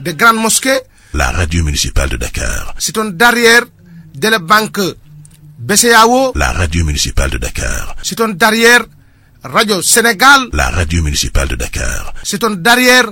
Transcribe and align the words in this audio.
des 0.00 0.14
grandes 0.14 0.38
mosquées. 0.40 0.80
La 1.12 1.30
radio 1.30 1.62
municipale 1.62 2.08
de 2.08 2.16
Dakar. 2.16 2.74
C'est 2.78 2.98
un 2.98 3.04
derrière 3.06 3.62
de 4.14 4.28
la 4.28 4.38
banque 4.40 4.80
BCAO. 5.58 6.32
La 6.34 6.52
radio 6.52 6.84
municipale 6.84 7.30
de 7.30 7.38
Dakar. 7.38 7.94
C'est 8.02 8.20
un 8.20 8.30
derrière 8.30 8.84
Radio 9.42 9.80
Sénégal. 9.82 10.48
La 10.52 10.70
radio 10.70 11.02
municipale 11.02 11.48
de 11.48 11.54
Dakar. 11.56 12.14
C'est 12.24 12.42
un 12.42 12.50
derrière 12.50 13.06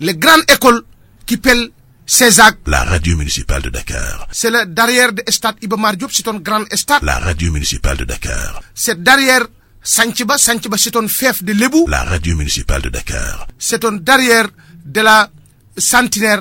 les 0.00 0.16
grandes 0.16 0.44
écoles 0.48 0.82
qui 1.24 1.36
pèlent 1.36 1.70
Césac. 2.06 2.58
La 2.66 2.82
radio 2.84 3.16
municipale 3.16 3.62
de 3.62 3.70
Dakar. 3.70 4.26
C'est 4.32 4.50
le 4.50 4.66
derrière 4.66 5.12
de 5.12 5.22
Stade 5.28 5.56
c'est 6.10 6.26
un 6.28 6.34
grand 6.38 6.64
stade. 6.74 7.02
La 7.04 7.18
radio 7.20 7.52
municipale 7.52 7.96
de 7.98 8.04
Dakar. 8.04 8.60
C'est 8.74 9.00
derrière 9.02 9.46
Sanchiba, 9.86 10.36
c'est 10.38 10.96
un 10.96 11.08
fief 11.08 11.42
de 11.44 11.52
Lebou. 11.52 11.86
La 11.88 12.02
radio 12.04 12.34
municipale 12.36 12.82
de 12.82 12.88
Dakar. 12.88 13.46
C'est 13.58 13.84
un 13.84 13.92
derrière 13.92 14.46
de 14.84 15.00
la 15.02 15.30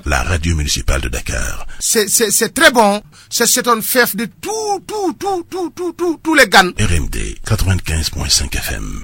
la 0.05 0.21
radio 0.23 0.54
municipale 0.55 1.02
de 1.02 1.09
Dakar. 1.09 1.65
C'est 1.79 2.54
très 2.54 2.71
bon. 2.71 3.01
C'est 3.29 3.68
un 3.68 3.82
fief 3.82 4.15
de 4.15 4.25
tout, 4.25 4.83
tout, 4.86 5.14
tout, 5.14 5.43
tout, 5.50 5.69
tout, 5.75 5.93
tout, 5.93 6.19
tous 6.21 6.36
les 6.36 6.47
gannes. 6.47 6.74
RMD 6.79 7.15
95.5 7.46 8.55
FM. 8.55 9.01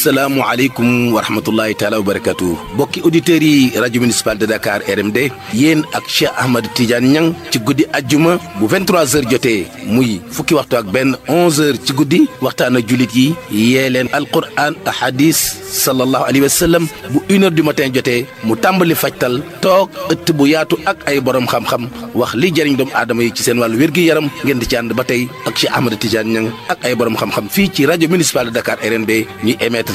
asalaamualeykum 0.00 1.12
wa 1.12 1.20
rahmatullahi 1.24 1.76
taala 1.80 1.98
wa 2.00 2.06
barakatu 2.08 2.56
bokki 2.76 3.02
auditeurs 3.04 3.42
yi 3.44 3.76
rajo 3.82 4.00
municipal 4.00 4.32
de 4.40 4.46
Dakar 4.48 4.80
RMD 4.88 5.18
yéen 5.52 5.84
ak 5.92 6.08
Cheikh 6.08 6.32
Ahmad 6.40 6.64
Tidiane 6.72 7.04
ñan 7.12 7.26
ci 7.52 7.60
guddi 7.60 7.84
ajjuma 7.92 8.40
bu 8.56 8.64
23h 8.64 9.28
jotee 9.28 9.68
muy 9.84 10.16
fukki 10.32 10.56
waxtu 10.56 10.78
ak 10.80 10.88
benn 10.88 11.12
11h 11.28 11.84
ci 11.84 11.92
guddi 11.98 12.20
waxtaan 12.40 12.80
ak 12.80 12.88
jullit 12.88 13.12
yi 13.12 13.26
yee 13.52 13.92
leen 13.92 14.08
alquran 14.16 14.72
ak 14.88 14.96
hadis 15.04 15.36
sallallahu 15.68 16.24
alayhi 16.24 16.48
wa 16.48 16.80
bu 17.12 17.18
une 17.28 17.44
heure 17.44 17.52
du 17.52 17.92
jotee 17.98 18.24
mu 18.44 18.56
tàmbali 18.56 18.96
fajtal 18.96 19.44
toog 19.60 19.90
ëtt 20.08 20.32
bu 20.32 20.48
yaatu 20.48 20.80
ak 20.86 21.04
ay 21.12 21.20
borom 21.20 21.44
xam-xam 21.44 21.90
wax 22.16 22.32
li 22.40 22.48
jëriñ 22.48 22.76
doomu 22.80 22.94
aadama 22.96 23.20
yi 23.22 23.32
ci 23.36 23.42
seen 23.42 23.60
wàllu 23.60 23.76
wér-gi-yaram 23.76 24.30
ngeen 24.44 24.58
di 24.64 24.66
ci 24.66 24.76
ànd 24.80 24.96
ba 24.96 25.04
tey 25.04 25.28
ak 25.44 25.54
Cheikh 25.60 25.76
Ahmad 25.76 25.92
Tidiane 26.00 26.30
Niang 26.32 26.48
ak 26.72 26.84
ay 26.88 26.96
boroom 26.96 27.16
xam 27.20 27.48
fii 27.52 27.68
ci 27.68 27.84
rajo 27.84 28.08
municipal 28.08 28.48
de 28.48 28.52
Dakar 28.60 28.80
RMD 28.80 29.28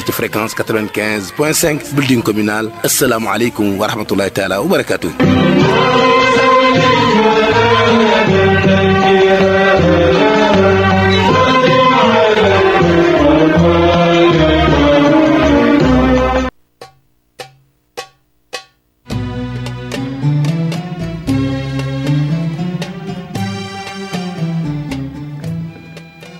de 0.04 0.12
fréquence 0.12 0.54
95.5 0.54 1.92
building 1.94 2.22
communal 2.22 2.70
السلام 2.84 3.28
عليكم 3.28 3.78
ورحمة 3.80 4.06
الله 4.12 4.28
تعالى 4.28 4.56
وبركاته 4.56 5.10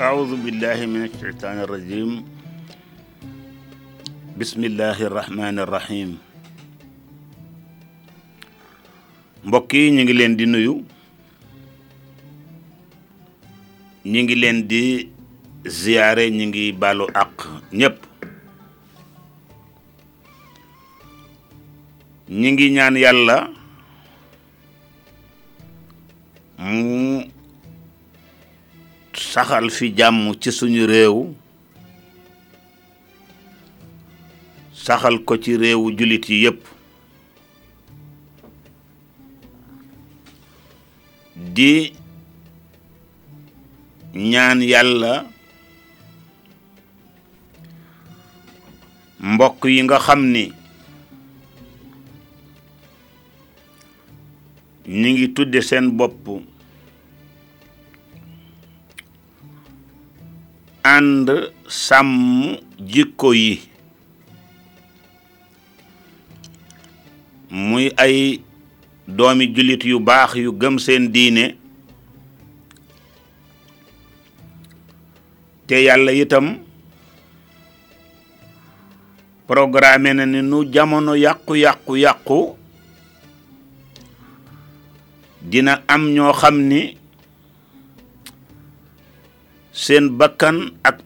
أعوذ 0.00 0.36
بالله 0.44 0.86
من 0.86 1.04
الشيطان 1.04 1.58
الرجيم 1.58 2.35
Bismillahirrahmanirrahim. 4.36 6.20
rahmaani 6.20 6.20
rahim 9.40 9.46
mbokk 9.48 9.72
yi 9.74 9.90
ñu 9.96 10.00
ngi 10.04 10.12
leen 10.18 10.34
di 10.38 10.44
nuyu 10.52 10.74
ngi 14.04 14.34
leen 14.42 14.58
di 14.70 15.08
ngi 16.44 16.64
balu 16.80 17.04
ak 17.22 17.34
nyep, 17.78 17.96
ñu 22.40 22.48
ngi 22.54 22.66
ñaan 22.76 22.94
yàlla 23.04 23.36
mu 26.68 26.90
saxal 29.32 29.66
fi 29.76 29.86
jamu 29.98 30.30
ci 30.40 30.50
suñu 30.58 30.84
saxal 34.86 35.18
ko 35.26 35.34
ci 35.42 35.58
réewu 35.58 35.86
julit 35.98 36.22
yi 36.30 36.36
yépp 36.46 36.60
di 41.54 41.90
ñaan 44.30 44.60
yàlla 44.70 45.14
mbokk 49.32 49.58
yi 49.74 49.80
nga 49.82 49.98
xam 50.06 50.20
ni 50.32 50.44
ñi 55.00 55.08
ngi 55.12 55.26
tudde 55.34 55.60
seen 55.68 55.86
bopp 55.98 56.22
ànd 60.94 61.26
sàmm 61.82 62.22
jikko 62.86 63.34
yi 63.34 63.52
muy 67.50 67.92
ay 67.96 68.40
doomi 69.06 69.54
jullit 69.54 69.82
yu 69.84 70.00
baax 70.00 70.34
yu 70.34 70.52
gëm 70.52 70.78
seen 70.78 71.10
diine 71.12 71.56
te 75.66 75.82
yàlla 75.84 76.12
itam 76.12 76.58
programme 79.46 80.12
na 80.14 80.26
ni 80.26 80.42
nu 80.42 80.64
jamono 80.72 81.14
yàqu-yàqu-yàqu 81.14 82.56
dina 85.40 85.82
am 85.86 86.10
ñoo 86.14 86.32
xam 86.32 86.58
ni 86.66 86.96
seen 89.72 90.10
bakkan 90.18 90.72
ak 90.82 90.98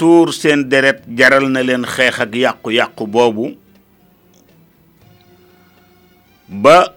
tuur 0.00 0.32
seen 0.32 0.68
deret 0.68 1.04
jaral 1.16 1.50
na 1.52 1.60
leen 1.62 1.84
xeex 1.84 2.20
ak 2.20 2.32
yàqu-yàqu 2.34 3.04
boobu 3.06 3.61
ba 6.52 6.92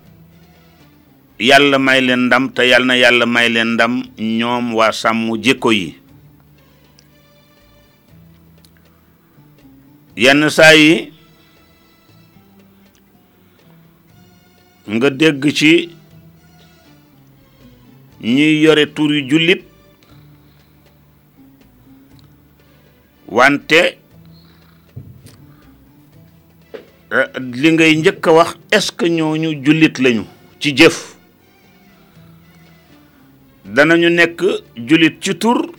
yàlla 1.40 1.78
may 1.80 2.02
leen 2.04 2.20
ndam 2.28 2.50
te 2.54 2.64
yàlla 2.68 2.96
yàlla 3.00 3.26
may 3.26 3.48
leen 3.50 3.74
ndam 3.80 3.94
ñoom 4.38 4.74
waa 4.76 4.92
sàmm 4.92 5.38
jikko 5.44 5.72
yi 5.72 5.96
yenn 10.20 10.44
saa 10.50 10.74
yi 10.76 11.12
nga 14.94 15.08
dégg 15.10 15.44
ci 15.58 15.90
ñiy 18.34 18.60
yore 18.64 18.86
tur 18.96 19.12
yu 19.16 19.24
jullit 19.30 19.64
wante 23.28 24.05
Eh, 27.16 27.28
li 27.62 27.70
ngay 27.72 27.92
njëkk 28.00 28.26
a 28.28 28.32
wax 28.38 28.50
est-ce 28.76 28.92
que 28.98 29.06
ñooñu 29.18 29.50
jullit 29.64 29.96
lañu 30.04 30.24
ci 30.60 30.70
jëf 30.78 31.16
danañu 33.76 34.10
nekk 34.10 34.40
jullit 34.88 35.16
ci 35.24 35.34
tur 35.40 35.72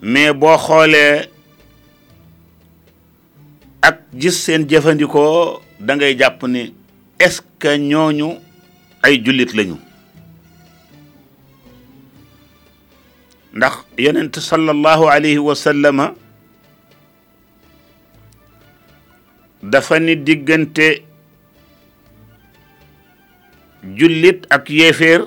mais 0.00 0.32
boo 0.32 0.56
xoolee 0.56 1.28
ak 3.82 3.96
gis 4.20 4.36
seen 4.44 4.64
jëfandikoo 4.70 5.60
da 5.80 5.96
ngay 5.96 6.14
jàpp 6.20 6.40
ni 6.48 6.72
est 7.20 7.44
ñooñu 7.90 8.28
ay 9.02 9.20
jullit 9.24 9.52
lañu 9.54 9.76
ndax 13.54 13.74
yonent 13.98 14.32
sallallahu 14.40 15.04
alayhi 15.08 15.38
wa 15.38 15.54
dafa 19.70 19.98
ne 20.00 20.14
diggante 20.16 21.02
jullit 23.96 24.46
ak 24.50 24.68
yéeféer 24.70 25.24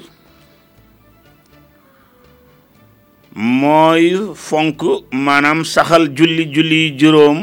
mooy 3.33 4.13
fonk 4.35 4.81
maanaam 5.11 5.63
saxal 5.65 6.07
julli 6.17 6.45
julli 6.53 6.81
juróom 6.99 7.41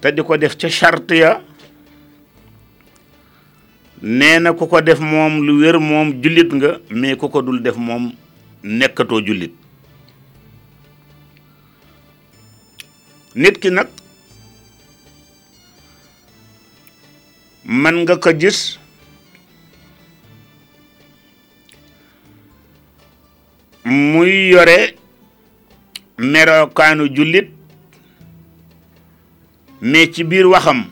te 0.00 0.12
di 0.12 0.22
ko 0.24 0.36
def 0.36 0.56
ca 0.56 0.68
charte 0.68 1.16
ya 1.20 1.32
nee 4.02 4.38
na 4.40 4.52
ku 4.52 4.66
ko 4.68 4.80
def 4.80 5.00
moom 5.00 5.40
lu 5.46 5.58
wér 5.62 5.78
moom 5.80 6.12
jullit 6.22 6.52
nga 6.52 6.78
mais 6.90 7.16
ku 7.16 7.28
ko 7.28 7.40
dul 7.42 7.62
def 7.62 7.76
moom 7.80 8.12
nekkato 8.62 9.20
jullit 9.24 9.52
nit 13.34 13.56
ki 13.58 13.70
nag 13.70 13.88
man 17.64 18.02
nga 18.02 18.16
ko 18.18 18.32
gis 18.32 18.78
muy 23.84 24.50
yore 24.50 24.98
merokaanu 26.18 27.06
jullit 27.14 27.48
mais 29.80 30.10
ci 30.12 30.24
biir 30.24 30.46
waxam 30.50 30.86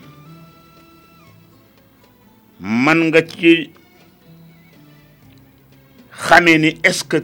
man 2.59 2.99
nga 3.11 3.21
ci 3.27 3.71
xamee 6.11 6.57
ni 6.57 6.69
est-ce 6.83 7.03
que 7.03 7.17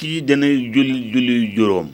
julli 0.00 1.12
julli 1.12 1.52
juróom 1.54 1.90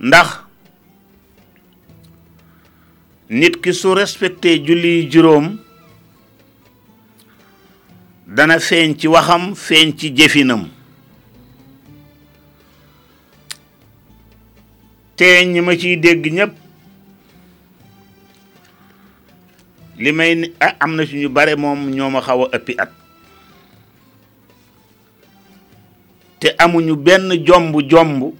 ndax 0.00 0.28
nit 3.30 3.60
ki 3.60 3.72
su 3.74 3.92
respecté 3.94 4.58
julli 4.66 5.08
juróom 5.10 5.58
dana 8.26 8.58
feeñ 8.58 8.96
ci 8.98 9.06
waxam 9.08 9.54
feeñ 9.54 9.88
ci 9.98 10.06
jëfinam 10.16 10.62
te 15.16 15.26
ñi 15.44 15.60
ma 15.60 15.72
ciy 15.80 15.96
dégg 16.02 16.32
ñépp 16.32 16.52
li 19.98 20.12
may 20.12 20.52
ah, 20.60 20.74
am 20.80 20.96
na 20.96 21.04
ci 21.06 21.16
ñu 21.20 21.28
bare 21.28 21.54
moom 21.56 21.90
ñoo 21.90 22.10
ma 22.10 22.20
xaw 22.22 22.44
a 22.48 22.56
ëppi 22.56 22.72
at 22.78 22.90
te 26.40 26.48
amuñu 26.64 26.96
benn 26.96 27.28
jomb-jomb 27.46 28.32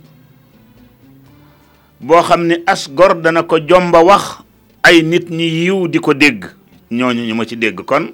boo 2.01 2.23
xam 2.23 2.47
ne 2.47 2.63
as 2.67 2.89
gor 2.95 3.21
dana 3.21 3.43
ko 3.43 3.59
jomba 3.69 4.01
wax 4.05 4.48
ay 4.89 5.03
nit 5.05 5.29
ñi 5.29 5.49
yiw 5.69 5.85
di 5.93 6.01
ko 6.01 6.15
dégg 6.17 6.49
ñooñu 6.91 7.23
ñu 7.29 7.35
ma 7.37 7.45
ci 7.45 7.57
dégg 7.61 7.77
kon 7.85 8.11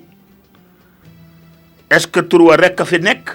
est 1.89 2.01
ce 2.03 2.09
que 2.11 2.19
tur 2.19 2.43
wa 2.43 2.57
rek 2.59 2.83
fi 2.85 2.99
nekk 2.99 3.31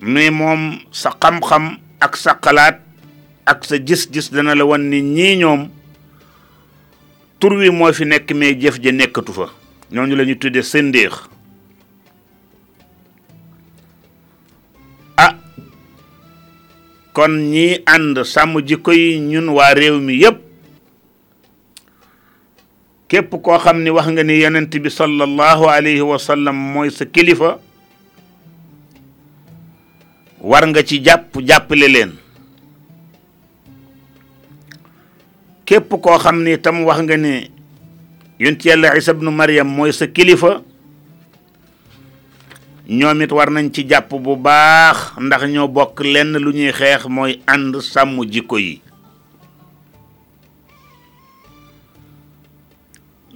mais 0.00 0.30
moom 0.30 0.78
sa 0.94 1.10
xam-xam 1.18 1.80
ak 1.98 2.14
sa 2.16 2.38
xalaat 2.38 2.78
ak 3.50 3.64
sa 3.66 3.76
gis-gis 3.82 4.30
dana 4.30 4.54
la 4.54 4.62
wan 4.64 4.82
ni 4.86 5.02
ñii 5.02 5.38
ñoom 5.42 5.62
tur 7.42 7.58
wi 7.58 7.70
moo 7.74 7.90
fi 7.92 8.04
nekk 8.06 8.30
mais 8.30 8.54
jëf 8.54 8.78
ja 8.80 8.92
nekkatu 8.94 9.32
fa 9.34 9.50
ñooñu 9.90 10.14
la 10.14 10.22
ñu 10.24 10.38
tuddee 10.38 10.62
sëndéex 10.62 11.18
ah 15.18 15.34
kon 17.12 17.40
ñii 17.50 17.82
and 17.90 18.22
sàmm 18.22 18.62
jikko 18.62 18.92
yi 18.94 19.18
ñun 19.18 19.48
waa 19.50 19.74
réew 19.74 19.98
mi 19.98 20.14
yépp 20.22 20.43
képp 23.14 23.30
koo 23.40 23.54
xam 23.62 23.78
ni 23.78 23.90
wax 23.94 24.08
nga 24.10 24.22
ni 24.26 24.34
yonent 24.42 24.74
bi 24.82 24.90
sallallahu 24.90 25.64
alayhi 25.70 26.02
wa 26.02 26.18
sallam 26.18 26.56
mooy 26.58 26.90
sa 26.90 27.06
kilifa 27.06 27.62
war 30.42 30.66
nga 30.66 30.82
ci 30.82 30.98
jàpp 30.98 31.30
jàppale 31.46 31.86
leen 31.94 32.10
képp 35.64 35.94
koo 36.02 36.18
xam 36.18 36.42
ni 36.42 36.58
tam 36.58 36.82
wax 36.82 36.98
nga 37.06 37.14
ni 37.16 37.34
yonent 38.42 38.58
yàlla 38.66 38.98
isa 38.98 39.14
bnu 39.14 39.30
maryam 39.30 39.70
mooy 39.70 39.94
sa 39.94 40.06
kilifa 40.10 40.58
ñoom 42.90 43.22
it 43.22 43.30
war 43.32 43.46
nañ 43.46 43.70
ci 43.70 43.86
jàpp 43.86 44.10
bu 44.10 44.34
baax 44.36 45.14
ndax 45.22 45.42
ñoo 45.54 45.68
bokk 45.70 46.00
lenn 46.02 46.34
lu 46.42 46.50
ñuy 46.50 46.72
xeex 46.74 47.06
mooy 47.08 47.38
ànd 47.46 47.76
jikko 48.32 48.58
yi 48.58 48.80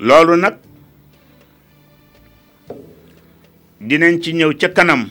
loolu 0.07 0.35
nag 0.43 0.55
dinañ 3.89 4.15
ci 4.23 4.31
ñëw 4.33 4.53
ca 4.61 4.69
kanam 4.77 5.03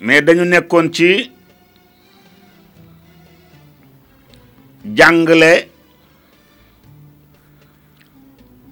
mais 0.00 0.20
dañu 0.24 0.44
nekkoon 0.44 0.90
ci 0.94 1.30
jàngale 4.96 5.68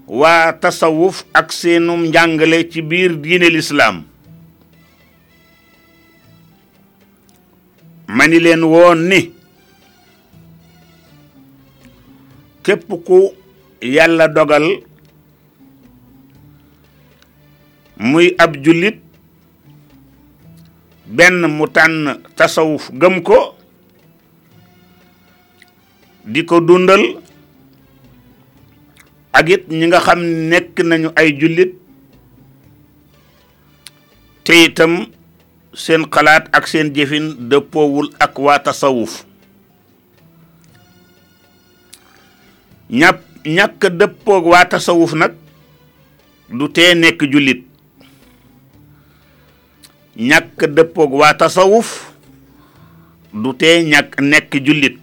waa 0.07 0.53
tasawuf 0.61 1.25
ak 1.39 1.53
seenum 1.53 2.03
njàngale 2.07 2.69
ci 2.71 2.83
biir 2.83 3.13
diine 3.23 3.49
lislaam 3.55 3.97
ni 8.31 8.39
leen 8.41 8.63
woon 8.65 8.99
ni 9.11 9.34
képp 12.65 12.89
ku 13.07 13.19
yàlla 13.95 14.27
dogal 14.33 14.67
muy 17.97 18.35
ab 18.45 18.57
jullit 18.65 18.97
benn 21.19 21.43
mu 21.57 21.67
tànn 21.77 22.07
tasawuf 22.39 22.89
gëm 23.01 23.21
ko 23.29 23.39
di 26.33 26.45
ko 26.49 26.61
dundal 26.61 27.05
ak 29.33 29.49
it 29.55 29.65
ñi 29.79 29.85
nga 29.89 30.01
xam 30.07 30.21
nekk 30.51 30.77
nañu 30.89 31.09
ay 31.21 31.29
jullit 31.41 31.73
te 34.45 34.73
seen 35.85 36.03
xalaat 36.15 36.45
ak 36.57 36.65
seen 36.67 36.95
jëfin 36.95 37.27
dëppoowul 37.51 38.09
ak 38.25 38.33
waa 38.39 38.59
tasawuf 38.65 39.25
ñàpp 42.91 43.21
ñàkk 43.47 43.81
dëppoog 43.99 44.45
waa 44.47 44.65
tasawuf 44.65 45.13
nag 45.13 45.33
du 46.59 46.69
tee 46.69 46.95
nekk 46.95 47.21
jullit 47.33 47.63
ñàkk 50.17 50.65
dëppoog 50.69 51.13
waa 51.13 51.33
tasawuf 51.39 52.11
du 53.33 53.53
tee 53.57 53.83
ñàkk 53.85 54.21
nekk 54.21 54.53
jullit 54.67 54.97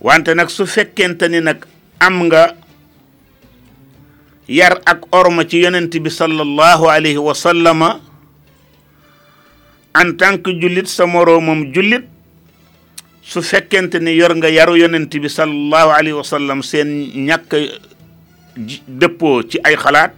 wante 0.00 0.28
nag 0.34 0.48
su 0.50 0.66
fekkente 0.66 1.26
ni 1.28 1.40
nag 1.40 1.66
am 1.98 2.24
nga 2.26 2.54
yar 4.48 4.80
ak 4.86 5.00
orma 5.12 5.42
ci 5.48 5.58
yonent 5.60 5.90
bi 6.02 6.10
sallallahu 6.10 6.86
alayhi 6.88 7.18
wa 7.18 7.34
sallama 7.34 8.00
en 10.00 10.14
tant 10.16 10.38
que 10.42 10.50
jullit 10.60 10.86
sa 10.86 11.06
moroomam 11.06 11.72
jullit 11.74 12.04
su 13.28 13.42
fekkente 13.44 14.00
ni 14.00 14.16
yor 14.16 14.32
nga 14.40 14.48
yaru 14.48 14.76
yonent 14.80 15.12
bi 15.12 15.28
sallallahu 15.28 15.90
alayhi 15.92 16.16
wa 16.16 16.24
seen 16.64 17.12
ñàkk 17.28 17.50
dëppoo 19.00 19.42
ci 19.50 19.60
ay 19.68 19.76
xalaat 19.76 20.14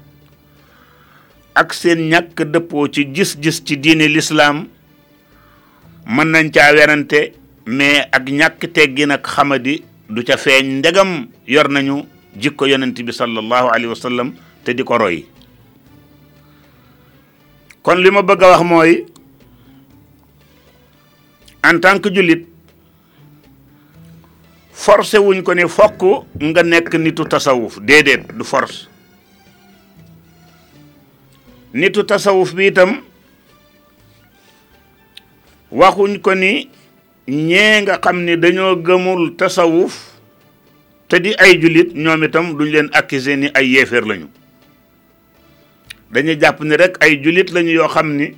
ak 1.59 1.75
seen 1.75 2.07
ñàkk 2.07 2.45
dëppoo 2.47 2.87
ci 2.87 3.02
gis-gis 3.14 3.64
ci 3.67 3.75
diine 3.83 4.07
lislaam 4.07 4.69
mën 6.07 6.29
nañ 6.31 6.52
caa 6.55 6.71
werante 6.73 7.35
mais 7.67 8.07
ak 8.14 8.31
ñàkk 8.31 8.61
teggin 8.73 9.11
ak 9.11 9.26
xamadi 9.26 9.83
du 10.09 10.23
ca 10.23 10.37
feeñ 10.38 10.79
ndegam 10.79 11.26
yor 11.50 11.67
nañu 11.69 12.05
jikko 12.38 12.67
yonent 12.71 12.95
bi 12.95 13.11
sallallahu 13.12 13.75
alayhi 13.75 13.90
wa 14.14 14.26
te 14.64 14.71
di 14.73 14.85
ko 14.87 14.99
roy 15.02 15.26
kon 17.83 17.99
li 17.99 18.11
bëgg 18.11 18.43
a 18.45 18.47
wax 18.55 18.62
mooy 18.62 19.02
en 21.67 21.75
tant 21.83 21.99
que 21.99 22.09
jullit 22.14 22.47
forcé 24.81 25.19
wuñ 25.21 25.43
ko 25.45 25.53
ne 25.55 25.67
fokk 25.69 26.01
nga 26.41 26.63
nekk 26.65 26.95
nitu 26.97 27.25
tasawuf 27.29 27.77
déedéet 27.85 28.25
du 28.33 28.45
force 28.49 28.89
nitu 31.75 32.01
tasawuf 32.09 32.55
bi 32.57 32.71
itam 32.73 32.97
waxuñ 35.71 36.17
ko 36.25 36.33
ni 36.35 36.71
ñee 37.29 37.83
nga 37.85 37.99
xam 38.01 38.25
ne 38.25 38.39
dañoo 38.41 38.73
gëmul 38.81 39.37
tasawuf 39.37 39.99
te 41.13 41.21
di 41.21 41.35
ay 41.37 41.61
julit 41.61 41.93
ñoom 41.95 42.25
itam 42.25 42.57
duñ 42.57 42.71
leen 42.73 42.89
accuser 42.97 43.37
ni 43.37 43.51
ay 43.53 43.75
yeefeer 43.77 44.09
lañu 44.09 44.31
dañu 46.11 46.39
jàpp 46.41 46.65
ni 46.65 46.77
rek 46.77 46.97
ay 47.05 47.21
julit 47.23 47.53
lañu 47.53 47.71
yoo 47.83 47.89
xam 47.93 48.17
ni 48.17 48.33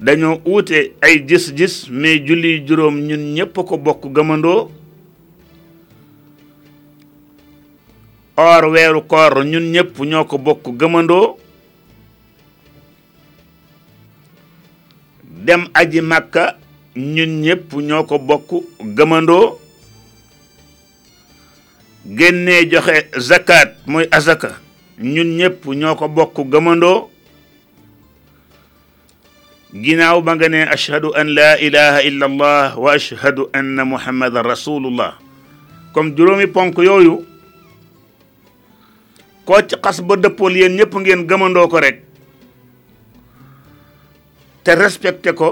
dañoo 0.00 0.42
uute 0.44 0.90
ay 1.00 1.22
gis-gis 1.28 1.86
mais 1.90 2.18
julli 2.26 2.64
juróom 2.66 2.98
ñun 3.06 3.30
ñépp 3.38 3.54
ko 3.54 3.78
bokk 3.78 4.10
gëmandoo 4.14 4.66
or 8.38 8.62
weeru 8.72 9.02
koor 9.10 9.34
ñun 9.44 9.66
ñëpp 9.74 9.94
ñoo 10.10 10.24
ko 10.30 10.36
bokk 10.44 10.64
gëmandoo 10.80 11.26
dem 15.46 15.62
aji 15.78 16.00
màkka 16.10 16.44
ñun 17.14 17.30
ñëpp 17.44 17.66
ñoo 17.88 18.02
ko 18.08 18.16
bokk 18.28 18.50
gëmandoo 18.96 19.46
génnee 22.18 22.62
joxe 22.72 22.96
zakat 23.28 23.70
muy 23.90 24.04
azaka 24.16 24.50
ñun 25.14 25.30
ñëpp 25.38 25.60
ñoo 25.80 25.94
ko 25.98 26.06
bokk 26.16 26.36
gëmandoo 26.52 26.98
ginaaw 29.82 30.18
ba 30.24 30.32
nga 30.38 30.46
ne 30.48 30.60
ashhadu 30.74 31.08
an 31.18 31.28
la 31.34 31.58
ilaha 31.58 31.98
illa 32.06 32.24
allah 32.30 32.66
wa 32.82 32.90
ashhadu 32.94 33.50
anna 33.52 33.82
muhammadan 33.84 34.44
rasulullah 34.46 35.18
comme 35.92 36.14
juróomi 36.16 36.46
ponk 36.46 36.78
yooyu 36.78 37.26
koo 39.48 39.60
ci 39.64 39.76
xas 39.80 40.02
ba 40.04 40.16
dëppool 40.20 40.56
yéen 40.60 40.76
ñëpp 40.76 40.92
ngeen 41.00 41.24
gëmandoo 41.28 41.68
ko 41.72 41.80
rek 41.80 42.04
te 44.64 44.74
respecté 44.76 45.32
ko 45.38 45.48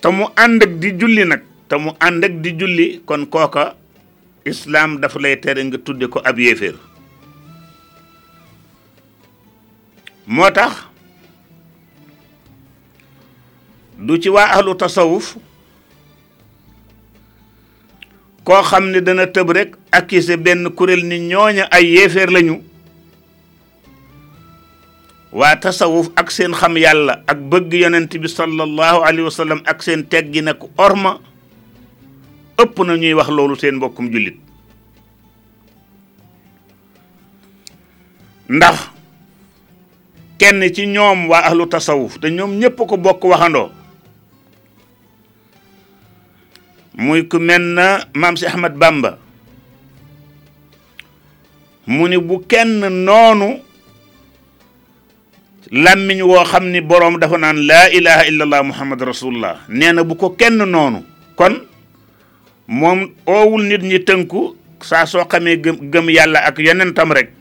te 0.00 0.08
mu 0.08 0.24
ànd 0.44 0.64
di 0.80 0.94
julli 0.96 1.24
nag 1.28 1.42
te 1.68 1.76
mu 1.76 1.92
ànd 2.06 2.24
di 2.40 2.54
julli 2.60 2.86
kon 3.04 3.28
kooka 3.32 3.64
islaam 4.52 4.96
dafa 5.04 5.20
lay 5.20 5.36
tere 5.44 5.60
nga 5.68 5.76
tudde 5.84 6.08
ko 6.14 6.24
ab 6.30 6.40
yéeféer 6.40 6.80
moo 10.32 10.48
tax 10.56 10.88
du 14.06 14.16
ci 14.22 14.32
waa 14.32 14.48
ahlu 14.56 14.72
tasawuf 14.80 15.36
ko 18.50 18.64
xamne 18.66 18.98
dana 19.06 19.30
teub 19.30 19.52
rek 19.54 19.78
accuser 19.94 20.34
ben 20.36 20.66
kurel 20.74 21.06
ni 21.06 21.20
ñoña 21.30 21.70
ay 21.70 21.86
yéfer 21.94 22.30
lañu 22.34 22.58
wa 25.38 25.54
tasawuf 25.54 26.10
ak 26.18 26.28
seen 26.34 26.50
xam 26.58 26.74
yàlla 26.76 27.22
ak 27.30 27.38
bëgg 27.50 27.70
yonent 27.82 28.10
bi 28.18 28.26
sallallahu 28.26 28.98
alayhi 29.06 29.22
wa 29.30 29.36
sallam 29.40 29.60
ak 29.70 29.78
seen 29.86 30.02
teggi 30.10 30.42
nak 30.42 30.58
orma 30.82 31.12
ëpp 32.58 32.76
na 32.84 32.92
ñuy 32.98 33.14
wax 33.14 33.30
loolu 33.30 33.54
seen 33.54 33.76
mbokkum 33.78 34.10
julit 34.10 34.34
ndax 38.50 38.78
kenn 40.42 40.60
ci 40.74 40.82
ñoom 40.90 41.28
wa 41.30 41.38
ahlu 41.46 41.70
tasawuf 41.70 42.18
te 42.18 42.26
ñoom 42.34 42.58
ñépp 42.58 42.74
ko 42.82 42.96
bokk 42.98 43.22
waxandoo 43.30 43.70
muy 47.00 47.24
ku 47.24 47.40
mel 47.40 47.64
na 47.72 48.04
maam 48.12 48.36
si 48.36 48.44
Ahmad 48.44 48.76
Bamba 48.76 49.16
mu 51.88 52.04
ni 52.04 52.20
bu 52.20 52.44
kenn 52.44 52.84
noonu 53.08 53.56
làmmiñ 55.72 56.20
woo 56.22 56.44
xam 56.44 56.68
ni 56.70 56.80
boroom 56.84 57.16
dafa 57.16 57.38
naan 57.40 57.64
laa 57.64 57.88
ilaha 57.88 58.22
illallah 58.28 58.60
muhammad 58.64 59.00
rasulullah 59.00 59.64
nee 59.72 59.92
na 59.96 60.04
bu 60.04 60.14
ko 60.14 60.36
kenn 60.36 60.60
noonu 60.60 61.00
kon 61.40 61.56
moom 62.68 63.14
oowul 63.26 63.62
nit 63.64 63.80
ñi 63.82 63.98
tënku 64.04 64.54
saa 64.84 65.06
soo 65.08 65.24
xamee 65.24 65.56
gëm 65.56 65.76
gëm 65.92 66.06
yàlla 66.12 66.44
ak 66.52 66.58
yonentam 66.60 67.12
rek 67.16 67.32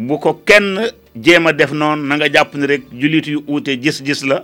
bu 0.00 0.16
ko 0.18 0.40
kenn 0.48 0.80
jéem 1.14 1.46
a 1.46 1.52
def 1.52 1.72
noon 1.76 1.98
nanga 2.08 2.28
jàpp 2.32 2.54
ni 2.56 2.64
rek 2.66 2.82
jullit 2.96 3.26
yu 3.28 3.44
uute 3.46 3.76
gis-gis 3.76 4.24
la 4.24 4.40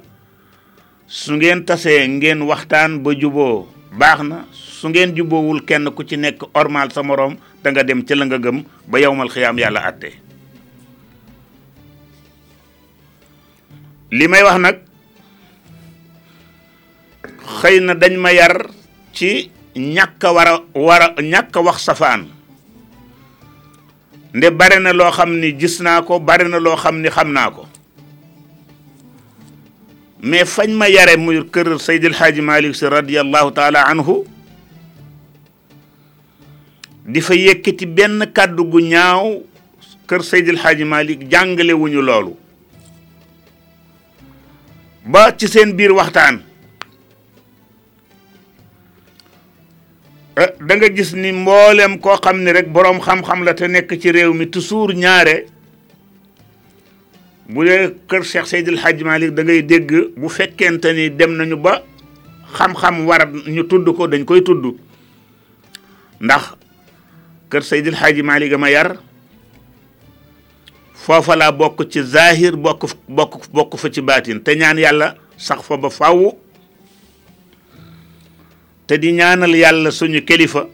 su 1.06 1.34
ngeen 1.38 1.62
tasee 1.64 2.02
ngeen 2.06 2.42
waxtaan 2.42 3.02
ba 3.02 3.14
juboo 3.14 3.70
baax 3.94 4.20
na 4.26 4.44
su 4.50 4.90
ngeen 4.90 5.14
juboowul 5.14 5.62
kenn 5.62 5.86
ku 5.94 6.02
ci 6.02 6.18
nekk 6.18 6.50
ormal 6.54 6.90
sa 6.90 7.02
moroom 7.06 7.38
danga 7.62 7.86
dem 7.86 8.02
ca 8.02 8.14
la 8.18 8.26
nga 8.26 8.38
gëm 8.42 8.66
ba 8.90 8.98
yowmal 9.00 9.30
xiyaam 9.30 9.58
yàlla 9.58 9.86
àtte 9.86 10.10
li 14.10 14.26
may 14.26 14.42
wax 14.42 14.58
nag 14.58 14.76
xëy 17.62 17.78
na 17.80 17.94
dañ 17.94 18.18
ma 18.18 18.34
yar 18.34 18.66
ci 19.14 19.50
ñàkk 19.78 20.22
a 20.26 20.30
war 20.76 21.02
a 21.02 21.22
ñàkk 21.22 21.54
wax 21.62 21.86
safaan 21.86 22.26
nde 24.34 24.50
bare 24.50 24.82
na 24.82 24.90
loo 24.92 25.10
xam 25.14 25.38
ni 25.38 25.54
gis 25.54 25.78
naa 25.80 26.02
ko 26.02 26.18
bare 26.18 26.48
na 26.50 26.58
loo 26.58 26.76
xam 26.76 26.98
ni 26.98 27.08
xam 27.08 27.30
naa 27.32 27.46
ko 27.50 27.68
mais 30.20 30.44
fañ 30.48 30.70
ma 30.72 30.88
yare 30.88 31.16
muy 31.18 31.44
kër 31.50 31.78
Seydil 31.78 32.14
Haaji 32.14 32.40
Malick 32.40 32.74
si 32.74 32.86
radiyallahu 32.88 33.50
taala 33.52 33.82
anhu 33.86 34.24
di 37.06 37.20
fa 37.20 37.34
yëkkati 37.34 37.86
benn 37.86 38.24
kàddu 38.34 38.64
gu 38.64 38.80
ñaaw 38.80 39.42
kër 40.08 40.22
Seydil 40.24 40.58
Haaji 40.58 40.84
Malick 40.84 41.28
jàngale 41.30 41.72
wuñu 41.72 42.00
loolu 42.00 42.34
ba 45.04 45.32
ci 45.36 45.48
seen 45.48 45.72
biir 45.76 45.92
waxtaan 45.92 46.40
eh, 50.38 50.50
danga 50.60 50.88
gis 50.88 51.12
ni 51.14 51.30
mboolem 51.32 52.00
koo 52.00 52.16
xam 52.16 52.40
ni 52.42 52.52
rek 52.52 52.72
boroom 52.72 53.00
xam-xam 53.00 53.44
la 53.44 53.52
te 53.54 53.68
nekk 53.68 54.00
ci 54.00 54.10
réew 54.12 54.32
mi 54.32 54.48
toujours 54.48 54.94
ñaare 54.94 55.52
bu 57.48 57.64
dee 57.66 57.94
kër 58.08 58.22
Cheikh 58.24 58.46
Seydil 58.46 58.76
Hadj 58.78 59.02
Malick 59.04 59.34
dangay 59.36 59.62
dégg 59.68 59.92
bu 60.16 60.28
fekkente 60.28 60.92
ni 60.92 61.08
dem 61.18 61.36
nañu 61.36 61.56
ba 61.56 61.82
xam-xam 62.54 63.06
war 63.06 63.26
ñu 63.46 63.66
tudd 63.68 63.86
ko 63.96 64.06
dañ 64.08 64.24
koy 64.24 64.42
tudd 64.42 64.64
ndax 66.20 66.54
kër 67.50 67.62
Seydil 67.62 67.94
Hadj 67.94 68.20
Malick 68.24 68.52
ma 68.58 68.70
yar 68.70 68.96
foofa 70.94 71.36
laa 71.36 71.52
bokk 71.52 71.86
ci 71.88 72.02
zahir 72.02 72.56
bokk 72.56 72.86
bokk 73.52 73.76
fa 73.78 73.90
ci 73.90 74.00
baatin 74.02 74.40
te 74.42 74.54
ñaan 74.56 74.78
yàlla 74.78 75.14
sax 75.36 75.62
fa 75.62 75.76
ba 75.76 75.90
faw 75.90 76.32
te 78.86 78.98
di 78.98 79.12
ñaanal 79.12 79.54
yàlla 79.56 79.90
suñu 79.90 80.24
kilifa 80.24 80.66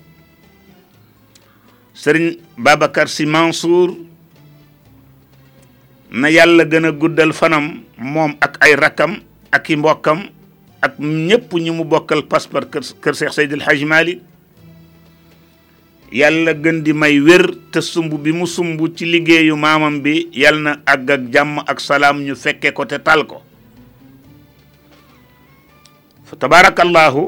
sëriñ 1.94 2.38
babakar 2.56 3.08
Sy 3.08 3.26
Mansour 3.26 3.92
na 6.12 6.28
yàlla 6.30 6.64
gën 6.64 6.84
a 6.86 6.92
guddal 6.92 7.32
fanam 7.32 7.82
moom 7.96 8.34
ak 8.40 8.58
ay 8.60 8.74
rakam 8.76 9.16
ak 9.50 9.70
i 9.70 9.76
mbokkam 9.76 10.28
ak 10.82 10.98
ñépp 11.00 11.52
ñi 11.54 11.70
mu 11.70 11.84
bokkal 11.84 12.22
passeport 12.28 12.68
kër 13.00 13.14
Cheikh 13.16 13.32
seydil 13.32 13.62
haj 13.64 13.84
mali 13.84 14.20
yàlla 16.12 16.52
gën 16.54 16.82
di 16.82 16.92
may 16.92 17.18
wér 17.20 17.46
te 17.72 17.80
sumb 17.80 18.12
bi 18.22 18.32
mu 18.32 18.46
sumb 18.46 18.78
ci 18.96 19.06
liggéeyu 19.06 19.56
maamam 19.56 20.02
bi 20.02 20.28
yàlla 20.32 20.60
na 20.60 20.76
àgg 20.84 21.10
ak 21.10 21.22
jàmm 21.32 21.58
ak 21.66 21.80
salaam 21.80 22.20
ñu 22.20 22.36
fekke 22.36 22.72
ko 22.74 22.84
te 22.84 22.98
tal 22.98 23.24
ko 23.24 23.40
fa 26.26 26.36
tabarakallahu 26.36 27.24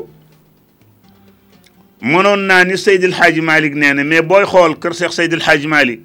mënoon 2.02 2.44
naa 2.46 2.64
ni 2.64 2.76
seydil 2.76 3.16
haj 3.16 3.40
malik 3.40 3.72
nee 3.74 3.94
na 3.94 4.04
mais 4.04 4.20
booy 4.20 4.44
xool 4.44 4.76
kër 4.76 4.92
Cheikh 4.92 5.12
seydil 5.16 5.40
haj 5.48 5.64
malik 5.64 6.00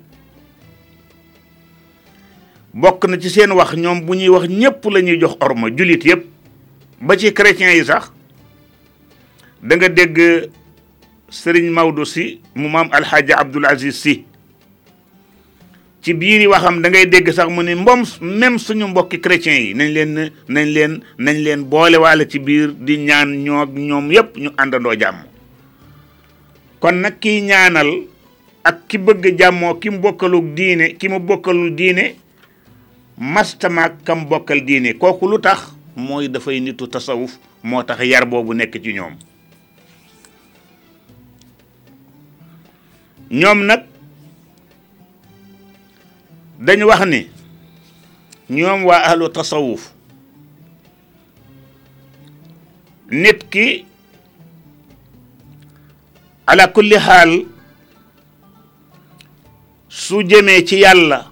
bokk 2.73 3.05
na 3.09 3.17
ci 3.19 3.29
seen 3.29 3.51
wax 3.51 3.73
ñoom 3.75 4.05
bu 4.05 4.13
ñuy 4.15 4.29
wax 4.29 4.45
ñépp 4.47 4.85
la 4.91 5.01
ñuy 5.01 5.19
jox 5.19 5.35
orma 5.41 5.69
julit 5.75 6.03
yépp 6.05 6.25
ba 7.01 7.17
ci 7.17 7.33
chrétien 7.33 7.71
yi 7.71 7.85
sax 7.85 8.11
da 9.61 9.75
nga 9.75 9.89
dégg 9.89 10.49
serigne 11.29 11.71
mawdo 11.71 12.05
si 12.05 12.41
mu 12.55 12.69
maam 12.69 12.87
alxaaji 12.91 13.33
abdul 13.33 13.65
aziz 13.65 13.93
si 13.95 14.23
ci 16.01 16.13
biiri 16.13 16.45
waxam 16.47 16.81
da 16.81 16.89
ngay 16.89 17.07
dégg 17.07 17.31
sax 17.31 17.49
mu 17.49 17.63
ne 17.63 17.73
mbom 17.75 18.03
même 18.21 18.59
suñu 18.59 18.85
mbokki 18.87 19.19
chrétien 19.19 19.53
yi 19.55 19.73
nañ 19.73 19.89
leen 19.91 20.17
nañ 20.47 20.65
leen 20.65 20.99
nañ 21.17 21.37
leen 21.43 21.63
boole 21.63 21.97
waale 21.97 22.27
ci 22.29 22.37
biir 22.39 22.71
di 22.73 22.97
ñaan 22.99 23.33
ñoog 23.43 23.69
ñoom 23.77 24.11
yépp 24.11 24.37
ñu 24.37 24.49
àndandoo 24.57 24.93
jàmm 24.99 25.25
kon 26.79 27.01
nag 27.01 27.17
kiy 27.19 27.41
ñaanal 27.41 28.05
ak 28.63 28.87
ki 28.87 28.97
bëgg 28.99 29.39
jàmmoo 29.39 29.73
ki 29.79 29.89
mu 29.89 29.97
bokkalug 29.99 30.53
ki 30.99 31.09
mu 31.09 31.19
bokkalu 31.19 31.69
diine 31.71 32.15
mastamaak 33.19 33.99
kam 34.07 34.25
bokkal 34.31 34.63
diine 34.63 34.95
kooku 34.95 35.27
lu 35.27 35.37
tax 35.39 35.75
mooy 35.95 36.29
dafay 36.31 36.59
nitu 36.63 36.87
tasawuf 36.87 37.35
moo 37.63 37.83
tax 37.83 37.99
yar 38.07 38.23
boobu 38.25 38.53
nekk 38.53 38.79
ci 38.81 38.93
ñoom 38.95 39.15
ñoom 43.31 43.59
nag 43.65 43.81
dañu 46.59 46.85
wax 46.87 47.05
ni 47.05 47.27
ñoom 48.49 48.85
waa 48.85 49.03
ahlu 49.11 49.29
tasawuf 49.29 49.91
nit 53.11 53.43
ki 53.51 53.85
ala 56.47 56.67
kulli 56.67 56.95
xaal 56.95 57.43
su 59.89 60.23
jëmee 60.23 60.63
ci 60.65 60.79
yàlla 60.79 61.28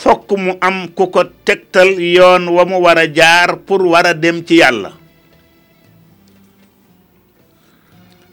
fokk 0.00 0.30
mu 0.40 0.52
am 0.64 0.88
ku 0.96 1.12
ko 1.12 1.28
tegtal 1.44 2.00
yoon 2.00 2.48
wa 2.48 2.64
mu 2.64 2.80
war 2.80 2.96
a 2.96 3.04
jaar 3.06 3.60
pour 3.68 3.84
war 3.84 4.06
a 4.08 4.14
dem 4.14 4.40
ci 4.46 4.56
yàlla 4.64 4.96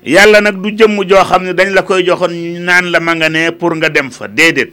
yàlla 0.07 0.39
nag 0.41 0.55
du 0.63 0.71
jëmm 0.71 0.95
joo 1.05 1.23
xam 1.27 1.43
ne 1.43 1.51
dañ 1.53 1.69
la 1.75 1.83
koy 1.83 2.05
joxoon 2.07 2.63
naan 2.63 2.87
la 2.91 2.99
ma 3.03 3.13
nga 3.19 3.27
ne 3.29 3.51
pour 3.51 3.75
nga 3.75 3.89
dem 3.91 4.07
fa 4.11 4.27
déedéet 4.31 4.71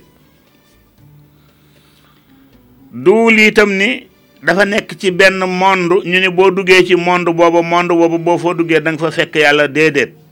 duul 2.95 3.35
itam 3.43 3.75
ni 3.75 4.07
dafa 4.43 4.63
nekk 4.65 4.95
ci 4.99 5.11
benn 5.11 5.39
monde 5.43 5.95
ñu 6.07 6.19
ni 6.23 6.31
boo 6.31 6.51
duggee 6.55 6.87
ci 6.87 6.95
monde 6.95 7.35
boobu 7.35 7.63
monde 7.67 7.91
boobu 7.95 8.19
boo 8.23 8.39
foo 8.39 8.55
duggee 8.55 8.79
da 8.81 8.93
nga 8.95 9.03
fa 9.05 9.11
fekk 9.11 9.35
yàlla 9.43 9.67
déedéet 9.67 10.24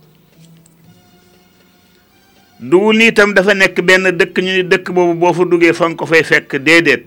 duwul 2.62 2.95
ni 2.97 3.11
itam 3.11 3.35
dafa 3.35 3.54
nekk 3.59 3.83
benn 3.83 4.07
dëkk 4.14 4.37
ñu 4.42 4.52
ni 4.62 4.64
dëkk 4.64 4.92
boobu 4.95 5.16
boo 5.19 5.33
fa 5.35 5.45
duggee 5.45 5.73
fa 5.75 5.88
nga 5.88 5.97
ko 5.99 6.07
fay 6.07 6.23
fekk 6.23 6.57
déedéet 6.62 7.02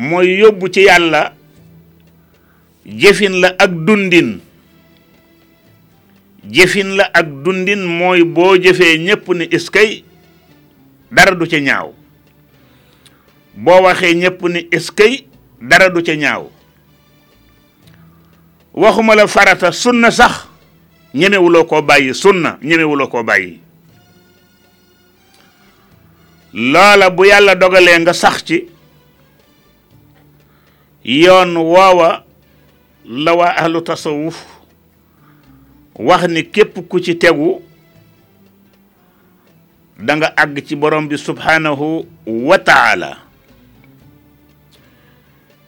mooy 0.00 0.38
yóbbu 0.40 0.68
ci 0.72 0.86
yàlla 0.88 1.34
jëfin 2.86 3.36
la 3.44 3.50
ak 3.58 3.72
dundin 3.84 4.38
jëfin 6.48 6.96
la 6.96 7.10
ak 7.12 7.28
dundin 7.44 7.84
mooy 7.84 8.24
boo 8.24 8.56
jëfee 8.56 8.96
ñépp 8.98 9.28
ni 9.36 9.44
iskay 9.52 10.02
dara 11.12 11.34
du 11.36 11.44
ca 11.46 11.60
ñaaw 11.60 11.92
boo 13.54 13.82
waxee 13.84 14.14
ñépp 14.16 14.40
ni 14.48 14.66
iskay 14.72 15.26
dara 15.60 15.90
du 15.92 16.00
ca 16.02 16.14
ñaaw 16.16 16.48
waxuma 18.72 19.14
la 19.14 19.26
farata 19.28 19.68
sunna 19.72 20.10
sax 20.10 20.47
ñemewuloo 21.14 21.64
koo 21.64 21.82
bàyyi 21.82 22.14
sunna 22.14 22.58
ñemewuloo 22.62 23.08
koo 23.08 23.22
bàyyi 23.22 23.60
loola 26.52 27.10
bu 27.10 27.24
yàlla 27.24 27.54
dogalee 27.54 27.98
nga 27.98 28.12
sax 28.12 28.44
ci 28.46 28.64
yoon 31.04 31.56
woowa 31.56 32.24
la 33.04 33.32
waa 33.34 33.54
ahlu 33.56 33.80
tasawuf 33.80 34.44
wax 35.98 36.28
ni 36.30 36.42
képp 36.50 36.76
ku 36.88 37.00
ci 37.00 37.14
tegu 37.16 37.62
danga 39.98 40.32
àgg 40.36 40.64
ci 40.66 40.76
borom 40.76 41.08
bi 41.08 41.16
subhanahu 41.18 42.04
wa 42.26 42.58
taala 42.58 43.16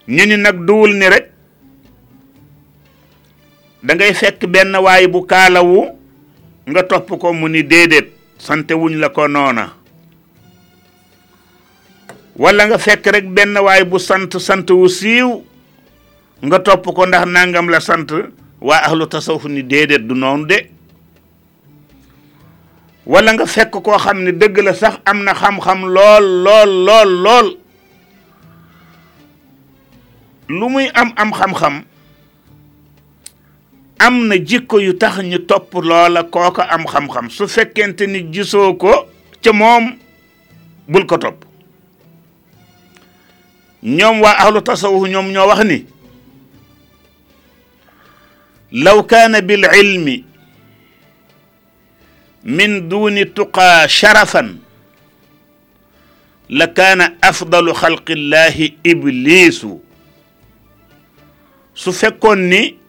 ñu 0.08 0.26
ni 0.26 0.36
nag 0.36 0.66
duwul 0.66 0.92
ni 0.96 1.08
rekk 1.08 1.30
dangay 3.80 4.12
ngay 4.12 4.14
fekk 4.16 4.44
benn 4.48 4.76
waay 4.76 5.08
bu 5.08 5.24
kaalawu 5.24 5.88
nga 6.68 6.82
topp 6.84 7.16
ko 7.16 7.32
mu 7.32 7.48
ni 7.48 7.64
déedéet 7.64 8.12
sante 8.36 8.76
wuñ 8.76 9.00
la 9.00 9.08
ko 9.08 9.24
noona 9.28 9.72
wala 12.36 12.68
nga 12.68 12.76
fekk 12.78 13.08
rekk 13.08 13.26
benn 13.32 13.56
waay 13.56 13.84
bu 13.88 13.96
sant 13.98 14.28
sant 14.36 14.68
wu 14.70 14.84
siiw 14.88 15.40
nga 16.44 16.58
topp 16.60 16.92
ko 16.92 17.08
ndax 17.08 17.24
nangam 17.24 17.68
la 17.72 17.80
sant 17.80 18.08
waa 18.60 18.84
ahlu 18.84 19.08
tasawuf 19.08 19.44
ni 19.48 19.62
déedéet 19.64 20.04
du 20.04 20.12
noon 20.14 20.44
de 20.44 20.68
wala 23.08 23.32
nga 23.32 23.46
fekk 23.48 23.80
koo 23.80 23.96
xam 23.96 24.22
ne 24.28 24.32
dëgg 24.36 24.60
la 24.60 24.74
sax 24.76 25.00
am 25.08 25.24
na 25.24 25.32
xam-xam 25.32 25.88
lool 25.88 26.44
lool 26.44 26.70
lool 26.84 27.10
lool 27.24 27.48
lu 30.52 30.68
muy 30.68 30.84
am 30.94 31.12
am 31.16 31.32
xam-xam 31.32 31.84
am 34.00 34.32
jikko 34.34 34.80
yu 34.80 34.92
tax 34.96 35.18
ñu 35.22 35.38
topp 35.46 35.74
loola 35.74 36.22
kooka 36.24 36.62
am 36.70 36.86
xam-xam 36.86 37.28
su 37.30 37.46
fekente 37.48 38.06
ni 38.08 38.20
gisoo 38.32 38.72
ko 38.74 39.06
ca 39.44 39.52
moom 39.52 39.92
bul 40.88 41.04
ko 41.06 41.18
top 41.18 41.44
ñoom 43.82 44.20
waa 44.22 44.36
ahlu 44.40 44.60
tasawuf 44.62 45.04
ñoom 45.08 45.28
ñoo 45.32 45.46
wax 45.48 45.60
ni 45.64 45.84
law 48.84 49.04
kaana 49.06 49.40
bil 49.40 49.64
ilmi 49.68 50.24
min 52.44 52.88
duni 52.88 53.24
tuqaa 53.36 53.86
sharafan 53.88 54.56
la 56.48 56.66
kaana 56.66 57.08
afdalu 57.20 57.74
xalqillahi 57.76 58.78
iblisu 58.82 59.80
su 61.74 61.92
fekkoon 61.92 62.38
ni 62.48 62.79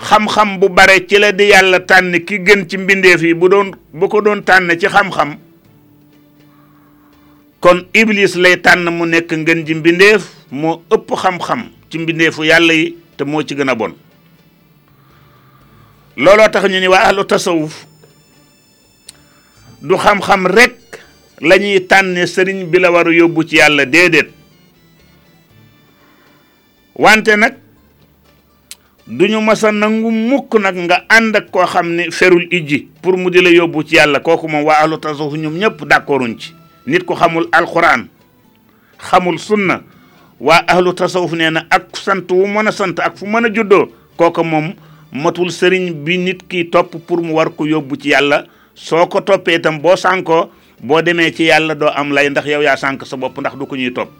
xam-xam 0.00 0.58
bu 0.60 0.68
bare 0.68 0.98
ci 1.08 1.18
la 1.18 1.30
di 1.32 1.48
yàlla 1.48 1.78
tànn 1.80 2.24
ki 2.26 2.38
gën 2.40 2.66
ci 2.68 2.76
mbindeef 2.78 3.22
yi 3.22 3.34
bu 3.34 3.48
doon 3.48 3.70
bu 3.92 4.08
ko 4.08 4.20
doon 4.20 4.42
tànn 4.42 4.76
ci 4.80 4.86
xam-xam 4.88 5.36
kon 7.60 7.80
iblis 7.94 8.36
lay 8.36 8.56
tànn 8.60 8.84
mu 8.90 9.06
nekk 9.06 9.32
ngën 9.32 9.64
ji 9.66 9.74
mbindeef 9.74 10.22
moo 10.50 10.82
ëpp 10.90 11.16
xam-xam 11.16 11.68
ci 11.90 11.98
mbindeefu 11.98 12.44
yàlla 12.44 12.72
yi 12.74 12.96
te 13.16 13.24
moo 13.24 13.42
ci 13.42 13.54
gën 13.54 13.68
a 13.70 13.74
bon 13.74 13.92
looloo 16.16 16.48
tax 16.48 16.64
ñu 16.64 16.80
ni 16.80 16.88
waa 16.88 17.08
ahlu 17.08 17.24
tasawuf 17.24 17.86
du 19.82 19.94
xam-xam 19.96 20.46
rek 20.46 20.74
lañuy 21.40 21.86
tànne 21.88 22.26
sëriñ 22.26 22.68
bi 22.70 22.78
la 22.78 22.90
war 22.92 23.08
a 23.08 23.10
yóbbu 23.12 23.42
ci 23.48 23.56
yàlla 23.56 23.84
déedéet 23.86 24.28
wante 26.98 27.36
nag 27.36 27.65
du 29.06 29.24
ñu 29.28 29.40
masa 29.40 29.70
nangu 29.70 30.10
mukk 30.10 30.54
nag 30.58 30.74
nga 30.76 31.04
ànd 31.08 31.36
ak 31.36 31.50
koo 31.50 31.64
xam 31.66 31.94
ne 31.94 32.10
ferul 32.10 32.42
ijji 32.50 32.88
pour 33.02 33.16
mu 33.16 33.30
di 33.30 33.40
la 33.40 33.50
yóbbu 33.50 33.84
ci 33.86 33.94
yàlla 33.96 34.18
kooku 34.20 34.48
moom 34.48 34.64
waa 34.64 34.82
ahlu 34.82 34.98
ñoom 35.38 35.58
ñëpp 35.58 35.86
d'accorduñ 35.86 36.36
ci 36.38 36.52
nit 36.88 37.04
ko 37.04 37.14
xamul 37.14 37.46
alquran 37.52 38.08
xamul 38.98 39.38
sunna 39.38 39.82
waa 40.40 40.64
ahlu 40.66 40.92
tasawuf 40.92 41.32
nee 41.32 41.50
na 41.50 41.62
ak 41.70 41.96
sant 41.96 42.26
wu 42.32 42.46
mën 42.46 42.66
a 42.66 42.72
sant 42.72 42.98
ak 42.98 43.16
fu 43.16 43.26
mën 43.26 43.46
a 43.46 43.54
juddoo 43.54 43.86
kooku 44.16 44.42
moom 44.42 44.74
matul 45.12 45.52
sëriñ 45.54 46.02
bi 46.02 46.18
nit 46.18 46.42
ki 46.48 46.68
topp 46.70 46.96
pour 47.06 47.22
mu 47.22 47.32
war 47.34 47.54
ko 47.54 47.64
yóbbu 47.64 47.94
ci 48.02 48.08
yàlla 48.08 48.44
soo 48.74 49.06
ko 49.06 49.20
toppee 49.20 49.54
itam 49.58 49.78
boo 49.78 49.94
sànkoo 49.96 50.50
boo 50.82 51.00
demee 51.00 51.30
ci 51.32 51.44
yàlla 51.44 51.74
doo 51.76 51.88
am 51.94 52.10
lay 52.12 52.28
ndax 52.30 52.44
yow 52.46 52.60
yaa 52.62 52.76
sànk 52.76 53.04
sa 53.06 53.16
bopp 53.16 53.38
ndax 53.38 53.54
du 53.56 53.66
ko 53.66 53.76
ñuy 53.76 53.92
topp 53.94 54.10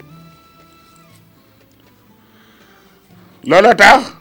loolu 3.43 3.75
tax 3.75 4.15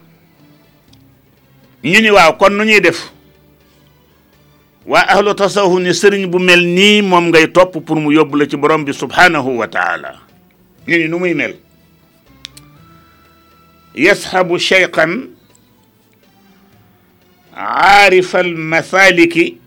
ñu 1.85 2.01
ni 2.01 2.11
waaw 2.11 2.33
kon 2.39 2.51
nu 2.57 2.65
ñuy 2.65 2.81
def 2.81 3.11
waa 4.87 5.05
ahlu 5.09 5.35
tasawuf 5.35 5.81
ni 5.81 5.93
sëriñ 5.95 6.27
bu 6.31 6.39
mel 6.39 6.65
nii 6.65 7.03
moom 7.03 7.29
ngay 7.29 7.49
topp 7.53 7.79
pour 7.85 8.01
mu 8.01 8.11
yóbbu 8.13 8.37
la 8.37 8.47
ci 8.49 8.57
borom 8.57 8.85
bi 8.85 8.93
subhanahu 8.93 9.59
wa 9.61 9.69
taala 9.69 10.21
ñu 10.89 10.97
ni 10.99 11.09
nu 11.09 11.19
muy 11.19 11.35
mel 11.35 11.57
yasxabu 13.95 14.59
cheykhan 14.59 15.29
aarifa 17.55 18.39
almasaliki 18.41 19.59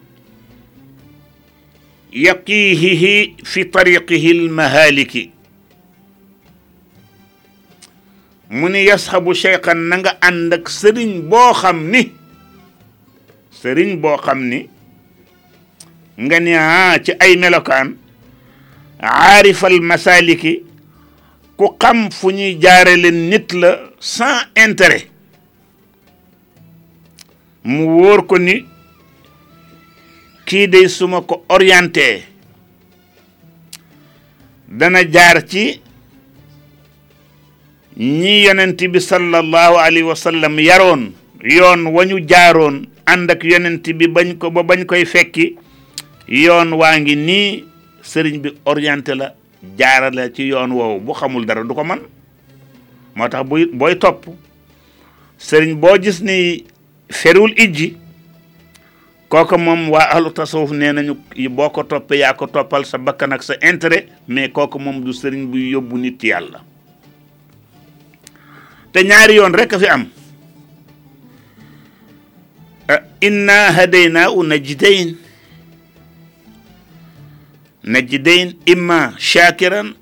yaqiihihi 2.13 3.35
fi 3.45 3.65
tariqihi 3.65 4.29
almahaliki 4.31 5.31
mu 8.49 8.69
ni 8.69 8.79
yasxabu 8.89 9.31
cheikhan 9.41 9.79
na 9.89 9.95
nga 9.97 10.11
sëriñ 10.79 11.11
boo 11.29 11.53
xam 11.61 11.77
ni 11.91 12.01
sëriñ 13.61 13.89
boo 14.01 14.17
xam 14.25 14.39
ni 14.51 14.59
nga 16.23 16.37
ni 16.45 16.51
ci 17.05 17.11
ay 17.23 17.33
melokaan 17.41 17.89
aarifal 19.01 19.75
masaliki 19.89 20.53
ku 21.57 21.65
xam 21.81 21.97
fu 22.17 22.27
ñuy 22.37 22.53
jaare 22.63 22.95
leen 23.03 23.29
nit 23.29 23.47
la 23.61 23.71
sans 24.13 24.39
intérêt 24.65 25.05
mu 27.63 27.83
wóor 27.97 28.21
ko 28.29 28.35
ni 28.37 28.55
kii 30.47 30.67
day 30.71 30.87
suma 30.89 31.19
ko 31.21 31.35
orienté 31.55 32.05
dana 34.79 34.99
jaar 35.13 35.37
ci 35.51 35.63
ñii 37.99 38.45
yonent 38.47 38.79
bi 38.87 38.99
sallallahu 39.01 39.75
alayhi 39.77 40.03
wa 40.07 40.15
sallam 40.15 40.55
yaroon 40.59 41.11
yoon 41.43 41.87
wañu 41.91 42.19
jaaroon 42.29 42.87
ànd 43.05 43.31
ak 43.31 43.43
yonent 43.43 43.83
bi 43.95 44.07
bañ 44.07 44.37
ko 44.39 44.49
ba 44.55 44.63
bañ 44.63 44.85
koy 44.87 45.03
fekki 45.05 45.57
yoon 46.29 46.73
waa 46.79 46.95
ngi 46.99 47.15
nii 47.17 47.63
sëriñ 48.01 48.39
bi 48.41 48.49
orienté 48.65 49.15
la 49.19 49.33
jaara 49.77 50.11
ci 50.33 50.47
yoon 50.47 50.71
woowu 50.71 50.99
bu 51.01 51.11
xamul 51.13 51.45
dara 51.45 51.63
du 51.67 51.75
ko 51.75 51.83
man 51.83 51.99
moo 53.15 53.27
tax 53.27 53.43
buy 53.45 53.65
booy 53.73 53.99
topp 53.99 54.27
sëriñ 55.37 55.75
boo 55.75 55.97
gis 56.01 56.21
ni 56.23 56.63
ferul 57.11 57.51
ijji 57.59 57.97
kooku 59.27 59.57
moom 59.59 59.89
waa 59.91 60.07
ahlu 60.15 60.31
tasawuf 60.31 60.71
nee 60.71 60.91
nañu 60.93 61.15
boo 61.51 61.69
ko 61.69 61.83
toppee 61.83 62.19
yaa 62.23 62.31
ko 62.33 62.47
toppal 62.47 62.85
sa 62.85 62.97
bakkan 62.97 63.33
ak 63.35 63.43
sa 63.43 63.53
intérêt 63.59 64.07
mais 64.27 64.49
kooku 64.55 64.79
moom 64.79 65.03
du 65.03 65.11
sëriñ 65.11 65.51
buy 65.51 65.71
yóbbu 65.75 65.97
nit 65.97 66.15
ci 66.17 66.27
yàlla 66.31 66.63
te 68.91 69.03
ñaari 69.03 69.35
yoon 69.35 69.53
rek 69.53 69.77
fi 69.79 69.87
am 69.87 70.07
inna 73.21 73.71
hadayna 73.77 74.31
u 74.31 74.43
najdayn 74.43 75.15
najdayn 77.83 78.55
imma 78.65 79.13
shakiran 79.17 79.93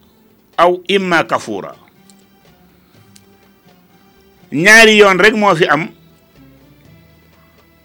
aw 0.57 0.77
imma 0.87 1.23
kafura 1.23 1.73
ñaari 4.51 4.97
yoon 4.97 5.19
rek 5.19 5.35
moo 5.35 5.55
fi 5.55 5.65
am 5.65 5.87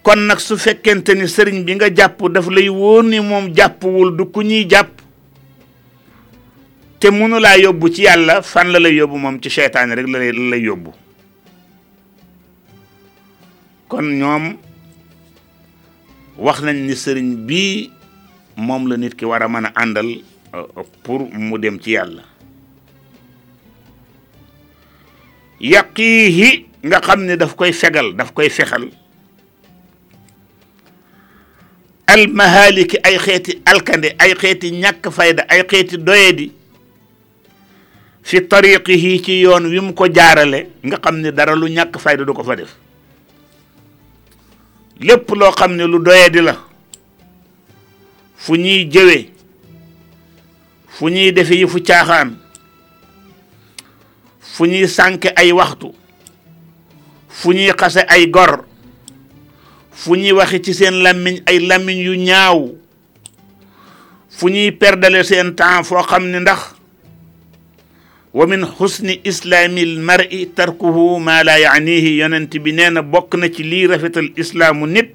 kon 0.02 0.20
nag 0.26 0.38
su 0.38 0.56
fekkente 0.56 1.14
ni 1.14 1.26
sëriñ 1.28 1.64
bi 1.64 1.74
nga 1.74 1.90
jàpp 1.94 2.20
daf 2.30 2.46
lay 2.50 2.68
wóor 2.68 3.04
ni 3.04 3.20
moom 3.20 3.52
jàppwul 3.56 4.16
du 4.16 4.24
ku 4.30 4.42
ñuy 4.42 4.66
jàpp 4.70 5.01
te 7.02 7.10
mënu 7.10 7.40
laa 7.42 7.56
yóbbu 7.58 7.88
ci 7.96 8.04
yàlla 8.06 8.36
fan 8.46 8.68
la 8.70 8.78
lay 8.78 8.94
yóbbu 8.94 9.16
moom 9.18 9.40
ci 9.42 9.50
seytaane 9.50 9.96
rek 9.98 10.06
la 10.06 10.18
lay 10.20 10.32
la 10.32 10.42
lay 10.50 10.66
kon 13.90 14.06
ñoom 14.20 14.44
wax 16.38 16.62
nañ 16.62 16.76
ni 16.86 16.94
sëriñ 16.94 17.30
bii 17.46 17.90
moom 18.56 18.86
la 18.86 18.96
nit 18.96 19.16
ki 19.18 19.24
war 19.26 19.42
a 19.42 19.48
mën 19.48 19.66
a 19.66 19.72
àndal 19.82 20.12
euh, 20.54 20.68
pour 21.02 21.26
mu 21.32 21.58
dem 21.58 21.80
ci 21.82 21.90
yàlla 21.98 22.22
yaqiihi 25.58 26.66
nga 26.86 27.00
xam 27.02 27.24
ne 27.26 27.36
daf 27.36 27.56
koy 27.58 27.72
fegal 27.72 28.14
daf 28.14 28.30
koy 28.30 28.46
fexal 28.48 28.86
almahaliki 32.06 32.96
ay 33.02 33.18
xeeti 33.18 33.58
alkande 33.66 34.14
ay 34.18 34.34
xeeti 34.38 34.70
ñàkk 34.70 35.10
fayda 35.10 35.42
ay 35.50 35.66
xeeti 35.66 35.98
doyadi 35.98 36.61
fi 38.22 38.40
tariqihi 38.46 39.22
ci 39.22 39.40
yoon 39.42 39.66
wi 39.66 39.80
mu 39.80 39.92
ko 39.94 40.06
jaarale 40.08 40.70
nga 40.86 40.96
xam 41.04 41.16
ne 41.20 41.30
dara 41.32 41.54
lu 41.54 41.66
ñàkk 41.68 41.98
fayda 41.98 42.24
du 42.24 42.32
ko 42.32 42.44
fa 42.44 42.56
def 42.56 42.70
lépp 45.00 45.28
loo 45.34 45.50
xam 45.50 45.74
ne 45.76 45.84
lu 45.86 45.98
doye 45.98 46.30
di 46.30 46.40
la 46.40 46.54
fu 48.36 48.54
ñuy 48.56 48.88
jëwe 48.92 49.30
fu 50.86 51.08
ñuy 51.10 51.32
defe 51.32 51.50
yi 51.54 51.66
fu 51.66 51.82
caaxaan 51.82 52.36
fu 54.40 54.64
ñuy 54.66 54.86
sànke 54.88 55.32
ay 55.36 55.50
waxtu 55.52 55.92
fu 57.28 57.52
ñuy 57.52 57.72
xase 57.76 58.06
ay 58.08 58.30
gor 58.30 58.64
fu 59.90 60.14
ñuy 60.14 60.32
waxe 60.32 60.62
ci 60.62 60.74
seen 60.74 60.94
ay 61.46 61.58
làmmiñ 61.58 61.98
yu 62.04 62.14
ñaaw 62.14 62.70
fu 64.30 64.48
ñuy 64.48 64.70
perdale 64.70 65.24
seen 65.24 65.54
temps 65.56 65.82
foo 65.84 66.02
xam 66.02 66.22
ndax 66.30 66.81
ومن 68.34 68.60
حسن 68.78 69.08
اسلام 69.30 69.74
المرء 69.88 70.32
تركه 70.56 70.96
ما 71.26 71.36
لا 71.48 71.56
يعنيه 71.66 72.06
يننت 72.24 72.56
بنينا 72.56 73.00
nee 73.02 73.02
na 73.02 73.20
لي 73.60 73.88
na 73.88 74.18
الاسلام 74.18 74.86
نيت 74.86 75.10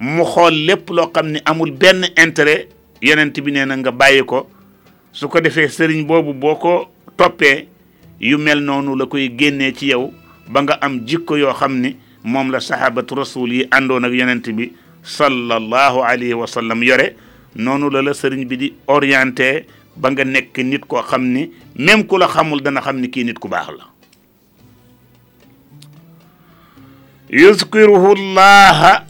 مو 0.00 0.24
خول 0.24 0.56
nit 0.66 0.90
لو 0.90 1.06
خامني 1.14 1.40
امول 1.48 1.70
بن 1.70 2.04
انتري 2.18 2.58
يننت 3.02 3.40
بنينا 3.40 3.74
nga 3.82 3.90
bàyyi 4.00 4.26
ko 4.26 4.48
su 5.12 5.28
ko 5.30 5.40
defee 5.40 5.68
sëriñ 5.68 6.06
boobu 6.10 6.32
boo 6.34 6.54
ko 6.58 6.88
yu 8.20 8.38
mel 8.38 8.60
nonu 8.60 8.96
la 8.98 9.06
koy 9.06 9.28
génné 9.38 9.72
ci 9.72 9.86
yow 9.92 10.10
ba 10.50 10.60
nga 10.62 10.74
am 10.82 11.06
jikko 11.06 11.36
yo 11.36 11.52
xamni 11.54 11.96
mom 12.24 12.50
la 12.50 12.60
sahabatu 12.60 13.14
rasul 13.14 13.52
yi 13.52 13.68
andon 13.70 14.04
ak 14.04 14.12
yonent 14.12 14.46
bi 14.56 14.72
sallallahu 15.04 16.02
alayhi 16.02 16.34
wa 16.34 16.46
sallam 16.46 16.82
yore 16.82 17.14
nonu 17.54 17.90
la 17.90 18.02
la 18.02 18.12
serigne 18.14 18.44
bi 18.46 18.56
di 18.56 18.72
orienter 18.86 19.64
ba 19.96 20.12
nga 20.12 20.24
nekk 20.24 20.54
nit 20.68 20.84
koo 20.86 21.00
xam 21.02 21.24
ni 21.32 21.50
même 21.76 22.04
ku 22.04 22.18
la 22.20 22.28
xamul 22.28 22.60
dana 22.60 22.80
xam 22.84 23.00
ni 23.00 23.08
kii 23.08 23.24
nit 23.24 23.40
ku 23.40 23.48
baax 23.48 23.68
la 23.72 23.84
yuzkiruhu 27.32 28.12
llaha 28.36 29.08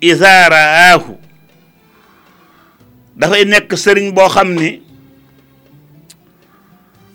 iza 0.00 0.30
dafay 3.18 3.44
nekk 3.44 3.70
sëriñ 3.76 4.14
boo 4.14 4.30
xam 4.30 4.54
ni 4.54 4.78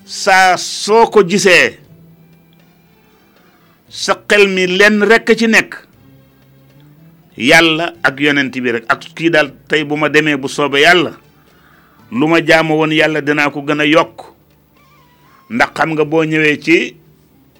saa 0.05 0.57
soo 0.59 1.07
ko 1.07 1.23
gisee 1.23 1.79
sa 3.89 4.13
xel 4.27 4.47
mi 4.51 4.67
lenn 4.67 5.01
rekk 5.01 5.31
ci 5.37 5.47
nekk 5.47 5.87
yàlla 7.39 7.95
ak 8.03 8.19
yonent 8.19 8.51
bi 8.51 8.71
rek 8.75 8.85
ak 8.87 9.15
kii 9.15 9.29
daal 9.31 9.49
tey 9.71 9.85
bu 9.87 9.95
ma 9.95 10.09
demee 10.11 10.35
bu 10.35 10.49
soobee 10.51 10.81
yàlla 10.83 11.15
lu 12.11 12.27
ma 12.27 12.41
jaamu 12.41 12.73
woon 12.79 12.91
yàlla 12.91 13.21
dinaa 13.21 13.49
ko 13.49 13.59
gën 13.61 13.81
a 13.81 13.85
yokk 13.85 14.33
ndax 15.49 15.69
xam 15.75 15.91
nga 15.93 16.03
boo 16.05 16.23
ñëwee 16.23 16.59
ci 16.61 16.95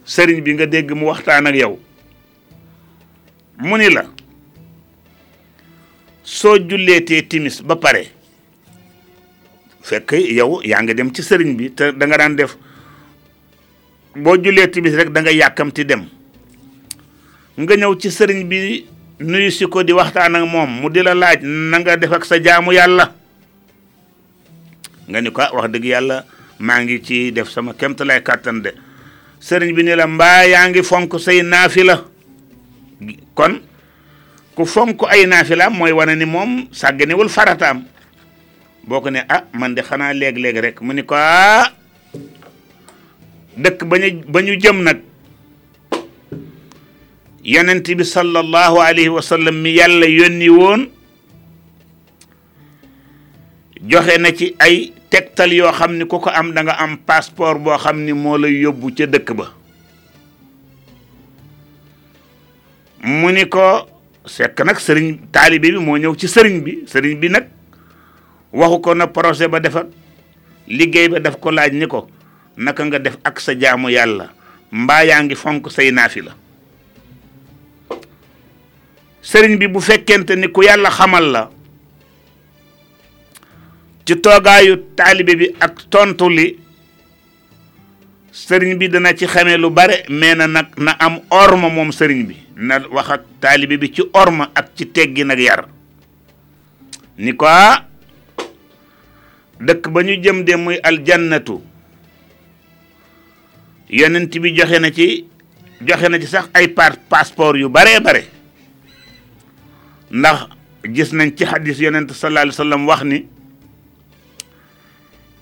sëriñ 0.06 0.42
bi 0.44 0.54
nga 0.54 0.66
dégg 0.66 0.92
mu 0.96 1.06
waxtaan 1.08 1.46
ak 1.48 1.56
yow 1.56 1.80
mu 3.58 3.78
ni 3.78 3.90
la 3.94 4.06
soo 6.24 6.58
julleetee 6.58 7.28
timis 7.28 7.62
ba 7.62 7.76
pare 7.76 8.10
fekk 9.84 10.12
yow 10.12 10.62
yaa 10.64 10.82
ngi 10.82 10.94
dem 10.94 11.14
ci 11.14 11.22
sëriñ 11.22 11.56
bi 11.58 11.72
te 11.74 11.92
danga 11.92 12.18
daan 12.18 12.36
def 12.36 12.58
boo 14.16 14.38
jullee 14.44 14.70
timis 14.72 14.94
rek 14.96 15.10
da 15.12 15.22
nga 15.22 15.32
yàkkamti 15.32 15.86
dem 15.86 16.08
nga 17.58 17.76
ñëw 17.76 17.96
ci 18.00 18.10
sëriñ 18.12 18.44
bi 18.48 18.86
nuyu 19.20 19.52
si 19.52 19.68
ko 19.68 19.84
di 19.84 19.92
waxtaan 19.94 20.36
ak 20.36 20.46
moom 20.46 20.82
mu 20.82 20.90
di 20.90 21.04
la 21.04 21.14
laaj 21.14 21.42
nanga 21.44 21.80
nga 21.94 21.98
def 21.98 22.12
ak 22.14 22.26
sa 22.26 22.40
jaamu 22.42 22.72
yàlla 22.72 23.19
nga 25.10 25.20
ni 25.20 25.34
ko 25.34 25.42
ah, 25.42 25.50
wax 25.58 25.74
deug 25.74 25.86
yalla 25.90 26.22
ma 26.62 26.78
ngi 26.86 27.02
ci 27.02 27.18
def 27.34 27.50
sama 27.50 27.74
kemt 27.74 28.06
lay 28.06 28.22
katan 28.22 28.62
de 28.62 28.72
serigne 29.42 29.74
bi 29.74 29.82
ni 29.84 29.96
la 29.98 30.06
mba 30.06 30.46
yaangi 30.46 30.86
fonk 30.86 31.18
say 31.18 31.42
nafila 31.42 32.06
kon 33.34 33.60
ku 34.54 34.64
fonk 34.70 35.02
ay 35.10 35.26
nafila 35.26 35.74
moy 35.74 35.90
wanani 35.92 36.26
mom 36.30 36.52
sagane 36.70 37.18
wul 37.18 37.28
faratam 37.30 37.90
boko 38.86 39.10
ne 39.10 39.26
ah 39.26 39.44
man 39.58 39.74
de 39.74 39.82
xana 39.82 40.14
leg 40.14 40.38
leg 40.38 40.56
rek 40.62 40.78
mu 40.86 40.94
ni 40.94 41.02
ko 41.02 41.18
ah, 41.18 41.66
dekk 43.58 43.90
bañu 43.90 44.22
bañu 44.30 44.54
jëm 44.62 44.78
nak 44.86 45.00
yonent 47.42 47.82
tibi 47.82 48.06
sallallahu 48.06 48.78
alayhi 48.78 49.10
wa 49.10 49.26
sallam 49.26 49.58
mi 49.58 49.74
yalla 49.74 50.06
yoni 50.06 50.50
won 50.54 50.99
joxe 53.80 54.20
na 54.20 54.36
ci 54.36 54.60
ay 54.60 54.92
tegtal 55.08 55.52
yoo 55.56 55.72
xam 55.72 55.96
ni 55.96 56.04
ku 56.04 56.20
ko 56.20 56.28
am 56.28 56.52
danga 56.52 56.76
am 56.84 57.00
passeport 57.00 57.64
boo 57.64 57.78
xam 57.80 58.04
ni 58.04 58.12
moo 58.12 58.36
lay 58.36 58.60
yóbbu 58.60 58.92
ca 58.92 59.08
dëkk 59.08 59.30
ba 59.40 59.48
mu 63.08 63.32
ni 63.32 63.48
ko 63.48 63.88
sekk 64.28 64.60
nag 64.68 64.76
sëriñ 64.84 65.32
taalibe 65.32 65.72
bi 65.72 65.80
moo 65.80 65.96
ñëw 65.96 66.12
ci 66.20 66.28
sëriñ 66.28 66.60
bi 66.60 66.84
sëriñ 66.84 67.16
bi 67.24 67.32
nag 67.32 67.48
waxu 68.52 68.78
ko 68.84 68.92
na 68.96 69.08
projet 69.08 69.48
ba 69.48 69.64
defar 69.64 69.88
liggéey 70.68 71.08
ba 71.16 71.24
daf 71.24 71.40
ko 71.40 71.48
laaj 71.56 71.72
ni 71.72 71.88
ko 71.88 72.12
naka 72.60 72.84
nga 72.84 73.00
def 73.00 73.16
ak 73.24 73.40
sa 73.40 73.56
jaamu 73.56 73.88
yàlla 73.88 74.36
mbaa 74.76 75.08
yaa 75.08 75.24
ngi 75.24 75.40
fonk 75.40 75.72
say 75.72 75.88
naafi 75.96 76.28
la 76.28 76.36
sëriñ 79.24 79.56
bi 79.56 79.72
bu 79.72 79.80
fekkente 79.80 80.36
ni 80.36 80.52
ku 80.52 80.68
yàlla 80.68 80.92
xamal 80.92 81.32
la 81.32 81.48
ci 84.10 84.16
toogaayu 84.24 84.74
taalibe 84.98 85.34
bi 85.40 85.46
ak 85.62 85.76
tontu 85.94 86.28
li 86.38 86.58
sëriñ 88.34 88.74
bi 88.82 88.90
dana 88.90 89.14
ci 89.14 89.26
xamee 89.30 89.58
lu 89.58 89.70
bare 89.70 89.96
mais 90.10 90.34
na 90.36 90.48
nag 90.48 90.68
na 90.82 90.92
am 91.06 91.16
orma 91.30 91.70
moom 91.70 91.92
sëriñ 91.94 92.22
bi 92.28 92.36
na 92.58 92.80
wax 92.90 93.08
ak 93.16 93.22
taalibe 93.42 93.76
bi 93.78 93.94
ci 93.94 94.02
orma 94.14 94.50
ak 94.58 94.68
ci 94.76 94.86
teggi 94.90 95.22
nag 95.26 95.38
yar 95.40 95.62
ni 97.22 97.36
ko 97.38 97.46
dëkk 99.62 99.84
ba 99.94 100.00
ñu 100.02 100.14
jëm 100.24 100.42
de 100.44 100.54
muy 100.58 100.80
aljannatu 100.82 101.56
yonent 103.90 104.32
bi 104.42 104.56
joxe 104.58 104.78
na 104.82 104.90
ci 104.92 105.26
joxe 105.86 106.08
na 106.10 106.18
ci 106.20 106.26
sax 106.28 106.50
ay 106.58 106.68
par 106.70 106.98
passeport 107.10 107.58
yu 107.58 107.70
bare 107.70 108.02
bare 108.02 108.22
ndax 110.12 110.40
gis 110.98 111.12
nañ 111.14 111.30
ci 111.38 111.46
hadith 111.46 111.78
yonent 111.80 112.10
sallallahu 112.14 112.42
alayhi 112.46 112.56
wasallam 112.58 112.88
wax 112.90 113.04
ni 113.04 113.20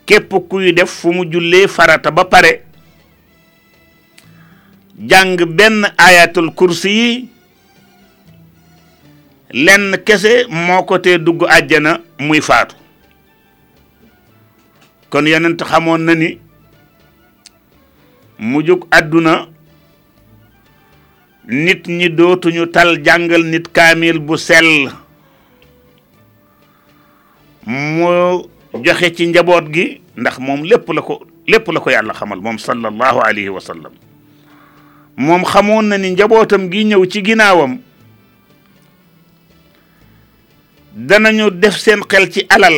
képp 0.08 0.34
kuy 0.50 0.72
def 0.74 0.90
fu 1.00 1.12
mu 1.12 1.24
jullee 1.32 1.68
farata 1.68 2.12
ba 2.12 2.24
pare 2.26 2.64
jàng 5.08 5.44
benn 5.56 5.84
ayatul 5.98 6.54
kursi 6.56 7.30
len 9.52 9.82
lenn 9.92 10.04
kese 10.06 10.48
moo 10.50 10.84
ko 10.86 11.00
tee 11.00 11.18
dugg 11.20 11.42
àjjana 11.48 12.00
muy 12.20 12.40
faatu 12.42 12.76
kon 15.10 15.28
yonent 15.28 15.62
xamoon 15.64 16.02
na 16.06 16.14
ni 16.16 16.30
àdduna 18.98 19.48
nit 21.48 21.88
ñi 21.88 22.10
dootuñu 22.18 22.68
tal 22.72 22.90
jàngal 23.06 23.44
nit 23.46 23.68
kamil 23.76 24.20
bu 24.20 24.38
sell 24.38 24.92
mu 27.66 28.42
joxe 28.84 29.12
ci 29.16 29.28
njaboot 29.28 29.70
gi 29.74 30.02
ndax 30.18 30.38
moom 30.40 30.64
lépp 30.64 30.88
la 30.94 31.02
ko 31.02 31.26
lépp 31.48 31.68
la 31.72 31.80
ko 31.80 31.90
yàlla 31.90 32.14
xamal 32.14 32.40
moom 32.40 32.58
sallallahu 32.60 33.20
alayhi 33.24 33.50
wa 33.50 33.60
sallam 33.62 33.94
moom 35.16 35.44
xamoon 35.46 35.84
na 35.86 35.98
ni 35.98 36.10
njabootam 36.12 36.70
gi 36.72 36.84
ñëw 36.86 37.06
ci 37.08 37.24
ginaawam 37.24 37.78
danañu 40.94 41.50
def 41.52 41.78
seen 41.78 42.02
xel 42.10 42.30
ci 42.32 42.46
alal 42.50 42.78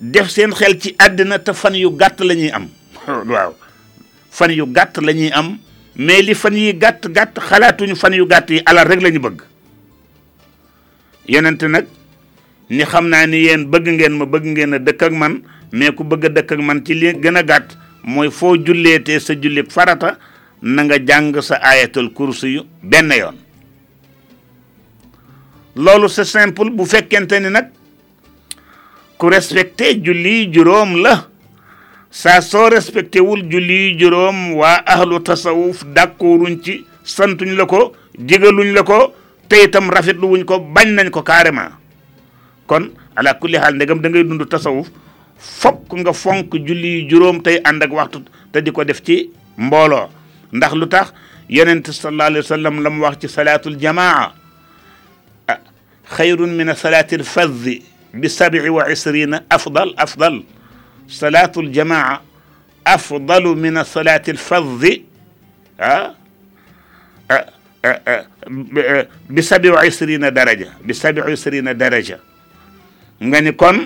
def 0.00 0.28
seen 0.28 0.52
xel 0.52 0.78
ci 0.80 0.94
àddina 0.98 1.38
te 1.38 1.52
fan 1.52 1.74
yu 1.74 1.90
gàtt 1.90 2.20
la 2.20 2.34
ñuy 2.34 2.50
am 2.50 2.68
waaw 3.06 3.54
fan 4.30 4.50
yu 4.50 4.66
gàtt 4.66 4.98
la 4.98 5.12
ñuy 5.12 5.30
am 5.32 5.58
mais 5.96 6.22
li 6.22 6.34
fan 6.34 6.54
yi 6.54 6.72
gàtt 6.74 7.08
gàtt 7.12 7.38
xalaatuñu 7.40 7.96
fan 7.96 8.12
yu 8.14 8.26
gàtt 8.26 8.50
yi 8.50 8.60
alal 8.66 8.86
rek 8.88 9.00
la 9.02 9.10
ñu 9.10 9.20
bëgg 9.20 9.42
yenente 11.26 11.62
nag 11.68 11.86
ni 12.70 12.84
xam 12.84 13.08
naa 13.10 13.26
ni 13.26 13.36
yéen 13.44 13.66
bëgg 13.70 13.88
ngeen 13.88 14.12
ma 14.16 14.24
bëgg 14.24 14.46
ngeen 14.46 14.74
a 14.74 14.78
dëkk 14.78 15.02
ak 15.02 15.12
man 15.12 15.42
mais 15.72 15.90
ku 15.90 16.04
bëgg 16.04 16.24
a 16.24 16.28
dëkk 16.40 16.60
man 16.62 16.82
ci 16.84 16.94
li 16.94 17.12
gën 17.20 17.36
a 17.36 17.42
gàtt 17.42 17.76
mooy 18.02 18.30
foo 18.30 18.54
julleetee 18.56 19.20
sa 19.20 19.34
julli 19.34 19.62
farata 19.70 20.16
nanga 20.62 20.96
jàng 20.98 21.42
sa 21.42 21.56
ayatul 21.60 22.12
kursi 22.12 22.54
yu 22.56 22.62
benn 22.82 23.12
yoon 23.12 23.36
loolu 25.76 26.08
sa 26.08 26.24
simple 26.24 26.70
bu 26.70 26.84
fekkente 26.86 27.36
ni 27.40 27.50
nag 27.50 27.68
ku 29.18 29.28
respecté 29.28 29.92
julli 30.02 30.48
juróom 30.50 31.02
la 31.02 31.28
saa 32.10 32.40
soo 32.40 32.70
respecté 32.70 33.20
wul 33.20 33.42
julli 33.50 33.96
juróom 34.00 34.54
waa 34.54 34.80
ahlu 34.86 35.20
tasawuf 35.22 35.84
d'accorduñ 35.84 36.60
ci 36.62 36.86
santuñ 37.04 37.52
la 37.56 37.66
ko 37.66 37.92
digaluñ 38.18 38.72
la 38.72 38.82
ko 38.82 39.12
te 39.48 39.60
itam 39.66 39.90
rafetlu 39.90 40.28
wuñ 40.30 40.44
ko 40.44 40.58
bañ 40.60 40.94
nañ 40.94 41.10
ko 41.10 41.22
carrément 41.22 41.83
kon 42.70 42.84
ala 43.16 43.30
kulli 43.40 43.56
hal 43.58 43.74
ndegam 43.76 44.00
da 44.02 44.08
ngay 44.08 44.24
dund 44.24 44.44
tasawuf 44.50 44.88
fop 45.38 45.88
ko 45.88 45.96
nga 45.96 46.12
fonk 46.12 46.52
julli 46.66 47.06
juróom 47.08 47.42
tay 47.42 47.60
ànd 47.64 47.82
ak 47.82 47.92
waxtu 47.92 48.20
te 48.52 48.62
diko 48.62 48.84
def 48.84 49.02
ci 49.04 49.30
mbolo 49.58 50.08
ndax 50.52 50.72
lutax 50.74 51.08
tax 51.12 51.96
sallallahu 52.00 52.28
alayhi 52.30 52.44
wasallam 52.44 52.80
lam 52.82 53.00
wax 53.00 53.16
ci 53.20 53.28
salatul 53.28 53.76
jamaa 53.78 54.32
xayrun 56.16 56.48
min 56.50 56.74
salatil 56.74 57.24
fadh 57.24 57.52
bi 57.52 57.82
27 58.14 59.44
afdal 59.50 59.90
afdal 59.96 60.42
salatul 61.06 61.68
jamaa 61.70 62.20
afdal 62.84 63.44
min 63.56 63.84
salatil 63.84 64.38
fadh 64.38 64.82
ha 65.78 66.14
ب 69.28 69.36
27 69.36 70.16
درجه 70.32 70.68
ب 70.80 70.88
27 70.92 71.78
درجه 71.78 72.18
nga 73.20 73.38
ni 73.40 73.52
kon 73.54 73.78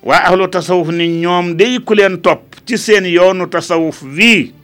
wa 0.00 0.16
ahlu 0.26 0.50
tasawuf 0.50 0.90
ni 0.90 1.20
ñoom 1.22 1.54
day 1.54 1.78
ku 1.84 1.94
leen 1.94 2.18
top 2.18 2.42
ci 2.66 2.74
seen 2.74 3.06
yoonu 3.06 3.46
tasawuf 3.46 4.02
wii 4.02 4.54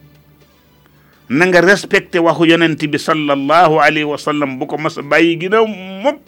na 1.31 1.47
nga 1.47 1.61
respecté 1.63 2.19
waxu 2.19 2.47
yonent 2.51 2.79
bi 2.83 2.99
sallallahu 2.99 3.79
alayhi 3.79 4.07
wa 4.09 4.19
sallam 4.19 4.59
bu 4.59 4.67
ko 4.67 4.79
mas 4.79 4.99
bayi 5.07 5.39
ginaaw 5.39 5.67
mop 6.03 6.19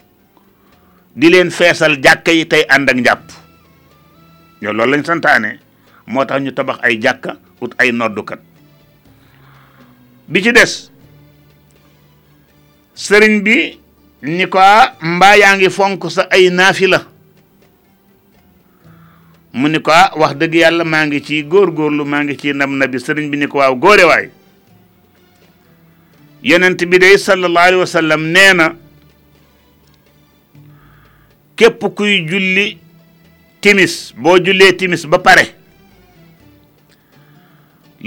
di 1.16 1.26
leen 1.30 1.50
fessel 1.50 1.98
jakka 1.98 2.30
yi 2.30 2.46
tay 2.46 2.62
and 2.70 2.86
ak 2.90 2.98
japp 3.02 3.24
ñoo 4.62 4.72
lol 4.74 4.90
lañ 4.90 5.02
santane 5.06 5.58
motax 6.06 6.42
ñu 6.42 6.50
tabax 6.52 6.80
ay 6.82 6.98
jakka, 6.98 7.36
ut 7.62 7.72
ay 7.78 7.90
kat 8.24 8.40
bi 10.28 10.42
ci 10.42 10.52
dess 10.52 10.90
serigne 12.94 13.42
bi 13.42 13.56
ni 14.22 14.46
ko 14.46 14.58
mba 15.02 15.36
yaangi 15.38 15.70
fonk 15.70 16.06
sa 16.10 16.26
ay 16.30 16.50
nafila 16.50 17.06
mu 19.60 19.66
ni 19.68 19.78
ko 19.84 19.90
ah 20.00 20.10
wax 20.20 20.32
dëgg 20.40 20.54
yàlla 20.62 20.84
maa 20.86 21.04
ngi 21.06 21.18
ci 21.26 21.36
góorgóorlu 21.52 22.04
maa 22.10 22.22
ngi 22.24 22.34
ci 22.40 22.48
ndam 22.54 22.72
nabi 22.78 22.98
sëriñ 23.02 23.26
bi 23.30 23.36
ni 23.42 23.46
ko 23.50 23.58
waaw 23.58 23.74
góore 23.82 24.04
waay 24.10 24.26
yonent 26.48 26.80
bi 26.90 26.98
day 27.02 27.16
sallallahu 27.18 27.66
alayhi 27.70 27.80
wa 27.82 27.92
sallam 27.98 28.22
nee 28.34 28.52
na 28.54 28.66
képp 31.58 31.80
kuy 31.98 32.12
julli 32.30 32.66
timis 33.60 34.14
boo 34.22 34.38
jullee 34.38 34.72
timis 34.78 35.02
ba 35.10 35.18
pare 35.18 35.44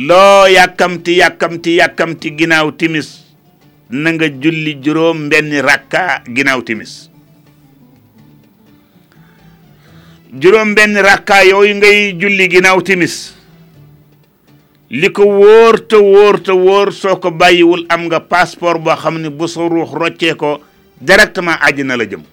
loo 0.08 0.48
yàkkamti 0.56 1.18
yàkkamti 1.20 1.78
yàkkamti 1.84 2.30
ginnaaw 2.40 2.68
timis 2.80 3.10
na 3.92 4.10
nga 4.16 4.28
julli 4.44 4.78
juróom 4.84 5.28
benn 5.30 5.52
rakka 5.68 6.24
ginnaaw 6.36 6.62
timis 6.64 7.11
juróom 10.40 10.76
benn 10.76 10.96
rakkaa 11.08 11.44
yooyu 11.50 11.76
ngay 11.76 11.98
julli 12.20 12.48
ginnaaw 12.52 12.80
timis 12.88 13.16
li 15.00 15.10
ko 15.16 15.26
wóor 15.40 15.76
te 15.90 15.98
wóor 16.10 16.36
te 16.46 16.52
wóor 16.64 16.94
soo 16.94 17.18
ko 17.20 17.32
bàyyiwul 17.40 17.86
am 17.90 18.06
nga 18.08 18.20
passeport 18.32 18.80
boo 18.82 18.96
xam 19.02 19.18
ne 19.22 19.30
bu 19.30 19.48
sa 19.48 19.68
ruux 19.68 19.92
roccee 20.00 20.36
ko 20.42 20.62
directement 21.08 21.60
àjjana 21.68 21.98
la 21.98 22.06
jëm 22.12 22.24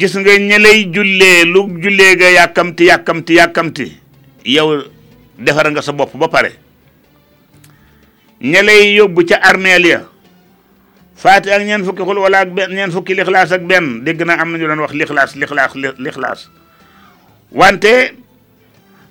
gis 0.00 0.14
nga 0.16 0.38
ña 0.48 0.58
jullee 0.94 1.44
lu 1.44 1.60
jullee 1.82 2.16
nga 2.16 2.30
yàkkamti 2.36 2.84
yàkkamti 2.86 3.32
yàkkamti 3.36 3.86
yow 4.56 4.70
defar 5.38 5.70
nga 5.70 5.82
sa 5.82 5.92
bopp 5.92 6.16
ba 6.16 6.28
pare 6.28 6.52
ña 8.40 8.60
yóbbu 8.96 9.26
ca 9.28 9.36
armeel 9.44 9.86
ya 9.86 10.00
faati 11.24 11.48
ak 11.56 11.62
ñeen 11.64 11.84
fukki 11.88 12.04
xul 12.04 12.18
wala 12.20 12.44
ak 12.44 12.52
benn 12.52 12.70
ñeen 12.76 12.92
fukki 12.92 13.16
lixlaas 13.16 13.52
ak 13.56 13.64
benn 13.64 14.04
dégg 14.04 14.20
naa 14.28 14.44
am 14.44 14.52
nañu 14.52 14.68
doon 14.68 14.84
wax 14.84 14.92
lixlaas 14.92 15.30
lixlaas 15.40 15.72
lixlaas 15.96 16.40
wante 17.48 18.12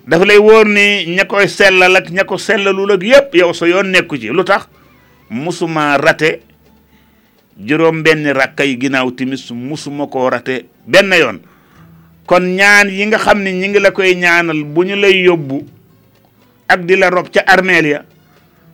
dafa 0.05 0.23
lay 0.25 0.37
wóor 0.37 0.69
ni 0.69 1.09
ña 1.09 1.25
koy 1.25 1.49
sellal 1.49 1.97
ak 1.97 2.13
ña 2.13 2.21
ko 2.29 2.37
sellalul 2.37 2.93
ak 2.93 3.01
yëpp 3.01 3.33
yow 3.33 3.49
sa 3.57 3.65
yoon 3.65 3.89
nekku 3.89 4.13
ci 4.21 4.29
lu 4.29 4.45
tax 4.45 4.69
musuma 5.33 5.97
rate 5.97 6.43
juróom 7.57 8.05
benn 8.05 8.29
rakkay 8.29 8.77
ginnaaw 8.77 9.09
timis 9.17 9.49
musuma 9.49 10.05
koo 10.05 10.29
rate 10.29 10.67
benn 10.85 11.09
yoon 11.17 11.41
kon 12.29 12.45
ñaan 12.45 12.93
yi 12.93 13.09
nga 13.09 13.17
xam 13.17 13.41
ne 13.41 13.57
ñi 13.57 13.73
ngi 13.73 13.79
la 13.81 13.89
koy 13.89 14.13
ñaanal 14.13 14.61
bu 14.63 14.85
ñu 14.85 14.95
lay 15.01 15.17
yóbbu 15.25 15.65
ak 16.69 16.85
di 16.85 16.93
la 16.95 17.09
rob 17.09 17.33
ca 17.33 17.41
armeel 17.41 17.87
ya 17.89 17.99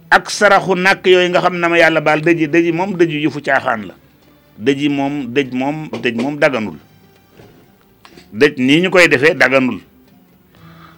ak 0.09 0.29
saraxu 0.31 0.75
nàkk 0.75 1.05
yooyu 1.07 1.29
nga 1.29 1.41
xam 1.41 1.57
na 1.59 1.69
ma 1.69 1.77
yàlla 1.77 2.01
baal 2.01 2.21
dëj 2.21 2.39
yi 2.39 2.47
dëj 2.47 2.65
yi 2.65 2.71
moom 2.73 2.93
dëj 2.97 3.11
yu 3.23 3.29
fu 3.31 3.41
caaxaan 3.41 3.85
la 3.89 3.93
dëj 4.57 4.77
yi 4.81 4.89
moom 4.89 5.19
dëj 5.33 5.49
moom 5.53 5.77
dëj 5.93 6.15
moom 6.17 6.37
daganul 6.41 6.77
dëj 8.33 8.57
nii 8.57 8.81
ñu 8.83 8.89
koy 8.91 9.07
defee 9.07 9.35
daganul 9.37 9.77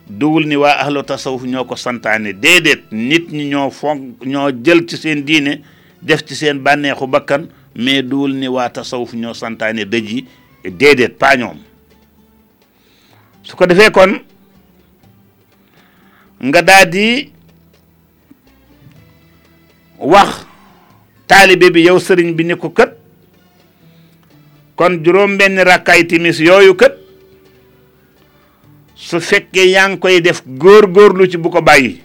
duwul 0.07 0.47
ni 0.47 0.55
waa 0.55 0.79
ahlu 0.83 1.03
tasawuf 1.03 1.43
ñoo 1.43 1.65
ko 1.67 1.75
santaane 1.75 2.31
déedéet 2.33 2.87
nit 2.91 3.27
ñi 3.31 3.49
ñoo 3.51 3.69
fonk 3.71 4.23
ñoo 4.25 4.49
jël 4.63 4.85
ci 4.87 4.97
seen 4.97 5.23
diine 5.25 5.59
def 6.01 6.23
ci 6.25 6.35
seen 6.35 6.59
bànneexu 6.59 7.07
bakkan 7.07 7.47
mais 7.75 8.01
duwul 8.03 8.33
ni 8.33 8.47
waa 8.47 8.69
tasawuf 8.69 9.11
santaane 9.33 9.83
dëj 9.85 10.09
yi 10.11 10.25
déedéet 10.71 11.17
pas 11.17 11.35
ñoom 11.35 11.57
su 13.43 13.55
ko 13.55 13.65
defee 13.65 13.91
kon 13.91 14.21
nga 16.41 16.61
daal 16.61 16.89
wax 20.01 20.45
taalibe 21.27 21.69
bi 21.71 21.85
yow 21.85 21.99
sëriñ 21.99 22.33
bi 22.35 22.43
ni 22.43 22.55
ko 22.57 22.69
kët 22.69 22.91
kon 24.75 24.97
juróom 25.03 25.37
benn 25.37 25.61
rakkaay 25.61 26.07
timis 26.07 26.39
yooyu 26.41 26.73
kët 26.75 26.93
su 28.95 29.19
fekkee 29.21 29.69
yaa 29.71 29.87
ngi 29.89 29.99
koy 29.99 30.21
def 30.21 30.41
góor-góorlu 30.45 31.29
ci 31.29 31.37
bu 31.37 31.49
ko 31.49 31.61
bàyyi 31.61 32.01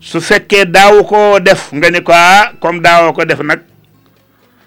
su 0.00 0.20
fekkee 0.20 0.64
daaw 0.64 1.04
ko 1.04 1.40
def 1.40 1.68
nga 1.72 1.90
ni 1.90 2.00
ko 2.02 2.12
ah 2.12 2.52
comme 2.60 2.80
daawoo 2.80 3.12
ko 3.12 3.24
def 3.24 3.40
nag 3.44 3.60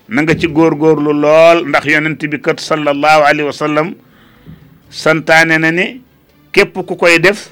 na 0.10 0.22
nga 0.22 0.38
ci 0.38 0.48
góor-góorlu 0.48 1.14
lool 1.14 1.66
ndax 1.70 1.86
yonent 1.86 2.22
bi 2.30 2.40
kat 2.42 2.60
sallallahu 2.62 3.26
alayhi 3.26 3.50
wa 3.50 3.90
santaane 4.90 5.58
na 5.58 5.72
ni 5.72 6.02
képp 6.54 6.74
ku 6.86 6.94
koy 6.96 7.18
def 7.20 7.50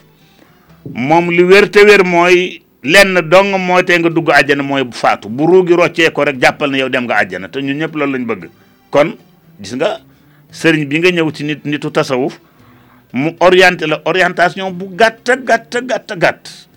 moom 0.93 1.29
li 1.33 1.43
wér 1.43 1.67
te 1.73 1.81
wér 1.83 2.05
mooy 2.05 2.61
lenn 2.83 3.21
dong 3.29 3.51
mooy 3.59 3.83
tee 3.83 3.99
nga 3.99 4.09
dugg 4.09 4.29
àjjana 4.31 4.63
mooy 4.63 4.83
faatu 4.91 5.29
bu 5.29 5.45
ruugi 5.47 5.73
roccee 5.73 6.11
ko 6.11 6.23
rek 6.25 6.37
jàppal 6.41 6.71
na 6.71 6.77
yow 6.77 6.89
dem 6.89 7.05
nga 7.05 7.15
àjjana 7.23 7.49
te 7.49 7.59
ñu 7.59 7.73
ñëpp 7.73 7.95
loolu 7.95 8.25
bëgg 8.25 8.49
kon 8.91 9.15
gis 9.59 9.73
nga 9.75 9.99
sëriñ 10.51 10.85
bi 10.87 10.99
nga 10.99 11.09
ñëw 11.11 11.31
ci 11.33 11.43
nit 11.43 11.65
nitu 11.65 11.91
tasawuf 11.91 12.39
mu 13.13 13.33
orienté 13.39 13.87
la 13.87 14.01
orientation 14.05 14.71
bu 14.71 14.89
gàtt 14.95 15.29
gàtt 15.43 15.75
gàtt 15.85 16.13
gàtt 16.17 16.67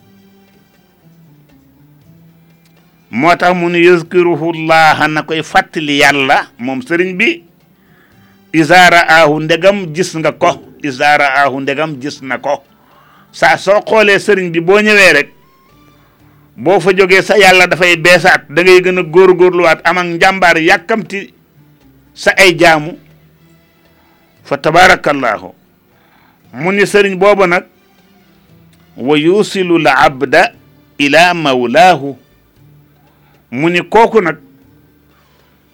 moo 3.10 3.36
tax 3.36 3.54
mu 3.54 3.68
ni 3.68 3.84
yazkuruhullaha 3.84 5.08
na 5.08 5.22
koy 5.22 5.42
fàttali 5.42 5.98
yàlla 6.00 6.48
moom 6.58 6.80
sëriñ 6.80 7.12
bi 7.16 7.44
isaara 8.54 9.04
aahu 9.08 9.40
ndegam 9.40 9.92
gis 9.94 10.16
nga 10.16 10.32
ko 10.32 10.64
isaara 10.82 11.28
aahu 11.44 11.60
ndegam 11.60 12.00
gis 12.00 12.22
na 12.22 12.38
ko 12.40 12.64
saa 13.32 13.56
soo 13.60 13.82
xoolee 13.86 14.18
sëriñ 14.18 14.48
bi 14.52 14.60
boo 14.64 14.80
ñëwee 14.80 15.12
rek 15.12 15.30
boo 16.60 16.76
fa 16.80 16.92
jógee 16.92 17.22
sa 17.24 17.38
yàlla 17.40 17.66
dafay 17.66 17.96
beesaat 17.96 18.42
da 18.50 18.62
ngay 18.62 18.80
gën 18.84 18.98
a 18.98 19.02
góorgóorluwaat 19.02 19.80
am 19.88 19.98
ak 19.98 20.06
njàmbaar 20.06 20.58
yàkkamti 20.60 21.20
sa 22.14 22.30
ay 22.36 22.52
jaamu 22.60 22.92
fa 24.44 24.56
tabarakallahu 24.58 25.48
mu 26.52 26.72
ni 26.72 26.84
sëriñ 26.86 27.16
booba 27.18 27.46
nag 27.46 27.64
wa 28.96 29.16
yusilu 29.18 29.80
abda 30.06 30.52
ila 30.98 31.34
mawlaahu 31.34 32.16
mu 33.52 33.68
ni 33.70 33.80
kooku 33.88 34.20
nag 34.20 34.38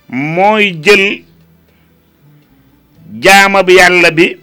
mooy 0.08 0.70
jël 0.84 1.22
jaama 3.22 3.62
bi 3.62 3.74
yàlla 3.76 4.10
bi 4.10 4.36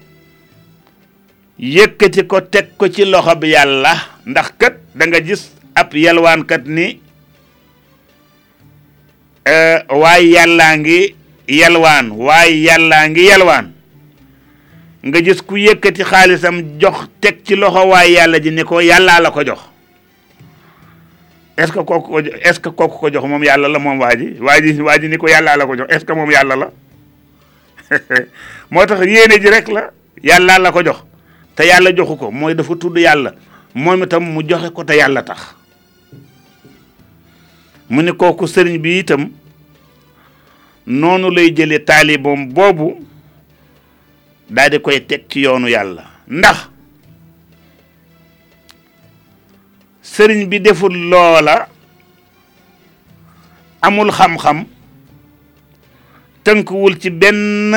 yëkkati 1.60 2.28
ko 2.28 2.42
teg 2.42 2.76
ko 2.78 2.90
ci 2.92 3.06
loxo 3.06 3.36
bi 3.36 3.50
yàlla 3.56 3.94
ndax 4.26 4.48
kat 4.60 4.74
da 4.96 5.06
nga 5.08 5.20
gis 5.28 5.63
ab 5.76 5.92
kat 6.48 6.66
ni 6.66 7.00
waay 9.90 10.26
yàllaa 10.32 10.78
ngi 10.78 11.16
yalwaan 11.48 12.12
waay 12.12 12.62
yàllaa 12.64 13.10
ngi 13.10 13.24
yalwaan 13.26 13.74
nga 15.04 15.20
gis 15.22 15.42
ku 15.42 15.56
yëkkati 15.58 16.04
xaalisam 16.04 16.80
jox 16.80 17.08
teg 17.22 17.42
ci 17.46 17.56
loxo 17.56 17.86
waay 17.88 18.14
yàlla 18.14 18.40
ji 18.40 18.52
ni 18.52 18.64
ko 18.64 18.80
yàllaa 18.82 19.20
la 19.20 19.32
ko 19.32 19.44
jox 19.46 19.60
est-ce 21.58 21.72
que 21.72 21.80
kooku 21.84 22.20
est-ce 22.42 22.60
que 22.60 22.70
kooku 22.70 22.98
ko 22.98 23.10
jox 23.12 23.24
moom 23.28 23.44
yàlla 23.44 23.68
la 23.68 23.80
moom 23.80 24.00
waa 24.00 24.16
ji 24.16 24.38
waa 24.40 24.62
ji 24.62 24.80
waa 24.82 24.98
ji 25.00 25.08
ni 25.10 25.18
ko 25.18 25.28
yàllaa 25.28 25.56
la 25.58 25.66
ko 25.66 25.76
jox 25.76 25.88
est-ce 25.96 26.06
que 26.06 26.14
moom 26.14 26.32
yàlla 26.32 26.56
la 26.56 26.70
moo 28.72 28.86
tax 28.86 29.06
yéene 29.06 29.40
ji 29.42 29.50
rek 29.50 29.68
la 29.68 29.92
yàllaa 30.24 30.60
la 30.60 30.72
ko 30.72 30.82
jox 30.84 31.04
te 31.56 31.66
yàlla 31.68 31.92
joxu 31.96 32.16
ko 32.16 32.32
mooy 32.32 32.56
dafa 32.56 32.76
tudd 32.76 32.98
yàlla 32.98 33.34
moom 33.76 34.04
itam 34.04 34.24
mu 34.24 34.42
joxe 34.48 34.70
ko 34.72 34.84
te 34.84 34.96
yàlla 34.98 35.22
tax 35.24 35.54
mu 37.90 38.02
ni 38.02 38.12
kooku 38.14 38.48
sëriñ 38.48 38.78
bi 38.82 39.00
itam 39.00 39.30
noonu 40.88 41.30
lay 41.32 41.52
jële 41.56 41.80
taaliboom 41.86 42.54
boobu 42.54 43.06
daal 44.50 44.70
di 44.70 44.80
koy 44.80 45.00
teg 45.06 45.24
ci 45.30 45.42
yoonu 45.44 45.68
yàlla 45.68 46.04
ndax 46.28 46.58
sëriñ 50.02 50.48
bi 50.50 50.60
deful 50.60 50.94
loola 50.94 51.68
amul 53.82 54.12
xam-xam 54.12 54.66
tënkuwul 56.44 57.00
ci 57.00 57.10
benn 57.10 57.74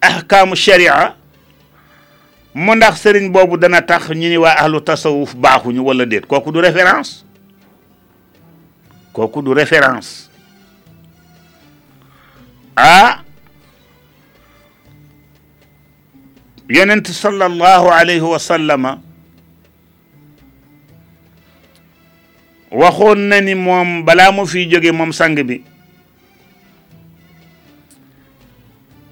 ahkaamu 0.00 0.56
sharia 0.56 1.16
mu 2.54 2.74
ndax 2.74 3.00
sëriñ 3.00 3.32
boobu 3.32 3.56
dana 3.56 3.80
tax 3.82 4.10
ñu 4.10 4.28
ni 4.28 4.36
waa 4.36 4.54
ahlu 4.60 4.80
tasawuf 4.80 5.34
baaxuñu 5.36 5.80
wala 5.84 6.04
déet 6.04 6.26
kooku 6.26 6.52
du 6.52 6.60
référence 6.60 7.25
kooku 9.16 9.40
du 9.40 9.52
référence 9.56 10.28
ah 12.76 13.24
yonent 16.68 17.00
sallallahu 17.08 17.88
alayhi 17.88 18.20
wa 18.20 18.36
sallam. 18.38 18.82
waxoon 22.70 23.32
na 23.32 23.40
ni 23.40 23.54
mom 23.54 24.04
bala 24.04 24.28
mu 24.36 24.44
fi 24.44 24.68
joge 24.68 24.92
mom 24.92 25.12
sang 25.16 25.32
bi 25.48 25.64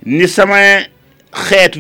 ni 0.04 0.28
sama 0.28 0.84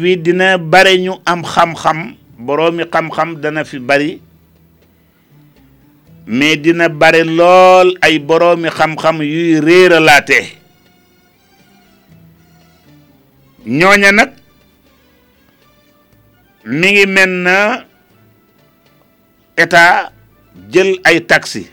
wi 0.00 0.16
dina 0.16 0.56
bare 0.56 0.96
ñu 0.96 1.18
am 1.26 1.44
xam-xam 1.44 2.14
boromi 2.38 2.84
xam-xam 2.90 3.36
dana 3.36 3.64
fi 3.68 3.78
bari 3.78 4.20
mais 6.26 6.56
dina 6.62 6.88
bare 6.88 7.24
lool 7.24 7.96
ay 8.00 8.18
boroomi 8.18 8.70
xam-xam 8.72 9.18
yuy 9.20 9.60
réeralaate 9.60 10.56
ñooña 13.68 14.10
nag 14.12 14.30
mi 16.64 16.88
ngi 16.92 17.06
na 17.06 17.84
état 19.56 20.12
jël 20.72 20.96
ay 21.04 21.20
taxi 21.28 21.68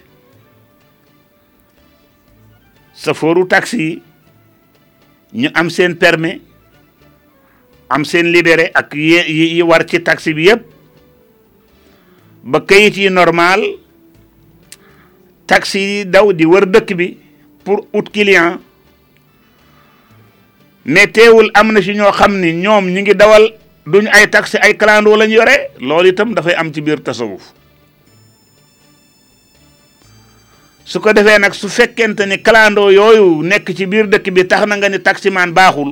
safooru 2.94 3.48
taxi 3.48 4.02
ñu 5.34 5.48
am 5.56 5.70
seen 5.72 5.96
permis 5.96 6.42
am 7.90 8.04
seen 8.04 8.32
libéré 8.36 8.68
ak 8.76 8.92
yi 8.96 9.62
war 9.64 9.86
ci 9.88 10.00
taxi 10.04 10.34
bi 10.36 10.48
yépp 10.52 10.66
ba 12.44 12.60
kayit 12.68 12.98
yi 13.00 13.08
normal 13.10 13.62
taxi 15.52 16.08
daw 16.08 16.32
di 16.32 16.48
wër 16.48 16.64
dëkk 16.72 16.90
bi 16.96 17.08
pour 17.68 17.84
out 17.92 18.08
client 18.16 18.64
mais 20.88 21.12
teewul 21.12 21.52
am 21.54 21.76
na 21.76 21.84
si 21.84 21.92
ñoo 21.94 22.12
xam 22.16 22.40
ni 22.40 22.56
ñoom 22.64 22.88
ñi 22.88 23.02
ngi 23.04 23.16
dawal 23.20 23.52
duñ 23.84 24.08
ay 24.08 24.30
taxi 24.32 24.56
ay 24.64 24.78
clando 24.80 25.12
lañ 25.16 25.28
yore 25.30 25.76
loolu 25.84 26.08
itam 26.16 26.32
dafay 26.34 26.56
am 26.56 26.72
ci 26.72 26.80
biir 26.82 27.04
tasawuf 27.04 27.52
su 30.88 31.00
ko 31.04 31.12
defee 31.14 31.36
nag 31.40 31.52
su 31.54 31.68
fekkente 31.68 32.24
ni 32.26 32.40
clando 32.42 32.88
yooyu 32.90 33.44
nekk 33.44 33.76
ci 33.76 33.84
biir 33.86 34.08
dëkk 34.08 34.32
bi 34.32 34.48
tax 34.48 34.64
na 34.66 34.76
nga 34.80 34.88
ni 34.90 35.04
maan 35.36 35.52
baaxul 35.54 35.92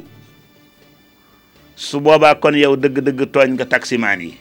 su 1.75 1.99
boobaa 1.99 2.35
kon 2.39 2.55
yow 2.55 2.75
dëgg-dëgg 2.79 3.27
tooñ 3.31 3.59
nga 3.59 3.67
maan 3.99 4.21
yi 4.23 4.33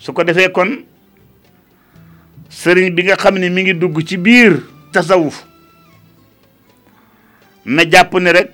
su 0.00 0.08
ko 0.16 0.24
defee 0.24 0.48
kon 0.50 0.88
sëriñ 2.52 2.90
bi 2.94 3.02
nga 3.04 3.16
xam 3.16 3.38
ne 3.38 3.48
mi 3.48 3.62
ngi 3.62 3.74
dugg 3.80 4.04
ci 4.04 4.16
biir 4.18 4.60
tasawuf 4.92 5.44
na 7.64 7.82
jàpp 7.88 8.12
ne 8.20 8.30
rek 8.32 8.48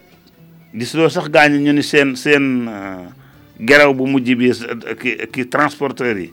di 0.73 0.87
loo 0.95 1.09
sax 1.09 1.29
gaañu 1.29 1.59
ñu 1.59 1.73
ni 1.73 1.83
seen 1.83 2.17
seen 2.17 2.69
euh, 2.69 3.09
geraw 3.59 3.95
bu 3.95 4.07
mujj 4.07 4.31
bi 4.39 4.51
euh, 4.51 5.27
ki 5.33 5.49
transporteur 5.49 6.17
yi 6.17 6.31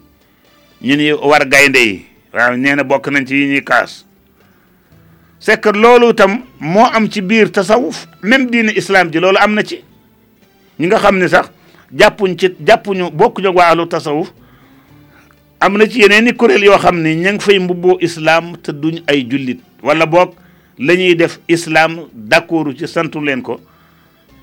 ñu 0.82 0.94
ni 0.96 1.12
war 1.12 1.48
gaynde 1.48 1.76
yi 1.78 2.06
waaw 2.32 2.56
nee 2.56 2.74
na 2.74 2.84
bokk 2.84 3.08
nañ 3.10 3.26
ci 3.26 3.34
yi 3.34 3.48
ñuy 3.54 3.64
kaas 3.64 4.06
c'est 5.40 5.60
que 5.60 5.68
loolu 5.68 6.14
tam 6.14 6.44
moo 6.60 6.86
am 6.92 7.10
ci 7.10 7.20
biir 7.20 7.50
tasawuf 7.50 8.06
même 8.22 8.46
diine 8.50 8.70
islam 8.76 9.10
ji 9.10 9.18
loolu 9.18 9.38
am 9.38 9.54
na 9.54 9.62
ci 9.64 9.82
ñi 10.78 10.86
nga 10.86 10.98
xam 10.98 11.18
ne 11.18 11.28
sax 11.28 11.50
jàppuñ 11.92 12.38
ci 12.38 12.54
jàppuñu 12.64 13.10
bokkuñu 13.10 13.50
waa 13.54 13.72
ahlu 13.72 13.88
tasawuf 13.88 14.30
am 15.60 15.76
na 15.76 15.86
ci 15.88 15.96
yeneen 16.00 16.26
i 16.28 16.32
kuréel 16.34 16.64
yoo 16.64 16.78
xam 16.78 17.00
ne 17.00 17.14
ña 17.16 17.32
ngi 17.32 17.40
fay 17.44 17.58
mbubboo 17.58 17.96
islaam 18.00 18.56
te 18.62 18.72
duñ 18.72 19.00
ay 19.06 19.26
jullit 19.30 19.60
wala 19.82 20.04
boog 20.06 20.34
la 20.78 20.94
ñuy 20.94 21.14
def 21.16 21.38
islaam 21.48 22.00
d'accord 22.12 22.76
ci 22.76 22.86
santu 22.86 23.20
leen 23.20 23.42
ko 23.42 23.60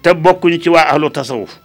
te 0.02 0.13
bokkuñu 0.13 0.60
ci 0.62 0.69
waa 0.69 0.89
ahlu 0.89 1.10
tasawuf 1.10 1.60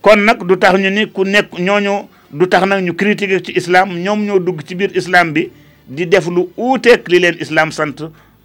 kon 0.00 0.16
nag 0.24 0.44
du 0.46 0.56
tax 0.56 0.78
ñu 0.78 0.90
ni 0.90 1.06
ku 1.10 1.24
nekk 1.24 1.58
ñooñu 1.58 2.08
du 2.32 2.48
tax 2.48 2.66
nag 2.66 2.82
ñu 2.84 2.94
critiquer 2.94 3.42
ci 3.44 3.52
islaam 3.52 3.98
ñoom 3.98 4.24
ñoo 4.24 4.38
dugg 4.38 4.62
ci 4.66 4.74
biir 4.74 4.96
islam 4.96 5.32
bi 5.32 5.50
di 5.88 6.06
def 6.08 6.26
lu 6.28 6.48
uuteeg 6.56 7.06
li 7.08 7.18
leen 7.18 7.36
islaam 7.40 7.70
sant 7.70 8.00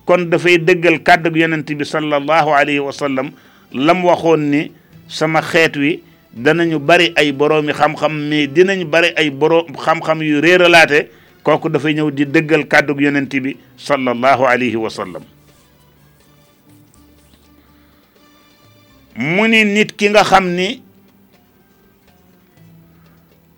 kon 0.05 0.25
dafay 0.29 0.57
dëggal 0.59 1.01
kàddug 1.03 1.35
yonent 1.37 1.63
bi 1.75 1.85
sallallahu 1.85 2.49
alayhi 2.53 2.79
wa 2.79 2.91
sallam 2.91 3.31
lam 3.71 4.03
waxoon 4.03 4.39
ni 4.49 4.71
sama 5.07 5.41
xeet 5.41 5.75
wi 5.77 6.01
ñu 6.35 6.79
bari 6.79 7.13
ay 7.15 7.31
boroomi 7.31 7.73
xam-xam 7.73 8.11
mais 8.29 8.47
dinañ 8.53 8.83
bari 8.89 9.13
ay 9.15 9.29
boroom 9.31 9.75
xam-xam 9.77 10.21
yu 10.21 10.41
réeralaate 10.41 11.09
kooku 11.43 11.69
dafay 11.69 11.93
ñëw 11.95 12.09
di 12.11 12.25
dëggal 12.25 12.67
kàddug 12.67 12.99
yonent 13.01 13.31
bi 13.43 13.57
sallallahu 13.77 14.43
alayhi 14.45 14.75
wa 14.75 14.89
sallam 14.89 15.23
mu 19.15 19.47
ni 19.47 19.63
nit 19.65 19.95
ki 19.97 20.09
nga 20.09 20.23
xam 20.23 20.53
ni 20.55 20.81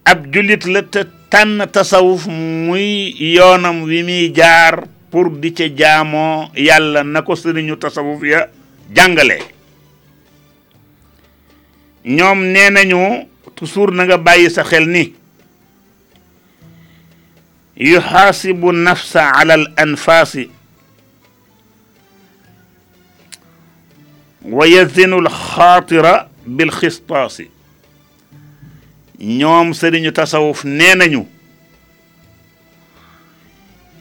ab 0.05 0.27
jullit 0.31 0.63
la 0.65 0.83
te 0.83 1.01
tànn 1.29 1.65
tasawuf 1.73 2.27
muy 2.27 3.11
yoonam 3.35 3.81
wi 3.83 4.03
muy 4.03 4.31
jaar 4.33 4.85
pour 5.11 5.29
di 5.39 5.51
ca 5.53 5.65
jaamoo 5.67 6.49
yàlla 6.55 7.03
na 7.03 7.21
ko 7.21 7.35
sëriñu 7.35 7.75
tasawuf 7.79 8.23
ya 8.23 8.47
jàngale 8.95 9.39
ñoom 12.09 12.39
nee 12.53 12.69
nañu 12.71 12.99
naga 12.99 13.91
na 13.95 14.03
nga 14.05 14.17
bàyyi 14.17 14.49
sa 14.49 14.63
xel 14.63 14.85
ni 14.89 15.13
yuxaasibu 17.91 18.71
nafsa 18.71 19.29
ala 19.39 19.53
al 19.53 19.65
anfaasi 19.83 20.49
wa 24.41 24.63
yazinu 24.67 25.17
al 25.25 25.29
xaatira 25.51 26.13
bil 26.57 26.71
xistaasi 26.71 27.45
ñoom 29.19 29.67
sëriñu 29.79 30.11
tasawuf 30.11 30.63
nee 30.63 30.95
nañu 30.95 31.21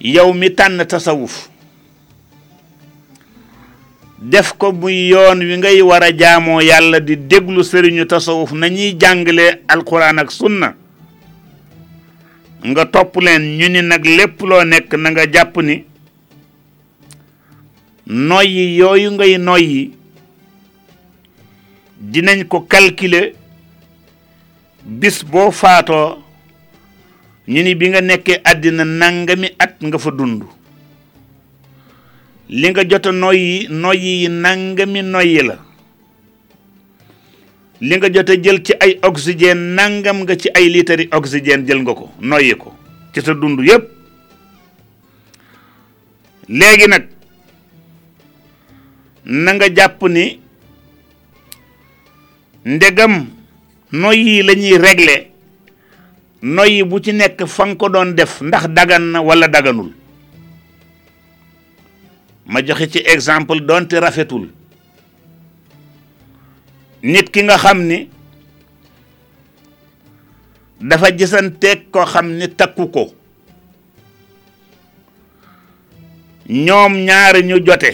yow 0.00 0.32
mi 0.32 0.48
tànn 0.58 0.80
tasawuf 0.92 1.48
def 4.20 4.52
ko 4.58 4.72
muy 4.72 5.08
yoon 5.08 5.38
wi 5.38 5.56
ngay 5.58 5.82
war 5.82 6.02
a 6.02 6.10
jaamoo 6.10 6.60
yàlla 6.60 6.98
di 7.00 7.16
déglu 7.16 7.62
sëriñu 7.62 8.04
tasawuf 8.06 8.52
nañuy 8.52 8.94
jàngale 8.98 9.62
alquran 9.68 10.18
ak 10.18 10.30
sunna 10.32 10.74
nga 12.66 12.84
topp 12.86 13.16
leen 13.20 13.56
ñu 13.58 13.68
ni 13.68 13.82
nag 13.82 14.04
lépp 14.04 14.40
loo 14.40 14.64
nekk 14.64 14.92
na 14.94 15.10
nga 15.10 15.26
jàpp 15.32 15.56
ni 15.62 15.84
noyyi 18.06 18.76
yooyu 18.78 19.10
ngay 19.12 19.38
noyyi 19.38 19.92
dinañ 22.00 22.44
ko 22.48 22.66
calculer 22.68 23.32
bis 24.84 25.22
boo 25.24 25.52
faatoo 25.52 26.18
ñu 27.46 27.62
ni 27.62 27.74
bi 27.74 27.88
nga 27.88 28.00
nekkee 28.00 28.40
àddina 28.44 28.84
nangami 28.84 29.46
at 29.58 29.76
nga 29.80 29.98
fa 29.98 30.10
dund 30.10 30.42
li 32.48 32.68
nga 32.70 32.82
jot 32.88 33.06
a 33.06 33.12
noyyi 33.12 33.68
noyyi 33.80 34.12
yi 34.22 34.28
nangami 34.42 35.02
noyyi 35.02 35.42
la 35.48 35.54
li 37.80 37.94
nga 37.96 38.08
jot 38.14 38.28
a 38.30 38.36
jël 38.42 38.62
ci 38.64 38.72
ay 38.80 38.98
oxygène 39.02 39.58
nangam 39.74 40.22
nga 40.22 40.34
ci 40.36 40.48
ay 40.54 40.68
liitari 40.68 41.08
oxygène 41.12 41.66
jël 41.66 41.80
nga 41.82 41.92
ko 41.94 42.10
noyyi 42.20 42.54
ko 42.56 42.72
ci 43.12 43.20
sa 43.20 43.34
dund 43.34 43.60
yépp 43.60 43.84
léegi 46.48 46.86
nag 46.88 47.04
nanga 49.26 49.66
nga 49.68 49.74
jàpp 49.76 50.00
ni 50.08 50.40
ndegam 52.64 53.26
noyyi 53.92 54.42
la 54.42 54.54
ñuy 54.54 54.78
régler 54.78 55.26
noyyi 56.40 56.82
bu 56.84 57.00
ci 57.00 57.12
nekk 57.12 57.44
fa 57.46 57.66
nga 57.66 57.76
ko 57.76 57.88
doon 57.88 58.14
def 58.14 58.40
ndax 58.40 58.68
dagan 58.72 59.02
na 59.12 59.20
wala 59.20 59.48
daganul 59.48 59.92
ma 62.48 62.62
joxe 62.66 62.86
ci 62.92 62.98
exemple 63.14 63.60
donte 63.68 63.96
rafetul 64.04 64.48
nit 67.12 67.28
ki 67.30 67.40
nga 67.44 67.56
xam 67.58 67.80
ni 67.88 67.98
dafa 70.80 71.10
gisanteeg 71.18 71.80
koo 71.92 72.06
xam 72.12 72.26
ni 72.38 72.46
takku 72.58 72.84
ko 72.94 73.02
ñoom 76.48 76.92
ñaari 77.06 77.42
ñu 77.44 77.56
jote 77.66 77.90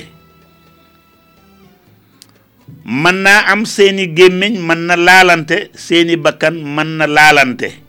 mën 3.02 3.16
naa 3.24 3.42
am 3.52 3.64
seeni 3.66 4.06
gémmiñ 4.16 4.54
mën 4.66 4.80
na 4.86 4.94
laalante 5.06 5.56
seeni 5.74 6.14
bakkan 6.16 6.54
mën 6.74 6.88
na 6.98 7.06
laalante 7.16 7.83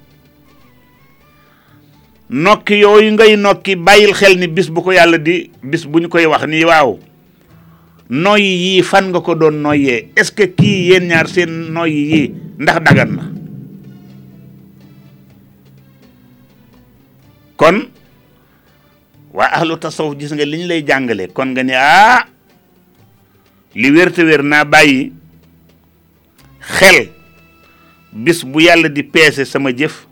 nokki 2.30 2.80
yooyu 2.82 3.11
ngay 3.13 3.36
nokki 3.38 3.76
bàyyil 3.76 4.13
xel 4.13 4.38
ni 4.39 4.47
bis 4.47 4.69
bu 4.69 4.82
ko 4.82 4.91
yàlla 4.91 5.17
di 5.21 5.51
bis 5.63 5.86
bu 5.86 5.99
ñu 5.99 6.09
koy 6.09 6.26
wax 6.26 6.45
ni 6.47 6.65
waaw 6.65 6.97
noyyi 8.09 8.49
yii 8.78 8.82
fan 8.84 9.09
nga 9.09 9.21
ko 9.21 9.36
doon 9.36 9.51
noyyee 9.53 10.09
est 10.15 10.23
ce 10.23 10.32
que 10.34 10.43
kii 10.55 10.89
yéen 10.89 11.07
ñaar 11.07 11.28
seen 11.28 11.71
noyyi 11.71 12.09
yii 12.09 12.36
ndax 12.59 12.76
dagan 12.86 13.15
na 13.15 13.21
kon 17.57 17.86
waa 19.34 19.49
ahlu 19.53 19.78
tasawuf 19.78 20.17
gis 20.17 20.34
nga 20.34 20.45
liñ 20.45 20.65
lay 20.65 20.82
jàngale 20.86 21.30
kon 21.34 21.45
nga 21.53 21.63
ni 21.63 21.73
ah 21.76 22.26
li 23.76 23.91
wérte 23.91 24.19
wér 24.26 24.41
naa 24.43 24.65
bàyyi 24.65 25.13
xel 26.59 27.09
bis 28.13 28.41
bu 28.45 28.61
yàlla 28.65 28.89
di 28.89 29.03
peese 29.03 29.45
sama 29.45 29.71
jëf 29.73 30.07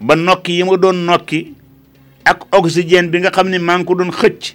ba 0.00 0.16
nokki 0.16 0.52
yi 0.58 0.64
ma 0.64 0.76
doon 0.76 0.96
nokki 1.06 1.54
ak 2.24 2.46
oxygène 2.54 3.10
bi 3.10 3.18
nga 3.18 3.30
xam 3.34 3.48
ne 3.48 3.58
maa 3.58 3.78
ngi 3.78 3.84
ko 3.86 3.94
doon 3.94 4.10
xëcc 4.12 4.54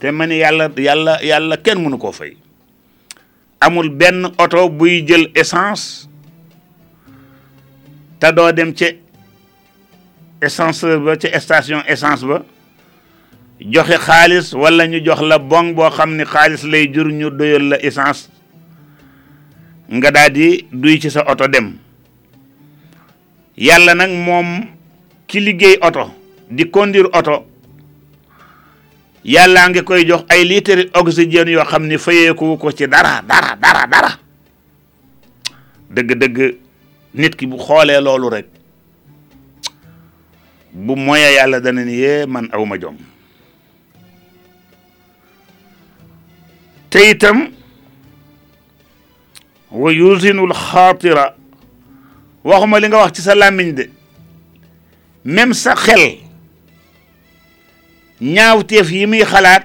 te 0.00 0.10
ma 0.10 0.26
ne 0.26 0.36
yàlla 0.40 0.68
yàlla 0.76 1.18
yàlla 1.22 1.56
kenn 1.56 1.82
mënu 1.84 1.98
koo 1.98 2.12
fay 2.12 2.32
amul 3.60 3.88
benn 3.90 4.24
oto 4.38 4.68
buy 4.68 5.04
jël 5.06 5.28
essence 5.34 6.08
te 8.20 8.32
doo 8.32 8.52
dem 8.52 8.72
ca 8.74 8.86
essence 10.40 10.84
ba 11.04 11.16
ca 11.16 11.40
station 11.40 11.82
essence 11.86 12.24
ba 12.24 12.40
joxe 13.60 14.00
xaalis 14.00 14.52
wala 14.56 14.86
ñu 14.88 15.02
jox 15.04 15.20
la 15.22 15.38
bon 15.38 15.74
boo 15.76 15.90
xam 15.92 16.16
ne 16.16 16.24
xaalis 16.24 16.64
lay 16.64 16.88
jur 16.92 17.12
ñu 17.12 17.30
doyal 17.30 17.68
la 17.68 17.76
essence 17.84 18.30
nga 19.92 20.10
daal 20.10 20.32
di 20.32 20.64
duy 20.72 20.98
ci 21.00 21.10
sa 21.10 21.22
oto 21.28 21.46
dem 21.48 21.76
yàlla 23.56 23.94
nag 23.94 24.10
moom 24.10 24.66
ki 25.26 25.40
liggéey 25.40 25.78
oto 25.80 26.10
di 26.50 26.70
conduire 26.70 27.08
oto 27.14 27.44
yàlla 29.24 29.68
ngi 29.68 29.84
koy 29.84 30.04
jox 30.06 30.24
ay 30.28 30.44
litre 30.44 30.90
oxygène 30.94 31.48
yoo 31.50 31.64
xam 31.64 31.86
ni 31.86 31.96
fayeeku 31.98 32.56
ko 32.58 32.70
ci 32.72 32.86
dara 32.88 33.22
dara 33.22 33.56
dara 33.56 33.86
dara 33.86 34.12
dëgg-dëgg 35.94 36.56
nit 37.14 37.36
ki 37.36 37.46
bu 37.46 37.58
xoolee 37.58 38.00
loolu 38.02 38.28
rek 38.30 38.46
bu 40.72 40.96
moya 40.96 41.30
yàlla 41.30 41.60
dana 41.60 41.84
ni 41.84 41.92
yee 42.02 42.26
man 42.26 42.48
awma 42.52 42.78
jom 42.78 42.96
te 46.90 47.10
itam 47.10 47.46
wa 49.70 49.92
yusinul 49.92 50.52
xaatira 50.54 51.36
waxuma 52.44 52.78
li 52.80 52.86
nga 52.92 52.98
wax 53.00 53.12
ci 53.16 53.22
sa 53.24 53.34
làmmiñ 53.34 53.72
de 53.74 53.88
même 55.24 55.54
sa 55.56 55.74
xel 55.74 56.00
ñaaw 58.20 58.60
ñaawteef 58.60 58.88
yi 58.92 59.06
muy 59.08 59.24
xalaat 59.24 59.64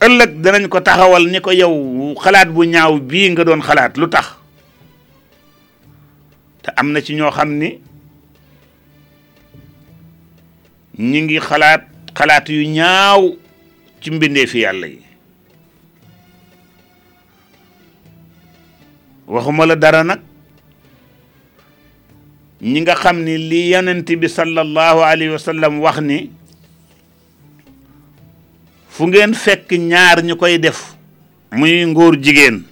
ëllëg 0.00 0.40
danañ 0.42 0.64
ko 0.68 0.80
taxawal 0.80 1.28
ni 1.28 1.40
ko 1.44 1.52
yow 1.52 2.14
xalaat 2.24 2.48
bu 2.48 2.64
ñaaw 2.64 2.96
bii 3.04 3.30
nga 3.36 3.44
doon 3.44 3.60
xalaat 3.60 3.96
lu 4.00 4.08
tax 4.08 4.26
te 6.64 6.72
am 6.80 6.92
na 6.96 7.00
ci 7.04 7.14
ñoo 7.14 7.30
xam 7.30 7.52
ni 7.60 7.76
ñi 10.98 11.20
ngi 11.20 11.38
xalaat 11.38 11.84
xalaat 12.18 12.48
yu 12.48 12.64
ñaaw 12.68 13.36
ci 14.00 14.08
mbindeefi 14.10 14.60
yàlla 14.64 14.86
yi 14.88 15.02
waxuma 19.28 19.66
la 19.68 19.76
dara 19.76 20.00
nag 20.02 20.29
ñi 22.62 22.80
nga 22.80 22.94
xam 22.94 23.24
ni 23.24 23.36
lii 23.38 23.72
yonent 23.72 24.04
bi 24.20 24.28
sallallahu 24.28 25.00
alayhi 25.00 25.32
wa 25.32 25.38
sallam 25.38 25.80
wax 25.80 25.98
ni 26.00 26.30
fu 28.90 29.06
ngeen 29.08 29.32
fekk 29.34 29.70
ñaar 29.78 30.22
ñu 30.22 30.36
koy 30.36 30.58
def 30.58 30.92
muy 31.52 31.86
ngóor 31.86 32.20
jigéen 32.20 32.62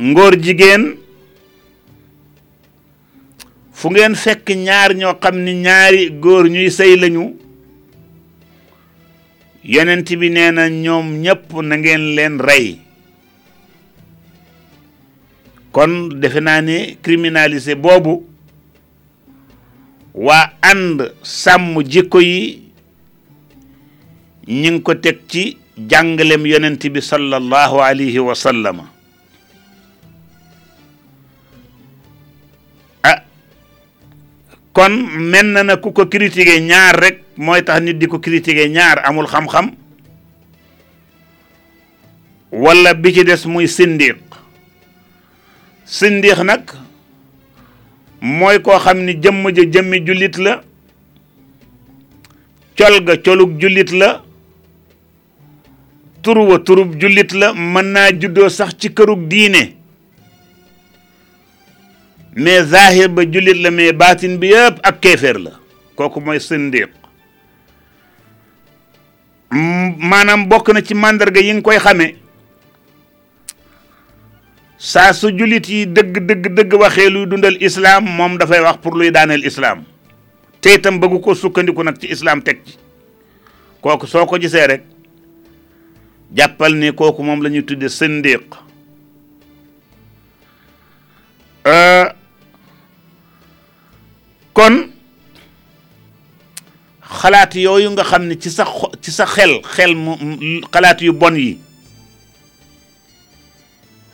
ngóor 0.00 0.34
jigéen 0.42 0.98
fu 3.72 3.90
ngeen 3.90 4.14
fekk 4.16 4.48
ñaar 4.56 4.96
ñoo 4.96 5.14
xam 5.22 5.38
ni 5.44 5.52
ñaari 5.54 6.10
góor 6.18 6.50
ñuy 6.50 6.70
sëy 6.72 6.96
lañu 6.96 7.36
yonent 9.62 10.08
bi 10.18 10.28
nee 10.30 10.50
ñoom 10.70 11.22
ñépp 11.22 11.52
na 11.62 11.76
ngeen 11.76 12.16
leen 12.16 12.38
rey 12.42 12.85
kon 15.76 15.92
defe 16.22 16.40
naa 16.40 16.60
ni 16.64 16.96
criminalisé 17.04 17.74
boobu 17.76 18.14
waa 20.14 20.50
ànd 20.72 21.02
sàmm 21.22 21.82
jikko 21.84 22.20
yi 22.20 22.62
ñi 24.48 24.70
ngi 24.70 24.80
ko 24.82 24.94
teg 24.94 25.18
ci 25.28 25.56
jàngalem 25.76 26.46
yonent 26.46 26.80
bi 26.92 27.00
sallallahu 27.02 27.82
alayhi 27.84 28.18
wa 28.18 28.32
ah, 33.02 33.20
kon 34.72 34.92
mel 35.28 35.46
na 35.46 35.62
na 35.62 35.76
ku 35.76 35.92
ko 35.92 36.06
critiquer 36.08 36.60
ñaar 36.64 36.96
rek 36.96 37.18
mooy 37.36 37.60
tax 37.64 37.82
nit 37.82 37.98
di 37.98 38.06
ko 38.08 38.16
critiquer 38.18 38.68
ñaar 38.72 39.02
amul 39.04 39.26
xam-xam 39.28 39.76
wala 42.50 42.94
bi 42.94 43.12
ci 43.14 43.24
des 43.24 43.44
muy 43.46 43.68
sindiq 43.68 44.16
sindiix 45.86 46.40
nag 46.42 46.70
mooy 48.20 48.58
koo 48.60 48.78
xam 48.84 49.04
ni 49.06 49.14
jëmm 49.22 49.42
ja 49.54 49.62
jëmmi 49.72 50.00
jullit 50.06 50.36
la 50.38 50.62
col 52.76 53.00
ga 53.04 53.16
colug 53.24 53.58
jullit 53.60 53.90
la 53.92 54.22
tur 56.22 56.38
wa 56.38 56.58
turub 56.58 56.98
jullit 57.00 57.32
la 57.32 57.52
mën 57.54 57.84
naa 57.92 58.10
juddoo 58.20 58.48
sax 58.48 58.74
ci 58.78 58.88
kërug 58.90 59.28
diine 59.28 59.76
mais 62.34 62.64
zahir 62.66 63.08
ba 63.08 63.22
jullit 63.24 63.62
la 63.62 63.70
mais 63.70 63.92
baatin 63.92 64.36
bi 64.38 64.50
yëpp 64.50 64.80
ak 64.82 65.00
keefeer 65.00 65.38
la 65.38 65.50
kooku 65.94 66.20
mooy 66.20 66.40
sindiq 66.40 66.90
maanaam 70.10 70.48
bokk 70.48 70.72
na 70.74 70.82
ci 70.82 70.94
màndarga 70.94 71.40
yi 71.40 71.52
nga 71.52 71.62
koy 71.62 71.78
xame 71.78 72.14
saa 74.78 75.12
su 75.12 75.28
jullit 75.32 75.68
yi 75.68 75.86
dëgg 75.86 76.18
dëgg 76.26 76.44
dëgg 76.52 76.74
waxee 76.76 77.10
luy 77.10 77.26
dundal 77.26 77.56
islaam 77.60 78.04
moom 78.04 78.36
dafay 78.38 78.60
wax 78.62 78.76
pour 78.82 78.94
luy 78.96 79.10
daaneel 79.10 79.44
islaam 79.48 79.84
te 80.60 80.74
itam 80.74 80.98
bëggu 81.00 81.20
ko 81.24 81.34
sukkandiku 81.34 81.82
nag 81.82 81.96
ci 81.98 82.10
islaam 82.12 82.42
teg 82.42 82.60
ci 82.64 82.76
kooku 83.80 84.06
soo 84.06 84.26
ko 84.26 84.36
gisee 84.38 84.66
rek 84.66 84.82
jàppal 86.32 86.76
ni 86.76 86.92
kooku 86.92 87.22
moom 87.22 87.40
lañuy 87.42 87.62
tuddee 87.64 87.88
tudde 87.88 87.88
sindiq 87.88 88.52
euh, 91.64 92.12
kon 94.52 94.90
xalaat 97.22 97.54
yooyu 97.54 97.90
nga 97.96 98.04
xam 98.04 98.26
ne 98.28 98.34
ci 98.36 98.50
sa 98.50 98.66
ci 99.00 99.10
sa 99.10 99.24
xel 99.26 99.62
xel 99.64 99.94
mu 99.96 100.18
xalaat 100.68 101.00
yu 101.00 101.12
bon 101.16 101.32
yi 101.36 101.56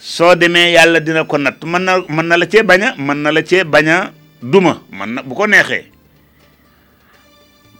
soo 0.02 0.34
demee 0.34 0.72
yàlla 0.72 1.00
dina 1.06 1.24
ko 1.24 1.38
natt 1.38 1.62
mën 1.64 1.78
na 1.82 1.98
mën 2.08 2.26
na 2.26 2.36
la 2.36 2.46
cee 2.46 2.62
bañ 2.64 2.82
mën 2.98 3.22
na 3.22 3.30
la 3.30 3.42
cee 3.46 3.62
baña 3.64 4.10
duma 4.42 4.82
mën 4.90 5.06
na 5.14 5.22
bu 5.22 5.34
ko 5.34 5.46
neexee 5.46 5.84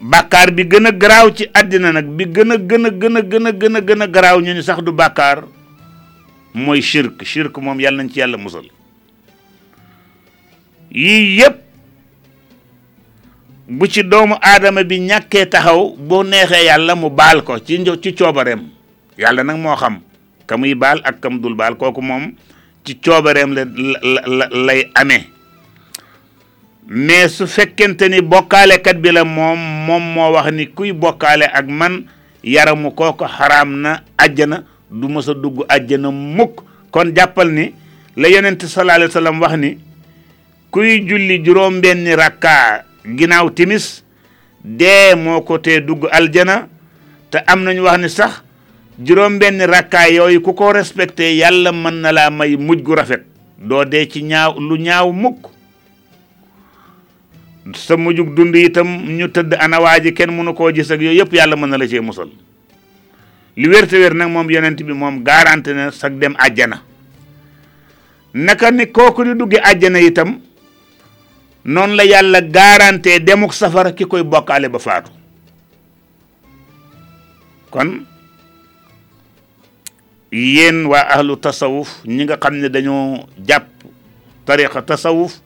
bàkkaar 0.01 0.53
bi 0.55 0.63
gën 0.71 0.87
a 0.87 0.93
garaaw 0.93 1.33
ci 1.35 1.49
àddina 1.53 1.93
nag 1.93 2.07
bi 2.17 2.25
gën 2.27 2.53
a 2.53 2.57
gën 2.59 2.87
a 2.87 2.91
gën 2.91 3.17
a 3.17 3.23
gën 3.31 3.47
a 3.47 3.53
gën 3.61 3.77
a 3.77 3.81
gën 3.81 4.03
a 4.03 4.07
garaaw 4.07 4.41
ñu 4.41 4.55
ni 4.55 4.63
sax 4.63 4.79
du 4.85 4.93
bàkkaar 4.93 5.43
mooy 6.55 6.81
shirk 6.81 7.25
shirk 7.25 7.59
moom 7.59 7.81
yàlla 7.81 8.03
nañ 8.05 8.11
ci 8.13 8.21
yàlla 8.21 8.37
musal 8.37 8.71
yii 10.93 11.35
yépp 11.41 11.57
bu 13.69 13.85
ci 13.91 14.05
doomu 14.05 14.37
aadama 14.41 14.85
bi 14.85 15.01
ñàkkee 15.01 15.47
taxaw 15.49 15.97
boo 15.99 16.23
neexee 16.23 16.65
yàlla 16.67 16.95
mu 16.95 17.11
baal 17.11 17.43
ko 17.43 17.59
ci 17.59 17.83
ci 18.03 18.15
coobareem 18.15 18.63
yàlla 19.19 19.43
nag 19.43 19.57
moo 19.59 19.75
xam 19.77 19.99
ka 20.53 20.61
muy 20.61 20.77
baal 20.77 21.01
ak 21.01 21.25
kam 21.25 21.41
dul 21.41 21.57
baal 21.57 21.81
kooku 21.81 22.05
moom 22.05 22.37
ci 22.85 23.01
coobareem 23.01 23.57
la 23.57 23.65
lay 24.53 24.85
ame 24.93 25.25
mais 26.85 27.33
su 27.33 27.49
fekkente 27.49 28.05
ni 28.13 28.21
bokkaalekat 28.21 29.01
bi 29.01 29.13
la 29.17 29.25
moom 29.25 29.59
moom 29.89 30.05
moo 30.13 30.29
wax 30.37 30.53
ni 30.53 30.69
kuy 30.69 30.93
bokkaale 30.93 31.49
ak 31.49 31.65
man 31.73 32.05
yaramu 32.45 32.93
kooku 32.93 33.25
xaram 33.25 33.81
na 33.81 34.05
àjjana 34.21 34.61
du 34.93 35.09
mës 35.09 35.29
a 35.33 35.33
dugg 35.35 35.65
àjjana 35.73 36.11
mukk 36.13 36.61
kon 36.93 37.09
jàppal 37.17 37.49
ni 37.49 37.73
la 38.17 38.29
yonent 38.29 38.61
sallallahu 38.61 39.09
alayhi 39.17 39.41
wax 39.41 39.55
ni 39.57 39.73
kuy 40.71 41.01
julli 41.09 41.41
juróom 41.43 41.81
benni 41.81 42.13
rakkaa 42.15 42.85
ginnaaw 43.17 43.49
timis 43.57 44.05
dee 44.65 45.15
moo 45.17 45.41
ko 45.41 45.57
tee 45.59 45.81
dugg 45.81 46.05
aljana 46.13 46.67
te 47.31 47.39
am 47.47 47.65
nañu 47.65 47.83
wax 47.89 47.99
ni 48.01 48.09
sax 48.11 48.43
juróom 49.01 49.39
benn 49.39 49.61
rakkaay 49.65 50.17
yooyu 50.17 50.41
ku 50.43 50.53
ko 50.53 50.73
respecté 50.73 51.35
yàlla 51.37 51.73
mën 51.73 51.95
na 52.03 52.13
laa 52.13 52.31
may 52.31 52.57
mujj 52.57 52.83
gu 52.83 52.95
rafet 52.95 53.25
doo 53.57 53.85
dee 53.85 54.09
ci 54.09 54.23
ñaaw 54.23 54.59
lu 54.61 54.77
ñaaw 54.77 55.13
mukk 55.13 55.49
sa 57.75 57.97
mujjug 57.97 58.35
dund 58.35 58.55
itam 58.57 58.87
ñu 59.17 59.29
tëdd 59.33 59.57
anawaa 59.59 59.99
ji 60.03 60.13
kenn 60.13 60.31
mënu 60.35 60.53
koo 60.55 60.71
gis 60.73 60.91
ak 60.91 61.01
yooyu 61.01 61.19
yëpp 61.25 61.33
yàlla 61.33 61.57
mën 61.57 61.71
na 61.71 61.77
la 61.81 61.89
cee 61.89 62.01
musal 62.01 62.29
li 63.57 63.69
wér 63.69 63.87
te 63.89 63.97
wér 63.97 64.15
nag 64.15 64.29
moom 64.31 64.51
yonent 64.51 64.83
bi 64.85 64.93
moom 64.93 65.23
garante 65.25 65.73
na 65.73 65.91
sag 65.91 66.19
dem 66.21 66.37
àjjana 66.39 66.83
naka 68.35 68.71
ni 68.71 68.87
kooku 68.93 69.25
di 69.25 69.35
dugge 69.35 69.57
àjjana 69.61 70.01
itam 70.05 70.37
noonu 71.65 71.95
la 71.97 72.05
yàlla 72.05 72.41
garanti 72.43 73.21
demuk 73.25 73.55
safara 73.55 73.93
ki 73.93 74.05
koy 74.05 74.23
bokkaale 74.23 74.69
ba 74.69 74.79
faatu 74.79 75.11
kon 77.71 78.12
yen 80.33 80.87
wa 80.87 80.99
ahlu 81.09 81.37
tasawuf 81.37 82.01
ñi 82.07 82.25
nga 82.25 82.37
xamne 82.41 82.69
dañu 82.73 83.21
japp 83.47 83.69
tariqa 84.47 84.83
tasawuf 84.83 85.37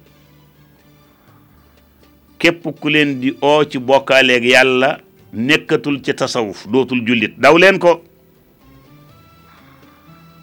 kep 2.39 2.63
ku 2.63 2.89
len 2.89 3.19
di 3.21 3.35
o 3.43 3.65
ci 3.65 3.79
ak 3.83 4.11
yalla 4.45 5.01
nekatul 5.33 6.01
ci 6.03 6.15
tasawuf 6.15 6.69
tul 6.89 7.03
julit 7.03 7.35
daw 7.37 7.59
len 7.59 7.79
ko 7.83 7.99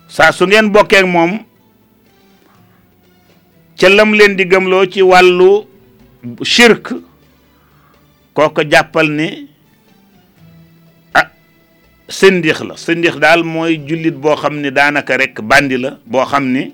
sa 0.10 0.34
su 0.36 0.44
ngeen 0.46 0.76
ak 0.76 0.92
mom 1.08 1.40
ci 3.80 3.88
lam 3.88 4.12
len 4.12 4.36
di 4.36 4.44
gemlo 4.44 4.86
ci 4.92 5.02
walu 5.02 5.64
shirk 6.44 6.92
koko 8.34 8.62
jappal 8.68 9.08
ni 9.08 9.53
sëndix 12.12 12.60
la 12.68 12.76
sëndix 12.76 13.16
daal 13.22 13.44
mooy 13.48 13.78
jullit 13.88 14.12
boo 14.18 14.36
xam 14.36 14.58
ni 14.62 14.72
daanaka 14.72 15.18
rekk 15.18 15.40
bandi 15.42 15.78
la 15.78 15.98
boo 16.06 16.26
xam 16.26 16.44
ni 16.52 16.74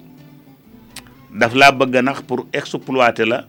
daf 1.36 1.54
la 1.54 1.72
bëgg 1.72 1.96
a 1.98 2.02
nax 2.02 2.22
pour 2.24 2.48
exploiter 2.52 3.26
la 3.26 3.46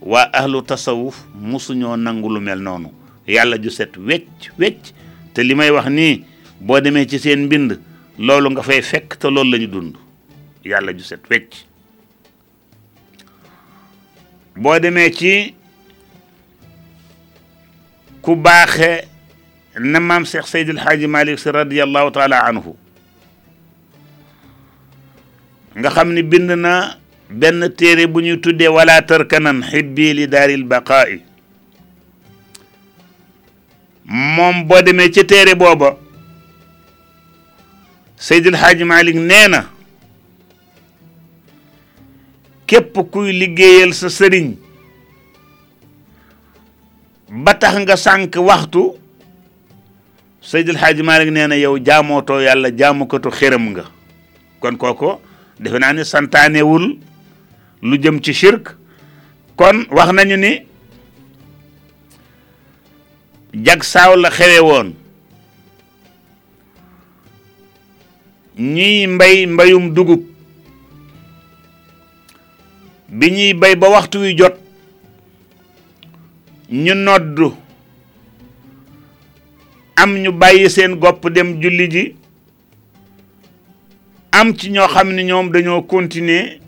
waa 0.00 0.28
ahlu 0.32 0.62
tasawuf 0.62 1.24
mosuñoo 1.42 1.96
nangu 1.96 2.28
lu 2.30 2.40
mel 2.40 2.60
noonu 2.62 2.88
yàlla 3.26 3.58
ju 3.60 3.70
set 3.70 3.96
wecc 3.96 4.50
wecc 4.58 4.92
te 5.34 5.42
li 5.42 5.54
may 5.54 5.70
wax 5.70 5.88
nii 5.88 6.24
boo 6.60 6.80
demee 6.80 7.04
ci 7.06 7.18
seen 7.18 7.44
mbind 7.44 7.78
loolu 8.18 8.50
nga 8.50 8.62
fay 8.62 8.82
fekk 8.82 9.18
te 9.18 9.28
loolu 9.30 9.50
la 9.58 9.66
dund 9.66 9.94
yàlla 10.64 10.92
ju 10.96 11.04
set 11.04 11.28
wecc 11.30 11.58
boo 14.56 14.78
demee 14.78 15.10
ci 15.10 15.54
ku 18.22 18.34
baaxe 18.36 19.09
na 19.80 19.96
maam 20.00 20.24
Cheikh 20.28 20.44
Seydil 20.44 20.76
Hadji 20.76 21.08
Malick 21.08 21.40
si 21.40 21.48
radiyallahu 21.48 22.12
taala 22.12 22.44
anhu 22.44 22.76
nga 25.72 25.88
xam 25.96 26.12
ni 26.12 26.20
bind 26.22 26.52
na 26.52 27.00
benn 27.32 27.64
téere 27.72 28.04
bu 28.06 28.20
ñuy 28.20 28.36
tuddee 28.44 28.68
wala 28.68 29.00
tarkanan 29.00 29.64
xibbi 29.64 30.12
li 30.12 30.26
daaril 30.28 30.64
baqaa'i 30.68 31.16
moom 34.04 34.68
boo 34.68 34.82
demee 34.84 35.08
ci 35.08 35.24
téere 35.24 35.56
booba 35.56 35.96
Seydil 38.20 38.60
Hadji 38.60 38.84
Malick 38.84 39.16
nee 39.16 39.48
na 39.48 39.64
képp 42.68 43.00
kuy 43.10 43.32
liggéeyal 43.32 43.96
sa 43.96 44.12
sëriñ 44.12 44.60
ba 47.40 47.54
tax 47.56 47.74
nga 47.80 47.96
sànk 47.96 48.36
waxtu 48.36 48.99
Seydil 50.40 50.74
Hadji 50.76 51.02
Malick 51.02 51.30
nee 51.32 51.46
na 51.46 51.54
yow 51.54 51.76
jaamootoo 51.84 52.40
yàlla 52.40 52.68
jaamukatu 52.78 53.28
xërëm 53.38 53.64
nga 53.72 53.84
kon 54.60 54.76
kooku 54.80 55.18
defe 55.62 55.78
naa 55.78 55.92
ni 55.92 56.04
santaanewul 56.04 56.96
lu 57.82 57.96
jëm 58.02 58.20
ci 58.24 58.32
shirk 58.32 58.76
kon 59.56 59.84
wax 59.92 60.10
nañu 60.16 60.36
ni 60.36 60.52
jag 63.52 63.84
saaw 63.84 64.16
la 64.16 64.30
xewe 64.30 64.58
woon 64.64 64.88
ñuy 68.56 69.06
mbay 69.06 69.46
mbayum 69.46 69.92
dugub 69.94 70.22
bi 73.08 73.26
ñuy 73.36 73.54
bay 73.54 73.76
ba 73.76 73.88
waxtu 73.92 74.20
wi 74.24 74.34
jot 74.40 74.56
ñu 76.72 76.94
noddu 76.94 77.52
am 79.96 80.16
ñu 80.18 80.32
bàyyi 80.32 80.70
seen 80.70 80.94
gopp 80.98 81.26
dem 81.30 81.60
julli 81.60 81.90
ji 81.90 82.14
am 84.32 84.54
ci 84.56 84.70
ñoo 84.70 84.88
xam 84.88 85.12
ni 85.12 85.22
ñoom 85.24 85.50
dañoo 85.52 85.82
continuer 85.82 86.58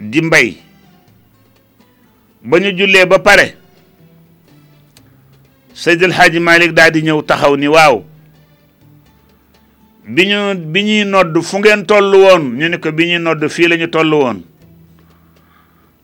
di 0.00 0.20
mbay 0.22 0.56
ba 2.44 2.58
ñu 2.60 2.76
jullee 2.78 3.06
ba 3.06 3.18
pare 3.18 3.56
Seydil 5.74 6.10
Hadji 6.12 6.40
Malick 6.40 6.72
daal 6.72 6.90
di 6.90 7.02
ñëw 7.02 7.22
taxaw 7.22 7.56
ni 7.56 7.68
waaw 7.68 8.02
bi 10.14 10.26
ñu 10.26 10.54
bi 10.72 10.80
ñuy 10.82 11.04
nodd 11.04 11.38
fu 11.42 11.58
ngeen 11.58 11.84
toll 11.86 12.14
woon 12.16 12.56
ñu 12.58 12.68
ne 12.68 12.78
ko 12.78 12.92
bi 12.92 13.04
ñuy 13.06 13.18
nodd 13.18 13.48
fii 13.48 13.68
la 13.68 13.76
ñu 13.76 13.88
toll 13.90 14.12
woon 14.14 14.40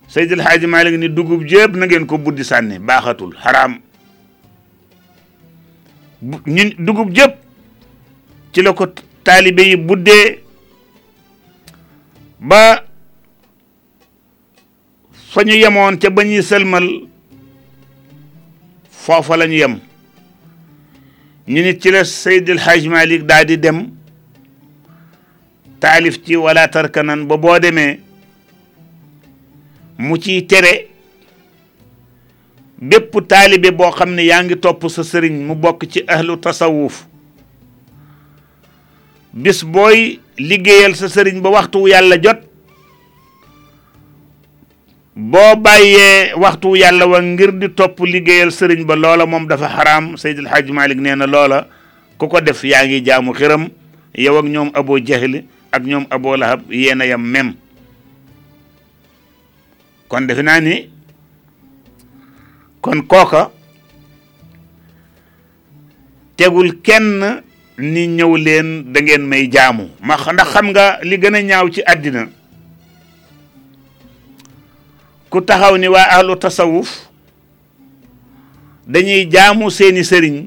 Seydil 0.09 0.43
Hadji 0.43 0.66
Malick 0.66 0.99
ni 0.99 1.09
dugub 1.09 1.47
jépp 1.49 1.74
na 1.76 1.86
ngeen 1.86 2.07
ko 2.07 2.18
buddi 2.18 2.45
sànni 2.45 2.78
baaxatul 2.78 3.34
xaraam 3.43 3.80
ñu 6.22 6.64
dugub 6.78 7.10
jëpp 7.16 7.34
ci 8.52 8.62
la 8.62 8.72
ko 8.72 8.86
taalibe 9.24 9.60
yi 9.62 9.76
buddee 9.76 10.38
ba 12.38 12.84
fa 15.32 15.42
ñu 15.44 15.54
yemoon 15.54 15.98
ca 15.98 16.10
bañ 16.10 16.26
ñuy 16.28 16.42
sëlmal 16.42 16.88
foofa 18.90 19.36
la 19.36 19.46
ñu 19.46 19.54
yem 19.56 19.78
ñu 21.48 21.60
nit 21.62 21.82
ci 21.82 21.90
la 21.90 22.04
Seydil 22.04 22.58
Hajj 22.60 22.86
Malik 22.88 23.22
daal 23.24 23.46
dem 23.58 23.78
taalif 25.80 26.20
ci 26.24 26.36
wala 26.36 26.68
tarkanan 26.68 27.26
ba 27.26 27.36
boo 27.36 27.58
demee 27.58 28.00
mu 29.98 30.16
ci 30.18 30.46
tere 30.46 30.91
bépp 32.82 33.16
taalibe 33.28 33.70
boo 33.70 33.90
xam 33.94 34.14
ne 34.14 34.24
yaa 34.26 34.42
ngi 34.42 34.56
topp 34.58 34.88
sa 34.90 35.04
sëriñ 35.04 35.46
mu 35.46 35.54
bokk 35.54 35.86
ci 35.86 36.02
ahlu 36.08 36.36
tasawuf 36.36 37.06
bis 39.32 39.62
booy 39.62 40.18
liggéeyal 40.36 40.96
sa 40.98 41.06
sëriñ 41.06 41.38
ba 41.40 41.50
waxtu 41.50 41.86
yàlla 41.86 42.18
jot 42.20 42.42
boo 45.14 45.54
bàyyee 45.56 46.34
waxtu 46.34 46.74
yàlla 46.76 47.06
wa 47.06 47.22
ngir 47.22 47.52
di 47.54 47.68
topp 47.70 48.02
liggéeyal 48.02 48.50
sëriñ 48.50 48.82
ba 48.84 48.96
loola 48.96 49.26
moom 49.26 49.46
dafa 49.46 49.68
xaraam 49.68 50.16
Seydil 50.16 50.50
Hadj 50.50 50.70
Malick 50.72 50.98
nee 50.98 51.14
na 51.14 51.26
loola 51.26 51.68
ku 52.18 52.26
ko 52.26 52.40
def 52.40 52.64
yaa 52.64 52.82
ngi 52.84 52.98
jaamu 53.06 53.30
xiram 53.32 53.68
yow 54.18 54.38
ak 54.42 54.46
ñoom 54.46 54.70
Abu 54.74 54.98
Jahli 54.98 55.46
ak 55.70 55.86
ñoom 55.86 56.06
Abu 56.10 56.34
Lahab 56.36 56.66
yéen 56.68 56.98
a 57.00 57.06
yam 57.06 57.22
même 57.22 57.54
kon 60.08 60.26
defe 60.26 60.42
naa 60.42 60.58
ni 60.60 60.91
kon 62.82 62.98
kooka 63.06 63.48
tegul 66.34 66.82
kenn 66.82 67.42
ni 67.78 68.06
ñëw 68.10 68.32
leen 68.36 68.92
da 68.92 68.98
ngeen 69.00 69.22
may 69.22 69.46
jaamu 69.48 69.86
ma 70.02 70.16
xam 70.18 70.70
nga 70.74 70.98
li 71.06 71.16
gën 71.16 71.34
a 71.38 71.40
ñaaw 71.42 71.68
ci 71.72 71.80
àddina 71.86 72.26
ku 75.30 75.38
taxaw 75.40 75.76
ni 75.78 75.86
waa 75.88 76.08
ahlu 76.18 76.34
tasawuf 76.36 77.06
dañuy 78.86 79.28
jaamu 79.32 79.70
seeni 79.70 80.02
sëriñ 80.04 80.46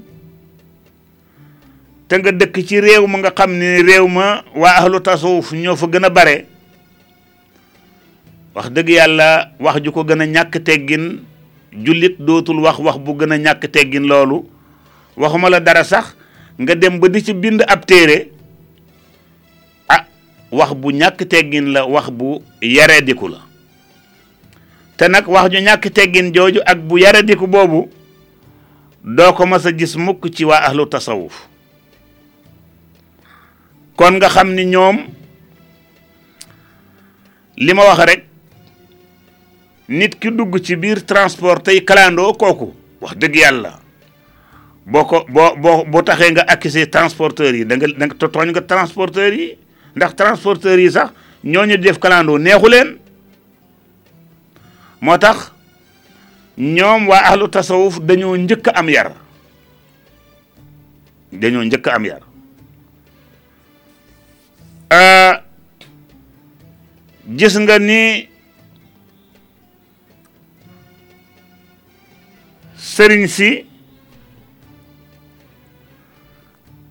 te 2.12 2.18
nga 2.20 2.32
dëkk 2.36 2.56
ci 2.68 2.80
réew 2.84 3.08
ma 3.08 3.18
nga 3.24 3.32
xam 3.32 3.52
ni 3.58 3.80
réew 3.82 4.08
ma 4.12 4.44
waa 4.56 4.76
ahlu 4.84 5.00
tasawuf 5.00 5.52
ñoo 5.56 5.76
fa 5.80 5.88
gën 5.88 6.04
a 6.06 6.10
bare 6.12 6.44
wax 8.56 8.68
dëgg 8.76 8.90
yàlla 8.92 9.52
wax 9.60 9.80
ju 9.84 9.92
ko 9.96 10.04
gën 10.04 10.20
a 10.22 10.26
ñàkk 10.28 10.60
teggin 10.60 11.24
jullit 11.84 12.16
dootul 12.20 12.60
wax 12.64 12.80
wax 12.80 12.98
bu 12.98 13.14
gën 13.20 13.32
a 13.32 13.38
ñàkk 13.38 13.68
teggin 13.72 14.08
loolu 14.08 14.46
waxuma 15.18 15.50
la 15.50 15.60
dara 15.60 15.84
sax 15.84 16.16
nga 16.58 16.76
dem 16.76 17.00
ba 17.00 17.08
di 17.10 17.22
ci 17.24 17.34
bind 17.34 17.62
ab 17.68 17.86
téere 17.86 18.32
ah 19.88 20.06
wax 20.52 20.74
bu 20.74 20.92
ñàkk 20.92 21.28
teggin 21.28 21.72
la 21.74 21.86
wax 21.86 22.10
bu 22.10 22.42
yarediku 22.62 23.28
la 23.28 23.42
te 24.98 25.08
nag 25.08 25.28
wax 25.28 25.52
ju 25.52 25.58
ñàkk 25.60 25.92
teggin 25.94 26.32
jooju 26.34 26.62
ak 26.66 26.80
bu 26.80 26.98
yarediku 27.00 27.48
boobu 27.48 27.90
doo 29.04 29.34
ko 29.34 29.46
mas 29.46 29.66
a 29.66 29.72
gis 29.72 29.96
mukk 29.96 30.26
ci 30.34 30.46
waa 30.46 30.64
ahlu 30.64 30.86
tasawuf 30.88 31.48
kon 33.96 34.12
nga 34.16 34.30
xam 34.30 34.54
ni 34.54 34.66
ñoom 34.66 34.98
li 37.58 37.74
ma 37.74 37.84
wax 37.84 38.00
rekk 38.00 38.35
nit 39.90 40.16
ki 40.20 40.32
dugg 40.32 40.58
ci 40.62 40.76
biir 40.76 41.04
transport 41.06 41.64
tey 41.64 41.84
kalandoo 41.86 42.34
kooku 42.34 42.74
wax 43.02 43.16
dëgg 43.16 43.36
yàlla 43.36 43.80
boo 44.86 45.06
ko 45.06 45.26
bo 45.30 45.54
bo 45.58 45.86
boo 45.86 46.02
taxee 46.04 46.32
nga 46.32 46.42
accusé 46.48 46.90
transporteur 46.90 47.54
yi 47.56 47.66
da 47.66 47.76
nga 47.76 47.88
da 47.88 48.06
nga 48.06 48.16
tooñ 48.30 48.50
nga 48.52 48.62
transporteur 48.62 49.34
yi 49.34 49.58
ndax 49.96 50.16
transporteur 50.16 50.80
yi 50.80 50.90
sax 50.92 51.10
ñooñu 51.44 51.78
def 51.78 52.00
kalandoo 52.00 52.38
neexu 52.38 52.68
leen 52.70 52.98
moo 55.02 55.18
tax 55.18 55.52
ñoom 56.58 57.08
waa 57.08 57.22
ahlu 57.30 57.48
tasawuf 57.50 58.00
dañoo 58.02 58.38
njëkk 58.38 58.72
am 58.74 58.90
yar 58.90 59.14
dañoo 61.32 61.64
njëkk 61.64 61.88
am 61.88 62.06
yar 62.06 62.22
euh, 64.90 65.34
gis 67.36 67.54
nga 67.60 67.78
ni 67.80 68.30
sëriñ 72.96 73.28
si 73.36 73.48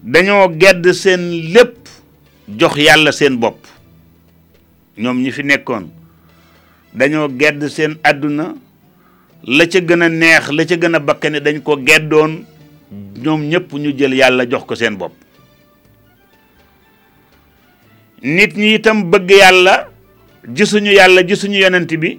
dañoo 0.03 0.51
gedd 0.61 0.85
seen 0.93 1.23
lépp 1.55 1.89
jox 2.61 2.75
yàlla 2.87 3.11
seen 3.19 3.39
bopp 3.41 3.59
ñoom 5.01 5.23
ñi 5.23 5.31
fi 5.33 5.43
nekkoon 5.49 5.87
dañoo 6.93 7.31
gedd 7.41 7.63
seen 7.77 7.95
àdduna 8.11 8.47
la 9.57 9.65
ca 9.71 9.81
gën 9.89 10.05
a 10.05 10.09
neex 10.09 10.45
la 10.57 10.63
ca 10.69 10.77
gën 10.83 10.97
a 10.97 10.99
bakkane 11.01 11.39
dañ 11.45 11.59
ko 11.65 11.79
geddoon 11.89 12.33
ñoom 13.25 13.41
ñëpp 13.51 13.69
ñu 13.83 13.97
jël 13.97 14.15
yàlla 14.21 14.45
jox 14.53 14.65
ko 14.69 14.75
seen 14.77 15.01
bopp 15.01 15.15
nit 18.23 18.53
ñi 18.61 18.75
itam 18.77 19.07
bëgg 19.11 19.29
yàlla 19.41 19.75
gisuñu 20.57 20.93
yàlla 21.01 21.21
gisuñu 21.29 21.59
yonent 21.65 21.91
bi 22.03 22.19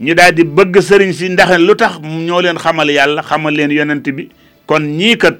ñu 0.00 0.14
daal 0.14 0.34
di 0.34 0.42
bëgg 0.44 0.78
sëriñ 0.82 1.12
si 1.12 1.28
ndax 1.30 1.58
lu 1.58 1.74
tax 1.76 2.00
ñoo 2.02 2.40
leen 2.42 2.58
xamal 2.58 2.90
yàlla 2.90 3.22
xamal 3.22 3.54
leen 3.54 3.70
yonent 3.70 4.02
bi 4.16 4.28
kon 4.66 4.80
ñii 4.82 5.16
kat 5.18 5.38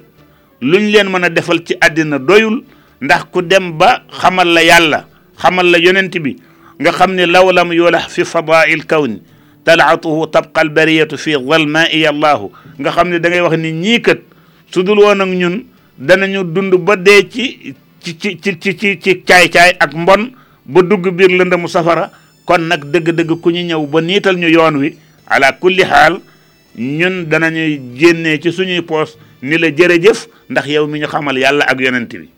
luñ 0.61 0.83
leen 0.91 1.07
mën 1.11 1.23
a 1.23 1.29
defal 1.29 1.59
ci 1.65 1.75
àddina 1.81 2.19
doyul 2.19 2.63
ndax 3.01 3.23
ku 3.31 3.41
dem 3.41 3.73
ba 3.77 3.99
xamal 4.09 4.47
la 4.47 4.61
yàlla 4.63 5.07
xamal 5.41 5.67
la 5.71 5.77
yonent 5.77 6.11
bi 6.23 6.35
nga 6.79 6.91
xam 6.91 7.15
ne 7.15 7.25
law 7.25 7.51
lam 7.51 7.73
yulax 7.73 8.07
fi 8.07 8.23
fadail 8.23 8.85
kawni 8.87 9.19
talaatuhu 9.65 10.27
tabqa 10.31 10.61
albariyatu 10.61 11.17
fi 11.17 11.33
zalmaai 11.33 12.05
allahu 12.07 12.51
nga 12.79 12.91
xam 12.91 13.09
ne 13.09 13.19
da 13.19 13.29
ngay 13.29 13.41
wax 13.41 13.57
ni 13.59 13.71
ñii 13.71 14.01
kat 14.01 14.19
su 14.71 14.83
dul 14.83 14.99
woon 14.99 15.19
ak 15.21 15.27
ñun 15.29 15.65
danañu 15.99 16.43
dund 16.43 16.75
ba 16.79 16.95
dee 16.95 17.27
ci 17.27 17.75
ci 18.01 18.15
ci 18.19 18.39
ci 18.59 18.77
ci 18.77 18.99
ci 19.03 19.21
caay-caay 19.23 19.75
ak 19.79 19.91
mbon 19.95 20.31
ba 20.65 20.81
dugg 20.81 21.11
biir 21.11 21.31
lëndamu 21.35 21.67
safara 21.67 22.11
kon 22.45 22.69
nak 22.69 22.85
deug 22.85 23.09
deug 23.11 23.41
ku 23.41 23.49
ñu 23.49 23.61
ñëw 23.65 23.83
ba 23.89 23.99
nital 24.01 24.37
ñu 24.37 24.47
yoon 24.47 24.77
wi 24.79 24.89
ala 25.25 25.51
kulli 25.59 25.81
hal 25.83 26.21
ñun 26.77 27.25
danañuy 27.29 27.81
génnee 27.97 28.39
ci 28.39 28.51
suñuy 28.53 28.81
poos 28.85 29.17
ni 29.41 29.57
la 29.57 29.67
jërëjëf 29.73 30.27
ndax 30.49 30.65
yow 30.69 30.85
mi 30.87 30.99
ñu 31.01 31.07
xamal 31.09 31.35
yàlla 31.37 31.65
ak 31.65 31.77
yonent 31.81 32.13
bi 32.13 32.29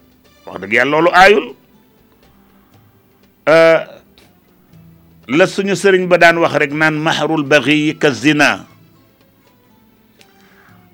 wax 0.48 0.58
dëgg 0.64 0.74
yàlla 0.74 0.92
loolu 0.92 1.12
aayul 1.12 1.46
la 5.28 5.46
suñu 5.46 5.76
sëriñ 5.76 6.08
ba 6.08 6.18
daan 6.18 6.38
wax 6.40 6.56
rek 6.56 6.72
naan 6.72 6.96
mahrul 6.96 7.44
baghi 7.44 7.92
ka 8.00 8.12
zina 8.16 8.64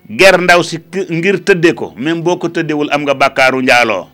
ger 0.09 0.41
ndaw 0.41 0.59
si 0.65 0.77
ngir 1.09 1.37
tëdde 1.45 1.71
ko 1.77 1.93
même 1.97 2.21
boo 2.25 2.37
ko 2.41 2.49
tëddewul 2.49 2.89
am 2.91 3.03
nga 3.05 3.13
bàkkaaru 3.13 3.61
njaaloo 3.61 4.09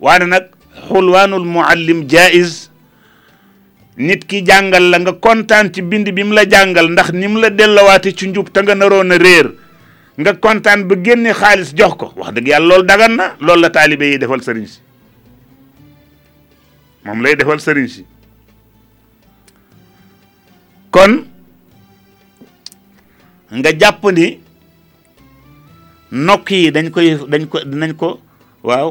waane 0.00 0.26
nag 0.28 0.44
xulwaanul 0.92 1.44
muallim 1.48 2.04
jaiz 2.08 2.71
nit 3.96 4.24
ki 4.26 4.44
jàngal 4.46 4.90
la 4.90 4.98
nga 4.98 5.12
kontaan 5.12 5.72
ci 5.72 5.82
bind 5.82 6.08
bi 6.14 6.22
mu 6.24 6.32
la 6.34 6.46
jàngal 6.48 6.90
ndax 6.92 7.12
ni 7.12 7.26
mu 7.28 7.38
la 7.40 7.50
dellowaate 7.50 8.14
ci 8.16 8.26
njub 8.28 8.48
te 8.50 8.60
nga 8.62 8.74
naroon 8.74 9.10
a 9.12 9.18
réer 9.18 9.52
nga 10.18 10.32
kontaan 10.34 10.84
ba 10.88 10.94
génne 11.04 11.32
xaalis 11.34 11.72
jox 11.76 11.94
ko 11.98 12.12
wax 12.16 12.32
dëgg 12.32 12.48
yàlla 12.48 12.68
loolu 12.68 12.86
dagan 12.86 13.16
na 13.16 13.36
loolu 13.40 13.62
la 13.62 13.70
taalibe 13.70 14.02
yi 14.06 14.18
defal 14.18 14.40
sëriñ 14.40 14.66
si 14.66 14.80
moom 17.04 17.20
lay 17.22 17.36
defal 17.36 17.58
sëriñ 17.60 17.86
si 17.88 18.04
kon 20.90 21.24
nga 23.50 23.70
jàpp 23.78 24.02
ni 24.12 24.38
nokk 26.12 26.50
yi 26.50 26.70
dañ 26.70 26.90
koy 26.90 27.16
dañ 27.28 27.44
ko 27.50 27.58
dinañ 27.64 27.92
ko 27.96 28.20
waaw 28.66 28.90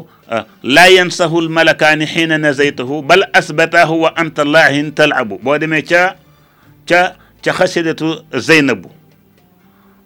laa 0.64 0.90
yansahu 0.98 1.42
lmalakaani 1.42 2.06
xiina 2.14 2.38
nazaytahu 2.38 3.02
bal 3.02 3.24
asbataahu 3.40 4.02
wa 4.04 4.16
anta 4.18 4.44
laahin 4.44 4.92
talabu 4.94 5.40
boo 5.44 5.56
demee 5.58 5.82
ca 5.82 6.16
ca 6.90 7.16
ca 7.44 7.52
xasidatu 7.58 8.08
zeynabu 8.48 8.92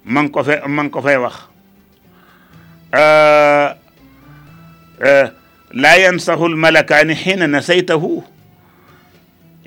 ma 0.05 0.21
ngi 0.23 0.29
ko 0.31 0.43
fe 0.43 0.61
ma 0.69 0.83
ngi 0.85 0.91
ko 0.93 1.01
fay 1.01 1.17
wax 1.17 1.35
laa 5.73 5.97
yansahu 6.03 6.47
lmalakaani 6.53 7.15
xiina 7.17 7.47
nasaytahu 7.49 8.21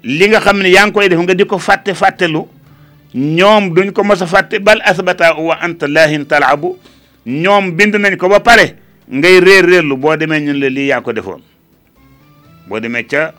li 0.07 0.29
nga 0.31 0.39
xam 0.41 0.63
ne 0.63 0.71
yaa 0.79 0.87
ngi 0.87 0.95
koy 0.95 1.09
def 1.11 1.19
nga 1.21 1.35
di 1.35 1.43
ko 1.45 1.59
fàtte 1.59 1.91
fàttelu 1.95 2.47
ñoom 3.19 3.73
duñ 3.75 3.91
ko 3.93 4.05
mos 4.05 4.23
a 4.23 4.27
fàtte 4.31 4.63
bal 4.63 4.79
asbataahu 4.85 5.47
wa 5.51 5.59
anta 5.61 5.89
laahin 5.91 6.23
talabu 6.27 6.79
ñoom 7.27 7.75
bind 7.77 7.95
nañ 7.99 8.15
ko 8.17 8.29
ba 8.31 8.39
pare 8.41 8.87
ngay 9.09 9.41
réer 9.41 9.63
réerlu 9.65 9.97
boo 9.97 10.17
demee 10.17 10.41
ñun 10.41 10.61
la 10.61 10.69
lii 10.69 10.89
yaa 10.93 11.01
ko 11.01 11.13
defoon 11.13 11.41
boo 12.69 12.81
demee 12.81 13.05
ca 13.09 13.33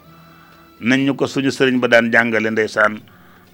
nañ 0.81 0.99
ñu 1.05 1.13
ko 1.15 1.27
suñu 1.27 1.51
sëriñ 1.51 1.77
ba 1.79 1.87
daan 1.87 2.09
jàngale 2.11 2.49
ndeysaan 2.49 2.97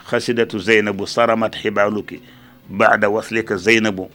xasidatu 0.10 0.60
zeynabu 0.60 1.06
saramat 1.08 1.56
xibaaluki 1.60 2.22
baada 2.70 3.10
waslika 3.10 3.58
zeynabu 3.58 4.08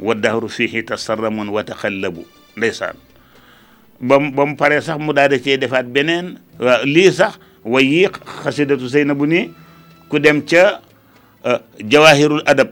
wa 0.00 0.14
dahru 0.14 0.48
fihi 0.48 0.82
tasarramun 0.84 1.48
wa 1.48 1.64
taxallabu 1.64 2.26
ndeysaan 2.56 2.96
ba 4.00 4.18
mu 4.18 4.30
ba 4.30 4.44
mu 4.44 4.54
paree 4.56 4.80
sax 4.84 5.00
mu 5.00 5.12
daal 5.14 5.30
di 5.32 5.40
cee 5.40 5.56
defaat 5.56 5.86
beneen 5.88 6.36
lii 6.84 7.10
sax 7.12 7.38
wa 7.64 7.80
yii 7.80 8.08
xasidatu 8.44 8.86
zeynabu 8.88 9.24
nii 9.26 9.50
ku 10.08 10.18
dem 10.20 10.44
ca 10.44 10.82
euh, 11.48 11.58
jawahirul 11.80 12.42
adab 12.44 12.68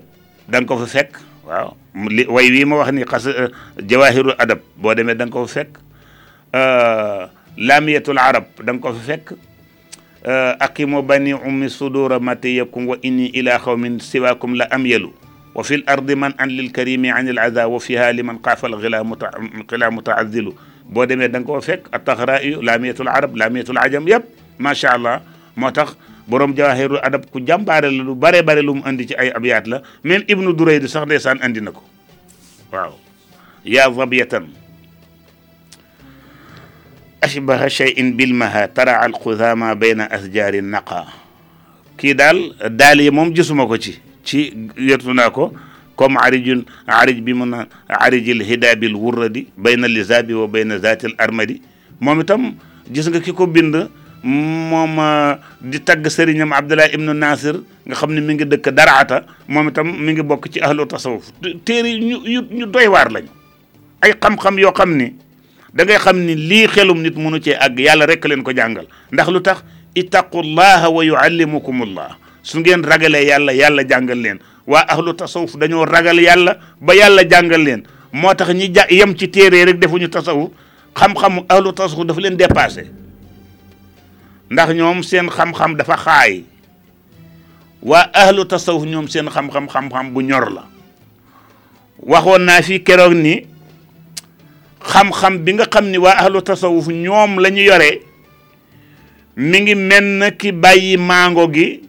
dan 0.49 0.63
nga 0.69 0.69
ko 0.75 0.79
fa 0.85 0.87
fekk 0.87 1.17
waaw 1.47 1.71
li 2.11 2.27
way 2.27 2.51
wi 2.51 2.65
ma 2.67 2.77
wax 2.83 2.91
ni 2.91 3.05
xas 3.07 3.25
jawahiru 3.79 4.35
adab 4.39 4.59
boo 4.77 4.95
demee 4.95 5.15
da 5.15 5.27
nga 5.31 5.33
ko 5.33 5.47
fekk 5.47 5.79
lamiyatul 7.57 8.19
arab 8.19 8.45
da 8.59 8.73
nga 8.75 8.83
ko 8.83 8.93
fi 8.99 9.15
fekk 9.15 9.27
aqimu 10.61 11.03
bani 11.07 11.35
ummi 11.39 11.71
sudura 11.71 12.19
matiyakum 12.19 12.87
wa 12.91 12.97
inni 13.03 13.29
ila 13.31 13.59
xawmin 13.63 13.99
siwakum 14.03 14.55
la 14.59 14.67
amyalu 14.75 15.13
wa 15.55 15.63
fi 15.63 15.79
l 15.79 15.85
ardi 15.87 16.15
man 16.19 16.35
an 16.37 16.51
lil 16.51 16.71
karimi 16.75 17.11
an 17.15 17.29
il 17.31 17.39
ada 17.39 17.69
wa 17.71 17.79
fiha 17.81 18.13
liman 18.13 18.39
xaafa 18.43 18.67
alxila 18.67 19.05
muta 19.07 19.31
xila 19.71 19.91
mutaadilu 19.91 20.53
boo 20.85 21.07
demee 21.07 21.29
da 21.31 21.39
nga 21.41 21.47
ko 21.47 21.61
fekk 21.63 21.89
ataxra 21.95 22.43
yu 22.43 22.59
lamiyatul 22.63 23.09
arab 23.09 23.37
lamiyatul 23.39 23.79
ajam 23.79 24.03
yëpp 24.09 24.27
macha 24.59 24.91
allah 24.99 25.23
moo 25.57 25.71
tax 25.71 25.95
borom 26.27 26.53
jawahirul 26.55 27.01
adab 27.03 27.31
ku 27.31 27.39
jàmbaare 27.41 27.89
la 27.91 28.03
lu 28.03 28.15
bare 28.19 28.43
bare 28.43 28.61
lu 28.63 28.75
mu 28.83 28.83
andi 28.85 29.07
ci 29.15 29.15
ay 29.15 29.31
abiyaat 29.31 29.67
la 29.71 29.83
même 30.03 30.25
ibnu 30.27 30.53
durayd 30.57 30.85
sax 30.91 31.05
ndeysaan 31.07 31.39
andi 31.43 31.61
na 31.63 31.71
waaw 32.73 32.93
yaa 33.65 33.87
zabiyatan 33.93 34.45
ashbaha 37.23 37.69
shay'in 37.71 38.17
bilmaha 38.19 38.67
taraa 38.75 39.01
alqudama 39.07 39.71
bayna 39.79 40.11
asjari 40.11 40.59
naqa 40.61 41.07
kii 41.97 42.13
daal 42.15 42.39
daal 42.81 42.99
yi 43.01 43.11
moom 43.15 43.31
gisuma 43.35 43.65
ko 43.71 43.79
ci 43.79 43.99
ci 44.27 44.51
yertu 44.77 45.15
ko 45.35 45.53
comme 45.97 46.19
arijun 46.21 46.67
arij 46.87 47.21
bi 47.23 47.33
mu 47.33 47.47
naan 47.49 47.69
arijil 47.89 48.43
hidabil 48.43 48.93
wurradi 48.95 49.47
bayna 49.57 49.87
lizabi 49.89 50.35
wa 50.35 50.45
bayna 50.47 50.77
zatil 50.83 51.15
armadi 51.19 51.63
moom 52.03 52.21
itam 52.21 52.55
gis 52.91 53.07
moom 54.27 54.99
di 55.61 55.79
tagg 55.81 56.03
sëriñam 56.11 56.51
Abdullah 56.51 56.91
ibnu 56.91 57.15
Nasir 57.15 57.55
nga 57.87 57.95
xam 57.95 58.11
ne 58.11 58.21
mi 58.21 58.35
ngi 58.35 58.45
dëkk 58.45 58.75
Daraata 58.75 59.23
moom 59.47 59.71
itam 59.71 59.87
mi 59.87 60.13
ngi 60.13 60.23
bokk 60.27 60.51
ci 60.53 60.59
ahlu 60.61 60.83
tasawuf 60.87 61.31
téere 61.65 61.95
ñu 61.99 62.19
ñu 62.51 62.67
doy 62.67 62.87
waar 62.91 63.13
lañ 63.13 63.25
ay 64.03 64.13
xam-xam 64.21 64.59
yoo 64.59 64.75
xam 64.75 64.91
ni 64.99 65.15
da 65.73 65.85
ngay 65.85 65.99
xam 66.03 66.19
ni 66.27 66.35
lii 66.35 66.67
xelum 66.67 67.01
nit 67.03 67.15
mënu 67.17 67.39
cee 67.39 67.55
àgg 67.55 67.79
yàlla 67.81 68.07
rek 68.07 68.25
leen 68.27 68.43
ko 68.43 68.51
jàngal 68.53 68.87
ndax 69.13 69.29
lu 69.31 69.39
tax 69.41 69.63
ittaqullaha 69.95 70.91
wa 70.91 71.05
yuallimukumullah 71.05 72.17
su 72.43 72.59
ngeen 72.59 72.83
ragalee 72.83 73.25
yàlla 73.31 73.53
yàlla 73.55 73.83
jàngal 73.87 74.19
leen 74.19 74.39
waa 74.67 74.83
ahlu 74.91 75.15
tasawuf 75.15 75.55
dañoo 75.57 75.85
ragal 75.87 76.19
yàlla 76.21 76.59
ba 76.83 76.95
yàlla 76.99 77.23
jàngal 77.31 77.63
leen 77.63 77.83
moo 78.13 78.35
tax 78.35 78.51
ñi 78.51 78.75
ja 78.75 78.87
yem 78.91 79.15
ci 79.15 79.29
téere 79.31 79.65
rek 79.71 79.79
defuñu 79.79 80.11
tasawuf 80.11 80.51
xam-xamu 80.99 81.45
ahlu 81.49 81.71
tasawuf 81.73 82.07
daf 82.11 82.19
leen 82.19 82.35
dépassé 82.37 82.91
ndax 84.51 84.71
ñoom 84.75 85.03
seen 85.03 85.27
xam-xam 85.29 85.75
dafa 85.77 85.97
xaay 85.97 86.45
waa 87.83 88.09
ahlu 88.15 88.45
tasawuf 88.45 88.85
ñoom 88.87 89.09
seen 89.09 89.27
xam-xam 89.29 89.91
xam 89.91 90.11
bu 90.15 90.21
ñor 90.23 90.53
la 90.55 90.63
waxoon 92.01 92.45
naa 92.47 92.63
fi 92.63 92.79
keroog 92.85 93.15
ni 93.15 93.43
xam-xam 94.81 95.39
bi 95.45 95.53
nga 95.55 95.65
xam 95.73 95.91
ni 95.91 95.99
waa 95.99 96.15
ahlu 96.23 96.43
tasawuf 96.43 96.87
ñoom 96.89 97.37
lañu 97.41 97.63
yore 97.63 97.91
mi 99.37 99.61
ngi 99.61 99.75
mel 99.75 100.05
na 100.19 100.31
ki 100.31 100.53
bàyyi 100.53 100.97
mango 100.97 101.51
gi 101.53 101.81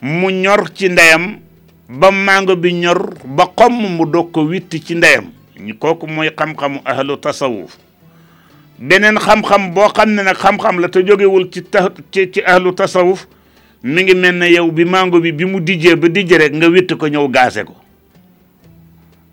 mu 0.00 0.30
ñor 0.30 0.68
ci 0.74 0.88
ndeyam 0.88 1.38
ba 1.90 2.10
mango 2.10 2.56
bi 2.56 2.72
ñor 2.72 3.18
ba 3.26 3.44
xomm 3.56 3.96
mu 3.96 4.06
doog 4.06 4.30
ko 4.32 4.40
witti 4.44 4.80
ci 4.80 4.94
ndeyam 4.96 5.28
ñu 5.60 5.74
kooku 5.78 6.06
mooy 6.06 6.30
xam-xamu 6.36 6.80
ahlu 6.86 7.16
tasawuf 7.20 7.76
beneen 8.78 9.16
xam-xam 9.16 9.72
boo 9.74 9.88
xam 9.96 10.10
ne 10.14 10.22
nag 10.22 10.36
xam-xam 10.36 10.78
la 10.80 10.88
te 10.88 11.00
jógewul 11.06 11.50
ci 11.52 11.60
ta 11.62 11.88
ci 12.10 12.28
ci 12.32 12.40
ahlu 12.42 12.74
tasawuf 12.74 13.26
mi 13.82 14.02
ngi 14.02 14.14
mel 14.14 14.38
ne 14.38 14.46
yow 14.50 14.70
bi 14.72 14.84
mango 14.84 15.20
bi 15.20 15.32
bi 15.32 15.44
mu 15.44 15.60
dijjee 15.60 15.96
ba 15.96 16.08
dijje 16.08 16.36
rek 16.38 16.52
nga 16.54 16.68
witt 16.70 16.94
ko 16.96 17.06
ñëw 17.06 17.28
gaase 17.30 17.64
ko 17.64 17.74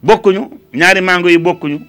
bokkuñu 0.04 0.50
ñaari 0.74 1.02
mango 1.02 1.30
yi 1.30 1.38
bokkuñu 1.38 1.80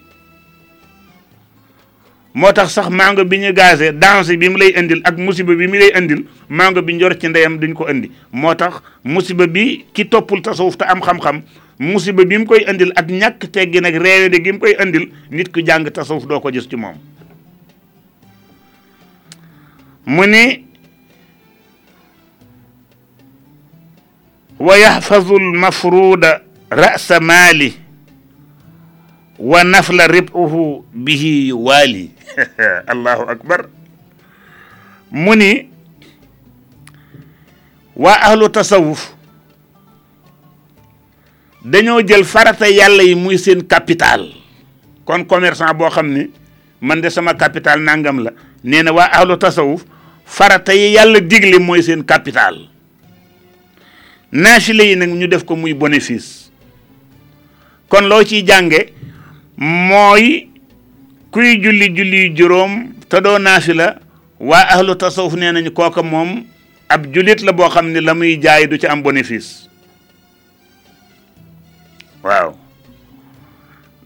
moo 2.34 2.52
tax 2.52 2.72
sax 2.72 2.88
mango 2.88 3.24
bi 3.24 3.36
ñu 3.38 3.52
gaasee 3.52 3.92
danse 3.92 4.36
bi 4.36 4.48
mu 4.48 4.56
lay 4.56 4.72
indil 4.78 5.00
ak 5.04 5.16
musiba 5.18 5.54
bi 5.54 5.66
mu 5.66 5.74
lay 5.74 5.90
indil 5.98 6.24
mango 6.48 6.82
bi 6.82 6.92
njor 6.94 7.16
ci 7.20 7.28
ndeyam 7.28 7.58
duñ 7.58 7.72
ko 7.74 7.88
indi 7.88 8.10
moo 8.32 8.54
tax 8.54 8.80
musiba 9.04 9.46
bi 9.46 9.84
ki 9.92 10.08
toppul 10.08 10.40
tasawuf 10.42 10.76
te 10.76 10.84
am 10.84 11.00
xam-xam 11.00 11.42
musiba 11.78 12.24
bi 12.24 12.38
mu 12.38 12.44
koy 12.46 12.64
indil 12.68 12.92
ak 12.94 13.06
ñàkk 13.08 13.50
teggi 13.50 13.80
nag 13.80 13.94
réewe 13.96 14.28
de 14.28 14.42
gi 14.44 14.52
mu 14.52 14.58
koy 14.58 14.76
indil 14.80 15.08
nit 15.30 15.50
ku 15.50 15.60
jàng 15.66 15.90
tasawuf 15.90 16.26
doo 16.26 16.40
ko 16.40 16.50
gis 16.52 16.68
ci 16.68 16.76
moom 16.76 16.94
mu 20.10 20.26
ni 20.26 20.66
wa 24.58 24.74
yaxfazu 24.76 25.36
almafruuda 25.38 26.42
rasa 26.70 27.20
maali 27.22 27.78
wa 29.38 29.64
nafla 29.64 30.06
ribuhu 30.10 30.82
bihi 30.92 31.52
waali 31.52 32.10
allahu 32.92 33.22
akbar 33.30 33.70
mu 35.14 35.34
ni 35.38 35.70
waa 37.96 38.18
ahlu 38.34 38.48
tasawuf 38.50 39.14
dañoo 41.64 42.02
jël 42.02 42.24
farata 42.24 42.66
yàlla 42.66 43.02
yi 43.06 43.14
muy 43.14 43.38
seen 43.38 43.62
capital 43.62 44.26
kon 45.06 45.22
commerçant 45.24 45.70
boo 45.78 45.88
xam 45.90 46.10
ni 46.10 46.26
man 46.82 47.00
de 47.00 47.10
sama 47.10 47.34
capital 47.38 47.78
nangam 47.78 48.18
la 48.26 48.32
nee 48.64 48.82
na 48.82 48.90
waa 48.92 49.08
ahlu 49.14 49.36
tasawuf 49.38 49.84
farata 50.30 50.72
yi 50.72 50.92
yàlla 50.94 51.20
digle 51.30 51.58
mooy 51.58 51.82
seen 51.82 52.04
capital 52.06 52.56
naafile 54.32 54.84
yi 54.86 54.96
nag 54.96 55.10
ñu 55.10 55.26
def 55.26 55.42
ko 55.44 55.56
muy 55.56 55.74
bénéfice 55.74 56.50
kon 57.90 58.06
loo 58.06 58.22
ciy 58.22 58.46
jànge 58.46 58.92
mooy 59.58 60.46
kuy 61.34 61.58
julli 61.62 61.88
julli 61.96 62.30
juróom 62.36 62.94
te 63.10 63.20
doo 63.20 63.38
naafila 63.38 63.98
waa 64.38 64.64
ahlu 64.78 64.94
tasawuf 64.94 65.34
nee 65.34 65.50
nañ 65.52 65.66
kooka 65.72 66.02
moom 66.02 66.44
ab 66.88 67.10
julit 67.12 67.42
la 67.42 67.52
boo 67.52 67.68
xam 67.68 67.90
ne 67.90 68.00
la 68.00 68.14
muy 68.14 68.38
jaay 68.40 68.66
du 68.70 68.78
ci 68.78 68.86
am 68.86 69.02
bénéfice 69.02 69.66
waaw 72.22 72.54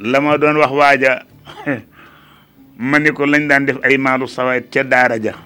la 0.00 0.20
ma 0.20 0.38
doon 0.38 0.56
wax 0.56 0.72
waaja 0.72 1.22
ma 2.78 2.98
ni 2.98 3.12
ko 3.12 3.26
lañ 3.26 3.46
daan 3.48 3.66
def 3.66 3.76
ay 3.84 3.98
maalu 3.98 4.24
sawaay 4.26 4.64
ca 4.72 4.82
daara 4.82 5.20
ja 5.20 5.36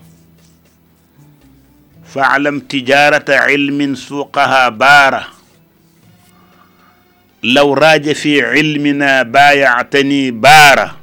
فاعلم 2.15 2.55
تجارة 2.73 3.29
علم 3.31 3.81
سوقها 3.95 4.65
بارة 4.69 5.23
لو 7.43 7.69
راج 7.85 8.07
في 8.13 8.35
علمنا 8.51 9.23
بايعتني 9.23 10.31
بارة 10.31 10.97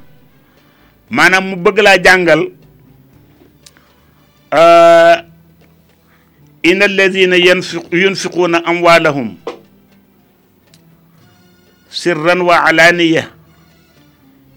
ما 1.10 1.26
أنا 1.26 1.40
مبغلا 1.40 1.96
جانجل 1.96 2.52
آه 4.52 5.24
إن 6.66 6.82
الذين 6.82 7.32
ينفق 7.32 7.86
ينفقون 7.92 8.54
أموالهم 8.54 9.36
سرا 11.90 12.42
وعلانية 12.42 13.30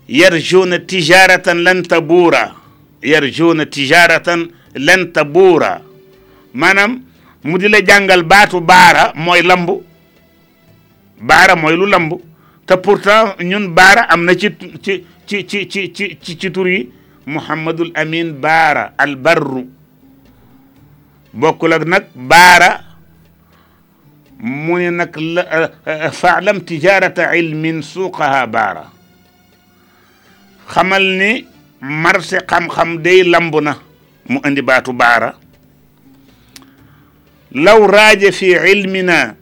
يرجون 0.10 0.88
تجارة 0.88 1.50
لن 1.54 1.84
تبورا 1.88 2.46
يرجون 3.04 3.70
تجارة 3.70 4.48
لن 4.76 5.14
تبورا 5.14 5.89
maanaam 6.54 7.02
mu 7.46 7.56
di 7.58 7.68
la 7.70 7.82
jàngal 7.82 8.24
baatu 8.24 8.60
baara 8.62 9.14
mooy 9.16 9.42
lamb 9.46 9.70
baara 11.28 11.56
mooy 11.56 11.76
lu 11.78 11.86
lambu 11.86 12.22
te 12.68 12.76
pourtant 12.78 13.36
ñun 13.50 13.70
baara 13.76 14.10
am 14.10 14.24
na 14.26 14.34
ci 14.36 14.50
ci 14.84 15.06
ci 15.28 15.46
ci 15.50 15.68
ci 15.70 15.94
ci 15.94 16.18
ci 16.40 16.52
tur 16.52 16.68
yi 16.68 16.90
Mouhamadul 17.30 17.92
baara 18.42 18.94
albarru 18.98 19.68
bokkul 21.34 21.74
ak 21.74 21.84
nag 21.86 22.04
baara 22.16 22.82
mu 24.40 24.78
ne 24.80 24.90
nag 24.90 25.14
la 25.18 25.44
euh, 25.46 25.68
euh, 25.88 26.12
faalam 26.12 26.62
tijarata 26.66 27.36
ilmin 27.38 27.82
suuqaha 27.86 28.48
baara 28.48 28.90
xamal 30.72 31.04
ni 31.06 31.46
marché 31.82 32.38
xam-xam 32.50 32.98
day 33.02 33.22
lamb 33.24 33.54
na 33.62 33.78
mu 34.26 34.40
indi 34.46 34.62
baatu 34.62 34.94
baara 34.94 35.36
lawraaje 37.52 38.32
fi 38.32 38.46
ilmina 38.72 39.36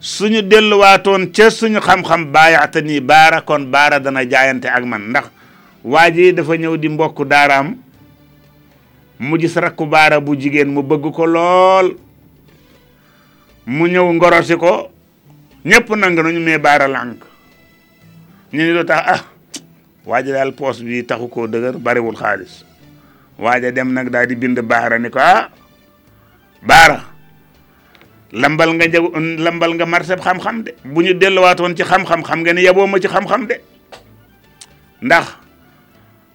suñu 0.00 0.42
delluwaatoon 0.42 1.32
ci 1.32 1.50
suñu 1.50 1.80
xam-xam 1.80 2.26
bayatani 2.32 2.86
nii 2.88 3.00
bara 3.00 3.40
kon 3.42 3.64
bara 3.70 3.98
dana 4.00 4.24
jaayante 4.28 4.66
ak 4.68 4.84
man 4.84 5.08
ndax 5.08 5.24
waji 5.84 6.32
daram, 6.32 6.36
dafa 6.36 6.56
ñew 6.58 6.76
di 6.76 6.88
mbokk 6.88 7.24
daaraam 7.28 7.76
mu 9.20 9.36
gis 9.38 9.54
rakku 9.56 9.86
bara 9.86 10.20
bu 10.20 10.36
jigen 10.36 10.68
mu 10.72 10.82
bëgg 10.82 11.12
ko 11.14 11.26
lol 11.26 11.96
mu 13.66 13.86
ñew 13.88 14.12
ngorosi 14.12 14.56
ko 14.56 14.90
ñepp 15.64 15.88
nang 15.96 16.14
nañu 16.14 16.40
mais 16.40 16.58
baara 16.58 16.88
lànk 16.88 17.22
ñu 18.52 18.60
ni 18.72 18.84
tax 18.84 19.04
ah 19.08 19.24
waji 20.04 20.32
dal 20.32 20.52
poos 20.52 20.80
bi 20.84 21.04
taxuko 21.06 21.46
deugar 21.48 21.76
bari 21.80 22.00
wul 22.00 22.16
xaalis 22.16 22.64
waji 23.38 23.72
dem 23.72 23.92
nak 23.92 24.10
dal 24.10 24.26
di 24.26 24.36
bind 24.36 24.60
bara 24.62 24.98
ni 24.98 25.08
ko 25.08 25.18
ah 25.20 25.48
baara 26.62 27.04
lambal 28.32 28.76
nga 28.76 28.88
nga 29.74 29.86
marseb 29.88 30.20
xam-xam 30.20 30.62
de 30.64 30.72
bu 30.84 31.02
ñu 31.02 31.14
delluwaatoon 31.14 31.74
ci 31.76 31.82
xam-xam 31.84 32.22
xam 32.22 32.40
nga 32.42 32.52
ne 32.52 32.62
yaboo 32.62 32.86
ci 33.00 33.08
xam-xam 33.08 33.46
de 33.48 33.56
ndax 35.02 35.26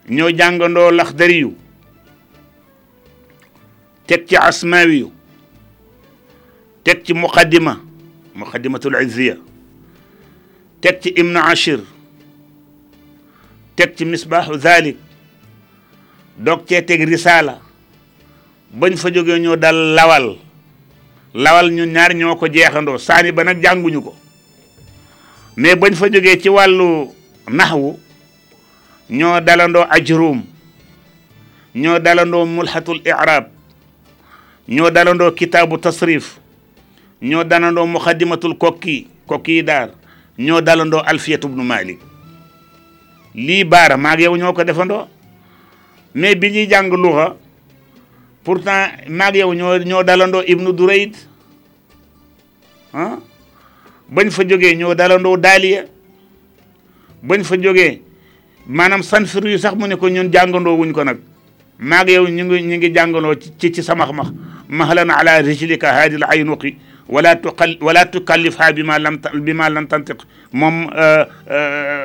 ñoo 0.09 0.29
jàngandoo 0.35 0.91
laxdari 0.91 1.39
yu 1.45 1.55
teg 4.07 4.25
ci 4.27 4.35
asmaawi 4.35 4.97
yu 4.99 5.11
teg 6.83 7.03
ci 7.05 7.13
muqaddima 7.13 7.79
muqaddimatul 8.35 8.95
izziya 9.01 9.35
teg 10.81 10.99
ci 11.01 11.09
ibnu 11.15 11.39
ashir 11.39 11.79
teg 13.75 13.95
ci 13.95 14.03
misbaaxu 14.05 14.57
zalik 14.59 14.97
doog 16.37 16.67
cee 16.67 16.81
teg 16.83 17.05
risaala 17.07 17.61
bañ 18.71 18.97
fa 18.97 19.09
joge 19.13 19.39
ñoo 19.39 19.55
dal 19.55 19.93
lawal 19.95 20.37
lawal 21.33 21.71
ñun 21.71 21.91
ñaar 21.91 22.15
ñoo 22.15 22.35
ko 22.35 22.47
jeexandoo 22.47 22.97
saani 22.97 23.31
ba 23.31 23.43
nag 23.43 23.61
jànguñu 23.63 24.01
ko 24.01 24.15
mais 25.55 25.75
bañ 25.79 25.93
fa 25.95 26.09
jógee 26.11 26.39
ci 26.41 26.49
wàllu 26.49 27.09
naxwu 27.47 27.99
ñoo 29.09 29.39
dalandoo 29.41 29.85
ajrum 29.89 30.43
ñoo 31.75 31.99
dalandoo 31.99 32.45
mulhatul 32.45 33.01
i'rab 33.05 33.45
ñoo 34.67 34.89
dalandoo 34.91 35.31
kitabu 35.31 35.77
tasrif 35.77 36.37
ñoo 37.21 37.43
dalandoo 37.43 37.85
muqaddimatul 37.85 38.57
kokki 38.57 39.07
kokki 39.27 39.63
dar 39.63 39.89
ñoo 40.39 40.61
dalandoo 40.61 41.01
alfiyatu 41.05 41.47
ibn 41.47 41.61
malik 41.61 41.99
lii 43.35 43.63
baara 43.63 43.97
maag 43.97 44.19
yow 44.19 44.35
ñoo 44.35 44.53
ko 44.53 44.63
defandoo 44.63 45.07
mais 46.15 46.35
bi 46.35 46.49
ñuy 46.51 46.67
jàng 46.67 46.89
pourtant 48.45 48.93
maag 49.09 49.35
yow 49.35 49.51
ñoo 49.53 49.77
ñoo 49.83 50.03
dalandoo 50.03 50.43
ibnu 50.47 50.71
Durayd 50.71 51.15
ah 52.93 53.17
bañ 54.07 54.29
fa 54.29 54.45
jógee 54.47 54.75
ñoo 54.77 54.93
dalandoo 54.95 55.37
daaliya 55.37 55.81
bañ 57.23 57.43
fa 57.43 57.57
jógee 57.61 58.01
maanaam 58.67 59.01
sanfir 59.01 59.45
yu 59.53 59.57
sax 59.57 59.73
mu 59.75 59.87
ne 59.87 59.95
ko 59.95 60.07
ñun 60.09 60.31
jàngandoo 60.31 60.77
wuñ 60.79 60.91
ko 60.93 61.03
nag 61.03 61.17
maag 61.79 62.09
yow 62.09 62.27
ñu 62.27 62.43
ngi 62.45 62.61
ñu 62.67 62.75
ngi 62.77 62.93
jàngandoo 62.93 63.35
ci 63.59 63.73
ci 63.73 63.81
samax 63.83 64.11
max 64.13 64.29
mahlan 64.69 65.09
ala 65.09 65.41
rijlika 65.41 65.87
haadi 65.93 66.15
l 66.21 66.25
wala 67.09 67.35
tuqal 67.35 67.77
wala 67.81 68.05
tukallifha 68.05 68.73
bi 68.73 68.81
lam 68.83 69.17
bi 69.45 69.53
lam 69.53 69.87
tantiq 69.87 70.19
moom 70.53 70.87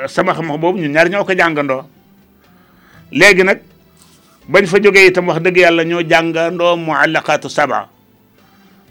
samax 0.06 0.38
max 0.40 0.58
boobu 0.60 0.78
ñun 0.78 0.92
ñaar 0.92 1.08
ñoo 1.10 1.24
jàngandoo 1.28 1.82
léegi 3.12 3.44
nag 3.44 3.60
bañ 4.50 4.66
fa 4.66 4.78
jógee 4.82 5.06
itam 5.06 5.28
wax 5.28 5.38
deug 5.46 5.56
yàlla 5.56 5.84
ñoo 5.84 6.02
jangando 6.02 6.74
muallaqaatu 6.76 7.48
saba 7.48 7.86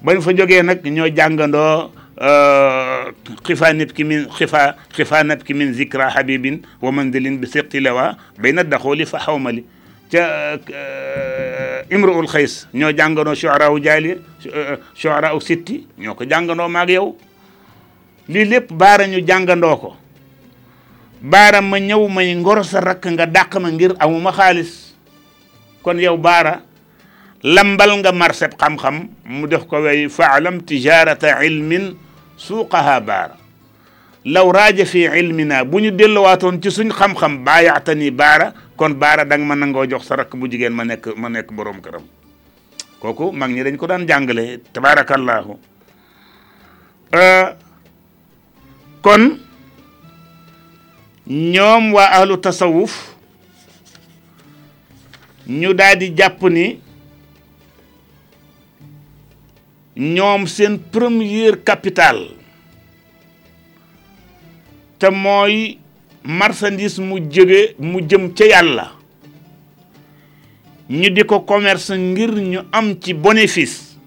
bañ 0.01 0.21
fa 0.21 0.31
jógee 0.33 0.63
nak 0.63 0.79
ñoo 0.85 1.09
jangando 1.13 1.91
euh 2.15 3.11
nit 3.75 3.91
ki 3.91 4.03
min 4.05 4.27
xifaa 4.31 4.75
xifaa 4.95 5.23
nat 5.25 5.43
min 5.51 5.73
zikra 5.73 6.07
habibin 6.15 6.61
wa 6.81 6.91
manzilin 6.91 7.35
bi 7.39 7.45
siqti 7.47 7.81
lawa 7.81 8.15
bayna 8.39 8.63
daxooli 8.63 9.05
fa 9.05 9.19
xawmali 9.19 9.65
ca 10.11 10.55
imruul 11.91 12.27
xays 12.27 12.67
ñoo 12.73 12.91
jàngandoo 12.95 13.35
shuara 13.35 13.69
u 13.69 13.79
jaali 13.83 14.15
shuara 14.95 15.35
u 15.35 15.39
sitti 15.41 15.85
ñoo 15.97 16.15
ko 16.15 16.23
jàngandoo 16.23 16.69
maag 16.69 16.89
yow 16.89 17.15
lii 18.29 18.45
lépp 18.45 18.71
baara 18.71 19.07
ñu 19.07 19.19
jàngandoo 19.27 19.75
ko 19.77 19.95
baara 21.21 21.61
ma 21.61 21.77
ñëw 21.79 22.07
may 22.07 22.31
ngor 22.35 22.63
sa 22.65 22.79
rakk 22.79 23.05
nga 23.11 23.25
dàq 23.25 23.55
ma 23.59 23.69
ngir 23.71 23.91
amuma 23.99 24.31
xaalis 24.31 24.87
kon 25.81 25.99
yow 25.99 26.17
baara 26.19 26.61
lambal 27.43 27.99
nga 27.99 28.11
marche 28.11 28.47
xam-xam 28.59 29.07
mu 29.25 29.47
def 29.47 29.63
ko 29.67 29.79
way 29.83 30.07
alam 30.19 30.59
tijarata 30.61 31.39
ilmin 31.43 31.95
suuqaha 32.37 32.99
baara 32.99 33.35
law 34.27 34.47
raaja 34.51 34.83
fi 34.85 35.07
ilmina 35.07 35.63
bu 35.65 35.79
ñu 35.79 35.91
delluwaatoon 35.95 36.59
ci 36.61 36.69
suñ 36.71 36.91
xam-xam 36.91 37.43
baayaata 37.43 37.95
ni 37.95 38.11
baara 38.11 38.51
kon 38.75 38.93
baara 38.99 39.23
da 39.25 39.37
nga 39.39 39.45
ma 39.47 39.55
nangoo 39.55 39.85
jox 39.87 40.03
sa 40.05 40.15
rakk 40.19 40.35
bu 40.35 40.47
jigéen 40.51 40.73
ma 40.75 40.83
nekk 40.83 41.15
ma 41.15 41.29
nekk 41.31 41.51
borom 41.55 41.79
këram 41.81 42.03
kooku 42.99 43.31
mag 43.31 43.49
ñi 43.55 43.63
dañ 43.63 43.77
ko 43.79 43.87
daan 43.87 44.03
jàngale 44.07 44.59
tabarakallahu 44.75 45.55
kon 49.01 49.23
ñoom 51.25 51.93
waa 51.95 52.19
ahlu 52.19 52.35
tasawuf 52.43 53.15
ñu 55.49 55.73
daal 55.73 55.97
di 55.97 56.13
jàpp 56.15 56.43
ni 56.49 56.79
ñoom 59.95 60.45
seen 60.45 60.77
première 60.91 61.63
capitale 61.63 62.29
te 64.99 65.09
mooy 65.09 65.79
marchandise 66.23 66.99
mu 66.99 67.17
jóge 67.31 67.75
mu 67.79 67.99
jëm 68.07 68.31
ca 68.35 68.45
yàlla 68.45 68.93
ñu 70.89 71.09
di 71.09 71.23
ko 71.23 71.39
commerce 71.43 71.97
ngir 71.97 72.29
ñu 72.31 72.59
am 72.71 72.95
ci 73.01 73.13
bénéfice 73.15 73.97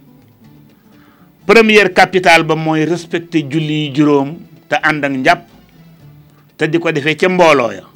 première 1.44 1.92
capitale 1.92 2.44
ba 2.44 2.54
mooy 2.54 2.84
respecté 2.84 3.42
julli 3.50 3.92
juróom 3.92 4.36
te 4.68 4.76
ànd 4.82 5.04
ak 5.04 5.12
njàpp 5.12 5.40
te 6.56 6.68
di 6.68 6.78
ko 6.78 6.92
defee 6.92 7.16
ca 7.16 7.28
mbooloo 7.28 7.72
ya 7.72 7.91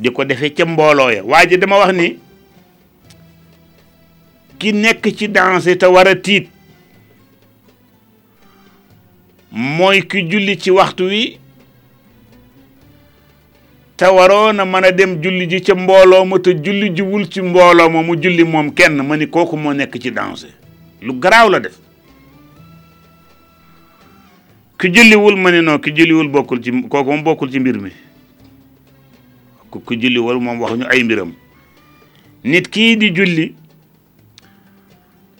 di 0.00 0.08
ko 0.10 0.24
defee 0.24 0.50
ca 0.50 0.66
mbooloo 0.66 1.10
ya 1.10 1.22
waa 1.24 1.46
ji 1.46 1.56
dama 1.56 1.78
wax 1.78 1.92
ni 1.94 2.16
ki 4.58 4.72
nekk 4.72 5.12
ci 5.16 5.28
danse 5.28 5.76
te 5.76 5.86
war 5.86 6.08
a 6.08 6.14
tiit 6.14 6.48
mooy 9.52 10.00
ki 10.02 10.22
julli 10.22 10.56
ci 10.56 10.70
waxtu 10.70 11.04
wi 11.04 11.38
te 13.96 14.06
waroon 14.06 14.56
na 14.56 14.64
mën 14.64 14.84
a 14.88 14.92
dem 14.92 15.20
julli 15.22 15.46
ji 15.46 15.60
ca 15.60 15.74
mbooloo 15.76 16.24
ma 16.24 16.38
te 16.38 16.54
julli 16.54 16.88
jiwul 16.90 17.28
ci 17.28 17.42
mbooloo 17.42 17.90
ma 17.90 18.02
mu 18.02 18.16
julli 18.16 18.44
moom 18.44 18.72
kenn 18.72 19.02
ma 19.02 19.16
ni 19.16 19.26
kooku 19.26 19.56
moo 19.56 19.72
nekk 19.74 20.00
ci 20.00 20.10
danse 20.10 20.48
lu 21.02 21.12
garaaw 21.12 21.48
la 21.50 21.60
def 21.60 21.76
ki 24.80 24.88
julliwul 24.88 25.36
ma 25.36 25.50
ni 25.50 25.60
non 25.60 25.78
ki 25.78 25.92
julliwul 25.92 26.28
bokkul 26.28 26.62
ci 26.62 26.72
kooku 26.88 27.10
moom 27.12 27.22
bokkul 27.22 27.52
ci 27.52 27.60
mbir 27.60 27.76
mi 27.80 27.90
ku 29.70 29.78
ku 29.80 29.94
julli 29.94 30.18
wal 30.18 30.42
moom 30.42 30.60
waxuñu 30.60 30.86
ay 30.90 31.02
mbiram 31.06 31.32
nit 32.44 32.66
kii 32.68 32.96
di 32.96 33.10
julli 33.14 33.54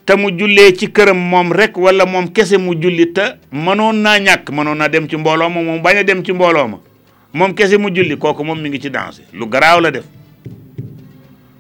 te 0.07 0.15
mu 0.17 0.31
jullee 0.39 0.73
ci 0.79 0.91
këram 0.93 1.19
moom 1.19 1.53
rek 1.53 1.77
wala 1.77 2.07
moom 2.07 2.31
kese 2.33 2.57
mu 2.59 2.75
julli 2.79 3.13
te 3.13 3.25
mënoon 3.53 3.97
naa 4.03 4.19
ñàkk 4.19 4.51
mënoon 4.51 4.79
naa 4.79 4.89
dem 4.89 5.09
ci 5.11 5.17
mbooloo 5.17 5.51
ma 5.51 5.61
moom 5.63 5.83
bañ 5.83 6.03
dem 6.07 6.23
ci 6.25 6.33
mbooloo 6.33 6.69
ma 6.69 6.79
moom 7.35 7.55
kese 7.55 7.77
mu 7.79 7.91
julli 7.91 8.17
kooku 8.17 8.43
moom 8.45 8.59
mu 8.61 8.69
ngi 8.69 8.81
ci 8.81 8.91
dansé 8.91 9.23
lu 9.35 9.47
garaaw 9.47 9.81
la 9.83 9.91
def 9.91 10.05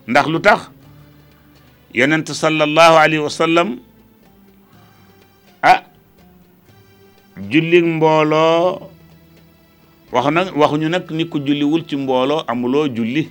ndax 0.06 0.26
lu 0.28 0.38
tax 0.40 0.70
yonent 1.94 2.30
sallallahu 2.32 2.96
alayhi 2.96 3.22
wa 3.22 3.30
sallam 3.30 3.68
ah 5.62 5.82
julli 7.50 7.82
wax 10.12 10.26
nag 10.32 10.54
waxuñu 10.56 10.88
nag 10.88 11.04
ni 11.10 11.24
ko 11.26 11.38
julliwul 11.38 11.86
ci 11.86 11.96
mbooloo 11.96 12.42
amuloo 12.46 12.88
julli 12.88 13.28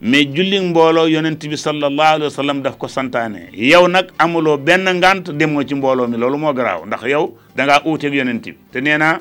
mais 0.00 0.26
julli 0.34 0.58
mbooloo 0.60 1.06
yonent 1.08 1.48
bi 1.48 1.56
sallallahu 1.56 2.08
alayhi 2.14 2.24
wa 2.24 2.30
sallam 2.30 2.62
daf 2.62 2.76
ko 2.76 2.88
santaane 2.88 3.48
yow 3.52 3.86
nag 3.88 4.10
amuloo 4.18 4.56
benn 4.56 4.88
ngant 4.94 5.30
demoo 5.32 5.62
ci 5.62 5.74
mbooloo 5.74 6.08
mi 6.08 6.16
loolu 6.18 6.38
moo 6.38 6.52
garaaw 6.52 6.86
ndax 6.86 7.02
yow 7.06 7.34
da 7.56 7.64
ngaa 7.66 7.80
uuteeg 7.86 8.14
yonent 8.14 8.42
te 8.72 8.80
nee 8.80 8.96
naa 8.98 9.20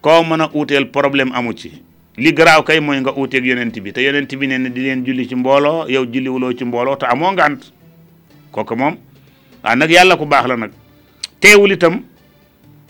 koo 0.00 0.22
mën 0.22 0.40
a 0.40 0.50
uuteel 0.54 0.90
problème 0.90 1.30
amu 1.34 1.54
ci 1.56 1.70
li 2.16 2.32
garaaw 2.32 2.62
kay 2.64 2.80
mooy 2.80 3.00
nga 3.00 3.12
uuteeg 3.16 3.46
yonent 3.46 3.78
bi 3.80 3.92
te 3.92 4.02
yonent 4.02 4.34
bi 4.36 4.46
nee 4.48 4.58
na 4.58 4.68
di 4.70 4.80
leen 4.80 5.04
julli 5.06 5.28
ci 5.28 5.34
mbooloo 5.36 5.86
yow 5.88 6.04
julliwuloo 6.12 6.52
ci 6.52 6.64
mbooloo 6.64 6.96
te 6.96 7.06
amoo 7.06 7.32
ngant 7.32 7.72
kooku 8.50 8.76
moom 8.76 8.96
waaw 9.62 9.74
nag 9.76 9.90
yàlla 9.90 10.16
ku 10.16 10.26
baax 10.26 10.46
la 10.48 10.56
nag 10.56 10.70
teewul 11.40 11.72
itam 11.72 12.02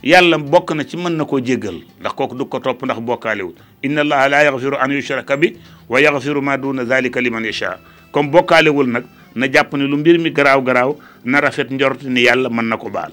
yàlla 0.03 0.39
bokk 0.39 0.75
na 0.75 0.85
ci 0.85 0.97
mën 0.97 1.17
na 1.17 1.25
koo 1.25 1.41
jéggal 1.41 1.81
ndax 2.01 2.13
kooku 2.15 2.37
du 2.37 2.45
ko 2.47 2.61
topp 2.61 2.83
ndax 2.85 3.01
bokkaalewul 3.01 3.55
inna 3.83 4.01
allaha 4.01 4.29
la 4.29 4.45
yaxfiru 4.45 4.77
an 4.77 4.91
yushraka 4.93 5.37
bi 5.37 5.57
wa 5.89 6.01
yaxfiru 6.01 6.41
ma 6.43 6.57
duna 6.57 6.85
dalika 6.85 7.21
liman 7.21 7.45
yasha 7.45 7.79
comme 8.13 8.31
bokkaalewul 8.31 8.87
nag 8.87 9.05
na 9.35 9.49
jàpp 9.51 9.73
ne 9.75 9.85
lu 9.87 9.97
mbir 9.97 10.19
mi 10.19 10.31
garaaw 10.31 10.61
garaaw 10.63 10.97
na 11.25 11.41
rafet 11.41 11.71
njort 11.71 12.03
ni 12.05 12.23
yàlla 12.25 12.49
mën 12.51 12.69
na 12.69 12.77
ko 12.77 12.91
baal 12.91 13.13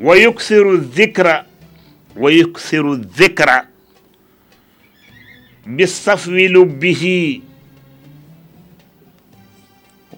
wa 0.00 0.16
yuksiru 0.16 0.80
zikra 0.94 1.44
wa 2.16 2.30
yuksiru 2.30 3.02
zikra 3.16 3.66
bi 5.66 5.86
safwilu 5.86 6.64
bihi 6.64 7.42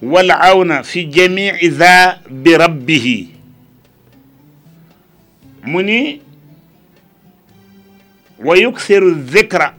wal 0.01 0.29
awna 0.31 0.83
fi 0.83 1.05
jamii 1.05 1.69
za 1.69 2.19
bi 2.29 2.57
rabbihi 2.57 3.29
mu 5.65 5.81
ni 5.81 6.21
wa 8.39 8.57
yuksiru 8.57 9.15
zikra 9.31 9.73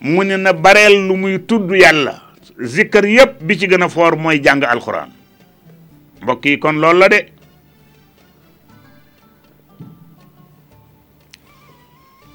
mu 0.00 0.24
ni 0.24 0.36
na 0.36 0.52
bareel 0.52 1.06
lu 1.06 1.16
muy 1.16 1.38
tudd 1.38 1.70
yàlla 1.74 2.22
zikar 2.58 3.04
yëpp 3.06 3.40
bi 3.42 3.58
ci 3.58 3.66
gën 3.66 3.82
a 3.82 3.88
foor 3.88 4.16
mooy 4.16 4.40
jàng 4.42 4.64
alxuraan 4.64 5.10
mbokk 6.22 6.44
yi 6.46 6.58
kon 6.58 6.76
loolu 6.82 6.98
la 6.98 7.08
de 7.08 7.18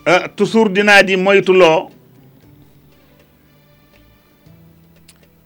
eh, 0.06 0.24
toujours 0.36 0.72
dinaa 0.72 1.04
di 1.04 1.16
moytuloo 1.20 1.92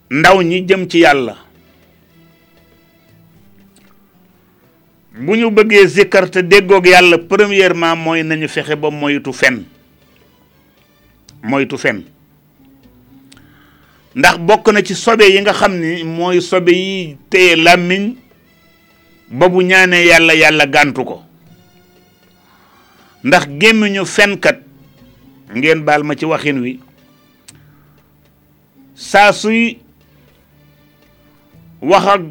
ndaw 0.10 0.42
ñi 0.42 0.66
jëm 0.66 0.88
ci 0.88 1.00
yàlla 1.00 1.36
bu 5.20 5.36
ñu 5.36 5.50
bëggee 5.52 5.88
zikkar 5.88 6.30
déggook 6.30 6.88
yàlla 6.88 7.18
premièrement 7.18 7.96
mooy 7.96 8.24
nañu 8.24 8.48
fexe 8.48 8.76
ba 8.78 8.90
moytu 8.90 9.34
fen 9.34 9.66
moytu 11.44 11.78
fen 11.78 12.06
ndax 14.16 14.38
bokk 14.40 14.70
na 14.72 14.82
ci 14.86 14.96
sobe 14.96 15.24
yi 15.26 15.42
nga 15.42 15.54
xam 15.54 15.76
ni 15.80 16.04
mooy 16.04 16.40
sobe 16.42 16.70
yi 16.72 17.18
téye 17.30 17.56
làmmiñ 17.56 18.16
ba 19.30 19.50
bu 19.50 19.62
ñaanee 19.62 20.06
yàlla 20.06 20.34
yàlla 20.36 20.66
gàntu 20.68 21.04
ko 21.06 21.24
ndax 23.24 23.48
gémmiñu 23.60 24.06
fenkat 24.06 24.60
ngeen 25.54 25.82
baal 25.86 26.04
ma 26.04 26.16
ci 26.16 26.26
waxin 26.26 26.60
wi 26.62 26.80
saa 28.96 29.34
suy 29.34 29.80
wax 31.82 32.06
ak 32.08 32.22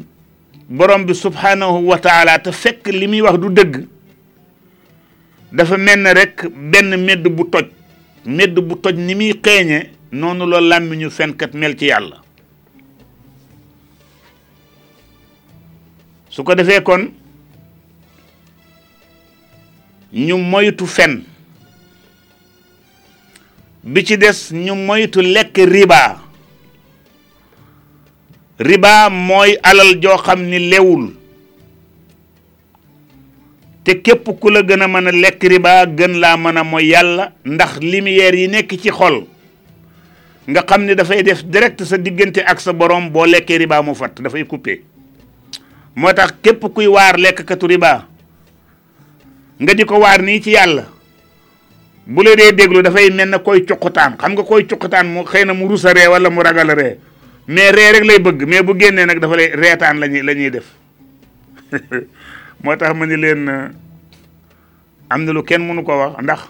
borom 0.69 1.05
bi 1.05 1.13
subhanahu 1.15 1.87
wa 1.87 1.97
taala 1.99 2.39
te 2.39 2.51
fekk 2.51 2.87
li 2.87 3.07
muy 3.07 3.21
wax 3.21 3.39
du 3.39 3.49
dëgg 3.49 3.85
dafa 5.51 5.77
mel 5.77 5.99
ne 6.03 6.13
rek 6.13 6.45
benn 6.71 6.95
medd 7.05 7.27
bu 7.31 7.47
toj 7.49 7.67
medd 8.25 8.59
bu 8.59 8.75
toj 8.79 8.93
ni 8.95 9.15
muy 9.15 9.33
xeeñe 9.41 9.89
noonu 10.11 10.45
la 10.45 10.59
làmmiñu 10.61 11.09
fenkat 11.09 11.53
mel 11.53 11.77
ci 11.77 11.85
yàlla 11.85 12.21
su 16.29 16.43
ko 16.43 16.55
defee 16.55 16.81
kon 16.83 17.13
ñu 20.13 20.37
moytu 20.37 20.85
fen 20.85 21.23
bi 23.83 24.03
ci 24.05 24.17
des 24.17 24.51
ñu 24.53 24.75
moytu 24.75 25.21
lekk 25.21 25.55
riba 25.57 26.26
riba 28.59 29.09
mooy 29.09 29.55
alal 29.61 29.95
joo 30.01 30.17
xam 30.17 30.41
ni 30.43 30.69
lewul 30.69 31.13
te 33.83 34.01
képp 34.01 34.25
ku 34.39 34.49
la 34.49 34.61
gën 34.61 34.81
a 34.81 34.87
mën 34.87 35.07
a 35.07 35.11
lekk 35.11 35.43
riba 35.43 35.85
gën 35.85 36.19
laa 36.19 36.35
mën 36.37 36.57
a 36.57 36.63
mooy 36.63 36.87
yàlla 36.89 37.31
ndax 37.45 37.79
lumière 37.81 38.35
yi 38.35 38.47
nekk 38.47 38.69
ci 38.81 38.89
xol 38.89 39.25
nga 40.49 40.61
xam 40.65 40.85
ni 40.85 40.95
dafay 40.95 41.23
def 41.23 41.43
direct 41.45 41.83
sa 41.83 41.97
diggante 41.97 42.39
ak 42.41 42.59
sa 42.59 42.73
borom 42.73 43.09
boo 43.11 43.25
lekkee 43.25 43.57
ribaa 43.57 43.81
mu 43.81 43.93
fatt 43.93 44.21
dafay 44.21 44.45
coupé 44.47 44.81
moo 45.95 46.13
tax 46.13 46.33
képp 46.41 46.65
kuy 46.73 46.87
waar 46.87 47.17
lekkatu 47.17 47.67
ribaa 47.67 48.07
nga 49.59 49.73
di 49.73 49.83
ko 49.85 49.99
waar 50.01 50.21
nii 50.21 50.41
ci 50.41 50.51
yàlla 50.51 50.85
bu 52.07 52.23
la 52.23 52.35
dee 52.35 52.51
déglu 52.53 52.81
dafay 52.81 53.09
mel 53.11 53.29
na 53.29 53.37
koy 53.39 53.65
cuqutaan 53.65 54.17
xam 54.17 54.31
nga 54.33 54.43
koy 54.43 54.65
cuqutaan 54.65 55.05
mu 55.07 55.23
xëy 55.23 55.45
na 55.45 55.53
mu 55.53 55.67
rusaree 55.67 56.07
wala 56.09 56.29
mu 56.29 56.41
ragal 56.41 56.69
ree 56.73 56.97
mais 57.47 57.71
ree 57.71 57.91
rek 57.93 58.03
lay 58.05 58.19
bëgg 58.19 58.43
mais 58.45 58.61
bu 58.61 58.77
génnee 58.77 59.05
nag 59.05 59.19
dafa 59.19 59.35
lay 59.35 59.51
reetaan 59.55 59.99
lañuy 59.99 60.49
def 60.51 60.67
moo 62.63 62.75
tax 62.75 62.93
ma 62.95 63.05
ni 63.05 63.15
leen 63.15 63.47
euh, 63.47 63.69
am 65.09 65.23
na 65.23 65.31
lu 65.31 65.43
kenn 65.43 65.61
mënu 65.63 65.83
ko 65.83 65.97
wax 65.97 66.23
ndax 66.23 66.41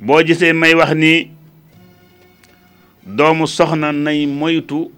boo 0.00 0.22
gisee 0.24 0.52
may 0.52 0.74
wax 0.74 0.94
ni 0.94 1.30
doomu 3.06 3.46
soxna 3.46 3.92
nay 3.92 4.26
moytu 4.26 4.90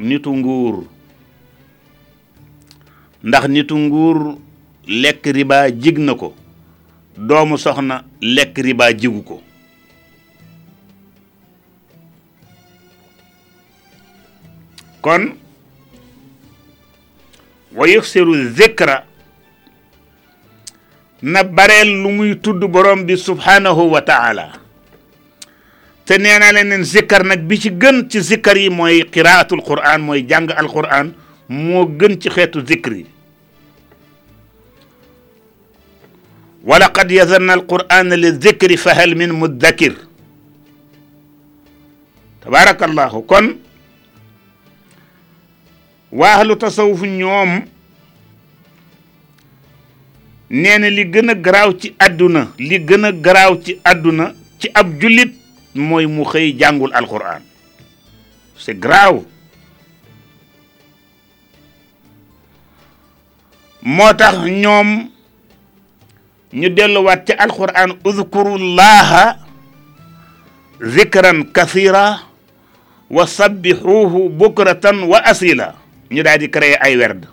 nitu 0.00 0.32
nguur 0.36 0.84
ndax 3.22 3.48
nitu 3.48 3.76
nguur 3.78 4.36
lekk 4.88 5.26
riba 5.26 5.70
jig 5.70 5.98
na 5.98 6.14
ko 6.14 6.34
doomu 7.16 7.56
soxna 7.58 8.02
lekk 8.20 8.58
riba 8.58 8.92
jigu 8.94 9.22
ko 9.22 9.42
kon 15.02 15.34
wa 17.74 17.84
yuksiru 17.90 18.48
zikra 18.54 19.04
na 21.22 21.42
bareel 21.44 21.90
lu 22.02 22.08
muy 22.14 22.36
tudd 22.38 22.62
borom 22.70 23.02
bi 23.06 23.16
subhanahu 23.18 23.90
wa 23.92 24.00
taala 24.00 24.46
te 26.06 26.18
nee 26.18 26.38
naa 26.38 26.52
leen 26.54 26.66
neen 26.70 26.84
zikkar 26.86 27.24
nag 27.26 27.42
bi 27.48 27.58
ci 27.58 27.70
gën 27.70 28.06
ci 28.10 28.20
zikkar 28.22 28.56
yi 28.58 28.70
mooy 28.70 29.02
qiraatul 29.10 29.62
quran 29.66 30.00
mooy 30.06 30.22
jàng 30.28 30.50
alquran 30.56 31.12
moo 31.48 31.84
gën 31.98 32.16
ci 32.22 32.30
xeetu 32.30 32.62
zikr 32.66 32.92
yi 32.94 33.06
ولقد 36.64 37.10
يذرنا 37.10 37.54
القرآن 37.54 38.12
للذكر 38.12 38.70
فهل 38.78 39.14
من 39.18 39.32
مدكر 39.34 39.94
تبارك 42.46 42.80
الله 42.84 43.12
كن 43.26 43.56
واهل 46.12 46.58
تصوف 46.58 47.02
نيوم 47.02 47.66
نينا 50.50 50.86
لي 50.86 51.04
گنا 51.12 51.32
گراو 51.32 51.72
تي 51.72 51.94
ادونا 52.00 52.48
لي 52.60 52.78
گنا 52.86 53.10
گراو 53.10 53.54
تي 53.54 53.78
ادونا 53.86 54.34
تي 54.60 54.70
اب 54.76 54.98
جوليت 54.98 55.32
موي 55.74 56.06
مو 56.06 56.24
خي 56.24 56.50
جانغول 56.52 56.94
القران 56.94 57.40
سي 58.58 58.72
گراو 58.72 59.24
موتاخ 63.82 64.44
نيوم 64.44 65.10
ني 66.52 66.68
دلو 66.68 67.02
وات 67.02 67.26
تي 67.26 67.44
القران 67.44 67.98
اذكر 68.06 68.54
الله 68.56 69.36
ذكرا 70.82 71.46
كثيرا 71.56 72.18
وسبحوه 73.10 74.28
بكره 74.28 75.02
واصيلا 75.06 75.74
ñu 76.12 76.22
daal 76.22 76.38
di 76.38 76.48
créer 76.50 76.76
ay 76.80 76.96
werd 76.96 77.24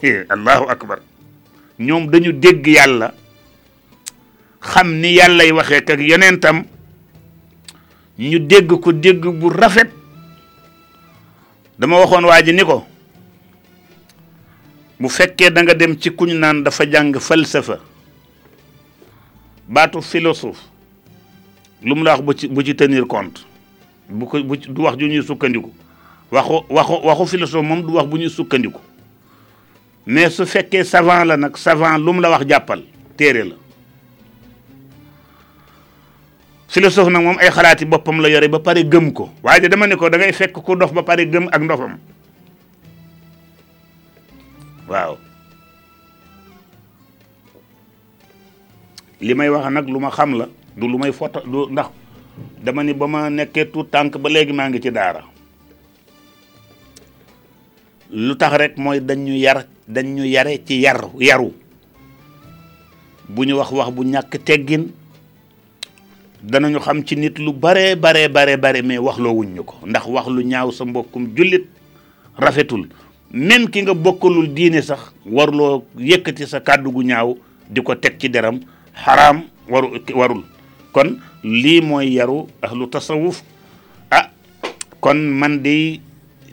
allahu 0.28 0.64
akbar 0.68 1.00
ñoom 1.78 2.08
dañu 2.10 2.32
dégg 2.32 2.66
yàlla 2.66 3.12
xam 4.60 5.00
ni 5.00 5.12
yàllay 5.14 5.52
waxee 5.52 5.76
ak 5.84 6.00
yonentam 6.00 6.64
ñu 8.18 8.38
dégg 8.38 8.68
ko 8.80 8.92
dégg 8.92 9.24
bu 9.40 9.50
rafet 9.50 9.90
dama 11.78 11.98
waxoon 12.00 12.24
waa 12.24 12.42
ji 12.42 12.52
ni 12.52 12.64
ko 12.64 12.86
bu 15.00 15.08
fekkee 15.08 15.50
danga 15.50 15.74
dem 15.74 15.98
ci 16.00 16.10
kuñ 16.10 16.34
naan 16.38 16.62
dafa 16.64 16.84
jàng 16.90 17.14
falsafa 17.20 17.78
baatu 19.68 20.00
philosophe 20.02 20.60
lu 21.82 21.94
mu 21.94 22.04
la 22.04 22.16
wax 22.16 22.22
bu 22.26 22.32
ci 22.36 22.48
bu 22.48 22.62
ci 22.64 22.74
tenir 22.74 23.06
compte 23.06 23.44
bu 24.08 24.24
ko 24.26 24.42
bu 24.44 24.56
du 24.56 24.80
wax 24.82 24.96
ju 24.98 25.06
ñuy 25.08 25.22
sukkandiku 25.22 25.72
waxu 26.34 26.64
waxu 26.70 26.94
waxu 27.08 27.24
philosophe 27.30 27.64
moom 27.68 27.80
du 27.86 27.92
wax 27.94 28.06
bu 28.10 28.16
ñuy 28.18 28.30
sukkandiku 28.32 28.80
mais 30.06 30.34
su 30.36 30.42
fekkee 30.46 30.82
savant 30.84 31.22
la 31.24 31.36
nag 31.38 31.54
savant 31.56 31.94
lu 32.04 32.10
mu 32.12 32.20
la 32.22 32.30
wax 32.34 32.42
jàppal 32.50 32.80
téere 33.16 33.42
la 33.50 33.56
philosophe 36.68 37.10
nag 37.14 37.22
moom 37.22 37.36
ay 37.38 37.50
xalaati 37.54 37.84
boppam 37.86 38.18
la 38.22 38.28
yore 38.32 38.48
ba 38.50 38.58
pare 38.58 38.82
gëm 38.82 39.12
ko 39.14 39.30
waaye 39.42 39.68
dama 39.70 39.86
ne 39.86 39.94
ko 39.96 40.08
da 40.10 40.18
fekk 40.18 40.58
ku 40.62 40.74
dof 40.76 40.92
ba 40.92 41.02
pare 41.02 41.22
gëm 41.26 41.46
ak 41.54 41.60
ndofam 41.62 41.94
waaw 44.88 45.14
li 49.20 49.32
may 49.38 49.48
wax 49.54 49.70
nag 49.70 49.86
lu 49.88 49.98
ma 50.02 50.10
xam 50.10 50.30
la 50.38 50.46
du 50.76 50.84
lu 50.90 50.98
may 50.98 51.12
foto 51.14 51.38
du 51.46 51.68
ndax 51.70 51.88
dama 52.64 52.82
ni 52.82 52.92
ba 52.92 53.06
ma 53.06 53.28
nekkee 53.30 53.64
tout 53.72 53.86
tànk 53.90 54.18
ba 54.18 54.28
léegi 54.34 54.52
maa 54.52 54.66
ngi 54.68 54.80
ci 54.82 54.90
daara 54.90 55.33
lu 58.12 58.34
tax 58.36 58.52
rek 58.58 58.74
mooy 58.76 59.00
dañ 59.00 59.18
ñu 59.24 59.36
yar 59.36 59.66
dañ 59.88 60.04
ñu 60.14 60.24
yare 60.24 60.60
ci 60.64 60.80
yar 60.80 61.00
yaru 61.18 61.52
bu 63.28 63.44
ñu 63.44 63.56
wax 63.56 63.70
wax 63.72 63.90
bu 63.92 64.02
ñàkk 64.04 64.36
teggin 64.44 64.92
danañu 66.42 66.78
xam 66.80 67.04
ci 67.06 67.16
nit 67.16 67.38
lu 67.38 67.52
bare 67.52 67.96
bare 67.96 68.28
bare 68.28 68.56
bare 68.58 68.82
mais 68.82 68.98
wax 68.98 69.18
loo 69.18 69.32
wuñ 69.34 69.56
ko 69.64 69.74
ndax 69.86 70.06
wax 70.06 70.26
lu 70.28 70.42
ñaaw 70.42 70.70
sa 70.70 70.84
mbokkum 70.84 71.34
jullit 71.34 71.64
rafetul 72.36 72.88
même 73.32 73.68
ki 73.70 73.82
nga 73.82 73.94
bokkalul 73.94 74.52
diine 74.54 74.82
sax 74.82 75.00
warloo 75.26 75.82
yëkkati 75.96 76.46
sa 76.46 76.60
kàddu 76.60 76.90
gu 76.92 77.02
ñaaw 77.04 77.36
di 77.70 77.82
ko 77.82 77.94
teg 77.96 78.16
ci 78.18 78.28
deram 78.28 78.60
xaraam 79.04 79.42
warul 79.68 80.44
kon 80.92 81.18
lii 81.42 81.80
mooy 81.80 82.12
yaru 82.14 82.46
ahlu 82.62 82.86
tasawuf 82.86 83.42
ah 84.10 84.30
kon 85.00 85.16
man 85.16 85.62
di 85.62 86.00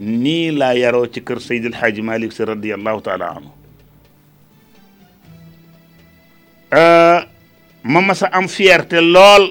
nii 0.02 0.52
laa 0.60 0.74
yaroo 0.82 1.06
ci 1.14 1.22
kër 1.24 1.40
Seydil 1.48 1.76
Hadji 1.80 2.02
Malick 2.02 2.34
si 2.34 2.46
radiyallahu 2.52 3.02
taala 3.08 3.26
anhu 3.38 3.52
euh, 6.78 7.20
ma 7.84 8.02
mas 8.08 8.22
am 8.38 8.48
fierté 8.56 9.02
lool 9.14 9.46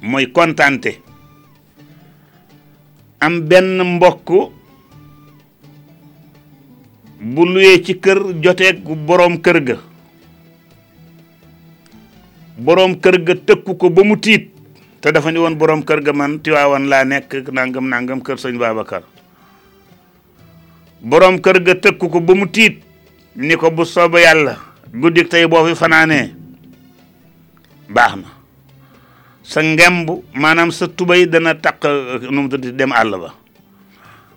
mooy 0.00 0.26
kontante 0.36 0.92
am 3.20 3.40
benn 3.50 3.78
mbokk 3.96 4.28
bu 7.34 7.44
luyee 7.54 7.82
ci 7.88 7.98
kër 8.04 8.22
joteeg 8.44 8.80
boroom 9.08 9.36
kër 9.48 9.60
ga 9.70 9.76
boroom 12.58 12.94
kër 13.02 13.20
ga 13.26 13.36
tëkku 13.46 13.76
ko 13.80 13.90
ba 13.96 14.04
mu 14.10 14.16
tiit 14.26 14.54
te 15.00 15.12
dafa 15.12 15.30
ni 15.32 15.38
woon 15.38 15.54
borom 15.58 15.84
kër 15.84 16.02
ga 16.02 16.12
man 16.12 16.38
Tiwaawan 16.42 16.88
laa 16.90 17.04
nekk 17.04 17.48
nangam 17.54 17.86
nangam 17.88 18.20
kër 18.22 18.36
sëñ 18.42 18.58
Babacar 18.58 19.06
borom 21.00 21.38
kër 21.38 21.62
ga 21.62 21.74
tëkku 21.78 22.10
ko 22.10 22.18
ba 22.20 22.34
mu 22.34 22.46
tiit 22.50 22.82
ni 23.38 23.54
ko 23.54 23.70
bu 23.70 23.84
sooba 23.86 24.18
yàlla 24.20 24.58
guddik 24.90 25.28
tey 25.30 25.46
boo 25.46 25.62
fi 25.66 25.74
fanaanee 25.78 26.34
baax 27.88 28.18
na 28.18 28.28
sa 29.42 29.62
ngemb 29.62 30.10
maanaam 30.34 30.70
sa 30.74 30.88
tubay 30.90 31.26
dana 31.26 31.54
taq 31.54 31.78
nu 32.30 32.42
mu 32.48 32.48
dem 32.58 32.90
àll 32.90 33.14
ba 33.22 33.30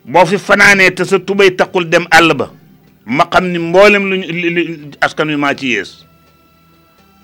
boo 0.05 0.25
fi 0.25 0.37
fanaanee 0.37 0.93
te 0.93 1.03
sa 1.05 1.17
tubay 1.17 1.55
taqul 1.57 1.89
dem 1.89 2.05
àll 2.13 2.37
ba 2.37 2.47
ma 3.05 3.25
xam 3.33 3.49
ni 3.49 3.57
mboolem 3.57 4.05
luñ 4.05 4.21
askan 5.01 5.25
wi 5.29 5.35
maa 5.41 5.57
ci 5.57 5.73
yées 5.73 6.05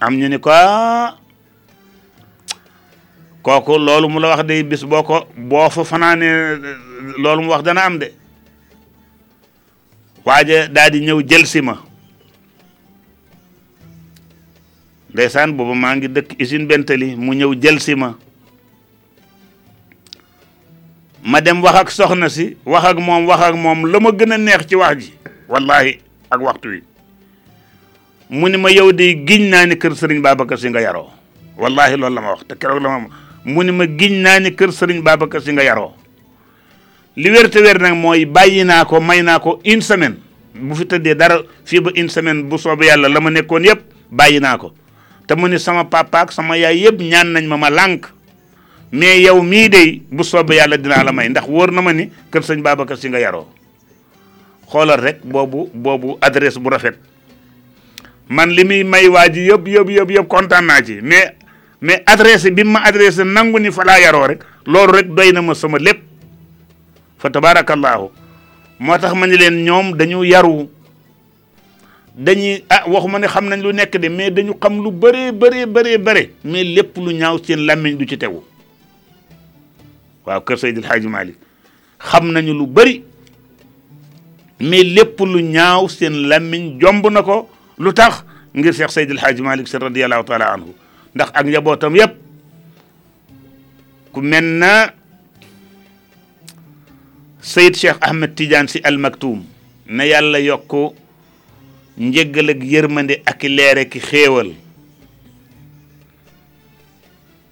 am 0.01 0.17
ñu 0.17 0.25
ni 0.27 0.39
ko 0.41 0.49
ah, 0.49 1.13
kooku 3.47 3.77
loolu 3.79 4.09
mu 4.09 4.19
la 4.19 4.27
wax 4.35 4.43
day 4.47 4.61
bis 4.63 4.83
boko 4.83 5.23
bo 5.49 5.69
fa 5.69 5.83
fanane 5.85 6.27
loolu 7.23 7.41
mu 7.43 7.49
wax 7.51 7.63
dana 7.63 7.81
am 7.85 7.97
de 7.97 8.07
waje 10.25 10.67
dadi 10.71 10.99
ñëw 11.05 11.21
jël 11.25 11.45
sima 11.47 11.77
ndaysan 15.13 15.47
bobu 15.55 15.73
ma 15.75 15.95
ngi 15.95 16.07
dëkk 16.09 16.31
usine 16.41 16.65
bentali 16.67 17.15
mu 17.15 17.31
ñëw 17.33 17.53
jël 17.61 17.79
sima 17.79 18.17
ma 21.23 21.39
dem 21.41 21.63
wax 21.63 21.75
ak 21.75 21.91
soxna 21.91 22.27
si 22.29 22.57
wax 22.65 22.83
ak 22.85 22.97
moom 22.99 23.25
wax 23.27 23.41
ak 23.43 23.55
moom 23.55 23.85
la 23.87 23.99
ma 23.99 24.11
gën 24.11 24.31
a 24.33 24.37
neex 24.37 24.65
ci 24.67 24.75
wax 24.75 24.97
ji 25.03 25.13
wallahi 25.47 25.99
ak 26.29 26.41
waxtu 26.41 26.67
wi 26.69 26.81
mu 28.29 28.49
ni 28.49 28.57
ma 28.57 28.71
yow 28.71 28.91
de 28.91 29.07
giñ 29.23 29.47
naa 29.49 29.65
ni 29.65 29.77
kër 29.79 29.95
sëriñ 29.95 30.21
Babacar 30.21 30.59
si 30.59 30.67
nga 30.69 30.81
yaroo 30.81 31.07
wallahi 31.57 31.95
loolu 31.95 32.15
la 32.15 32.21
ma 32.21 32.29
wax 32.31 32.43
te 32.45 32.55
keroog 32.59 32.83
la 32.83 32.99
ma 32.99 33.26
mu 33.47 33.63
ne 33.63 33.71
ma 33.71 33.85
giñ 33.87 34.19
naa 34.21 34.39
ni 34.43 34.51
kër 34.53 34.71
sëriñ 34.71 35.01
babacar 35.01 35.41
si 35.41 35.51
nga 35.53 35.63
yaroo 35.63 35.93
li 37.15 37.29
wér 37.31 37.47
te 37.49 37.59
wér 37.61 37.79
nag 37.79 37.95
mooy 37.95 38.25
bàyyi 38.25 38.63
naa 38.63 38.83
ko 38.85 38.99
may 38.99 39.23
naa 39.23 39.39
ko 39.39 39.59
une 39.63 39.81
semaine 39.81 40.19
bu 40.53 40.75
fi 40.75 40.85
tëddee 40.85 41.15
dara 41.15 41.39
fii 41.63 41.79
ba 41.79 41.91
une 41.95 42.09
semaine 42.09 42.43
bu 42.43 42.57
soobu 42.57 42.83
yàlla 42.83 43.07
la 43.07 43.19
ma 43.19 43.29
nekkoon 43.31 43.63
yépp 43.63 43.81
ko 44.59 44.73
te 45.25 45.33
mu 45.35 45.57
sama 45.57 45.85
papa 45.85 46.27
sama 46.29 46.57
yaay 46.57 46.77
yépp 46.79 46.99
ñaan 46.99 47.31
nañ 47.31 47.45
ma 47.47 47.57
ma 47.57 47.69
lànk 47.69 48.11
mais 48.91 49.21
yow 49.21 49.41
mii 49.41 49.69
day 49.69 50.01
bu 50.11 50.23
soobu 50.23 50.53
yàlla 50.53 50.77
dinaa 50.77 51.03
la 51.03 51.11
may 51.13 51.29
ndax 51.29 51.47
wóor 51.47 51.71
na 51.71 51.81
ma 51.81 51.93
ni 51.93 52.11
kër 52.29 52.41
sëñ 52.43 52.61
babacar 52.61 52.97
si 52.97 53.07
nga 53.07 53.19
yaroo 53.19 53.47
xoolal 54.67 54.99
rek 54.99 55.23
boobu 55.23 55.69
boobu 55.73 56.17
adresse 56.19 56.59
bu 56.59 56.69
rafet 56.69 56.99
man 58.27 58.49
li 58.49 58.63
muy 58.65 58.83
may 58.83 59.07
waa 59.07 59.29
ji 59.29 59.47
yëpp 59.47 59.67
yëpp 59.67 59.89
yëpp 59.89 60.11
yëpp 60.11 60.27
kontaan 60.27 60.67
ci 60.83 60.99
mais 61.01 61.31
mais 61.79 62.01
adressé 62.05 62.49
bi 62.51 62.63
ma 62.63 62.79
adressé 62.81 63.23
nangu 63.23 63.59
ni 63.59 63.71
fa 63.71 63.83
laa 63.85 63.99
yaroo 63.99 64.27
rek 64.27 64.41
loolu 64.65 64.93
rek 64.93 65.13
doy 65.15 65.31
na 65.31 65.41
ma 65.41 65.53
sama 65.53 65.77
lépp 65.77 66.01
fa 67.19 67.29
tabaarakallaahu 67.29 68.09
moo 68.79 68.97
tax 68.97 69.13
ma 69.15 69.27
ni 69.27 69.37
leen 69.37 69.63
ñoom 69.63 69.93
dañu 69.95 70.23
yaru 70.23 70.69
dañuy 72.15 72.63
ah 72.69 72.83
ma 73.07 73.19
ne 73.19 73.27
xam 73.27 73.45
nañ 73.47 73.61
lu 73.61 73.71
nekk 73.73 73.95
de 73.97 74.07
mais 74.09 74.31
dañu 74.31 74.53
xam 74.59 74.81
lu 74.83 74.91
bëree 74.91 75.31
bëree 75.31 75.65
bëree 75.67 75.97
bëre 75.99 76.29
mais 76.43 76.63
lépp 76.63 76.97
lu 76.97 77.13
ñaaw 77.13 77.37
seen 77.43 77.59
làmmiñ 77.67 77.97
du 77.97 78.05
ci 78.07 78.17
tegu 78.17 78.39
waaw 80.25 80.41
kër 80.41 80.57
Seydil 80.57 80.83
xam 81.99 82.31
nañu 82.31 82.53
lu 82.57 82.65
bëri 82.65 83.03
mais 84.61 84.83
lépp 84.83 85.19
lu 85.19 85.41
ñaaw 85.43 85.87
seen 85.89 86.27
làmmiñ 86.27 86.79
jomb 86.81 87.05
na 87.11 87.21
ko 87.21 87.47
lu 87.77 87.93
tax 87.93 88.23
ngir 88.55 88.73
Cheikh 88.73 88.89
Seydil 88.89 89.19
Hadji 89.19 89.43
Malick 89.43 89.67
si 89.67 89.77
radiyallahu 89.77 90.23
taala 90.23 90.53
anhu 90.53 90.73
ndax 91.17 91.31
ak 91.33 91.47
yabootam 91.49 91.95
yëpp 91.97 92.13
ku 94.13 94.21
mel 94.21 94.45
na 94.61 94.93
Seyid 97.41 97.73
Cheikh 97.75 97.97
Ahmed 98.05 98.35
Tidiane 98.37 98.67
si 98.69 98.77
almaktuum 98.85 99.41
na 99.89 100.03
yàlla 100.05 100.37
yokk 100.39 100.73
njëggal 101.97 102.49
ak 102.53 102.61
yërmande 102.71 103.15
ak 103.25 103.39
ki 103.91 103.97
xéewal 104.09 104.49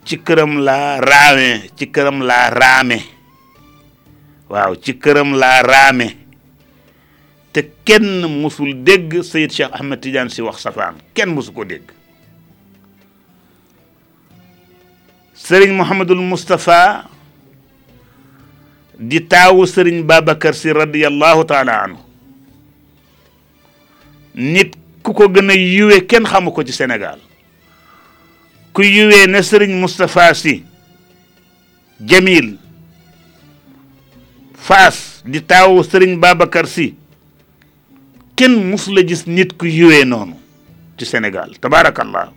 ci 0.05 0.19
këram 0.25 0.59
laa 0.67 0.99
raame 1.01 1.51
ci 1.77 1.85
këram 1.91 2.21
laa 2.29 2.49
raame 2.53 2.99
waaw 4.49 4.75
ci 4.83 4.93
këram 4.93 5.33
laa 5.41 5.61
raame 5.65 6.07
te 7.51 7.65
kenn 7.83 8.27
musul 8.29 8.75
dégg 8.83 9.21
Seyid 9.25 9.49
Cheikh 9.51 9.73
Ahmed 9.73 10.01
Tidiane 10.05 10.29
si 10.29 10.41
wax 10.45 10.61
safaan 10.61 11.01
kenn 11.17 11.33
musu 11.33 11.49
ko 11.51 11.63
dégg 11.65 11.94
sëriñ 15.45 15.73
Mouhamadul 15.77 16.21
Moustapha 16.25 17.05
di 18.97 19.19
taawu 19.29 19.61
sëriñ 19.69 20.01
Babacar 20.09 20.55
si 20.57 20.71
radiyallahu 20.73 21.45
taala 21.45 21.73
anhu 21.85 22.01
nit 24.33 24.73
ku 25.05 25.13
ko 25.13 25.29
gën 25.29 25.49
a 25.53 25.53
yiwee 25.53 26.05
kenn 26.09 26.25
xamu 26.25 26.49
ko 26.49 26.65
ci 26.65 26.73
Sénégal 26.73 27.21
ku 28.73 28.81
yiwee 28.81 29.29
ne 29.29 29.41
sëriñ 29.45 29.69
Moustapha 29.77 30.33
si 30.33 30.65
Jamil 32.01 32.57
Faas 34.57 35.21
di 35.21 35.37
taawu 35.45 35.85
sëriñ 35.85 36.17
Babacar 36.17 36.65
si 36.65 36.89
kenn 38.33 38.57
mus 38.65 38.89
gis 39.05 39.27
nit 39.29 39.53
ku 39.53 39.69
yiwee 39.69 40.09
noonu 40.09 40.41
ci 40.97 41.05
Sénégal 41.05 41.53
tabaarakallah 41.61 42.33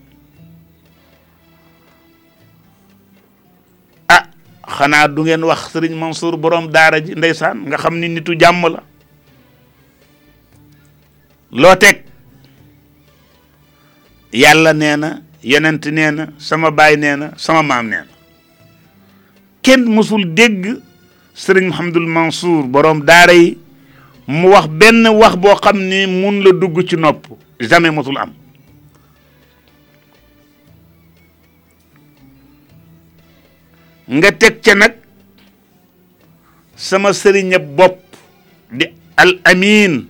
xanaa 4.77 5.09
du 5.09 5.23
ngeen 5.25 5.43
wax 5.45 5.73
sëriñ 5.73 5.95
Mansour 5.99 6.37
borom 6.37 6.67
daara 6.73 6.99
ji 7.05 7.15
ndeysaan 7.17 7.57
nga 7.67 7.77
xam 7.83 7.95
ni 8.01 8.09
nitu 8.09 8.35
jàmm 8.41 8.63
la 8.73 8.81
loo 11.53 11.77
teg 11.77 12.05
yàlla 14.33 14.73
nee 14.75 14.97
na 14.97 15.21
yonent 15.43 15.87
nee 15.87 16.11
na 16.11 16.25
sama 16.39 16.71
baay 16.71 16.97
nee 16.97 17.17
na 17.17 17.31
sama 17.37 17.63
maam 17.63 17.89
nee 17.89 18.05
kenn 19.63 19.85
mësul 19.85 20.23
dégg 20.35 20.65
sëriñ 21.35 21.67
Mouhamadul 21.69 22.07
Mansour 22.07 22.65
borom 22.65 23.01
daara 23.07 23.33
yi 23.35 23.59
mu 24.27 24.49
wax 24.51 24.67
benn 24.69 25.07
wax 25.09 25.35
boo 25.37 25.55
xam 25.57 25.79
ni 25.89 26.07
mun 26.07 26.43
la 26.45 26.53
dugg 26.53 26.87
ci 26.89 26.97
nopp 26.97 27.27
jamais 27.61 27.91
mësul 27.91 28.19
am 28.19 28.33
nga 34.09 34.31
teg 34.33 34.65
ca 34.65 34.73
nag 34.75 34.95
sama 36.75 37.13
serinya 37.13 37.59
bopp 37.61 38.01
di 38.73 38.89
al 39.21 39.37
amin 39.45 40.09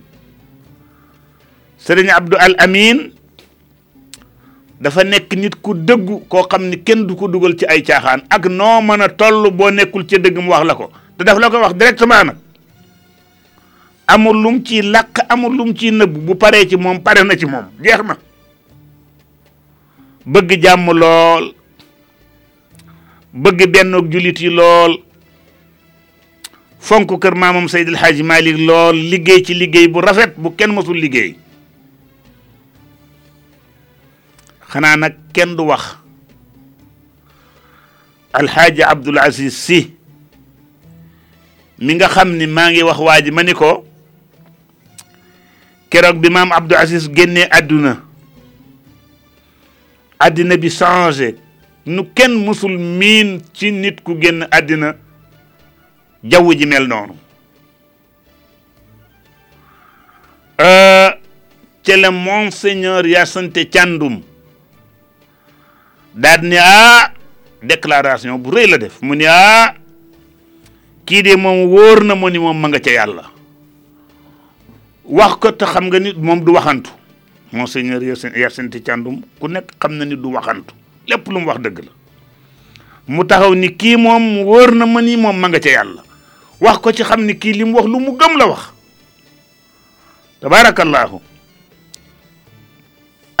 serinya 1.75 2.15
abdu 2.15 2.39
al 2.39 2.55
amin 2.63 3.11
dafa 4.79 5.03
nekk 5.03 5.35
nit 5.35 5.55
ku 5.61 5.75
dëggu 5.75 6.27
koo 6.31 6.47
xam 6.47 6.69
ni 6.71 6.79
kenn 6.83 7.03
du 7.07 7.15
ko 7.19 7.27
dugal 7.27 7.57
ci 7.59 7.65
ay 7.67 7.81
caaxaan 7.83 8.23
ak 8.31 8.47
noo 8.47 8.79
mën 8.81 9.01
a 9.03 9.09
toll 9.11 9.51
boo 9.51 9.67
nekkul 9.69 10.07
ca 10.07 10.15
dëgg 10.17 10.39
mu 10.39 10.51
wax 10.55 10.63
la 10.65 10.75
ko 10.79 10.87
te 11.19 11.23
daf 11.27 11.35
la 11.37 11.51
wax 11.51 11.75
directement 11.75 12.25
nag 12.31 12.37
amul 14.07 14.37
lum 14.39 14.63
ci 14.63 14.79
làq 14.81 15.25
amul 15.27 15.51
lum 15.55 15.75
ci 15.75 15.91
bu 16.07 16.37
paree 16.39 16.63
ci 16.69 16.75
moom 16.79 17.01
pare 17.03 17.23
na 17.27 17.35
ci 17.35 17.43
moom 17.45 17.65
jeex 17.83 18.01
na 18.07 18.15
bëgg 20.25 20.49
jàmm 20.63 20.87
lool 20.95 21.51
bëgg 23.33 23.67
bennoog 23.69 24.07
julit 24.11 24.39
yi 24.41 24.49
lool 24.49 24.95
fonk 26.81 27.11
kër 27.21 27.35
maamam 27.37 27.67
Seydil 27.69 27.97
Hadji 28.01 28.23
Malick 28.23 28.57
lool 28.57 28.95
liggéey 29.11 29.43
ci 29.45 29.53
liggéey 29.53 29.87
bu 29.87 30.01
rafet 30.01 30.33
bu 30.37 30.49
kenn 30.57 30.73
mosul 30.73 30.97
liggéey 30.97 31.35
xanaa 34.69 34.95
nag 34.97 35.13
kenn 35.33 35.55
du 35.57 35.61
wax 35.67 35.97
alxaaji 38.33 38.81
Abdul 38.83 39.19
Aziz 39.19 39.53
si 39.53 39.93
mi 41.79 41.93
nga 41.95 42.09
xam 42.09 42.33
ni 42.37 42.47
maa 42.47 42.71
ngi 42.71 42.81
wax 42.83 42.97
waa 42.99 43.21
ji 43.21 43.31
ma 43.31 43.43
ni 43.43 43.53
ko 43.53 43.85
keroog 45.89 46.17
bi 46.19 46.29
maam 46.29 46.51
Abdul 46.51 46.77
Aziz 46.77 47.05
génnee 47.13 47.45
àdduna 47.51 48.01
àddina 50.19 50.57
bi 50.57 50.69
changé 50.69 51.35
nu 51.89 52.03
kenn 52.13 52.35
musul 52.45 52.77
miin 52.77 53.41
ci 53.53 53.71
nit 53.71 54.01
ku 54.05 54.15
génn 54.21 54.45
àddina 54.51 54.95
jaww 56.23 56.47
ji 56.53 56.65
mel 56.65 56.85
noonu 56.87 57.13
euh, 60.61 61.09
ci 61.81 61.93
le 61.97 62.09
monseigneur 62.11 63.05
yasante 63.07 63.65
càndum 63.73 64.19
daat 66.13 66.41
ni 66.43 66.57
ah 66.59 67.09
déclaration 67.63 68.37
bu 68.37 68.51
rëy 68.53 68.67
la 68.69 68.77
def 68.77 69.01
mu 69.01 69.15
ni 69.15 69.25
ah 69.25 69.73
kii 71.05 71.21
de 71.23 71.33
moom 71.35 71.65
wóor 71.73 72.03
na 72.05 72.13
ma 72.15 72.29
ni 72.29 72.37
moom 72.37 72.57
ma 72.59 72.67
nga 72.69 72.79
ca 72.79 72.91
yàlla 72.91 73.23
wax 75.05 75.33
ko 75.41 75.51
te 75.51 75.65
xam 75.65 75.89
nga 75.89 75.97
ni 75.99 76.13
moom 76.13 76.43
du 76.45 76.53
waxantu 76.53 76.91
monseigneur 77.51 78.01
yasante 78.37 78.77
càndum 78.83 79.23
ku 79.41 79.47
nekk 79.49 79.73
xam 79.81 79.97
na 79.97 80.05
ni 80.05 80.13
du 80.15 80.29
waxantu 80.33 80.75
lépp 81.09 81.27
lu 81.33 81.39
mu 81.41 81.45
wax 81.47 81.59
dëgg 81.63 81.79
la 81.85 81.91
mu 83.13 83.23
taxaw 83.25 83.53
ni 83.55 83.69
kii 83.75 83.95
moom 83.97 84.25
wóor 84.45 84.71
na 84.75 84.85
ma 84.85 85.01
ni 85.01 85.15
moom 85.17 85.37
ma 85.39 85.47
nga 85.49 85.59
ca 85.59 85.69
yàlla 85.75 86.03
wax 86.61 86.77
ko 86.83 86.91
ci 86.91 87.03
xam 87.03 87.25
ni 87.25 87.33
kii 87.37 87.53
li 87.53 87.63
mu 87.65 87.77
wax 87.77 87.87
lu 87.87 87.99
mu 87.99 88.11
gëm 88.19 88.37
la 88.37 88.45
wax 88.47 88.61
tabaarakallaahu 90.41 91.17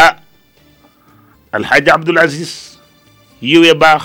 ah 0.05 0.15
alxaaji 1.51 1.89
abdul 1.91 2.17
aziz 2.17 2.51
yiwee 3.41 3.73
baax 3.83 4.03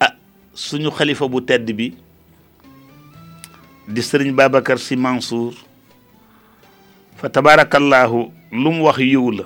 ah 0.00 0.14
suñu 0.54 0.90
xalifa 0.98 1.26
bu 1.28 1.40
tedd 1.50 1.70
bi 1.76 1.94
di 3.88 4.00
sëriñ 4.02 4.30
babacar 4.34 4.78
si 4.78 4.94
mansour 4.96 5.52
fa 7.16 7.28
tabaarakallaahu 7.28 8.20
lu 8.50 8.70
mu 8.78 8.84
wax 8.86 8.98
yiw 8.98 9.30
la 9.38 9.44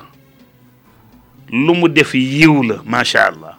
lu 1.53 1.75
mu 1.79 1.87
def 1.89 2.15
yiw 2.15 2.63
la 2.63 2.77
macha 2.85 3.27
allah 3.31 3.55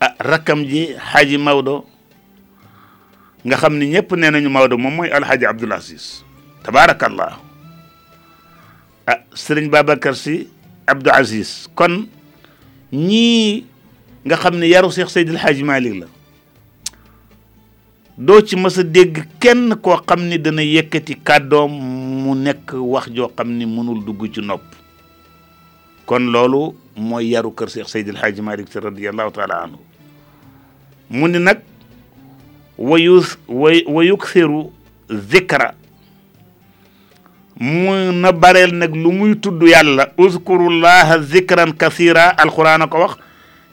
ah, 0.00 0.12
rakam 0.20 0.64
ji 0.64 0.96
xaaji 1.12 1.36
mawdo 1.38 1.84
nga 3.46 3.56
xam 3.56 3.76
ni 3.78 3.86
ñëpp 3.94 4.08
nee 4.16 4.30
nañu 4.30 4.48
mawdo 4.48 4.74
abdul 5.48 5.72
aziz 5.72 6.22
tabarakallah 6.64 7.38
ah 9.06 9.20
sëriñ 9.36 9.68
babacar 9.70 10.16
si 10.16 10.48
aziz 10.88 11.68
kon 11.76 12.08
ñii 12.92 13.64
nga 14.24 14.36
xam 14.36 14.56
ne 14.56 14.66
yaru 14.66 14.88
haji 14.88 15.08
seydil 15.10 15.38
xaaji 15.38 15.62
malik 15.62 16.00
la 16.02 16.06
doo 18.16 18.40
ci 18.40 18.56
mës 18.56 18.78
a 18.80 18.82
dégg 18.82 19.26
kenn 19.40 19.74
koo 19.82 20.00
xam 20.06 20.24
ni 20.24 20.38
dana 20.40 20.62
yëkkati 20.64 21.14
kàddoom 21.22 21.70
mu 22.26 22.32
nekk 22.34 22.72
wax 22.80 23.10
joo 23.12 23.28
xam 23.36 23.48
ni 23.52 23.66
mënul 23.68 24.02
dugg 24.04 24.32
ci 24.32 24.40
nopp 24.40 24.75
kon 26.06 26.30
loolu 26.32 26.62
mooy 26.96 27.30
yaru 27.34 27.52
kër 27.54 27.68
Cheikh 27.74 27.88
Seydil 27.90 28.16
Hadji 28.22 28.40
Malick 28.42 28.70
Sy 28.72 28.80
radiyallahu 28.80 29.32
taala 29.34 29.60
anhu 29.66 29.78
mu 31.10 31.28
ni 31.28 31.38
nag 31.38 31.58
wayus 32.78 33.36
way 33.48 33.82
wayuksiru 33.86 34.62
zikra 35.32 35.74
mu 37.58 38.12
na 38.12 38.32
bareel 38.32 38.72
nag 38.74 38.94
lu 38.94 39.10
muy 39.12 39.34
tudd 39.36 39.60
yàlla 39.62 40.08
uzkurullaha 40.16 41.18
zikran 41.22 41.74
kasira 41.76 42.30
alquran 42.38 42.86
ko 42.88 43.00
wax 43.04 43.16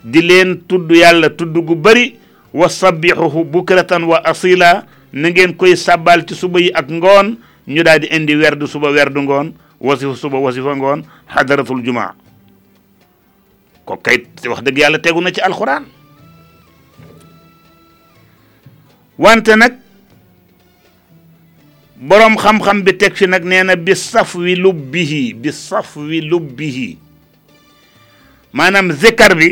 di 0.03 0.21
leen 0.21 0.57
tudd 0.67 0.91
yàlla 0.91 1.29
tudd 1.29 1.53
gu 1.67 1.75
bari 1.75 2.15
wa 2.53 2.67
sabbihuhu 2.69 3.45
bukratan 3.49 4.03
wa 4.09 4.19
asila 4.25 4.85
na 5.13 5.29
ngeen 5.29 5.53
koy 5.55 5.75
sabbal 5.75 6.25
ci 6.25 6.35
suba 6.35 6.59
ak 6.73 6.89
ngoon 6.89 7.37
ñu 7.67 7.83
daal 7.83 7.99
di 7.99 8.07
indi 8.11 8.35
werdu 8.35 8.67
suba 8.67 8.89
werdu 8.91 9.21
ngoon 9.21 9.53
wasifu 9.79 10.15
suba 10.15 10.37
wasifa 10.39 10.75
ngoon 10.75 11.03
xadaratul 11.33 11.81
jumaa 11.83 12.13
ko 13.85 13.99
kay 14.01 14.23
wax 14.49 14.63
dëgg 14.63 14.79
yàlla 14.79 14.99
tegu 15.03 15.19
na 15.21 15.31
ci 15.31 15.41
alxuraan 15.43 15.83
wante 19.19 19.53
nag 19.59 19.73
boroom 22.09 22.37
xam-xam 22.39 22.81
bi 22.83 22.93
teg 22.97 23.15
fi 23.15 23.25
nag 23.27 23.43
nee 23.43 23.63
na 23.63 23.75
bi 23.75 23.95
saf 23.95 24.35
wi 24.35 24.55
lubbihi 24.55 25.33
bi 25.41 25.51
saf 25.51 25.95
wi 25.99 26.21
lubbihi 26.23 26.89
maanaam 28.55 28.91
zikkar 28.95 29.35
bi 29.35 29.49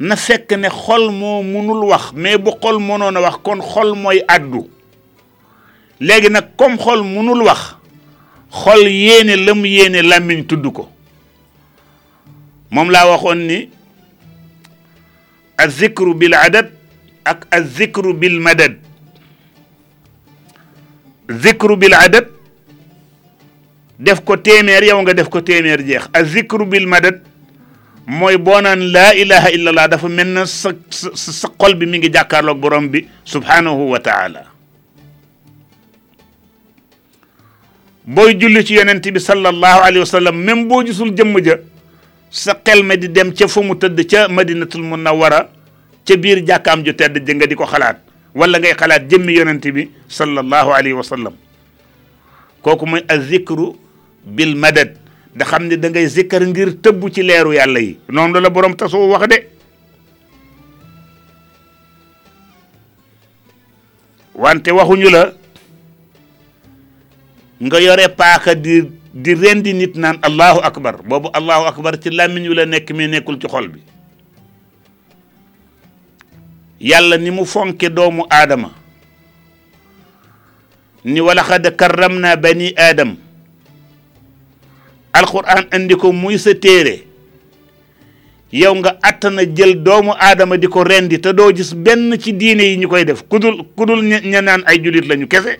na 0.00 0.16
fekk 0.16 0.52
ne 0.60 0.68
xol 0.68 1.08
moo 1.10 1.40
munul 1.42 1.84
wax 1.88 2.12
mais 2.12 2.36
bu 2.38 2.52
xol 2.60 2.76
mënoon 2.78 3.16
a 3.16 3.20
wax 3.20 3.36
kon 3.42 3.60
xol 3.64 3.94
mooy 3.96 4.20
àddu 4.28 4.68
léegi 6.00 6.28
nag 6.30 6.52
comme 6.56 6.76
xol 6.78 7.00
mënul 7.02 7.42
wax 7.48 7.74
xol 8.52 8.82
yéene 8.90 9.36
la 9.40 9.54
mu 9.56 9.66
yéene 9.68 10.02
làmmiñ 10.04 10.44
tudd 10.46 10.68
ko 10.72 10.88
moom 12.72 12.90
laa 12.90 13.06
waxoon 13.10 13.42
ni 13.46 13.68
azikru 15.58 16.14
bil 16.14 16.34
adad 16.34 16.70
ak 17.28 17.44
azikru 17.54 18.14
bil 18.18 18.40
madad 18.40 18.76
zikru 21.44 21.76
bil 21.76 21.94
adad 21.98 22.28
def 24.00 24.24
ko 24.24 24.36
téeméer 24.36 24.84
yow 24.88 25.02
nga 25.02 25.14
def 25.14 25.28
ko 25.28 25.40
téeméer 25.42 25.84
jeex 25.86 26.08
azikru 26.12 26.64
bil 26.66 26.86
madad 26.86 27.20
mooy 28.06 28.38
boo 28.38 28.60
naan 28.60 28.86
laa 28.92 29.12
ilaha 29.14 29.50
illallah 29.52 29.88
dafa 29.88 30.08
mel 30.08 30.26
na 30.32 30.46
sa 30.46 30.72
sa 30.90 31.48
xol 31.58 31.74
bi 31.76 31.86
mi 31.86 31.98
ngi 31.98 32.10
jàkkaarloog 32.12 32.58
borom 32.60 32.88
bi 32.90 33.04
subhanahu 33.24 33.90
wa 33.92 34.00
taala 34.00 34.48
boy 38.04 38.32
julli 38.40 38.64
ci 38.64 38.74
yonent 38.80 39.04
bi 39.12 39.20
sallallahu 39.20 39.80
alayhi 39.84 39.98
wasallam 40.08 40.34
sallam 40.40 40.58
même 40.58 40.68
boo 40.68 40.82
gisul 40.84 41.12
jëmm 41.14 41.38
ja 41.46 41.56
sa 42.32 42.56
xel 42.64 42.82
ma 42.82 42.96
di 42.96 43.12
dem 43.12 43.30
ca 43.36 43.46
fu 43.46 43.60
mu 43.60 43.76
tëdd 43.76 44.00
ca 44.08 44.26
madinatul 44.32 44.80
munawwara 44.88 45.40
ca 46.02 46.16
biir 46.16 46.40
jàkkaam 46.40 46.80
ju 46.84 46.96
tedd 46.96 47.20
ji 47.20 47.34
nga 47.36 47.44
di 47.46 47.54
ko 47.54 47.68
xalaat 47.68 48.00
wala 48.34 48.56
ngay 48.58 48.72
xalaat 48.72 49.04
jëmmi 49.04 49.36
yonent 49.36 49.60
bi 49.68 49.84
sallallahu 50.08 50.70
alayhi 50.72 50.96
wa 50.96 51.04
sallam 51.04 51.36
kooku 52.64 52.86
mooy 52.88 53.04
azikru 53.06 53.76
bil 54.24 54.56
madad 54.56 54.96
da 55.36 55.44
xam 55.44 55.68
ne 55.68 55.76
da 55.76 55.92
ngay 55.92 56.08
zikkar 56.08 56.40
ngir 56.48 56.72
tëbb 56.80 57.12
ci 57.12 57.20
leeru 57.22 57.52
yàlla 57.52 57.78
yi 57.80 57.98
noonu 58.08 58.40
la 58.40 58.48
borom 58.48 58.72
tasoo 58.74 59.08
wax 59.12 59.28
de 59.28 59.38
wante 64.34 64.70
waxuñu 64.72 65.10
la 65.12 65.32
nga 67.62 67.78
yore 67.78 68.06
paaka 68.10 68.54
di 68.54 68.82
di 69.14 69.32
rendi 69.38 69.72
nit 69.72 69.94
naan 69.96 70.18
allahu 70.22 70.58
akbar 70.66 71.02
boobu 71.06 71.28
allahu 71.32 71.66
akbar 71.70 71.94
ci 72.00 72.10
làmmiñ 72.10 72.48
wi 72.50 72.54
la 72.58 72.64
nekk 72.66 72.90
mais 72.90 73.06
nekkul 73.10 73.38
ci 73.38 73.46
xol 73.48 73.68
bi 73.70 73.80
yàlla 76.82 77.16
ni 77.18 77.30
mu 77.30 77.44
fonke 77.46 77.86
doomu 77.90 78.26
aadama 78.30 78.70
ni 81.06 81.20
walaxad 81.22 81.62
karramna 81.78 82.34
bani 82.36 82.72
aadam 82.76 83.14
alquran 85.14 85.64
andi 85.70 85.94
ko 85.94 86.10
muy 86.12 86.38
sa 86.42 86.50
téere 86.58 87.06
yow 88.52 88.74
nga 88.82 88.96
attana 89.06 89.44
jël 89.46 89.78
doomu 89.82 90.12
aadama 90.18 90.56
di 90.58 90.66
ko 90.66 90.82
rendi 90.82 91.20
te 91.22 91.30
doo 91.32 91.52
gis 91.54 91.74
benn 91.78 92.18
ci 92.18 92.32
diine 92.34 92.62
yi 92.66 92.76
ñu 92.82 92.88
koy 92.90 93.04
def 93.06 93.22
kudul 93.30 93.64
kudul 93.78 94.02
ña 94.02 94.42
naan 94.42 94.62
ay 94.66 94.78
julit 94.82 95.06
lañu 95.06 95.28
kese 95.30 95.58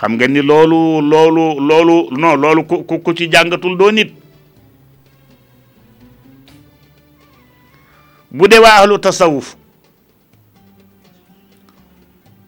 xam 0.00 0.12
nga 0.16 0.26
ni 0.28 0.42
loolu 0.42 1.00
loolu 1.10 1.44
loolu 1.68 1.96
non 2.20 2.40
loolu 2.40 2.64
ku 2.66 2.98
ku 3.04 3.14
ci 3.14 3.28
jàngatul 3.32 3.76
doo 3.78 3.90
nit 3.92 4.12
bu 8.30 8.48
dee 8.48 8.58
waa 8.60 8.82
ahlu 8.82 8.98
tasawuf 8.98 9.56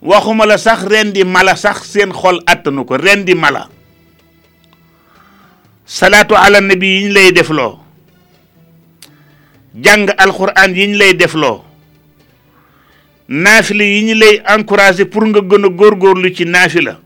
waxuma 0.02 0.46
la 0.46 0.58
sax 0.58 0.82
rendi 0.92 1.24
mala 1.24 1.56
sax 1.56 1.82
seen 1.92 2.12
xol 2.12 2.40
attanu 2.46 2.84
ko 2.84 2.96
rendi 3.00 3.34
mala 3.34 3.68
salaatu 5.86 6.34
ala 6.36 6.60
nabi 6.60 6.86
yi 6.88 7.04
ñu 7.06 7.12
lay 7.14 7.32
defloo 7.32 7.78
jàng 9.74 10.08
alxuraan 10.18 10.76
yi 10.76 10.86
ñu 10.88 10.96
lay 10.98 11.12
defloo 11.14 11.64
naafila 13.28 13.84
yi 13.84 14.02
ñu 14.06 14.14
lay 14.20 14.42
encouragé 14.46 15.04
pour 15.06 15.24
nga 15.26 15.40
gën 15.40 15.64
a 15.64 15.68
góorlu 15.68 16.34
ci 16.36 16.44
naafi 16.44 16.80
la 16.82 17.00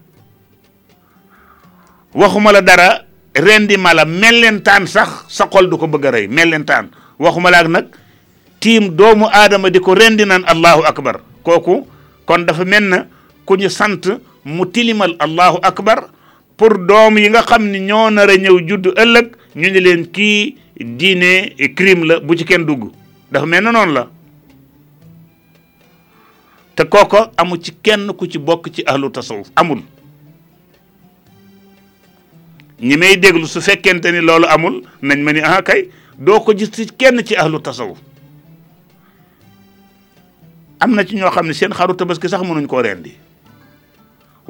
waxuma 2.14 2.52
la 2.52 2.60
dara 2.62 3.04
rendi 3.34 3.76
mala 3.80 4.04
mellentaan 4.04 4.86
sax 4.86 5.24
sa 5.28 5.48
xol 5.48 5.68
du 5.70 5.76
ko 5.78 5.86
bëgg 5.88 6.04
a 6.06 6.10
rey 6.12 6.26
mellentaan 6.28 6.90
waxuma 7.18 7.50
la 7.50 7.62
nag 7.68 7.86
tiim 8.60 8.92
doomu 8.96 9.26
aadama 9.32 9.70
di 9.72 9.80
ko 9.80 9.94
rendi 9.96 10.24
naan 10.28 10.44
allahu 10.44 10.84
akbar 10.84 11.20
kooku 11.42 11.86
kon 12.28 12.44
dafa 12.46 12.64
mel 12.64 12.84
na 12.84 12.98
ku 13.44 13.56
ñu 13.56 13.68
sant 13.68 14.04
mu 14.44 14.64
tilimal 14.68 15.16
allahu 15.18 15.58
akbar 15.64 16.10
pour 16.56 16.78
doom 16.78 17.16
yi 17.18 17.28
nga 17.32 17.42
xam 17.42 17.62
ni 17.64 17.80
ñoo 17.80 18.10
nar 18.12 18.28
ñëw 18.28 18.60
judd 18.68 18.86
ëllëg 18.96 19.26
ñu 19.56 19.66
ni 19.72 19.80
leen 19.80 20.02
kii 20.12 20.56
diine 20.78 21.56
krim 21.74 22.04
la 22.04 22.20
bu 22.20 22.36
ci 22.36 22.44
kenn 22.44 22.66
dugg 22.68 22.92
dafa 23.32 23.46
mel 23.46 23.64
na 23.64 23.72
noonu 23.72 23.92
la 23.92 24.06
te 26.76 26.84
kooko 26.84 27.30
amu 27.40 27.56
ci 27.56 27.72
kenn 27.82 28.12
ku 28.12 28.26
ci 28.28 28.36
bokk 28.38 28.68
ci 28.70 28.82
ahlu 28.84 29.08
tasawuf 29.10 29.48
amul 29.56 29.80
ñi 32.82 32.96
may 32.98 33.14
déglu 33.16 33.46
su 33.46 33.60
fekkente 33.62 34.10
ni 34.12 34.18
loolu 34.20 34.46
amul 34.50 34.82
nañ 35.06 35.18
ma 35.22 35.30
ni 35.32 35.38
ah 35.40 35.62
kay 35.62 35.86
doo 36.18 36.40
ko 36.42 36.50
gis 36.52 36.70
ci 36.74 36.86
kenn 36.98 37.22
ci 37.24 37.34
ahlu 37.38 37.62
tasawuf 37.62 37.98
am 40.82 40.90
na 40.94 41.04
ci 41.06 41.14
ñoo 41.14 41.30
xam 41.30 41.46
ne 41.46 41.54
seen 41.54 41.70
xaru 41.70 41.94
tabaski 41.94 42.26
sax 42.28 42.42
mënuñ 42.42 42.66
koo 42.66 42.82
rendi 42.82 43.14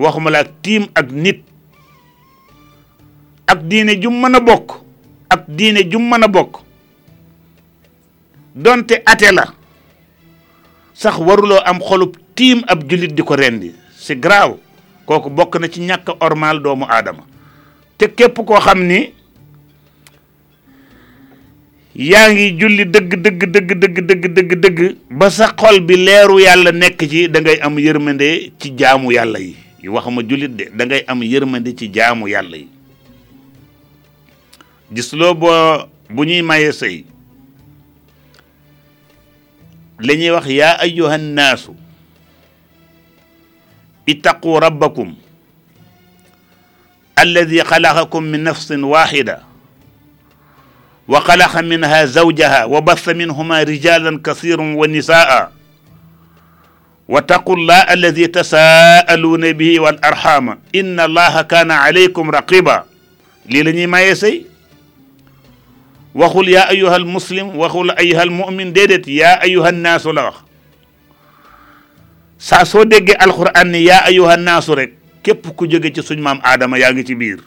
waxuma 0.01 0.31
la 0.33 0.41
ak 0.49 0.51
tiim 0.65 0.89
ak 0.97 1.07
nit 1.13 1.45
ak 3.47 3.61
diine 3.69 4.01
ju 4.01 4.09
mën 4.11 4.33
a 4.35 4.41
bokk 4.41 4.81
ak 5.29 5.43
diine 5.53 5.85
ju 5.85 5.99
mën 6.01 6.25
a 6.25 6.29
bokk 6.33 6.65
donte 8.57 9.03
la 9.37 9.45
sax 10.97 11.19
waruloo 11.21 11.61
am 11.69 11.85
xolub 11.85 12.17
tim 12.35 12.65
ab 12.67 12.81
julit 12.89 13.13
di 13.15 13.21
ko 13.23 13.35
rendi 13.37 13.75
c'est 13.95 14.17
grave 14.19 14.57
kooku 15.05 15.29
bokk 15.31 15.61
na 15.61 15.69
ci 15.69 15.81
ñàkk 15.85 16.17
ormal 16.25 16.63
doomu 16.65 16.89
aadama 16.89 17.29
te 18.03 18.09
képp 18.19 18.37
koo 18.47 18.59
xam 18.67 18.81
ni 18.91 18.99
yaa 22.11 22.25
ngi 22.33 22.47
julli 22.61 22.85
dëgg 22.95 23.13
dëgg 23.25 23.45
dëgg 23.55 24.27
dëgg 24.39 24.55
dëgg 24.65 24.81
ba 25.19 25.29
sa 25.37 25.53
xol 25.61 25.79
bi 25.89 25.97
leeru 26.07 26.39
yàlla 26.43 26.73
nekk 26.83 27.07
ci 27.13 27.29
da 27.35 27.41
am 27.69 27.79
yërmande 27.87 28.29
ci 28.59 28.73
jaamu 28.79 29.13
yàlla 29.17 29.39
yi 29.39 29.89
waxuma 29.95 30.23
jullit 30.29 30.55
de 30.59 30.67
da 30.77 30.85
ngay 30.87 31.05
am 31.15 31.23
yërmande 31.33 31.71
ci 31.79 31.91
jaamu 31.95 32.27
yàlla 32.35 32.57
yi 32.65 32.69
gis 34.95 35.13
loo 35.23 35.35
bu 35.39 35.53
ñuy 36.27 36.43
maye 36.43 36.73
sëy 36.81 36.99
lañuy 40.07 40.31
wax 40.35 40.47
yaa 40.59 40.77
ayyuhan 40.87 41.21
naasu 41.39 41.75
ittaqu 44.13 44.59
rabbakum 44.67 45.13
الذي 47.23 47.65
خلقكم 47.65 48.23
من 48.23 48.45
نفس 48.45 48.73
واحدة 48.73 49.39
وخلق 51.09 51.57
منها 51.59 52.05
زوجها 52.05 52.65
وبث 52.65 53.09
منهما 53.09 53.63
رجالا 53.63 54.21
كثيرا 54.25 54.63
ونساء 54.77 55.53
واتقوا 57.09 57.57
الله 57.57 57.79
الذي 57.93 58.27
تساءلون 58.27 59.53
به 59.53 59.81
والأرحام 59.81 60.59
إن 60.75 61.01
الله 61.01 61.43
كان 61.43 61.71
عليكم 61.71 62.31
رقيبا 62.31 62.85
للني 63.51 63.87
ما 63.87 64.03
يسي 64.03 64.47
وقل 66.15 66.49
يا 66.49 66.71
أيها 66.71 66.97
المسلم 66.97 67.57
وقل 67.59 67.91
أيها 67.91 68.23
المؤمن 68.23 68.73
ديدت 68.73 69.09
يا 69.09 69.43
أيها 69.43 69.69
الناس 69.69 70.07
الأخ 70.07 70.43
ساسو 72.39 72.83
القرآن 73.23 73.75
يا 73.75 74.07
أيها 74.07 74.35
الناس 74.35 74.71
رك 74.71 75.02
képp 75.23 75.47
ku 75.57 75.65
jóge 75.71 75.91
ci 75.93 76.03
suñ 76.05 76.21
maam 76.21 76.39
aadama 76.43 76.77
yaa 76.79 76.93
ngi 76.93 77.05
ci 77.07 77.15
biir 77.15 77.39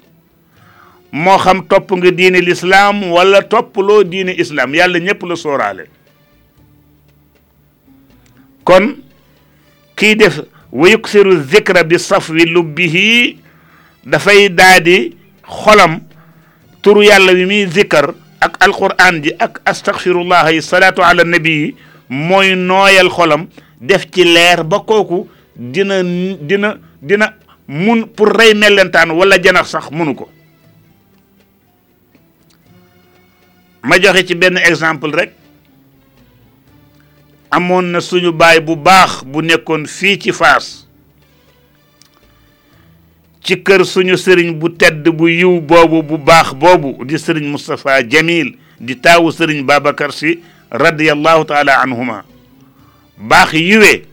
moo 1.12 1.38
xam 1.38 1.62
topp 1.68 1.92
nga 1.96 2.12
diine 2.12 2.40
lislaam 2.42 3.04
wala 3.12 3.42
topp 3.44 3.76
loo 3.78 4.04
diine 4.04 4.32
islaam 4.36 4.74
yàlla 4.76 5.00
ñëpp 5.00 5.24
la 5.30 5.36
sóoraale 5.36 5.84
kon 8.64 8.96
kii 9.96 10.16
def 10.16 10.40
wa 10.72 10.90
yuksiru 10.90 11.36
zikra 11.52 11.84
bi 11.84 12.00
safwi 12.00 12.46
lubbihi 12.46 13.38
dafay 14.06 14.50
daadi 14.50 15.16
xolam 15.62 16.00
turu 16.82 17.04
yàlla 17.04 17.32
wi 17.34 17.46
muy 17.46 17.66
zikkar 17.72 18.14
ak 18.40 18.58
alquran 18.64 19.22
ji 19.24 19.32
ak 19.40 19.62
astaghfirullah 19.66 20.52
yi 20.54 20.62
salaatu 20.62 21.02
ala 21.04 21.24
nabi 21.24 21.52
yi 21.52 21.76
mooy 22.10 22.56
nooyal 22.56 23.10
xolam 23.10 23.48
def 23.82 24.10
ci 24.12 24.24
leer 24.24 24.64
ba 24.64 24.80
kooku 24.80 25.28
dina 25.56 26.04
dina 26.48 26.78
dina 27.02 27.32
mun 27.68 28.06
pour 28.08 28.28
rey 28.34 28.54
mellentaan 28.54 29.12
wala 29.12 29.38
janax 29.42 29.70
sax 29.74 29.90
munu 29.92 30.16
ko 30.16 30.30
ma 33.84 33.98
joxe 34.00 34.26
ci 34.28 34.36
benn 34.36 34.58
exemple 34.58 35.10
rek 35.12 35.34
amoon 37.52 37.86
na 37.92 38.02
suñu 38.02 38.32
baay 38.32 38.60
bu 38.62 38.76
baax 38.76 39.24
bu 39.26 39.42
nekkoon 39.42 39.86
fii 39.88 40.20
ci 40.20 40.32
Faas 40.34 40.88
ci 43.42 43.58
kër 43.64 43.86
suñu 43.86 44.18
sëriñ 44.18 44.56
bu 44.60 44.70
tedd 44.76 45.08
bu 45.10 45.28
yiw 45.30 45.60
boobu 45.62 46.04
bu 46.04 46.18
baax 46.18 46.54
boobu 46.56 47.06
di 47.06 47.18
sëriñ 47.18 47.50
Moustapha 47.50 48.04
Jamil 48.08 48.58
di 48.80 48.96
taawu 48.96 49.32
sëriñ 49.32 49.66
Babacar 49.66 50.14
si 50.14 50.40
radiyallahu 50.70 51.46
taala 51.46 51.82
anhuma 51.82 52.26
baax 53.18 53.54
yiwee 53.54 54.04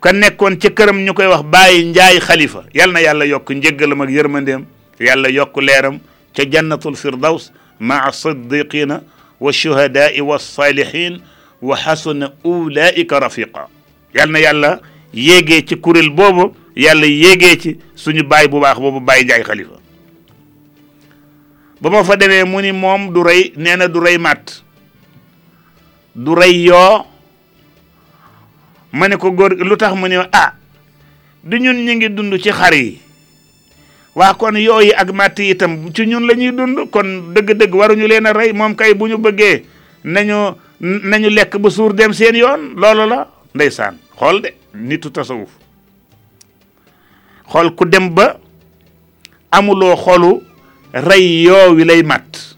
ka 0.00 0.12
nekkoon 0.12 0.56
ci 0.60 0.70
këram 0.72 0.98
ñu 1.04 1.12
koy 1.14 1.26
wax 1.28 1.44
Baye 1.44 1.82
njaay 1.84 2.20
Khalifa 2.20 2.64
yal 2.74 2.92
na 2.92 3.00
yàlla 3.00 3.24
yokk 3.28 3.52
njëggalam 3.52 4.00
ak 4.00 4.10
yërmandeem 4.10 4.64
yàlla 4.98 5.28
yokk 5.30 5.56
leeram 5.60 6.00
ca 6.34 6.42
jannatul 6.50 6.96
firdaws 6.96 7.50
maa 7.78 8.10
siddiqina 8.12 9.02
wa 9.40 9.52
shuhadaai 9.52 10.20
wa 10.20 10.38
salihin 10.40 11.20
wa 11.62 11.76
xasuna 11.76 12.32
ulaika 12.44 13.20
rafiqa 13.20 13.68
yal 14.14 14.30
na 14.32 14.38
yàlla 14.40 14.80
yéegee 15.12 15.60
ci 15.68 15.76
kuréel 15.76 16.08
boobu 16.10 16.56
yàlla 16.76 17.06
yéegee 17.06 17.56
ci 17.60 17.76
suñu 17.94 18.24
baay 18.24 18.48
bu 18.48 18.60
baax 18.60 18.80
boobu 18.80 19.00
Baye 19.00 19.24
njaay 19.24 19.42
Khalifa 19.44 19.76
ba 21.80 21.90
ma 21.90 22.04
fa 22.04 22.16
demee 22.16 22.44
mu 22.44 22.60
ni 22.60 22.72
moom 22.72 23.12
du 23.12 23.22
rey 23.22 23.52
nee 23.56 23.76
na 23.76 23.88
du 23.88 24.00
rey 24.00 24.16
màtt 24.16 24.62
du 26.16 26.34
rey 26.34 26.56
yoo 26.64 27.09
mané 28.92 29.16
ko 29.16 29.30
gor 29.32 29.54
lutax 29.54 29.94
mu 29.94 30.06
ah 30.34 30.54
du 31.44 31.58
ñun 31.58 31.84
ñi 31.86 31.94
ngi 31.96 32.08
dund 32.14 32.34
ci 32.42 32.50
xar 32.50 32.74
yi 32.74 32.98
wa 34.14 34.34
kon 34.34 34.56
yooyu 34.58 34.92
ak 34.96 35.12
matt 35.12 35.38
itam 35.38 35.90
ci 35.94 36.06
ñun 36.06 36.26
lañuy 36.26 36.52
dund 36.52 36.90
kon 36.90 37.32
deug 37.34 37.54
deug 37.56 37.74
waru 37.74 37.94
ñu 37.94 38.06
leena 38.06 38.32
ray 38.32 38.52
mom 38.52 38.74
kay 38.74 38.94
buñu 38.94 39.16
ñu 39.16 39.64
nañu 40.04 40.54
nañu 40.80 41.28
lek 41.30 41.56
bu 41.58 41.70
suur 41.70 41.94
dem 41.94 42.12
seen 42.12 42.34
yoon 42.36 42.74
loolu 42.76 43.06
la 43.08 43.28
ndeysaan 43.54 43.96
xol 44.18 44.40
de 44.42 44.54
nitu 44.74 45.10
tasawuf 45.10 45.50
xol 47.46 47.74
ku 47.74 47.84
dem 47.84 48.10
ba 48.14 48.36
amuloo 49.50 49.96
xolu 49.96 50.42
rey 50.92 51.46
wi 51.46 51.84
lay 51.84 52.02
matt 52.02 52.49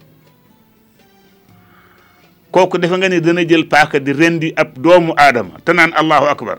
kooku 2.53 2.79
defe 2.79 2.99
nga 3.01 3.09
ne 3.09 3.21
dana 3.21 3.45
jël 3.49 3.67
paaka 3.67 3.99
di 3.99 4.13
rendi 4.13 4.53
ab 4.57 4.77
doomu 4.79 5.17
aadama 5.17 5.57
te 5.65 5.73
naan 5.73 5.93
allahu 5.97 6.27
akbar 6.29 6.59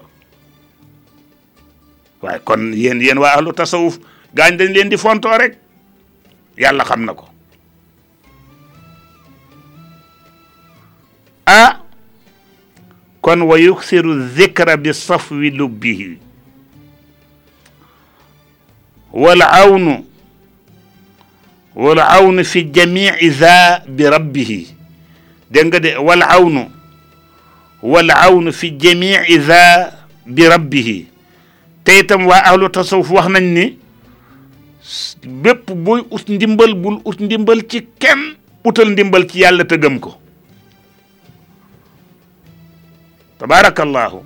waaye 2.22 2.40
kon 2.42 2.74
yéen 2.74 2.98
yéen 3.02 3.18
waa 3.22 3.38
ahlu 3.38 3.54
tasawuf 3.54 4.00
gaañ 4.34 4.58
dañ 4.58 4.74
leen 4.74 4.90
di 4.90 4.98
fontoo 4.98 5.38
rek 5.38 5.54
yàlla 6.58 6.84
xam 6.84 7.06
na 7.06 7.14
ko 7.14 7.30
ah 11.46 11.80
kon 13.22 13.42
wa 13.46 13.56
yuksiru 13.62 14.30
zikra 14.36 14.78
bi 14.78 14.94
safwi 14.94 15.52
lubbihi 15.54 16.18
wal 19.14 19.42
awnu 19.46 20.02
wal 21.78 22.00
awnu 22.00 22.42
fi 22.44 22.64
jamii 22.66 23.30
za 23.30 23.84
bi 23.88 24.04
rabbihi 24.10 24.83
dégg 25.54 25.68
nga 25.70 25.80
de 25.80 25.92
wal 26.02 26.22
awnu 26.36 26.64
wal 27.92 28.10
awnu 28.26 28.52
fi 28.52 28.68
jamii 28.82 29.38
za 29.48 29.62
bi 30.26 30.48
rabbihi 30.50 31.00
te 31.84 31.98
itam 32.00 32.28
waa 32.28 32.42
ahlu 32.50 32.68
tasawuf 32.70 33.10
wax 33.16 33.28
nañ 33.34 33.46
ni 33.58 33.66
bépp 35.44 35.68
booy 35.84 36.02
ut 36.10 36.26
ndimbal 36.30 36.74
bul 36.76 36.98
ut 37.06 37.20
ndimbal 37.20 37.60
ci 37.70 37.86
kenn 38.00 38.22
utal 38.64 38.90
ndimbal 38.94 39.28
ci 39.30 39.40
yàlla 39.46 39.66
te 39.66 39.76
gëm 39.78 40.00
ko 40.00 40.18
tabarakallahu 43.40 44.20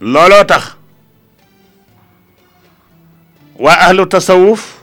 looloo 0.00 0.44
tax 0.44 0.64
waa 3.58 3.78
ahlu 3.88 4.06
tasawuf 4.06 4.82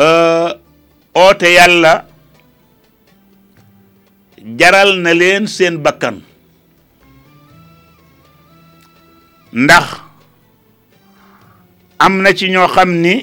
euh 0.00 0.52
oote 1.18 1.48
yàlla 1.58 1.92
jaral 4.58 4.90
na 5.02 5.10
leen 5.20 5.44
seen 5.56 5.74
bakkan 5.86 6.16
ndax 9.62 9.86
am 12.04 12.14
na 12.22 12.30
ci 12.38 12.46
ñoo 12.52 12.68
xam 12.74 12.90
ni 13.02 13.14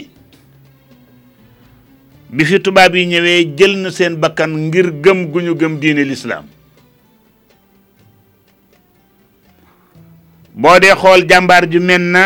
bi 2.35 2.43
fi 2.49 2.57
tubaab 2.63 2.95
yi 2.95 3.05
ñëwee 3.11 3.39
jël 3.57 3.73
na 3.79 3.89
seen 3.97 4.13
bakkan 4.23 4.51
ngir 4.67 4.87
gëm 5.03 5.19
gu 5.31 5.39
ñu 5.45 5.53
gëm 5.59 5.79
diine 5.81 6.03
lislaam 6.11 6.45
boo 10.61 10.75
dee 10.81 10.95
xool 11.01 11.23
jàmbaar 11.29 11.63
ju 11.71 11.79
mel 11.81 12.01
na 12.15 12.23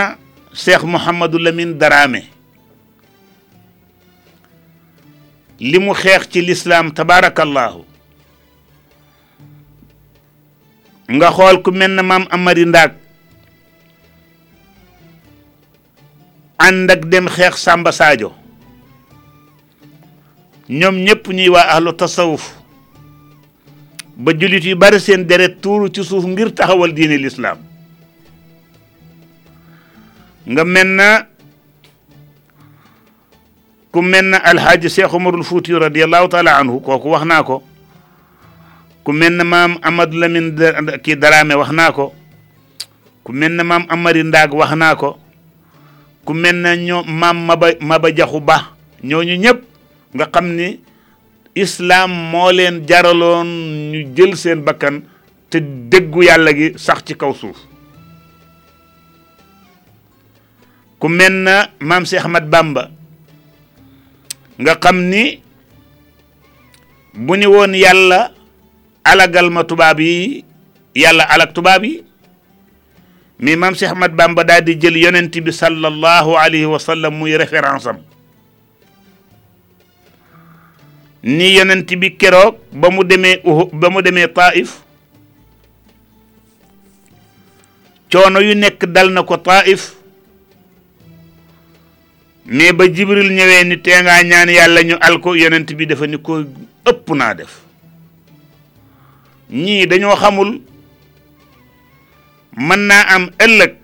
Cheikh 0.53 0.83
Mouhamadou 0.91 1.37
Lamine 1.39 1.77
Daraame 1.77 2.21
limu 5.59 5.85
mu 5.85 5.93
xeex 5.93 6.27
ci 6.31 6.41
lislaam 6.41 6.91
tabaarakallaahu 6.91 7.83
nga 11.11 11.27
xool 11.35 11.57
ku 11.63 11.71
mel 11.71 11.91
na 11.91 12.03
maam 12.03 12.25
amari 12.31 12.65
ndaag 12.65 12.91
ànd 16.57 16.91
ak 16.91 17.01
dem 17.11 17.27
xeex 17.27 17.55
sàmba 17.63 17.91
saajo 17.91 18.31
ñoom 20.69 20.95
ñépp 21.05 21.27
ñuy 21.27 21.49
waa 21.51 21.75
ahlu 21.75 21.91
tasawuf 21.93 22.53
ba 24.15 24.31
julit 24.39 24.63
yu 24.63 24.75
bari 24.79 24.99
seen 24.99 25.27
deret 25.27 25.59
tuuru 25.61 25.89
ci 25.91 26.03
suuf 26.03 26.23
ngir 26.25 26.55
taxawal 26.55 26.93
diine 26.93 27.17
lislaam 27.17 27.57
nga 30.47 30.63
mel 30.63 30.87
na 30.87 31.09
ku 33.91 33.99
mel 34.05 34.25
ne 34.33 34.37
alhaaji 34.37 34.85
Cheikh 34.89 35.09
Umarul 35.13 35.41
Fuutiyu 35.43 35.79
radiyallahu 35.81 36.27
taala 36.29 36.57
anhu 36.61 36.77
kooku 36.79 37.09
wax 37.09 37.25
naa 37.25 37.41
ko 37.43 37.63
ku 39.03 39.11
mel 39.13 39.33
ne 39.33 39.43
maam 39.43 39.77
Amad 39.81 40.13
Lamine 40.13 40.53
kii 41.01 41.17
wax 41.57 41.71
naa 41.73 41.91
ko 41.91 42.13
ku 43.25 43.31
mel 43.33 43.51
ne 43.57 43.63
maam 43.65 43.85
Amari 43.89 44.21
Ndaag 44.23 44.53
wax 44.53 44.71
naa 44.77 44.93
ko 44.95 45.17
ku 46.25 46.31
mel 46.37 46.55
ne 46.61 46.77
ñoo 46.77 47.03
Maba 47.83 48.07
Jaxu 48.17 48.39
Ba 48.39 48.57
ñooñu 49.03 49.35
ñëpp 49.41 49.59
nga 50.15 50.25
xam 50.33 50.47
ni 50.55 50.79
islaam 51.55 52.11
moo 52.31 52.51
leen 52.53 52.85
jaraloon 52.87 53.47
ñu 53.91 53.99
jël 54.15 54.35
seen 54.37 54.61
bakkan 54.65 55.01
te 55.49 55.57
déggu 55.89 56.23
yàlla 56.29 56.51
gi 56.57 56.67
sax 56.77 56.99
ci 57.05 57.13
kaw 57.17 57.33
suuf 57.33 57.57
ku 61.01 61.07
mel 61.09 61.33
ne 61.41 61.55
maam 61.81 62.05
Cheikh 62.05 62.21
Ahmad 62.25 62.45
Bamba 62.49 62.91
nga 64.59 64.75
xam 64.83 64.97
ni 65.09 65.39
bu 67.15 67.33
ñu 67.39 67.47
woon 67.49 67.73
yàlla 67.73 68.31
alagal 69.07 69.47
ma 69.49 69.63
tubaab 69.63 69.99
yi 70.03 70.43
yàlla 70.95 71.23
alak 71.23 71.53
tubaab 71.55 71.83
yi 71.83 72.03
mais 73.39 73.55
maam 73.55 73.71
Cheikh 73.73 73.91
Ahmad 73.95 74.11
Bamba 74.19 74.43
daal 74.43 74.63
di 74.67 74.75
jël 74.75 74.97
yonent 74.99 75.31
bi 75.41 75.51
sallallahu 75.51 76.35
alayhi 76.37 76.65
wa 76.67 76.79
sallam 76.79 77.13
muy 77.15 77.35
référence 77.39 77.87
ni 81.23 81.53
yonent 81.55 81.87
bi 81.95 82.17
keroog 82.19 82.55
ba 82.75 82.89
mu 82.91 83.03
demee 83.07 83.39
Uhud 83.47 83.69
ba 83.73 83.87
mu 83.89 84.01
demee 84.03 84.27
Taif 84.27 84.81
coono 88.11 88.39
yu 88.43 88.55
nekk 88.59 88.83
dal 88.91 89.07
na 89.09 89.23
ko 89.23 89.37
Taif 89.39 89.98
mais 92.49 92.73
ba 92.75 92.87
jibril 92.89 93.29
ñëwee 93.33 93.63
ni 93.69 93.77
tee 93.77 94.01
ngaa 94.01 94.23
ñaan 94.23 94.49
yàlla 94.49 94.81
ñu 94.83 94.95
al 94.99 95.19
ko 95.21 95.35
yonent 95.35 95.69
bi 95.77 95.85
dafa 95.85 96.07
ni 96.07 96.17
ko 96.17 96.41
ëpp 96.85 97.07
naa 97.15 97.33
def 97.33 97.61
ñii 99.53 99.85
dañoo 99.85 100.15
xamul 100.17 100.57
mën 102.57 102.79
naa 102.89 103.05
am 103.15 103.29
ëllëg 103.37 103.75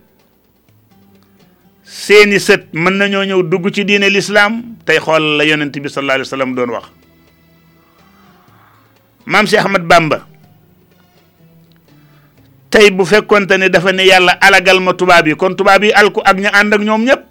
seeni 1.85 2.39
sët 2.41 2.73
mën 2.73 2.97
nañoo 2.97 3.23
ñëw 3.25 3.41
dugg 3.45 3.69
ci 3.71 3.85
diine 3.85 4.09
lislaam 4.09 4.77
tey 4.85 4.97
xool 4.97 5.37
la 5.37 5.43
yonent 5.45 5.69
bi 5.71 5.85
sallallahu 5.89 6.15
alayhi 6.25 6.29
wa 6.33 6.33
sallam 6.33 6.55
doon 6.57 6.69
wax 6.73 6.85
maam 9.25 9.45
Cheikh 9.45 9.61
Ahmad 9.65 9.85
Bamba 9.85 10.25
tey 12.73 12.89
bu 12.89 13.05
fekkonte 13.05 13.57
ne 13.61 13.69
dafa 13.69 13.91
ne 13.93 14.03
yàlla 14.09 14.31
alagal 14.41 14.79
ma 14.81 14.93
tubaab 14.97 15.27
yi 15.29 15.35
kon 15.37 15.53
tubaab 15.55 15.83
yi 15.85 15.91
alku 15.93 16.21
ak 16.25 16.33
ñu 16.37 16.49
ànd 16.51 16.73
ak 16.73 16.81
ñoom 16.81 17.05
ñëpp 17.05 17.23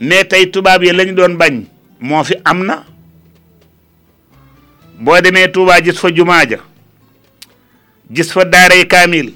mais 0.00 0.24
tey 0.26 0.46
tubaab 0.50 0.82
yi 0.84 0.92
lañ 0.92 1.12
doon 1.12 1.36
bañ 1.36 1.64
moo 2.00 2.24
fi 2.24 2.34
am 2.44 2.64
na 2.64 2.84
boo 4.98 5.20
demee 5.20 5.48
Touba 5.52 5.80
gis 5.84 6.00
fa 6.00 6.08
jumaa 6.10 6.46
ja 6.48 6.56
gis 8.10 8.32
fa 8.32 8.44
daaray 8.44 8.86
kaamil 8.88 9.34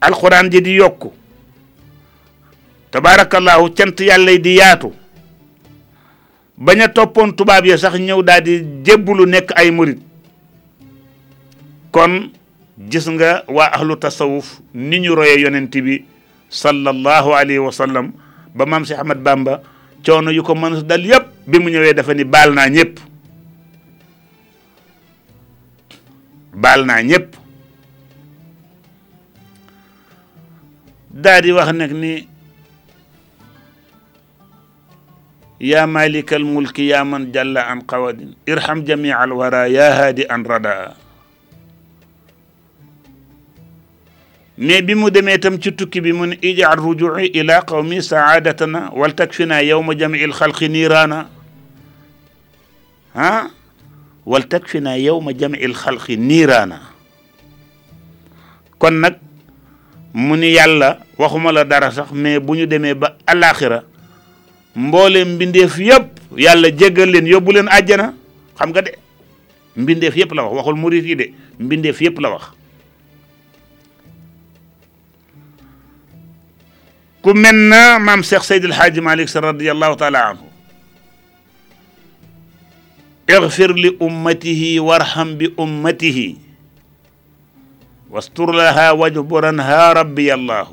alxuraan 0.00 0.48
ji 0.50 0.60
di 0.62 0.76
yokku 0.76 1.12
tabaarakallaahu 2.90 3.74
cant 3.76 4.00
yàlla 4.00 4.38
di 4.38 4.54
yaatu 4.56 4.92
bañ 6.58 6.80
a 6.80 6.88
toppoon 6.88 7.36
tubaab 7.36 7.66
ya 7.66 7.76
sax 7.78 7.94
ñëw 8.00 8.22
daal 8.22 8.42
di 8.42 8.62
jébbulu 8.84 9.26
nekk 9.26 9.52
ay 9.56 9.70
murit 9.70 9.98
kon 11.92 12.32
gis 12.90 13.04
nga 13.08 13.44
waa 13.48 13.68
ahlu 13.76 13.96
tasawuf 13.96 14.60
ni 14.74 14.98
ñu 15.00 15.14
roye 15.14 15.40
yonent 15.42 15.76
bi 15.84 16.04
sallallahu 16.48 17.32
alayhi 17.36 17.58
wa 17.58 17.72
sallam 17.72 18.12
ba 18.54 18.64
mam 18.66 18.84
Cheikh 18.86 18.98
Ahmad 18.98 19.18
Bamba 19.22 19.62
coono 20.04 20.30
yu 20.34 20.42
ko 20.42 20.54
mën 20.56 20.84
dal 20.86 21.04
yëpp 21.04 21.26
bi 21.46 21.56
mu 21.60 21.68
ñëwee 21.70 21.94
dafa 21.96 22.14
ni 22.16 22.24
baal 22.24 22.50
naa 22.56 22.66
ñëpp 22.76 22.92
baal 26.62 26.80
naa 26.88 27.00
ñëpp 27.08 27.26
daa 31.22 31.38
di 31.44 31.50
wax 31.56 31.70
nag 31.76 31.92
ni 31.94 32.14
يا 35.60 35.84
مالك 35.86 36.32
الملك 36.40 36.78
يا 36.88 37.02
من 37.04 37.32
جل 37.36 37.52
عن 37.58 37.80
قواد 37.84 38.34
ارحم 38.48 38.78
جميع 38.80 39.12
الورى 39.24 39.68
يا 39.72 40.08
هادي 40.08 40.24
yaa 40.24 40.32
haadi 40.32 41.02
mais 44.60 44.82
bi 44.82 44.94
mu 44.94 45.10
demee 45.10 45.38
tam 45.38 45.56
ci 45.58 45.72
tukki 45.72 46.02
bi 46.02 46.12
mu 46.12 46.26
ne 46.26 46.36
ijaal 46.42 46.76
rujui 46.78 47.28
ila 47.32 47.62
qawmi 47.64 48.02
saadatana 48.02 48.90
wal 48.94 49.12
takfina 49.16 49.62
yawma 49.64 49.94
jamii 49.94 50.26
lxalqi 50.28 50.68
niiraana 50.68 51.28
ha 53.14 53.48
wal 54.26 54.44
takfina 54.52 54.96
yawma 55.00 55.32
jamii 55.32 55.64
lxalqi 55.72 56.16
niiraana 56.18 56.76
kon 58.78 59.00
nag 59.00 59.16
mu 60.12 60.36
ni 60.36 60.52
yàlla 60.52 60.98
waxuma 61.16 61.52
la 61.52 61.64
dara 61.64 61.90
sax 61.90 62.12
mais 62.12 62.38
bu 62.38 62.54
ñu 62.58 62.66
demee 62.66 62.92
ba 62.92 63.16
alaxira 63.26 63.82
mbooleem 64.76 65.28
mbindeef 65.36 65.78
yëpp 65.78 66.36
yàlla 66.36 66.68
jéggal 66.76 67.08
leen 67.10 67.26
yóbbu 67.26 67.52
leen 67.52 67.68
àjjana 67.72 68.12
xam 68.58 68.70
nga 68.70 68.82
de 68.82 68.92
mbindeef 69.76 70.16
yëpp 70.16 70.34
la 70.34 70.42
wax 70.44 70.52
waxul 70.56 70.76
murit 70.76 71.04
yi 71.08 71.16
de 71.16 71.32
mbindeef 71.58 71.98
yëpp 72.02 72.20
la 72.20 72.30
wax 72.30 72.59
ku 77.20 77.32
مام 77.36 77.68
na 77.68 78.16
سيد 78.24 78.64
الحاج 78.64 78.98
مالك 78.98 79.28
alxaaji 79.28 79.28
malik 79.28 79.28
sa 79.28 79.40
radiallahu 79.44 79.94
taala 79.96 80.36
اغفر 83.30 83.70
لأمته 83.78 84.62
وارحم 84.82 85.34
بأمته 85.38 86.18
واستر 88.10 88.48
لها 88.50 88.90
واجبرنها 88.90 89.80
ربي 89.92 90.34
الله 90.34 90.66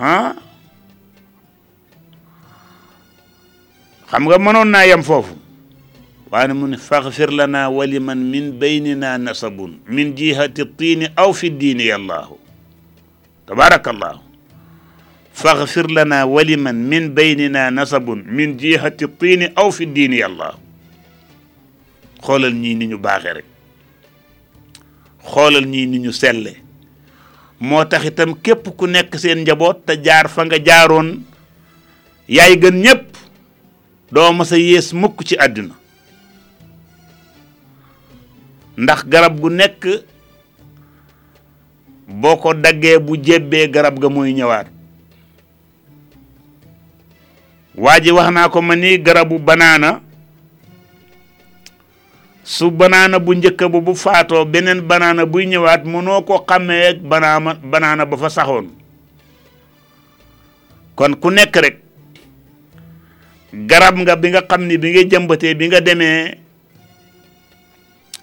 ها 0.00 0.36
خم 4.08 4.22
منونا 4.24 4.84
يم 4.88 5.02
فوف 5.04 5.28
وأنا 6.32 6.56
من 6.56 6.76
فاغفر 6.80 7.28
لنا 7.28 7.66
ولمن 7.76 8.32
من 8.32 8.56
بيننا 8.56 9.20
نسب 9.20 9.58
من 9.84 10.14
جهة 10.16 10.54
الطين 10.64 11.12
أو 11.18 11.36
في 11.36 11.46
الدين 11.52 11.80
يا 11.92 11.96
الله 12.00 12.45
tabaarakallahu 13.46 14.18
faxfir 15.32 15.86
lana 15.88 16.26
waliman 16.26 16.74
min 16.74 17.14
baynina 17.14 17.70
nasabun 17.70 18.26
min 18.26 18.58
jihati 18.58 19.06
tiini 19.18 19.48
aw 19.54 19.70
fi 19.70 19.86
diini 19.86 20.18
yàlla 20.18 20.54
xoolal 22.26 22.52
ñii 22.58 22.74
ni 22.74 22.86
ñu 22.90 22.98
baaxee 22.98 23.32
rek 23.38 23.46
xoolal 25.32 25.64
ñii 25.66 25.86
ni 25.86 25.98
ñu 26.02 26.12
selle 26.12 26.52
moo 27.62 27.84
taxitam 27.86 28.34
képp 28.42 28.66
ku 28.76 28.84
nekk 28.90 29.14
seen 29.18 29.38
njaboot 29.46 29.86
te 29.86 29.94
jaar 30.02 30.26
fa 30.28 30.42
nga 30.42 30.58
jaaroon 30.58 31.22
yaay 32.26 32.58
gën 32.58 32.76
ñépp 32.82 33.06
doo 34.12 34.32
mas 34.34 34.50
yées 34.58 34.90
mukk 34.92 35.22
ci 35.24 35.36
àdduna 35.38 35.74
ndax 38.76 39.04
garab 39.06 39.38
gu 39.40 39.48
nekk 39.54 39.82
boo 42.06 42.36
ko 42.38 42.54
daggee 42.54 42.98
bu 43.02 43.16
jébbee 43.18 43.68
garab 43.68 43.98
ga 43.98 44.08
muy 44.08 44.32
ñëwaat 44.32 44.66
waa 47.74 48.00
ji 48.00 48.10
wax 48.12 48.30
naa 48.30 48.48
ko 48.48 48.62
ma 48.62 48.76
ni 48.76 48.98
garabu 48.98 49.38
banaana 49.38 50.00
su 52.44 52.70
banaana 52.70 53.18
bu 53.18 53.34
njëkk 53.34 53.58
ba 53.72 53.80
bu 53.80 53.94
faatoo 53.94 54.44
beneen 54.44 54.80
banaana 54.88 55.26
buy 55.26 55.46
ñëwaat 55.46 55.82
mënoo 55.84 56.22
ko 56.22 56.44
xàmmee 56.48 56.94
banaana 57.10 57.52
banaana 57.70 58.06
ba 58.06 58.16
fa 58.16 58.28
saxoon 58.30 58.66
kon 60.94 61.12
ku 61.20 61.30
nekk 61.30 61.56
rek 61.56 61.76
garab 63.66 63.96
nga 63.98 64.14
bi 64.20 64.28
nga 64.30 64.42
xam 64.48 64.62
ni 64.68 64.78
bi 64.82 64.88
nga 64.94 65.02
jëmbatee 65.10 65.54
bi 65.58 65.66
nga 65.68 65.80
demee 65.80 66.45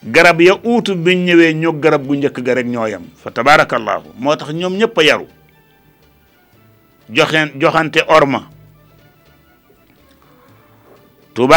garab 0.04 0.40
ya 0.44 0.60
utu 0.60 0.96
bi 1.00 1.16
ñewé 1.16 1.54
ñoo 1.56 1.74
garab 1.80 2.04
bu 2.04 2.14
ñëk 2.20 2.36
ga 2.44 2.54
rek 2.60 2.68
ñooyam 2.68 3.08
fa 3.16 3.32
tabarakallah 3.32 4.04
motax 4.20 4.52
ñom 4.52 4.76
ñëpp 4.76 4.98
yaru 5.00 5.28
joxen 7.10 7.56
joxante 7.56 8.04
orma 8.08 8.52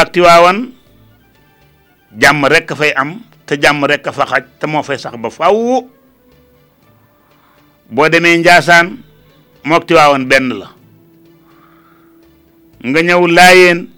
ak 0.00 0.12
tiwawan 0.12 0.70
jam 2.14 2.44
rek 2.46 2.70
fay 2.78 2.94
am 2.94 3.18
te 3.46 3.58
jam 3.58 3.82
rek 3.84 4.06
fa 4.14 4.26
xaj 4.26 4.44
te 4.58 4.66
mo 4.66 4.82
fay 4.82 4.98
sax 4.98 5.18
ba 5.18 5.30
faw 5.30 5.82
boo 7.90 8.08
demee 8.08 8.38
njaasaan 8.38 9.02
mook 9.66 9.86
tiwawan 9.86 10.26
ben 10.30 10.54
la 10.54 10.70
nga 12.86 13.00
layen 13.26 13.90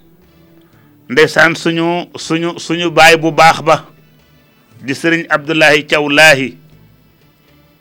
ndé 1.11 1.29
san 1.29 1.55
suñu 1.57 2.09
suñu 2.17 2.59
suñu 2.59 2.91
bay 2.91 3.17
bu 3.17 3.31
baax 3.33 3.61
ba 3.61 3.89
di 4.83 4.95
sëriñ 4.95 5.27
Abdoulahi 5.29 5.83
Thiaw 5.87 6.09
Laahi 6.09 6.57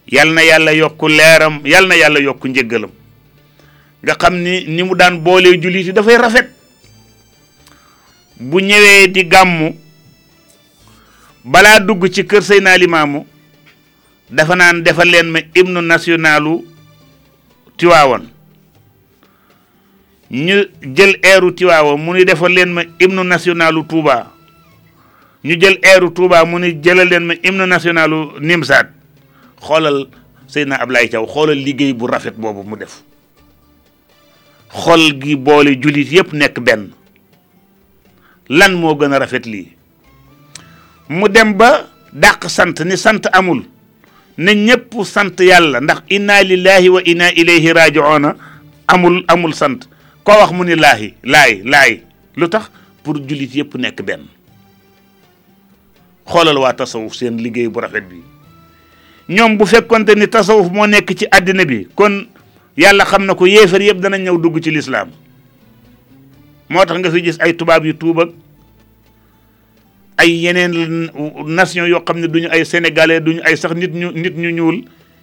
yal 0.07 0.34
na 0.34 0.41
yàlla 0.44 0.72
yokk 0.74 1.02
leeram 1.10 1.60
yal 1.65 1.88
na 1.88 1.95
yàlla 1.95 2.19
yokk 2.19 2.44
njëggalam 2.45 2.90
nga 4.03 4.14
xam 4.22 4.36
ni 4.41 4.64
ni 4.68 4.84
mu 4.84 4.95
daan 4.95 5.19
boolee 5.24 5.57
jullit 5.61 5.86
yi 5.88 5.91
dafay 5.94 6.18
rafet 6.18 6.49
bu 8.40 8.60
ñëwee 8.60 9.07
di 9.10 9.24
gàmmu 9.26 9.76
balaa 11.44 11.80
dugg 11.80 12.07
ci 12.11 12.26
kër 12.26 12.41
Seydina 12.44 12.78
Limaamu 12.78 13.26
dafa 14.30 14.56
naan 14.56 14.82
defal 14.84 15.10
leen 15.10 15.30
ma 15.30 15.40
hymne 15.56 15.82
nationalu 15.82 16.65
Tiwaawan 17.78 18.26
ñu 20.32 20.56
jël 20.82 21.19
eeru 21.24 21.52
Tiwaawan 21.53 21.99
mu 21.99 22.14
ni 22.14 22.24
defal 22.26 22.52
leen 22.52 22.69
ma 22.72 22.84
hymne 22.99 23.24
nationalu 23.24 23.86
Touba 23.86 24.37
ñu 25.48 25.56
jël 25.61 25.80
airu 25.82 26.11
Touba 26.11 26.44
mu 26.45 26.60
ni 26.60 26.76
jëlal 26.84 27.07
leen 27.07 27.26
ma 27.26 27.34
hymne 27.44 27.65
nationalu 27.65 28.19
Nimsaat 28.41 28.90
xoolal 29.65 30.07
Seydina 30.52 30.76
Ablaye 30.84 31.07
Thiaw 31.07 31.26
xoolal 31.26 31.56
liggéey 31.65 31.94
bu 31.94 32.06
rafet 32.07 32.36
boobu 32.38 32.64
mu 32.68 32.76
def 32.78 32.98
xol 34.84 35.03
gi 35.22 35.36
boole 35.36 35.72
julit 35.82 36.11
yépp 36.11 36.34
nekk 36.34 36.60
benn 36.60 36.90
lan 38.49 38.76
moo 38.80 38.95
gën 38.95 39.14
a 39.15 39.19
rafet 39.19 39.45
lii 39.45 39.68
mu 41.10 41.30
dem 41.30 41.53
ba 41.57 41.72
dàq 42.11 42.48
sant 42.49 42.84
ni 42.86 42.98
sant 42.98 43.24
amul 43.32 43.64
ne 44.38 44.52
ñépp 44.53 44.91
sant 45.03 45.36
yàlla 45.40 45.80
ndax 45.82 45.99
inna 46.10 46.41
lillahi 46.44 46.90
wa 46.90 47.02
inna 47.06 47.32
ilayhi 47.32 47.72
raji'una 47.74 48.36
amul 48.88 49.24
amul 49.28 49.53
sant 49.56 49.88
ko 50.24 50.32
wax 50.41 50.52
mu 50.52 50.64
ni 50.65 50.76
laahi 50.76 51.14
laay 51.24 51.61
laay 51.64 52.03
lu 52.36 52.49
tax 52.49 52.65
pour 53.03 53.15
julit 53.15 53.56
yépp 53.56 53.76
nekk 53.78 54.02
benn 54.03 54.28
xoolal 56.28 56.58
waa 56.60 56.74
tasawuf 56.74 57.16
seen 57.16 57.38
liggéey 57.41 57.68
bu 57.70 57.80
rafet 57.80 58.04
bi 58.10 58.22
ñoom 59.30 59.58
bu 59.58 59.66
fekkonte 59.66 60.16
ni 60.16 60.28
tasawuf 60.28 60.70
moo 60.72 60.86
nekk 60.88 61.16
ci 61.18 61.26
àddina 61.32 61.66
bi 61.66 61.88
kon 61.95 62.28
yàlla 62.78 63.06
xam 63.06 63.26
na 63.26 63.36
ko 63.36 63.45
yéefar 63.48 63.82
yëpp 63.82 63.99
dana 64.02 64.18
ñëw 64.18 64.38
dugg 64.41 64.60
ci 64.62 64.72
lislaam 64.72 65.10
moo 66.70 66.86
tax 66.86 66.99
nga 66.99 67.12
fi 67.12 67.22
gis 67.24 67.40
ay 67.40 67.54
tubaab 67.56 67.86
yu 67.86 67.94
tuub 67.95 68.20
ay 70.18 70.30
yeneen 70.44 71.10
nation 71.48 71.88
yoo 71.88 72.04
xam 72.06 72.20
ne 72.20 72.28
duñu 72.28 72.48
ay 72.52 72.66
sénégalais 72.66 73.20
duñu 73.22 73.41
ay 73.44 73.58
sax 73.58 73.74
nit 73.76 73.94
ñu 73.94 74.12
nit 74.12 74.36
ñu 74.38 74.52
ñuul 74.52 74.78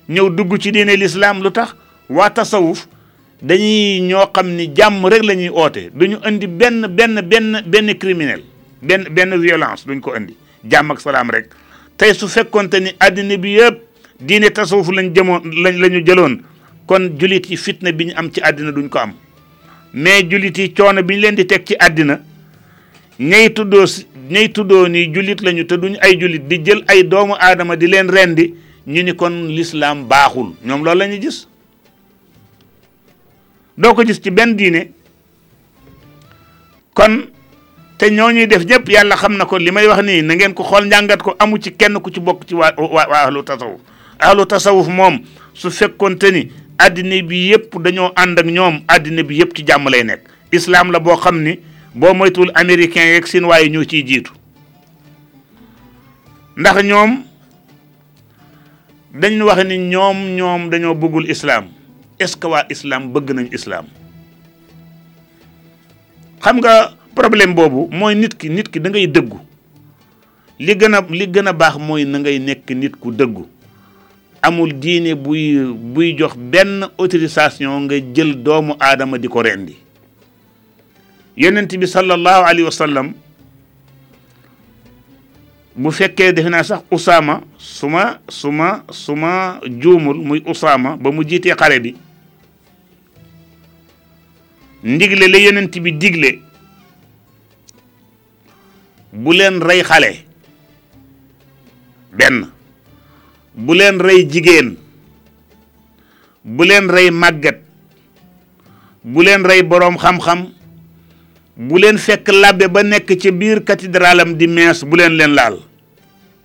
ñëw 0.08 0.28
dugg 0.30 0.56
ci 0.60 0.70
diine 0.72 0.96
lislaam 0.96 1.42
lu 1.42 1.50
tax 1.50 1.74
waa 2.08 2.30
tasawuf 2.30 2.86
dañuy 3.42 4.00
ñoo 4.00 4.30
xam 4.32 4.48
ni 4.56 4.72
jàmm 4.76 5.04
rek 5.06 5.22
la 5.24 5.34
ñuy 5.34 5.48
oote 5.50 5.90
duñu 5.92 6.16
indi 6.28 6.46
benn 6.46 6.86
benn 6.88 7.20
benn 7.22 7.62
benn 7.66 7.98
criminel 7.98 8.42
benn 8.82 9.06
benn 9.10 9.36
violence 9.40 9.84
duñ 9.86 10.00
ko 10.00 10.14
indi 10.16 10.36
jàmm 10.68 10.90
ak 10.90 11.00
salaam 11.00 11.30
rek 11.30 11.50
tey 11.96 12.14
su 12.14 12.28
fekkonte 12.28 12.74
ni 12.80 12.90
addina 13.00 13.36
bi 13.38 13.52
yëpp 13.58 13.80
diine 14.20 14.50
tasawuf 14.50 14.88
lañ 14.90 15.12
jëmoon 15.14 15.50
lañ 15.62 15.76
la 15.80 15.88
jëloon 16.00 16.38
kon 16.88 17.10
julit 17.18 17.48
yi 17.50 17.56
fitna 17.56 17.92
bi 17.92 18.06
ñu 18.06 18.12
am 18.16 18.30
ci 18.32 18.40
àddina 18.40 18.72
duñ 18.72 18.88
ko 18.88 18.98
am 18.98 19.12
mais 19.92 20.22
julit 20.30 20.58
yi 20.58 20.74
coono 20.74 21.02
bi 21.02 21.14
ñu 21.14 21.20
leen 21.20 21.34
di 21.34 21.46
teg 21.46 21.64
ci 21.66 21.76
àddina 21.78 22.18
ñay 23.18 23.52
tuddoo 23.54 23.86
si 23.86 24.06
ñay 24.30 24.50
ni 24.90 25.06
jullit 25.14 25.40
lañu 25.42 25.66
te 25.66 25.74
duñ 25.76 25.98
ay 26.00 26.16
julit 26.20 26.48
di 26.48 26.58
jël 26.64 26.84
ay 26.88 27.04
doomu 27.04 27.34
aadama 27.38 27.76
di 27.76 27.86
leen 27.86 28.08
rendi 28.10 28.54
ñu 28.86 29.02
ni 29.02 29.14
kon 29.14 29.46
lislaam 29.48 30.06
baaxul 30.08 30.54
ñoom 30.64 30.84
loolu 30.84 30.98
lañu 31.00 31.16
ñu 31.18 31.30
doo 33.76 33.94
ko 33.94 34.04
gis 34.06 34.20
ci 34.22 34.30
benn 34.30 34.56
diine 34.56 34.92
kon 36.94 37.26
te 37.98 38.10
ñoo 38.10 38.30
ñuy 38.32 38.46
def 38.46 38.64
ñëpp 38.64 38.88
yàlla 38.88 39.16
xam 39.16 39.36
na 39.38 39.44
ko 39.46 39.56
li 39.58 39.70
may 39.70 39.86
wax 39.86 40.02
nii 40.02 40.22
na 40.22 40.34
ngeen 40.34 40.54
ko 40.54 40.64
xool 40.64 40.86
njàngat 40.86 41.22
ko 41.22 41.34
amu 41.38 41.58
ci 41.62 41.70
kenn 41.72 41.94
ku 42.02 42.10
ci 42.10 42.20
bokk 42.20 42.46
ci 42.46 42.54
waa 42.54 42.74
waa 42.76 43.06
waa 43.06 43.22
ahlu 43.30 43.42
tasawuf 43.46 43.80
ahlu 44.18 44.46
tasawuf 44.46 44.88
moom 44.88 45.22
su 45.54 45.70
fekkoonte 45.70 46.30
ni 46.32 46.50
addina 46.78 47.22
bi 47.22 47.50
yëpp 47.52 47.78
dañoo 47.82 48.12
ànd 48.16 48.38
ak 48.38 48.46
ñoom 48.46 48.82
addina 48.88 49.22
bi 49.22 49.38
yëpp 49.38 49.54
ci 49.54 49.62
jàmm 49.66 49.88
lay 49.90 50.04
nekk. 50.04 50.26
islaam 50.50 50.90
la 50.90 50.98
boo 50.98 51.14
xam 51.16 51.40
ni 51.42 51.58
boo 51.94 52.14
moytuwul 52.14 52.50
américain 52.54 53.06
yeeg 53.14 53.26
siin 53.26 53.44
waaye 53.44 53.68
ñoo 53.70 53.84
ciy 53.84 54.02
jiitu 54.04 54.32
ndax 56.56 56.82
ñoom 56.82 57.22
dañ 59.14 59.42
wax 59.42 59.64
ni 59.66 59.78
ñoom 59.78 60.34
ñoom 60.34 60.68
dañoo 60.70 60.94
bëggul 60.94 61.30
islam 61.30 61.66
est-ce 62.18 62.36
que 62.36 62.46
waa 62.46 62.66
islaam 62.70 63.12
bëgg 63.12 63.30
nañ 63.30 63.48
islaam 63.54 63.86
xam 66.42 66.58
nga. 66.58 66.98
problème 67.14 67.54
boobu 67.54 67.88
mooy 67.94 68.14
nit 68.18 68.34
ki 68.36 68.50
nit 68.50 68.68
ki 68.70 68.80
dangay 68.82 69.06
dëggu 69.06 69.38
li 70.58 70.76
gën 70.78 70.94
a 70.94 71.00
li 71.10 71.26
gën 71.32 71.48
a 71.48 71.52
baax 71.52 71.78
mooy 71.80 72.04
nangay 72.06 72.38
nekk 72.38 72.70
nit 72.78 72.96
ku 73.00 73.10
dëggu 73.12 73.46
amul 74.44 74.72
diine 74.78 75.14
buy 75.16 75.72
buy 75.94 76.10
jox 76.18 76.36
benn 76.36 76.84
autorisation 76.98 77.80
nga 77.86 77.96
jël 78.14 78.34
doomu 78.42 78.74
aadama 78.80 79.18
di 79.18 79.28
ko 79.28 79.42
rendi 79.42 79.76
yonent 81.36 81.70
bi 81.80 81.86
sallallahu 81.86 82.42
alayhi 82.46 82.66
wa 82.68 82.78
sallam 82.82 83.12
bu 85.76 85.90
fekkee 85.90 86.32
defe 86.32 86.48
naa 86.50 86.62
sax 86.62 86.82
Usaama 86.90 87.40
su 87.58 87.86
ma 87.88 88.02
su 88.28 88.50
ma 88.52 88.82
su 88.90 89.14
ma 89.16 89.60
juumul 89.80 90.16
muy 90.22 90.42
Usaama 90.46 90.96
ba 90.96 91.10
mu 91.10 91.24
jiitee 91.26 91.54
xare 91.54 91.80
bi 91.80 91.94
ndigle 94.84 95.28
la 95.28 95.38
yonent 95.38 95.74
bi 95.82 95.92
digle 95.92 96.38
bu 99.14 99.30
leen 99.38 99.60
rey 99.62 99.82
xale 99.86 100.10
benn 102.12 102.44
bu 103.54 103.72
leen 103.78 103.98
rey 104.02 104.26
jigéen 104.32 104.74
bu 106.44 106.66
leen 106.68 106.88
rey 106.90 107.10
màgget 107.14 107.58
bu 109.06 109.22
leen 109.24 109.44
rey 109.46 109.62
boroom 109.62 109.94
xam-xam 109.96 110.46
bu 111.56 111.78
leen 111.82 111.96
fekk 111.98 112.28
làbbe 112.34 112.66
ba 112.68 112.82
nekk 112.82 113.14
ci 113.20 113.30
biir 113.30 113.62
cathédralam 113.64 114.34
di 114.36 114.46
mees 114.50 114.82
bu 114.84 114.96
leen 114.98 115.12
leen 115.14 115.34
laal 115.38 115.56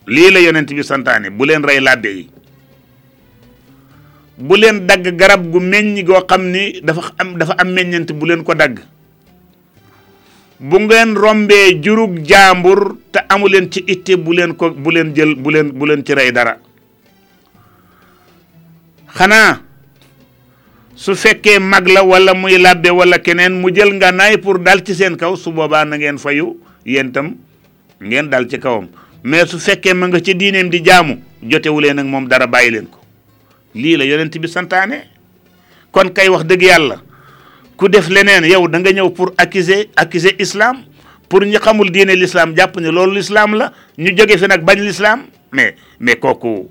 lii 0.05 0.29
la 0.31 0.39
yonent 0.45 0.69
bi 0.69 0.83
santaane 0.85 1.29
bu 1.33 1.45
leen 1.49 1.63
rey 1.65 1.79
labbe 1.81 2.09
yi 2.13 2.25
bu 4.37 4.55
leen 4.57 4.85
dagg 4.87 5.09
garab 5.17 5.41
gu 5.51 5.59
meññ 5.59 5.97
goo 6.05 6.21
xam 6.27 6.51
ni 6.53 6.81
dafa 6.85 7.11
am 7.17 7.33
dafa 7.41 7.57
am 7.57 7.69
meññant 7.73 8.13
bu 8.13 8.25
leen 8.29 8.43
ko 8.45 8.53
dagg 8.53 8.77
bu 10.59 10.79
ngeen 10.79 11.15
rombé 11.15 11.79
juruk 11.81 12.11
jàmbur 12.29 12.97
te 13.11 13.19
amulen 13.29 13.69
ci 13.71 13.79
itté 13.87 14.15
bu 14.17 14.33
len 14.33 14.53
ko 14.55 14.71
bu 14.71 14.91
len 14.91 15.13
jël 15.15 15.35
bu 15.35 15.49
len 15.51 15.71
bu 15.71 15.85
len 15.85 16.03
ci 16.03 16.13
ray 16.15 16.31
dara 16.33 16.57
xana 19.07 19.61
su 20.95 21.15
fekke 21.15 21.59
mag 21.59 21.87
wala 22.05 22.33
muy 22.33 22.57
labbe 22.57 22.91
wala 22.91 23.19
kenen 23.19 23.61
mu 23.61 23.71
jël 23.73 23.93
nga 23.93 24.11
nay 24.11 24.37
pour 24.37 24.59
dal 24.59 24.83
ci 24.83 24.93
sen 24.95 25.15
kaw 25.15 25.35
su 25.35 25.51
boba 25.51 25.85
na 25.85 25.95
ngeen 25.95 26.17
fayu 26.19 26.59
yentam 26.85 27.37
ngeen 28.01 28.27
dal 28.29 28.45
ci 28.49 28.57
kawam 28.59 28.87
mais 29.23 29.47
su 29.49 29.59
fekke 29.59 29.93
ma 29.93 30.07
nga 30.07 30.19
ci 30.19 30.35
dinem 30.35 30.69
di 30.69 30.81
jamu 30.83 31.17
jotewu 31.41 31.75
wulé 31.79 31.93
nak 31.93 32.05
mom 32.05 32.27
dara 32.27 32.47
ko 32.47 32.99
li 33.75 33.95
la 33.95 34.03
yonent 34.03 34.35
bi 34.39 34.47
santané 34.47 35.07
kon 35.91 36.11
kay 36.11 36.27
wax 36.27 36.43
deug 36.43 36.61
yalla 36.61 37.01
ku 37.79 37.87
def 37.87 38.09
leneen 38.11 38.43
yow 38.51 38.67
da 38.67 38.79
nga 38.83 38.91
ñëw 38.91 39.09
pour 39.15 39.31
accuser 39.39 39.87
accuser 39.95 40.35
islam 40.39 40.83
pour 41.31 41.45
ñu 41.47 41.55
xamul 41.63 41.87
diine 41.91 42.11
l'islam 42.15 42.51
jàpp 42.57 42.75
ne 42.83 42.89
loolu 42.91 43.13
l'islam 43.15 43.55
la 43.55 43.71
ñu 43.97 44.11
jóge 44.17 44.35
fi 44.37 44.47
nag 44.51 44.65
bañ 44.67 44.79
l'islam 44.83 45.23
mais 45.55 45.75
mais 45.99 46.17
kooku 46.19 46.67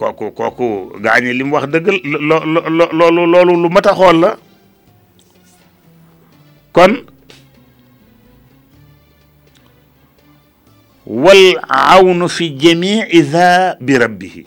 kooku 0.00 0.32
kooku 0.32 0.96
wax 1.52 1.64
dëgg 1.68 1.86
loolu 2.96 3.52
lu 3.62 3.68
mat 3.68 3.86
a 3.86 3.92
xool 3.94 4.18
la 4.24 4.30
kon 6.72 7.02
wal 11.04 11.44
awnu 11.68 12.28
fi 12.32 12.48
jamii 12.56 13.12
za 13.28 13.76
bi 13.80 13.92
rabbihi 14.00 14.46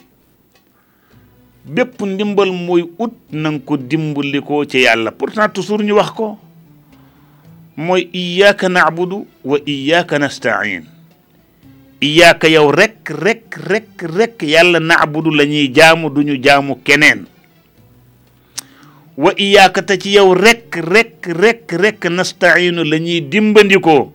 bépp 1.68 2.00
ndimbal 2.02 2.50
mooy 2.52 2.84
ut 2.98 3.12
nanga 3.30 3.60
ko 3.64 3.76
dimbali 3.76 4.40
ko 4.40 4.64
ci 4.64 4.80
yàlla 4.80 5.10
pourtant 5.12 5.48
toujours 5.52 5.82
ñu 5.82 5.92
wax 5.94 6.10
ko 6.12 6.38
mooy 7.76 8.08
iyyaka 8.12 8.68
na'budu 8.68 9.26
wa 9.44 9.58
iyyaka 9.66 10.18
nasta'in 10.18 10.84
iyyaka 12.00 12.48
yow 12.48 12.70
rek 12.72 13.10
rekk 13.10 13.54
rekk 13.66 14.02
rekk 14.02 14.42
yàlla 14.42 14.80
na'budu 14.80 15.30
la 15.30 15.44
ñuy 15.44 15.68
jaamu 15.74 16.08
du 16.10 16.22
jaamu 16.42 16.76
keneen 16.82 17.26
wa 19.18 19.32
ci 19.36 20.08
yow 20.12 20.32
rek 20.34 20.74
rek 20.76 21.26
rek 21.26 21.64
rek 21.72 22.04
nasta'inu 22.10 22.82
la 22.84 22.98
ñuy 22.98 23.20
dimbandikoo 23.20 24.12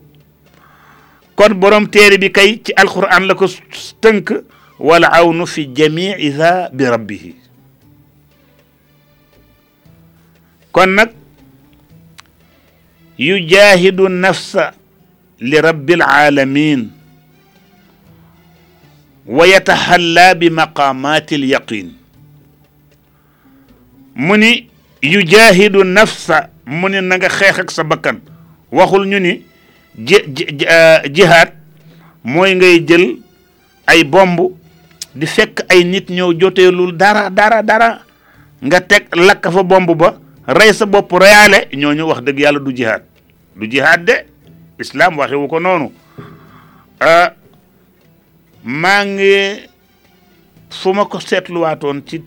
kon 1.35 1.53
borom 1.53 1.87
téere 1.87 2.17
bi 2.17 2.31
kay 2.31 2.59
ci 2.63 2.73
alquran 2.75 3.27
la 3.27 3.35
ko 3.35 3.45
tënk 4.01 4.33
wal 4.79 5.05
awnu 5.05 5.45
fi 5.45 5.67
jami'i 5.71 6.31
za 6.31 6.69
bi 6.73 6.83
rabbihi 6.85 7.42
kon 10.73 10.89
nag 10.97 11.09
yujaahidu 13.17 14.09
nafsa 14.09 14.73
li 15.39 15.61
rabbil 15.61 16.01
alamin 16.01 16.89
wa 19.29 19.45
yataxallaa 19.47 20.33
bi 20.35 20.49
maqaamaati 20.49 21.35
l 21.37 21.43
yaqin 21.53 21.93
mu 24.15 24.33
ni 24.37 24.67
yujaahidu 25.05 25.83
nafsa 25.85 26.49
mu 26.65 26.89
ni 26.89 27.01
na 27.05 27.15
nga 27.21 27.29
xeex 27.29 27.59
ak 27.61 27.69
sa 27.71 27.83
bakkan 27.85 28.17
waxul 28.73 29.05
ñu 29.05 29.19
ni 29.21 29.45
jihaad 31.15 31.51
mooy 32.25 32.55
ngay 32.57 32.79
jël 32.87 33.21
ay 33.87 34.01
bomb 34.03 34.39
di 35.15 35.25
fekk 35.29 35.63
ay 35.69 35.83
nit 35.85 36.09
ñëw 36.09 36.33
joteelul 36.39 36.95
dara 36.97 37.29
dara 37.29 37.61
dara 37.63 38.01
nga 38.65 38.81
teg 38.81 39.13
lakk 39.15 39.45
fa 39.53 39.61
bomb 39.63 39.93
ba 39.97 40.17
rey 40.47 40.73
sa 40.73 40.85
bopp 40.85 41.11
reyaane 41.11 41.67
ñooñu 41.75 42.03
wax 42.07 42.21
dëgg 42.21 42.39
yàlla 42.39 42.59
du 42.59 42.71
jihaad 42.75 43.03
du 43.55 43.65
jihaad 43.69 44.03
de 44.05 44.13
islam 44.79 45.17
waxewu 45.17 45.47
ko 45.47 45.59
noonu 45.59 45.91
ah, 46.99 47.31
maa 48.63 49.05
ngi 49.05 49.69
fu 50.69 50.93
ma 50.93 51.05
ko 51.05 51.19
seetluwaatoon 51.19 52.01
ci 52.05 52.21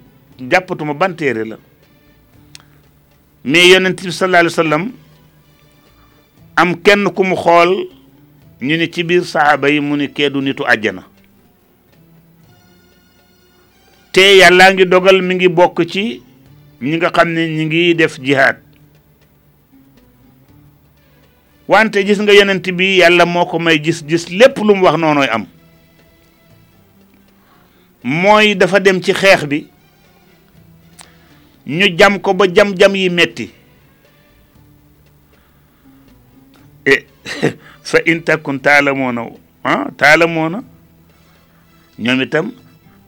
jàppatuma 0.50 0.94
ban 0.94 1.12
téere 1.16 1.44
la 1.44 1.58
mais 3.44 3.68
yonent 3.68 3.94
bi 4.02 4.12
salaa 4.12 4.40
alai 4.40 4.50
sallam 4.50 4.92
am 6.56 6.74
kenn 6.82 7.04
ku 7.12 7.24
mu 7.24 7.36
xool 7.36 7.86
ñu 8.62 8.76
ni 8.76 8.90
ci 8.90 9.04
biir 9.04 9.24
saxaaba 9.24 9.68
yi 9.68 9.80
mu 9.80 9.96
ni 9.96 10.08
keedu 10.10 10.40
nitu 10.40 10.62
àjjana 10.64 11.04
te 14.12 14.22
yàllaa 14.38 14.72
ngi 14.72 14.86
dogal 14.86 15.20
mi 15.20 15.34
ngi 15.34 15.48
bokk 15.48 15.84
ci 15.90 16.22
ñi 16.82 16.96
nga 16.96 17.10
xam 17.16 17.28
ne 17.32 17.48
ñi 17.48 17.64
ngi 17.66 17.94
def 17.94 18.18
jihaad 18.20 18.56
wante 21.68 22.04
gis 22.06 22.18
nga 22.20 22.32
yonent 22.34 22.70
bi 22.76 22.98
yàlla 22.98 23.24
moo 23.24 23.46
ko 23.46 23.58
may 23.58 23.78
gis-gis 23.82 24.28
lépp 24.28 24.56
lum 24.58 24.82
wax 24.82 24.96
noonooy 25.00 25.28
am 25.28 25.46
mooy 28.02 28.54
dafa 28.54 28.80
dem 28.80 29.00
ci 29.02 29.12
xeex 29.12 29.44
bi 29.50 29.66
ñu 31.66 31.88
jam 31.98 32.20
ko 32.20 32.34
ba 32.34 32.46
jam-jam 32.46 32.94
yi 32.94 33.10
metti 33.10 33.50
e, 36.84 36.94
fa 37.88 37.98
in 38.04 38.20
takun 38.22 38.58
taalamoona 38.60 39.22
ah 39.64 39.86
taalamoona 39.96 40.62
ñoom 41.98 42.18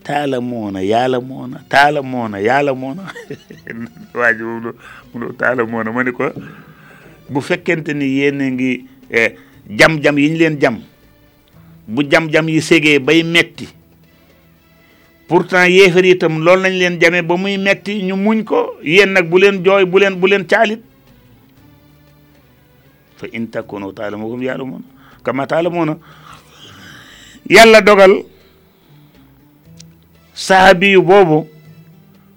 taala 0.08 0.38
moona 0.50 0.80
yaala 0.92 1.18
moona 1.30 1.56
taala 1.72 2.00
moona 2.12 2.36
yaala 2.48 2.72
moona 2.82 3.02
waa 4.18 4.32
ji 4.38 4.44
moom 4.50 4.66
lo 5.24 5.32
taala 5.40 5.62
moona 5.72 5.88
ma 5.96 6.02
ko 6.18 6.26
bu 7.32 7.40
fekkente 7.48 7.90
ni 8.00 8.06
yéen 8.18 8.40
ngi 8.54 8.70
eh, 9.20 9.30
jam-jam 9.78 10.16
yiñ 10.22 10.34
leen 10.42 10.56
jam 10.62 10.76
bu 11.92 12.00
jam-jam 12.14 12.46
yi 12.54 12.60
segee 12.68 12.94
bay 13.06 13.20
metti 13.34 13.66
pourtant 15.28 15.68
yéefar 15.76 16.06
itam 16.14 16.34
lool 16.46 16.60
nañ 16.64 16.74
leen 16.80 16.94
jamee 17.02 17.24
ba 17.30 17.34
muy 17.42 17.54
metti 17.66 17.92
ñu 18.08 18.14
muñ 18.24 18.38
ko 18.50 18.60
yéen 18.94 19.10
nag 19.16 19.26
bu 19.30 19.36
leen 19.42 19.56
jooy 19.66 19.84
bu 19.92 19.96
leen 20.04 20.14
bu 20.20 20.26
leen 20.32 20.44
caalit 20.52 20.82
fa 23.18 23.26
in 23.36 23.44
takunu 23.54 23.86
taalamukum 24.00 24.40
yaalamuuna 24.48 24.86
kama 25.24 25.42
taalamuuna 25.52 25.94
yàlla 27.54 27.80
dogal 27.90 28.14
sahabi 30.38 30.94
boobu 30.98 31.48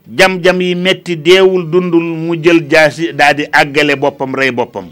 jam-jam 0.09 0.57
yi 0.61 0.73
metti 0.75 1.13
deewul 1.15 1.69
dundul 1.69 2.01
mu 2.01 2.33
jël 2.35 2.65
jaasi 2.67 3.13
daal 3.13 3.45
aggale 3.53 3.93
boppam 3.95 4.33
rey 4.33 4.49
boppam 4.51 4.89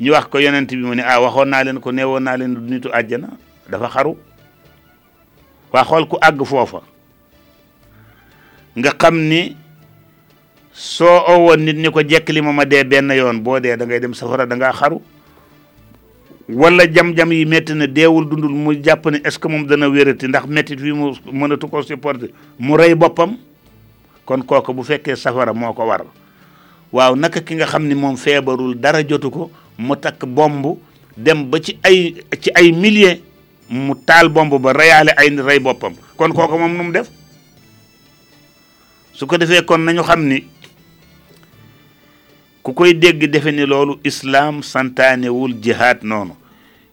ñu 0.00 0.12
wax 0.14 0.28
ko 0.30 0.38
yonent 0.38 0.68
bi 0.70 0.76
mu 0.78 0.94
ne 0.94 1.02
ah 1.02 1.18
waxoon 1.20 1.48
naa 1.50 1.64
leen 1.66 1.80
ko 1.82 1.90
neewoon 1.90 2.22
naa 2.22 2.36
leen 2.38 2.54
dunitu 2.54 2.88
nitu 2.94 3.18
dafa 3.70 3.88
xaru 3.90 4.14
waxool 5.74 6.06
xool 6.06 6.06
ku 6.08 6.16
àgg 6.22 6.40
foofa 6.46 6.80
nga 8.78 8.90
xam 9.02 9.16
ni 9.18 9.56
soo 10.72 11.26
owoon 11.26 11.58
nit 11.60 11.76
ñi 11.76 11.90
ko 11.90 12.02
jekk 12.06 12.28
li 12.30 12.40
ma 12.40 12.52
ma 12.54 12.64
dee 12.64 12.84
benn 12.86 13.10
yoon 13.10 13.42
boo 13.42 13.58
dee 13.60 13.74
da 13.76 13.82
ngay 13.84 13.98
dem 14.00 14.14
safara 14.14 14.46
danga 14.46 14.70
xaru 14.72 15.02
wala 16.48 16.86
jam-jam 16.86 17.32
yi 17.32 17.44
métti 17.44 17.74
na 17.74 17.86
deewul 17.86 18.28
dundul 18.28 18.50
mu 18.50 18.74
jàpp 18.82 19.06
ne 19.10 19.18
est-ce 19.24 19.38
que 19.38 19.48
moom 19.48 19.66
dana 19.66 19.88
wérati 19.88 20.26
ndax 20.28 20.46
métti 20.46 20.76
fii 20.76 20.92
mu 20.92 21.12
mënatu 21.32 21.68
ko 21.68 21.82
supporter 21.82 22.30
mu 22.58 22.76
rey 22.76 22.94
boppam 22.94 23.36
kon 24.24 24.42
kooku 24.42 24.74
bu 24.74 24.82
fekkee 24.82 25.16
safara 25.16 25.52
moo 25.52 25.72
ko 25.72 25.86
war 25.86 26.02
waaw 26.92 27.14
naka 27.16 27.40
ki 27.40 27.54
nga 27.54 27.66
xam 27.66 27.86
ni 27.86 27.94
moom 27.94 28.16
feebarul 28.16 28.74
dara 28.74 29.02
jotu 29.06 29.30
ko 29.30 29.50
mu 29.78 29.96
takk 29.96 30.24
bomb 30.26 30.78
dem 31.16 31.48
ba 31.50 31.60
ci 31.60 31.78
ay 31.82 32.14
ci 32.40 32.50
ay 32.54 32.72
milliers 32.72 33.20
mu 33.70 33.94
taal 34.04 34.28
bomb 34.28 34.50
ba 34.60 34.72
reyaale 34.72 35.12
ay 35.16 35.30
rey 35.36 35.60
boppam 35.60 35.94
kon 36.16 36.32
kooku 36.32 36.58
moom 36.58 36.74
nu 36.76 36.82
mu 36.82 36.92
def 36.92 37.08
su 39.12 39.26
ko 39.26 39.36
defee 39.38 39.64
kon 39.64 39.78
nañu 39.84 40.02
xam 40.02 40.26
ni 40.26 40.44
ku 42.62 42.70
koy 42.72 42.94
dégg 42.94 43.26
defe 43.30 43.50
ni 43.50 43.66
loolu 43.66 43.98
islaam 44.06 44.62
santaanewul 44.62 45.50
jihaad 45.58 46.02
noonu 46.06 46.34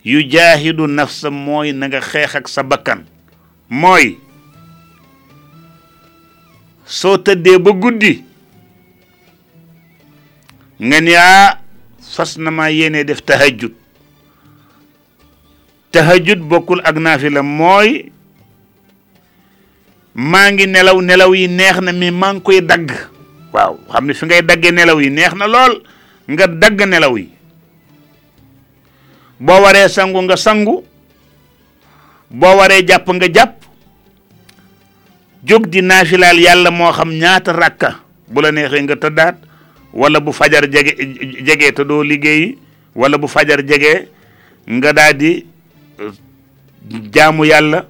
yu 0.04 0.20
jaahidu 0.26 0.88
nafsa 0.90 1.30
mooy 1.30 1.72
na 1.72 1.86
nga 1.88 2.02
xeex 2.10 2.46
sa 2.50 2.62
bakkan 2.66 3.06
mooy 3.70 4.18
soo 6.86 7.22
tëddee 7.22 7.58
ba 7.62 7.72
guddi 7.72 8.14
nga 10.88 10.98
ni 11.06 11.14
aa 11.14 11.54
ah, 12.18 12.28
na 12.42 12.50
maa 12.52 12.74
yéene 12.74 13.04
def 13.06 13.22
tahajjud 13.22 13.74
tahajjud 15.94 16.42
bokkul 16.50 16.82
ak 16.82 16.96
naafila 16.98 17.44
mooy 17.46 18.10
maa 20.14 20.50
ngi 20.52 20.66
nelaw 20.66 20.98
nelaw 21.02 21.30
yi 21.38 21.46
neex 21.48 21.78
na 21.84 21.92
mi 21.94 22.10
maa 22.12 22.34
ngi 22.34 22.42
koy 22.42 22.60
dagg 22.66 22.90
waaw 23.54 23.78
xam 23.92 24.04
ne 24.06 24.14
fi 24.14 24.24
ngay 24.26 24.42
daggee 24.46 24.72
nelaw 24.74 24.98
yi 25.02 25.10
neex 25.10 25.34
na 25.34 25.48
lool 25.50 25.82
nga 26.30 26.46
dagg 26.48 26.78
nelaw 26.86 27.14
yi 27.18 27.28
boo 29.42 29.60
waree 29.66 29.90
sangu 29.90 30.22
nga 30.26 30.38
sangu 30.38 30.86
boo 32.30 32.56
waree 32.58 32.84
jàpp 32.86 33.06
nga 33.10 33.28
jàpp 33.28 33.54
jóg 35.44 35.66
di 35.68 35.82
naafilaal 35.82 36.38
yàlla 36.40 36.70
moo 36.72 36.92
xam 36.94 37.10
ñaata 37.10 37.54
rakka 37.54 37.90
bu 38.30 38.42
la 38.42 38.52
neexee 38.52 38.82
nga 38.86 38.96
tëddaat 38.96 39.36
wala 39.94 40.20
bu 40.22 40.30
fajar 40.32 40.70
jege 40.70 40.94
jege 41.46 41.72
te 41.74 41.82
doo 41.84 42.04
liggéeyi 42.06 42.58
wala 42.96 43.18
bu 43.18 43.26
fajar 43.28 43.66
jege 43.66 44.08
nga 44.70 44.94
daal 44.94 45.18
di 45.18 45.42
euh, 46.00 46.12
jaamu 47.14 47.46
yàlla 47.50 47.88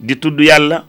di 0.00 0.14
tudd 0.20 0.36
yàlla 0.40 0.84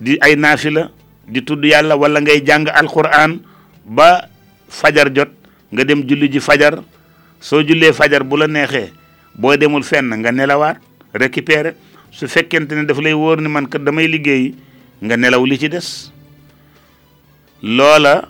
di 0.00 0.16
ay 0.24 0.36
naafila 0.40 0.88
di 1.28 1.42
tudd 1.44 1.60
yàlla 1.64 1.96
wala 2.00 2.20
ngay 2.24 2.40
jàng 2.40 2.66
alquran 2.72 3.40
ba 3.90 4.30
fajar 4.70 5.10
jot 5.10 5.34
nga 5.74 5.82
dem 5.82 6.06
julli 6.06 6.30
ji 6.30 6.38
fajar 6.38 6.78
so 7.42 7.58
julle 7.60 7.90
fajar 7.92 8.22
bu 8.22 8.38
la 8.38 8.46
nexé 8.46 8.92
bo 9.34 9.50
demul 9.58 9.82
fenn 9.82 10.06
nga 10.22 10.30
nelawat 10.30 10.78
récupérer 11.12 11.74
su 12.14 12.30
fekkente 12.30 12.70
ne 12.78 12.86
daf 12.86 13.02
lay 13.02 13.12
wor 13.12 13.42
ni 13.42 13.48
man 13.50 13.66
ke 13.66 13.82
damay 13.82 14.06
liggéey 14.06 14.54
nga 15.02 15.16
nelaw 15.16 15.42
li 15.42 15.58
ci 15.58 15.68
des 15.68 16.12
lola, 17.62 18.28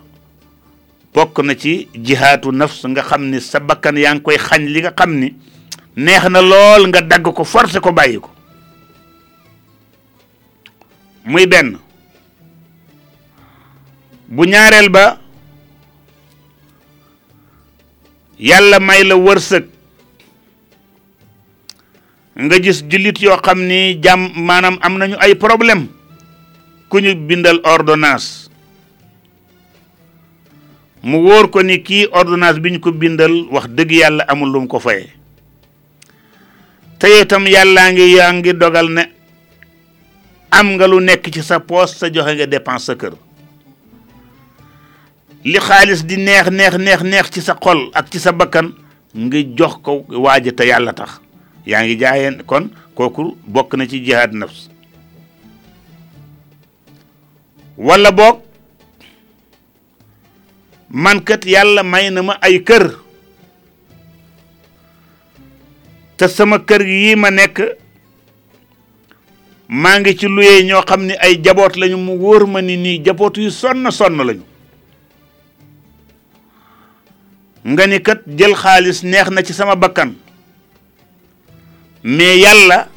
bok 1.13 1.39
na 1.45 1.55
ci 1.55 1.89
jihaatu 1.93 2.53
nafs 2.53 2.81
nga 2.89 3.03
xamni 3.03 3.37
ni 3.37 3.41
sa 3.41 3.61
bakkan 3.61 4.01
yang 4.01 4.25
koy 4.25 4.41
xagn 4.41 4.65
li 4.65 4.81
nga 4.81 4.95
xamni 4.97 5.21
ni 5.29 5.37
neex 6.09 6.25
na 6.33 6.41
lol 6.41 6.89
nga 6.89 7.05
dag 7.05 7.21
ko 7.23 7.45
forcer 7.45 7.85
ko 7.85 7.93
bayiko 7.93 8.33
muy 11.29 11.45
ben 11.45 11.77
bu 14.25 14.49
ñaarel 14.49 14.89
ba 14.89 15.21
yàlla 18.41 18.81
may 18.81 19.05
la 19.05 19.17
wërsëg 19.21 19.67
nga 22.41 22.57
gis 22.65 22.81
jullit 22.89 23.19
yoo 23.21 23.37
xam 23.45 23.67
ni 23.69 24.01
jàmm 24.05 24.33
maanaam 24.47 24.79
am 24.81 24.97
nañu 24.99 25.17
ay 25.21 25.35
problème 25.37 25.89
ku 26.89 27.01
ñu 27.05 27.15
bindal 27.29 27.61
ordonnance 27.65 28.49
mu 31.03 31.21
wóor 31.21 31.51
ko 31.53 31.61
ni 31.63 31.83
kii 31.83 32.09
ordonnance 32.13 32.61
bi 32.61 32.71
ñu 32.73 32.81
ko 32.81 32.93
bindal 32.93 33.45
wax 33.53 33.69
dëgg 33.69 33.93
yàlla 33.93 34.25
amul 34.29 34.49
lum 34.51 34.67
ko 34.67 34.81
faye 34.81 35.13
te 36.99 37.13
itam 37.21 37.45
yàllaa 37.47 37.93
ngi 37.93 38.13
yaa 38.17 38.33
ngi 38.33 38.57
dogal 38.57 38.89
ne 38.91 39.05
am 40.51 40.67
nga 40.81 40.87
lu 40.89 41.01
nekk 41.01 41.29
ci 41.33 41.43
sa 41.45 41.61
poos 41.61 41.93
sa 41.99 42.09
joxe 42.09 42.35
nga 42.35 42.47
dépense 42.47 42.87
sa 42.89 42.97
kër 42.97 43.13
li 45.45 45.59
xaalis 45.61 46.05
di 46.05 46.17
neex 46.17 46.51
neex 46.51 46.75
neex 46.77 47.01
neex 47.03 47.29
ci 47.33 47.41
sa 47.41 47.55
xol 47.57 47.89
ak 47.97 48.11
ci 48.13 48.19
sa 48.21 48.33
bakkan 48.33 48.75
ngi 49.17 49.55
jox 49.57 49.81
ko 49.83 50.05
waaja 50.09 50.53
te 50.53 50.67
yàlla 50.69 50.93
tax 50.93 51.21
yaa 51.67 51.83
ngi 51.83 51.97
jaayeen 51.99 52.43
kon 52.47 52.71
kooku 52.95 53.37
bokk 53.47 53.75
na 53.75 53.87
ci 53.89 54.01
jihaad 54.05 54.33
nafs 54.35 54.69
wala 57.77 58.13
boog 58.13 58.41
man 60.91 61.25
kat 61.25 61.47
yàlla 61.47 61.83
may 61.83 62.11
na 62.11 62.23
ma 62.23 62.37
ay 62.43 62.61
kër 62.63 62.91
te 66.17 66.29
sama 66.29 66.59
kër 66.59 66.83
yii 66.85 67.17
ma 67.17 67.31
nekk 67.31 67.63
maa 69.69 69.99
ngi 69.99 70.17
ci 70.19 70.27
luye 70.27 70.63
ñoo 70.65 70.83
xam 70.83 71.03
ne 71.07 71.15
ay 71.17 71.41
jaboot 71.43 71.77
lañu 71.77 71.97
mu 71.97 72.19
wóor 72.19 72.47
ma 72.47 72.61
ni 72.61 72.77
nii 72.77 73.03
jaboot 73.05 73.39
yu 73.39 73.51
sonn 73.51 73.91
sonn 73.91 74.21
lañu 74.21 74.43
nga 77.67 77.87
ni 77.87 78.01
kat 78.01 78.25
jël 78.27 78.55
xaalis 78.57 79.05
neex 79.05 79.29
na 79.29 79.45
ci 79.45 79.53
sama 79.53 79.77
bakkan 79.77 80.17
mais 82.03 82.41
yàlla 82.41 82.89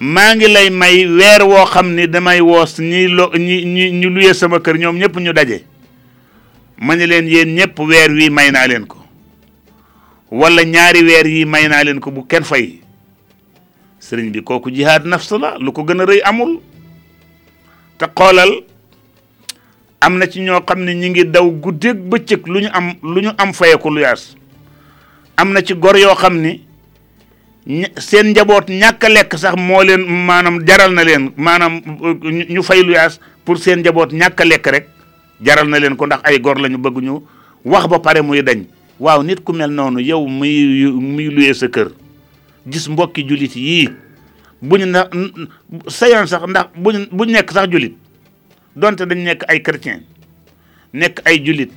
maa 0.00 0.34
ngi 0.34 0.48
lay 0.48 0.70
may 0.70 1.04
weer 1.06 1.44
woo 1.44 1.64
xam 1.68 1.92
ni 1.94 2.06
damay 2.08 2.40
woos 2.40 2.78
ñi 2.80 3.06
lo 3.08 3.30
ñi 3.36 3.64
ñi 3.64 3.90
ñu 3.92 4.08
luye 4.10 4.32
sama 4.34 4.60
kër 4.60 4.78
ñoom 4.78 4.96
ñëpp 4.96 5.16
ñu 5.20 5.32
daje 5.32 5.62
ma 6.80 6.96
ni 6.96 7.06
leen 7.06 7.28
yéen 7.28 7.54
ñëpp 7.54 7.78
weer 7.80 8.10
wi 8.10 8.30
may 8.30 8.50
naa 8.50 8.66
leen 8.66 8.86
ko 8.86 8.96
wala 10.30 10.64
ñaari 10.64 11.04
weer 11.04 11.26
yi 11.26 11.44
may 11.44 11.68
naa 11.68 11.84
leen 11.84 12.00
ko 12.00 12.10
bu 12.10 12.24
kenn 12.24 12.44
fay 12.44 12.80
sëriñ 14.00 14.32
bi 14.32 14.42
kooku 14.42 14.70
jihaad 14.72 15.04
nafs 15.04 15.28
la 15.36 15.58
lu 15.60 15.70
ko 15.72 15.84
gën 15.84 16.00
a 16.00 16.28
amul 16.28 16.60
te 17.98 18.06
xoolal 18.16 18.64
am 20.00 20.18
na 20.18 20.26
ci 20.26 20.40
ñoo 20.40 20.60
xam 20.66 20.80
ne 20.84 20.94
ñi 20.94 21.08
ngi 21.10 21.24
daw 21.30 21.50
guddeeg 21.50 21.96
bëccëg 22.10 22.46
lu 22.46 22.60
am 22.72 22.92
lu 23.02 23.20
ñu 23.22 23.30
am 23.38 23.52
fayeku 23.52 23.90
lu 23.90 24.00
yaas 24.00 24.36
am 25.36 25.52
na 25.52 25.62
ci 25.64 25.74
gor 25.74 25.96
yoo 25.96 26.14
xam 26.14 26.34
seen 27.96 28.26
njaboot 28.30 28.68
ñàkk 28.68 29.06
lekk 29.08 29.38
sax 29.38 29.54
moo 29.56 29.82
leen 29.82 30.02
maanaam 30.26 30.60
jaral 30.66 30.92
na 30.92 31.04
leen 31.04 31.30
maanaam 31.36 31.80
uh, 32.00 32.14
ñu 32.52 32.62
fay 32.62 32.82
lu 32.82 32.92
yaas 32.92 33.18
pour 33.44 33.58
seen 33.58 33.80
njaboot 33.80 34.12
ñàkk 34.12 34.44
lekk 34.44 34.66
rek 34.66 34.88
jaral 35.42 35.68
na 35.68 35.78
leen 35.78 35.96
ko 35.96 36.06
ndax 36.06 36.20
ay 36.24 36.40
gor 36.40 36.60
lañu 36.60 36.76
bëgg 36.78 37.02
ñu 37.02 37.22
wax 37.64 37.86
ba 37.88 37.98
pare 37.98 38.20
muy 38.22 38.42
dañ 38.42 38.64
waaw 39.00 39.22
nit 39.22 39.40
ku 39.44 39.52
mel 39.52 39.70
noonu 39.70 40.00
yow 40.00 40.26
muy 40.26 40.84
muy 40.92 41.28
luyee 41.30 41.54
sa 41.54 41.68
kër 41.68 41.88
gis 42.66 42.88
mbokki 42.88 43.24
julit 43.26 43.56
yii 43.56 43.88
buñ 44.60 44.84
na 44.86 45.08
sayan 45.88 46.26
sax 46.26 46.42
ndax 46.46 46.66
buñ 46.76 47.08
buñ 47.10 47.32
nekk 47.32 47.50
sax 47.50 47.70
julit 47.70 47.96
donte 48.76 49.06
dañ 49.06 49.18
nekk 49.22 49.44
ay 49.48 49.60
chrétien 49.62 50.02
nekk 50.92 51.20
ay 51.24 51.38
jullit 51.42 51.70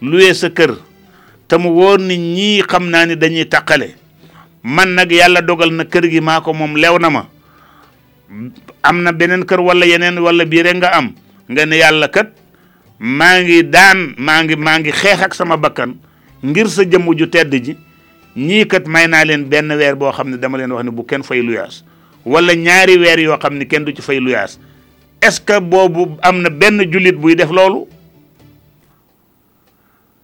luwee 0.00 0.34
sa 0.34 0.48
kër 0.50 0.76
te 1.50 1.54
mu 1.58 1.70
wóor 1.74 1.98
ni 2.00 2.14
ñii 2.16 2.62
xam 2.62 2.86
naa 2.90 3.06
ni 3.06 3.16
dañuy 3.18 3.46
taqale 3.46 3.94
man 4.62 4.94
nag 4.94 5.10
yàlla 5.10 5.42
dogal 5.42 5.72
na 5.74 5.84
kër 5.84 6.06
gi 6.10 6.20
maa 6.22 6.40
ko 6.42 6.54
moom 6.54 6.76
lew 6.78 6.94
na 7.02 7.10
ma 7.10 7.26
am 8.82 8.96
na 9.02 9.10
beneen 9.12 9.42
kër 9.44 9.58
wala 9.60 9.84
yeneen 9.86 10.18
wala 10.22 10.44
bii 10.46 10.62
rek 10.62 10.76
nga 10.78 10.92
am 10.94 11.14
nga 11.50 11.64
ne 11.66 11.74
yàlla 11.76 12.06
kat 12.08 12.30
maa 13.02 13.40
ngi 13.42 13.66
daan 13.68 14.14
maa 14.16 14.42
ngi 14.46 14.54
maa 14.56 14.78
ngi 14.78 14.92
xeex 14.94 15.20
ak 15.26 15.34
sama 15.34 15.56
bakkan 15.58 15.98
ngir 16.46 16.68
sa 16.70 16.84
jëmm 16.86 17.06
ju 17.18 17.26
tedd 17.28 17.50
ji 17.54 17.74
ñii 18.38 18.66
kat 18.70 18.86
may 18.86 19.08
naa 19.10 19.24
leen 19.26 19.48
benn 19.50 19.72
weer 19.74 19.96
boo 19.98 20.12
xam 20.14 20.30
ne 20.30 20.38
dama 20.38 20.58
leen 20.62 20.70
wax 20.70 20.84
ne 20.86 20.90
bu 20.94 21.02
kenn 21.04 21.22
fay 21.26 21.42
luyaas 21.42 21.82
wala 22.24 22.54
ñaari 22.54 22.94
weer 22.98 23.18
yoo 23.20 23.34
xam 23.38 23.54
ne 23.58 23.64
kenn 23.66 23.82
du 23.84 23.90
ci 23.92 24.02
fay 24.04 24.20
luyaas 24.22 24.58
est-ce 25.20 25.40
que 25.40 25.58
boobu 25.60 26.16
am 26.22 26.40
na 26.42 26.50
benn 26.50 26.80
jullit 26.92 27.12
buy 27.16 27.34
def 27.34 27.50
loolu 27.50 27.86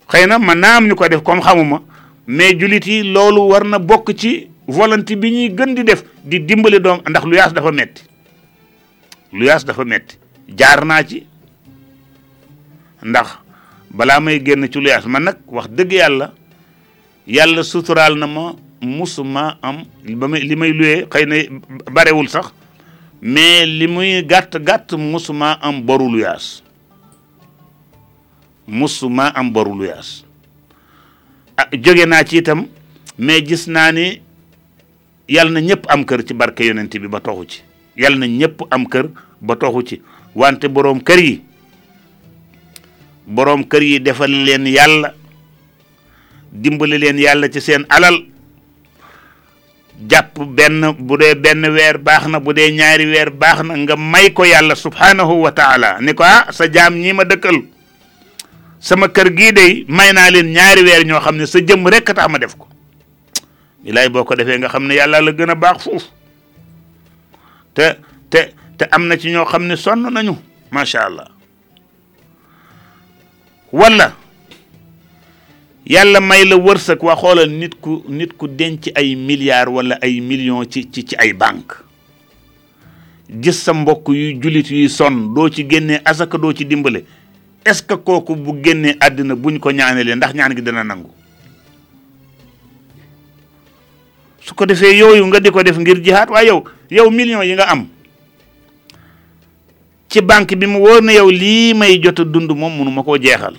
xëy 0.09 0.27
na 0.27 0.39
man 0.39 0.59
naa 0.59 0.77
am 0.77 0.87
ñu 0.87 0.95
ko 0.95 1.09
def 1.09 1.23
comme 1.23 1.41
xamuma 1.43 1.83
mais 2.27 2.55
jullit 2.59 2.85
yi 2.87 3.03
loolu 3.03 3.41
war 3.49 3.65
na 3.65 3.79
bokk 3.79 4.15
ci 4.17 4.49
volonté 4.69 5.17
bi 5.17 5.31
ñuy 5.31 5.49
gën 5.55 5.75
di 5.75 5.85
def 5.85 6.05
di 6.25 6.41
dimbali 6.41 6.81
doom 6.81 7.01
ndax 7.09 7.25
lu 7.25 7.35
yaas 7.37 7.53
dafa 7.55 7.73
metti 7.73 8.05
lu 9.33 9.45
yaas 9.45 9.65
dafa 9.67 9.85
metti 9.85 10.17
jaar 10.57 10.85
naa 10.85 11.03
ci 11.05 11.27
ndax 13.03 13.39
balaa 13.91 14.21
may 14.21 14.39
génn 14.45 14.69
ci 14.71 14.79
lu 14.81 14.89
yaas 14.89 15.07
man 15.07 15.23
nag 15.25 15.37
wax 15.47 15.69
dëgg 15.71 15.93
yàlla 15.93 16.33
yàlla 17.27 17.63
suturaal 17.63 18.15
na 18.19 18.27
ma 18.27 18.55
musuma 18.81 19.59
am 19.63 19.85
ba 20.17 20.27
li 20.39 20.57
may 20.57 20.73
luwee 20.73 21.07
xëy 21.09 21.27
na 21.27 21.37
barewul 21.93 22.29
sax 22.29 22.53
mais 23.25 23.65
li 23.67 23.87
muy 23.89 24.23
gàtt-gàtt 24.23 24.93
musuma 24.99 25.57
am 25.63 25.81
boru 25.87 26.11
luyaas 26.13 26.63
musuma 28.67 29.33
am 29.35 29.51
boru 29.51 29.73
luyaas 29.75 30.25
ah 31.57 31.69
jóge 31.73 32.05
naa 32.07 32.23
ci 32.25 32.37
itam 32.39 32.67
mais 33.19 33.41
gis 33.49 33.67
naa 33.67 33.93
ni 33.93 34.21
yàlla 35.29 35.53
na 35.53 35.61
ñëpp 35.61 35.87
am 35.89 36.05
kër 36.05 36.21
ci 36.27 36.35
barke 36.35 36.67
yonent 36.69 36.93
bi 37.01 37.09
ba 37.09 37.21
toxu 37.21 37.47
ci 37.49 37.63
yàlla 37.97 38.19
na 38.19 38.27
ñëpp 38.27 38.61
am 38.71 38.85
kër 38.87 39.09
ba 39.41 39.57
toxu 39.57 39.83
ci 39.89 40.03
wante 40.37 40.69
boroom 40.69 41.01
kër 41.03 41.19
yi 41.25 41.41
boroom 43.27 43.65
kër 43.65 43.83
yi 43.83 44.01
defal 44.01 44.31
leen 44.31 44.67
yàlla 44.67 45.15
dimbali 46.53 46.99
leen 46.99 47.17
yàlla 47.19 47.49
ci 47.49 47.61
seen 47.63 47.87
alal 47.89 48.21
jàpp 50.11 50.39
benn 50.47 50.83
bu 50.99 51.17
dee 51.21 51.35
benn 51.35 51.63
weer 51.71 51.99
baax 52.03 52.27
na 52.29 52.41
bu 52.41 52.53
dee 52.53 52.71
ñaari 52.73 53.07
weer 53.13 53.31
baax 53.31 53.63
na 53.63 53.77
nga 53.79 53.97
may 53.97 54.31
ko 54.33 54.43
yàlla 54.45 54.75
subhanahu 54.75 55.43
wa 55.47 55.53
taala 55.53 55.99
ni 56.01 56.15
ko 56.15 56.25
ah 56.27 56.51
sa 56.53 56.67
jaam 56.71 56.95
ñii 56.99 57.13
ma 57.13 57.25
dëkkal 57.25 57.55
sama 58.81 59.09
kër 59.09 59.29
gii 59.33 59.53
de 59.53 59.67
may 59.89 60.13
naa 60.13 60.31
leen 60.31 60.51
ñaari 60.53 60.83
weer 60.83 61.07
ñoo 61.07 61.21
xam 61.21 61.37
ne 61.37 61.47
sa 61.47 61.59
jëm 61.61 61.87
rek 61.89 62.05
tax 62.13 62.29
ma 62.29 62.39
def 62.39 62.57
ko 62.59 62.67
bilaay 63.85 64.09
boo 64.11 64.25
ko 64.25 64.35
defee 64.35 64.59
nga 64.59 64.69
xam 64.69 64.87
ne 64.87 64.95
yàlla 64.95 65.21
la 65.23 65.31
gën 65.31 65.51
a 65.51 65.55
baax 65.55 65.83
foofu 65.85 66.11
te 67.75 67.95
te 68.31 68.51
te 68.79 68.85
am 68.91 69.07
na 69.07 69.15
ci 69.17 69.31
ñoo 69.31 69.45
xam 69.47 69.63
ne 69.67 69.77
sonn 69.77 70.03
nañu 70.13 70.35
macha 70.71 71.07
allah 71.07 71.29
wala 73.73 74.24
yàlla 75.87 76.21
may 76.21 76.45
la 76.45 76.57
wërsëg 76.57 77.03
waa 77.05 77.17
xoolal 77.17 77.51
nit 77.51 77.75
ku 77.81 78.03
nit 78.09 78.33
ku 78.41 78.49
denc 78.49 78.89
ay 78.97 79.15
milliards 79.17 79.73
wala 79.73 79.99
ay 80.01 80.21
millions 80.21 80.65
ci 80.73 80.89
ci 80.91 81.05
ci 81.05 81.17
ay 81.21 81.33
banque 81.35 81.77
gis 83.29 83.63
sa 83.63 83.73
mbokk 83.75 84.09
yu 84.09 84.33
jullit 84.41 84.71
yuy 84.71 84.89
sonn 84.89 85.35
doo 85.35 85.49
ci 85.51 85.65
génnee 85.69 86.01
asaka 86.05 86.39
doo 86.39 86.53
ci 86.55 86.65
dimbale 86.65 87.05
est-ce 87.65 87.83
que 87.83 87.95
kooku 87.95 88.35
bu 88.35 88.55
génnee 88.63 88.97
àddina 89.01 89.35
buñ 89.35 89.59
ko 89.59 89.71
ñaanalee 89.73 90.15
ndax 90.17 90.35
ñaan 90.35 90.55
gi 90.57 90.63
dana 90.63 90.85
nangu 90.85 91.11
su 94.41 94.55
ko 94.55 94.67
defee 94.67 94.97
yooyu 94.97 95.27
nga 95.27 95.41
di 95.41 95.51
ko 95.51 95.63
def 95.63 95.79
ngir 95.79 96.01
jihaat 96.03 96.31
waaye 96.31 96.49
yow 96.49 96.65
yow 96.91 97.11
million 97.11 97.43
yi 97.45 97.53
nga 97.55 97.69
am 97.69 97.87
ci 100.09 100.23
banque 100.23 100.55
bi 100.57 100.67
mu 100.67 100.79
wóor 100.81 101.03
na 101.03 101.13
yow 101.13 101.29
lii 101.31 101.75
may 101.75 101.99
jot 102.01 102.21
a 102.21 102.25
dund 102.25 102.51
moom 102.53 102.73
mënu 102.79 102.91
ma 102.91 103.03
koo 103.03 103.19
jeexal 103.19 103.57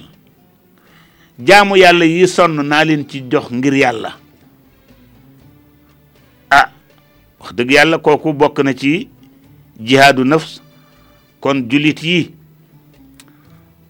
jaamu 1.42 1.78
yàlla 1.78 2.06
yi 2.06 2.28
sonn 2.28 2.56
naa 2.66 2.84
leen 2.86 3.04
ci 3.08 3.22
jox 3.32 3.52
ngir 3.52 3.74
yàlla 3.76 4.16
ah 6.50 6.70
wax 7.40 7.54
dëgg 7.56 7.72
yàlla 7.72 7.98
kooku 7.98 8.34
bokk 8.34 8.60
na 8.64 8.74
ci 8.74 9.10
jihaadu 9.82 10.24
nafs 10.24 10.62
kon 11.42 11.66
julit 11.70 12.02
yi 12.04 12.32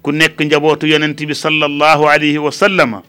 ku 0.02 0.12
nekk 0.12 0.42
njabootu 0.42 0.88
yonent 0.88 1.22
bi 1.28 1.34
sallallahu 1.36 2.10
alayhi 2.10 2.38
wa 2.38 3.06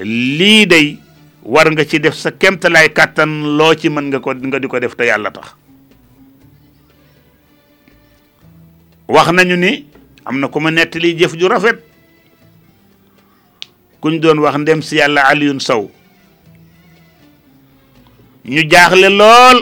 lii 0.00 0.66
day 0.66 0.96
war 1.42 1.66
nga 1.72 1.84
ci 1.84 1.98
def 1.98 2.14
sa 2.14 2.30
kemtalaay 2.30 2.88
kàttan 2.94 3.56
loo 3.56 3.74
ci 3.74 3.88
mën 3.88 4.04
nga 4.06 4.20
ko 4.20 4.34
nga 4.34 4.58
di 4.60 4.66
ko 4.68 4.78
def 4.78 4.94
te 4.96 5.04
yàlla 5.04 5.30
tax 5.30 5.54
wax 9.08 9.28
nañu 9.32 9.56
ni 9.56 9.84
am 10.24 10.38
na 10.38 10.46
ku 10.48 10.60
ma 10.60 10.70
nettali 10.70 11.18
jëf 11.18 11.34
ju 11.34 11.48
rafet 11.48 11.89
ku 14.00 14.08
ñu 14.08 14.18
doon 14.18 14.40
wax 14.40 14.56
ndem 14.56 14.80
si 14.82 14.96
yàlla 14.96 15.28
Alioune 15.28 15.60
saw 15.60 15.84
ñu 18.48 18.62
jaaxle 18.68 19.08
lool 19.12 19.58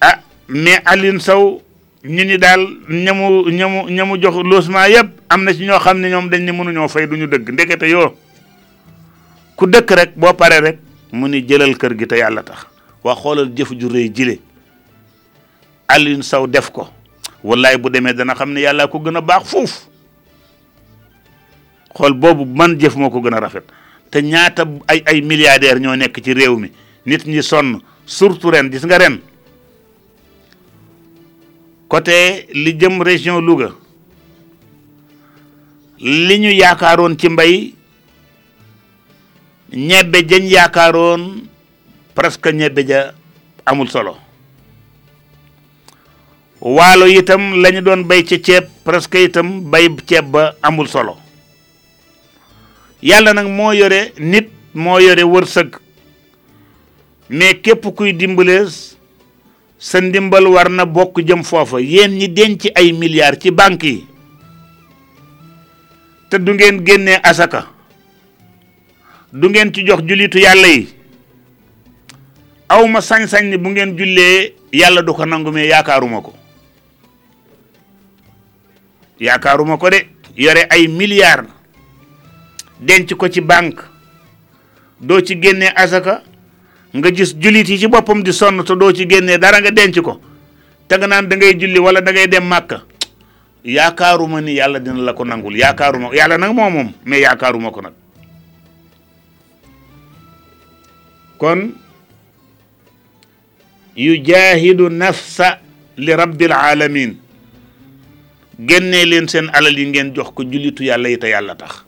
ah 0.00 0.22
mais 0.48 0.78
Alioune 0.86 1.18
saw 1.20 1.60
ñu 2.04 2.22
ni 2.24 2.38
daal 2.38 2.62
ñamu 2.88 3.50
ñamu 3.50 3.90
ñamu 3.90 4.22
jox 4.22 4.36
logement 4.46 4.86
yëpp 4.88 5.10
am 5.28 5.42
na 5.42 5.52
ci 5.52 5.66
ñoo 5.66 5.80
xam 5.82 5.98
ne 6.00 6.08
ñoom 6.08 6.30
dañ 6.30 6.42
ne 6.46 6.52
mënuñoo 6.52 6.88
fay 6.88 7.06
du 7.06 7.16
ñu 7.18 7.26
dëgg 7.26 7.50
ndekete 7.50 7.90
yoo 7.90 8.14
ku 9.56 9.66
dëkk 9.66 9.90
rek 9.90 10.10
boo 10.16 10.32
paree 10.34 10.60
rek 10.60 10.78
mu 11.12 11.26
ni 11.28 11.42
jëlal 11.42 11.76
kër 11.76 11.98
gi 11.98 12.06
te 12.06 12.16
yàlla 12.22 12.42
tax 12.46 12.66
waa 13.02 13.16
xoolal 13.18 13.50
jëf 13.54 13.74
ju 13.74 13.88
rëy 13.88 14.12
jile 14.14 14.38
Alioune 15.88 16.22
saw 16.22 16.46
def 16.46 16.70
ko 16.70 16.86
wallaay 17.42 17.76
bu 17.78 17.90
demee 17.90 18.14
dana 18.14 18.34
xam 18.38 18.52
ne 18.54 18.60
yàlla 18.60 18.86
ko 18.86 19.00
gën 19.00 19.16
a 19.16 19.20
baax 19.20 19.44
fuuf 19.50 19.89
xool 21.94 22.14
boobu 22.14 22.44
man 22.44 22.78
jëfuma 22.78 23.10
ko 23.10 23.20
gën 23.20 23.34
a 23.34 23.40
rafet 23.40 23.64
te 24.10 24.22
ñaata 24.22 24.62
ay 24.86 25.02
ay 25.06 25.20
milliardaires 25.22 25.80
ñoo 25.80 25.96
nekk 25.96 26.20
ci 26.22 26.32
réew 26.32 26.56
mi 26.56 26.70
nit 27.06 27.26
ñi 27.26 27.42
sonn 27.42 27.80
surtout 28.06 28.50
ren 28.50 28.70
gis 28.72 28.84
nga 28.84 28.98
ren 28.98 29.18
côté 31.88 32.46
li 32.54 32.76
jëm 32.78 33.02
région 33.02 33.40
Louga 33.40 33.70
li 35.98 36.38
ñu 36.38 36.50
yaakaaroon 36.50 37.18
ci 37.18 37.28
mbay 37.28 37.74
ñebbe 39.72 40.22
jañ 40.28 40.44
yaakaaroon 40.46 41.42
presque 42.14 42.52
ñebbe 42.52 42.86
ja 42.88 43.14
amul 43.66 43.88
solo 43.88 44.16
waalo 46.60 47.06
itam 47.06 47.54
lañu 47.62 47.80
doon 47.82 48.04
bay 48.04 48.24
ci 48.24 48.40
ceeb 48.42 48.68
presque 48.84 49.18
itam 49.24 49.70
bay 49.70 49.88
ceeb 50.06 50.26
ba 50.30 50.54
amul 50.62 50.88
solo 50.88 51.16
yàlla 53.02 53.32
nag 53.32 53.46
moo 53.48 53.72
yore 53.72 54.12
nit 54.18 54.48
moo 54.74 54.98
yore 55.00 55.22
wërsëg 55.24 55.76
mais 57.30 57.54
képp 57.62 57.86
kuy 57.96 58.12
dimbalees 58.12 58.96
sa 59.78 60.00
ndimbal 60.00 60.46
war 60.48 60.68
na 60.68 60.84
bokk 60.86 61.20
jëm 61.24 61.42
foofa 61.42 61.80
yéen 61.80 62.18
ñi 62.18 62.28
denc 62.28 62.66
ay 62.74 62.92
milliards 62.92 63.38
ci 63.40 63.50
banque 63.50 63.84
yi 63.86 64.06
te 66.30 66.36
du 66.38 66.52
ngeen 66.52 66.84
génnee 66.86 67.18
asaka 67.22 67.66
du 69.32 69.48
ngeen 69.48 69.72
ci 69.74 69.84
jox 69.86 70.00
jullitu 70.06 70.38
yàlla 70.38 70.68
yi 70.68 70.88
awma 72.68 73.00
sañ-sañ 73.00 73.44
ni 73.50 73.56
bu 73.56 73.68
ngeen 73.70 73.96
jullee 73.96 74.52
yàlla 74.72 75.02
du 75.02 75.12
ko 75.14 75.24
nangu 75.24 75.50
mais 75.52 75.68
yaakaaruma 75.68 76.20
ko 76.22 76.34
yaakaaruma 79.20 79.76
ko 79.78 79.90
de 79.90 80.06
yore 80.36 80.66
ay 80.70 80.86
milliards 80.88 81.59
denc 82.80 83.14
ko 83.14 83.28
ci 83.28 83.40
banque 83.40 83.82
doo 85.00 85.20
ci 85.20 85.36
génnee 85.38 85.72
asaka 85.76 86.22
nga 86.94 87.10
gis 87.10 87.36
jullit 87.36 87.68
yi 87.68 87.78
ci 87.78 87.86
boppam 87.86 88.22
di 88.22 88.32
sonn 88.32 88.64
te 88.64 88.74
doo 88.76 88.92
ci 88.92 89.06
génnee 89.06 89.38
dara 89.38 89.60
nga 89.60 89.70
denc 89.70 90.00
ko 90.00 90.20
te 90.88 90.96
nga 90.96 91.06
naan 91.06 91.28
dangay 91.28 91.54
julli 91.60 91.78
wala 91.78 92.00
dangay 92.00 92.26
dem 92.26 92.44
màkka 92.48 92.82
yaakaaruma 93.64 94.40
ni 94.40 94.54
yàlla 94.54 94.80
dina 94.80 94.98
la 95.00 95.12
ko 95.12 95.24
nangul 95.24 95.56
yaakaaruma 95.56 96.08
yàlla 96.16 96.38
nag 96.38 96.52
moo 96.54 96.70
moom 96.70 96.92
mais 97.04 97.20
yaakaaruma 97.22 97.70
ko 97.70 97.80
nag 97.82 97.92
kon 101.36 101.72
yujaahidu 103.96 104.88
nafsa 104.88 105.58
li 105.98 106.12
rabbil 106.16 106.52
alamin 106.52 107.12
génnee 108.58 109.04
leen 109.04 109.28
seen 109.28 109.50
alal 109.52 109.78
yi 109.78 109.86
ngeen 109.86 110.14
jox 110.16 110.30
ko 110.34 110.42
jullitu 110.44 110.82
yàlla 110.84 111.08
yi 111.08 111.18
te 111.18 111.28
yàlla 111.28 111.54
tax 111.60 111.84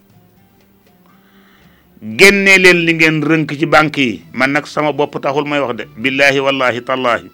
génnee 2.03 2.59
leen 2.59 2.79
li 2.87 2.93
ngeen 2.99 3.23
rënk 3.23 3.53
ci 3.59 3.67
banque 3.67 3.99
yi 4.03 4.23
man 4.35 4.51
nag 4.53 4.67
sama 4.67 4.93
bopp 4.93 5.21
taxul 5.23 5.45
may 5.47 5.61
wax 5.63 5.77
de 5.77 5.85
billaahi 5.97 6.41
wallahi 6.41 6.83
tallaahi 6.83 7.31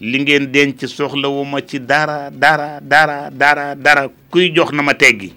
li 0.00 0.18
ngeen 0.18 0.46
denc 0.52 0.80
soxlawu 0.88 1.44
ma 1.44 1.60
ci 1.60 1.78
dara 1.78 2.30
dara 2.30 2.80
dara 2.80 3.28
dara 3.30 3.74
dara 3.74 4.08
kuy 4.30 4.48
jox 4.56 4.72
na 4.72 4.82
ma 4.82 4.94
teggi 4.94 5.34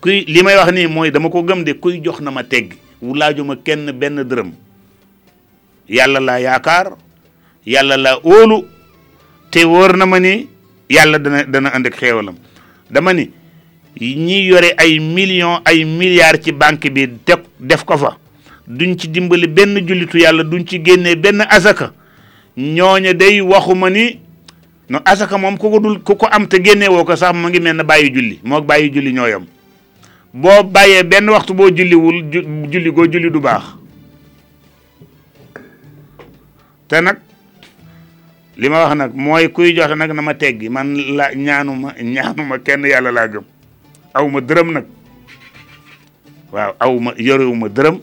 kuy 0.00 0.24
li 0.26 0.42
may 0.42 0.56
wax 0.56 0.72
nii 0.72 0.86
mooy 0.88 1.10
dama 1.12 1.28
ko 1.28 1.42
gëm 1.44 1.64
de 1.64 1.74
kuy 1.76 2.00
jox 2.00 2.18
na 2.20 2.30
ma 2.30 2.42
teggi 2.44 2.76
wulaajuma 3.02 3.56
kenn 3.62 3.92
benn 3.92 4.24
dërëm 4.24 4.50
yàlla 5.86 6.20
laa 6.20 6.38
yaakaar 6.40 6.96
yàlla 7.66 7.96
laa 8.00 8.18
óolu 8.24 8.64
te 9.50 9.64
wóor 9.68 9.96
na 10.00 10.06
ma 10.06 10.18
ni 10.18 10.48
yàlla 10.88 11.18
dana 11.18 11.44
dana 11.44 11.74
ànd 11.76 11.86
ak 11.92 12.00
xéewalam 12.00 12.36
dama 12.90 13.12
ni 13.12 13.30
ñi 13.98 14.46
yore 14.46 14.74
ay 14.78 15.00
million 15.00 15.58
ay 15.66 15.82
milliards 15.84 16.40
ci 16.40 16.52
banque 16.52 16.88
bi 16.90 17.08
te 17.24 17.34
def 17.58 17.84
ko 17.84 17.96
fa 17.98 18.16
duñ 18.66 18.96
ci 18.96 19.08
dimbali 19.10 19.46
benn 19.48 19.76
jullitu 19.86 20.18
yàlla 20.18 20.44
duñ 20.44 20.64
ci 20.64 20.80
génne 20.84 21.16
benn 21.16 21.40
asaka 21.48 21.92
ñooñe 22.56 23.14
day 23.14 23.40
waxuma 23.40 23.90
ni 23.90 24.20
non 24.88 25.00
asaka 25.04 25.36
moom 25.38 25.56
ku 25.58 25.68
ko 25.70 25.78
dul 25.80 25.98
ku 26.02 26.14
ko 26.16 26.26
am 26.30 26.46
te 26.46 26.62
génnee 26.62 26.86
ko 26.88 27.16
sax 27.16 27.34
mu 27.36 27.48
ngi 27.48 27.60
mel 27.60 27.76
ne 27.76 27.82
bàyyi 27.82 28.10
julli 28.12 28.38
moo 28.44 28.60
bàyyi 28.62 28.90
julli 28.94 29.12
ñooyam 29.12 29.44
boo 30.32 30.62
bàyyee 30.62 31.02
benn 31.02 31.28
waxtu 31.28 31.52
boo 31.54 31.68
julliwul 31.74 32.22
julli 32.70 32.90
goo 32.92 33.06
julli 33.10 33.30
du 33.30 33.40
baax 33.40 33.64
te 36.88 37.00
nag 37.02 37.18
li 38.56 38.68
ma 38.68 38.84
wax 38.86 38.94
nag 38.96 39.12
mooy 39.14 39.48
kuy 39.50 39.74
joxe 39.74 39.94
nag 39.94 40.12
na 40.12 40.22
ma 40.22 40.34
teggi 40.34 40.68
man 40.70 40.94
la 41.16 41.34
ñaanuma 41.34 41.92
ñaanuma 42.02 42.58
kenn 42.58 42.86
yàlla 42.86 43.10
laa 43.10 43.28
gëm 43.28 43.44
aw 44.16 44.26
ma 44.26 44.40
dërëm 44.42 44.68
nag 44.74 44.86
waaw 46.50 46.72
aw 46.82 46.92
ma 46.98 47.10
yorewu 47.16 47.54
ma 47.54 47.68
dërëm 47.70 47.96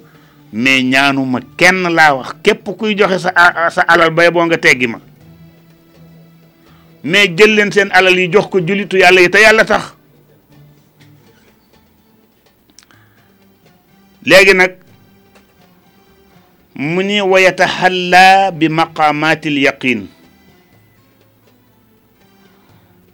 mais 0.56 0.84
ñaanuma 0.84 1.40
kenn 1.60 1.84
laa 1.92 2.16
wax 2.16 2.32
képp 2.44 2.66
kuy 2.80 2.96
joxe 2.96 3.20
sa 3.28 3.32
sa 3.70 3.82
alal 3.88 4.12
bay 4.16 4.32
boo 4.32 4.44
nga 4.48 4.58
teggi 4.58 4.88
ma 4.88 5.00
mais 7.04 7.28
jël 7.36 7.54
leen 7.56 7.72
seen 7.72 7.92
alal 7.92 8.16
yi 8.20 8.28
jox 8.32 8.48
ko 8.50 8.60
julitu 8.64 8.96
yàlla 8.98 9.22
yi 9.22 9.30
te 9.32 9.42
yàlla 9.44 9.66
tax 9.68 9.94
léegi 14.24 14.54
nag 14.56 14.74
mu 16.80 17.02
ni 17.04 17.20
wa 17.22 17.36
yatahalla 17.40 18.52
bi 18.56 18.68
maqamaati 18.72 19.48
l 19.52 19.58
yaqin 19.60 20.00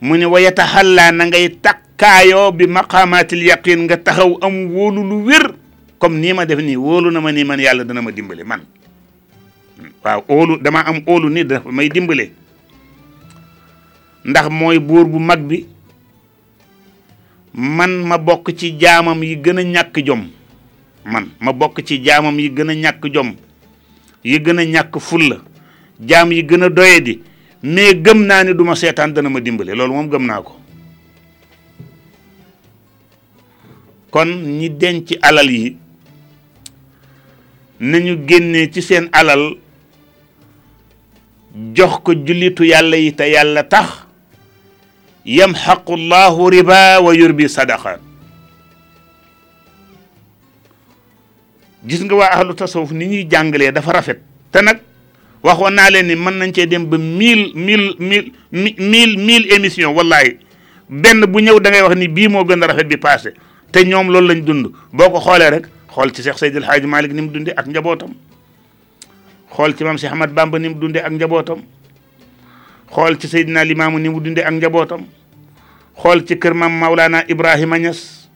mu 0.06 0.14
ni 0.18 0.26
wa 0.30 0.38
yatahalla 0.40 1.10
na 1.12 1.26
ngay 1.26 1.50
tàq 1.62 1.83
kaayoo 1.98 2.52
bi 2.52 2.68
maqaamaatil 2.68 3.42
yaqin 3.50 3.80
nga 3.86 3.98
taxaw 3.98 4.32
am 4.46 4.56
wóolu 4.76 5.04
lu 5.04 5.26
wér 5.26 5.54
comme 6.00 6.18
nii 6.20 6.34
ma 6.34 6.46
def 6.46 6.60
nii 6.60 6.76
wóolu 6.78 7.12
na 7.12 7.22
ma 7.22 7.32
nii 7.32 7.44
man 7.44 7.60
yàlla 7.60 7.84
dana 7.84 8.02
ma 8.02 8.12
dimbale 8.12 8.44
man 8.44 8.62
waaw 10.04 10.22
óolu 10.30 10.58
dama 10.58 10.80
am 10.86 11.02
óolu 11.08 11.30
nii 11.30 11.44
da 11.46 11.62
may 11.72 11.90
dimbale 11.90 12.32
ndax 14.26 14.50
mooy 14.50 14.80
buur 14.80 15.06
bu 15.06 15.20
mag 15.20 15.40
bi 15.42 15.66
man 17.54 17.92
ma 18.04 18.18
bokk 18.18 18.56
ci 18.56 18.72
jaamam 18.80 19.24
yi 19.24 19.36
gën 19.36 19.60
a 19.60 19.64
ñàkk 19.64 20.06
jom 20.06 20.28
man 21.06 21.30
ma 21.40 21.54
bokk 21.54 21.84
ci 21.86 21.98
jaamam 22.04 22.40
yi 22.40 22.50
gën 22.50 22.70
a 22.70 22.74
ñàkk 22.74 23.14
jom 23.14 23.36
yi 24.24 24.40
gën 24.40 24.60
a 24.60 24.64
ñàkk 24.66 25.00
fulla 25.00 25.38
jaam 26.02 26.32
yi 26.32 26.42
gën 26.44 26.64
a 26.64 26.70
doyadi 26.70 27.20
mais 27.62 27.94
gëm 27.94 28.26
naa 28.26 28.44
ni 28.44 28.54
duma 28.56 28.76
seetaan 28.76 29.14
dana 29.14 29.30
ma 29.30 29.40
dimbale 29.40 29.76
loolu 29.76 29.94
moom 29.94 30.10
gëm 30.10 30.26
naa 30.26 30.42
ko 30.42 30.60
kon 34.14 34.30
ñi 34.60 34.70
denc 34.70 35.12
alal 35.26 35.50
yi 35.50 35.76
nañu 37.80 38.14
génne 38.30 38.70
ci 38.72 38.82
seen 38.82 39.10
alal 39.12 39.58
jox 41.74 41.94
ko 42.06 42.14
jullitu 42.24 42.64
yàlla 42.64 42.96
yi 42.98 43.16
te 43.18 43.26
yàlla 43.34 43.64
tax 43.64 43.90
yamxaqu 45.26 45.94
llahu 45.98 46.50
riba 46.54 47.02
wa 47.02 47.12
yurbi 47.20 47.50
sadaqa 47.50 47.98
gis 51.84 52.02
nga 52.04 52.16
waa 52.16 52.32
ahlu 52.38 52.54
tasawuf 52.56 52.92
ni 52.94 53.06
ñuy 53.08 53.28
jàngalee 53.32 53.72
dafa 53.72 53.92
rafet 53.94 54.20
te 54.52 54.60
nag 54.62 54.78
waxoon 55.44 55.74
naa 55.74 55.90
leen 55.90 56.06
ni 56.08 56.16
mën 56.16 56.34
nañ 56.38 56.52
cee 56.56 56.68
dem 56.68 56.86
ba 56.86 56.98
mille 57.00 57.50
mille 57.56 57.96
mille 57.98 58.30
mille 58.78 59.16
mille 59.28 59.50
émission 59.58 59.90
wallahi 59.96 60.38
benn 61.02 61.26
bu 61.26 61.40
ñëw 61.42 61.60
da 61.60 61.70
ngay 61.72 61.82
wax 61.82 61.96
ni 61.98 62.08
bii 62.08 62.28
moo 62.30 62.46
gën 62.46 62.64
a 62.64 62.68
rafet 62.68 62.88
bi 62.88 62.98
passé 62.98 63.34
te 63.74 63.84
ñoom 63.86 64.08
loolu 64.12 64.28
lañ 64.30 64.42
dund 64.46 64.68
boo 64.94 65.10
ko 65.10 65.20
xoolee 65.20 65.50
rek 65.50 65.66
xool 65.90 66.10
ci 66.14 66.22
Cheikh 66.22 66.38
Seydil 66.38 66.64
Hadji 66.64 66.88
Malick 66.88 67.12
ni 67.14 67.22
mu 67.22 67.30
dundee 67.34 67.54
ak 67.58 67.66
njabootam 67.68 68.14
xool 69.50 69.76
ci 69.76 69.84
maam 69.84 69.98
Cheikh 69.98 70.12
Ahmad 70.14 70.32
Bamba 70.34 70.60
ni 70.60 70.70
dundee 70.74 71.00
ak 71.02 71.12
njabootam 71.12 71.60
xool 72.94 73.18
ci 73.20 73.28
Seydina 73.28 73.64
Limaamu 73.66 73.98
ni 74.00 74.10
mu 74.10 74.20
dundee 74.22 74.42
ak 74.46 74.52
njabootam 74.54 75.02
xool 75.98 76.22
ci 76.26 76.38
kër 76.38 76.54
maam 76.54 76.78
Maulana 76.80 77.24
Ibrahima 77.28 77.80
Niass 77.80 78.30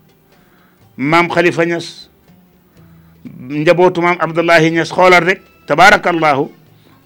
maam 0.98 1.30
Khalifa 1.30 1.66
Niass 1.66 2.10
njabootu 3.40 4.02
maam 4.02 4.18
Abdullahi 4.20 4.72
Niass 4.72 4.90
xoolal 4.92 5.22
rek 5.24 5.42
tabaarakallahu 5.68 6.50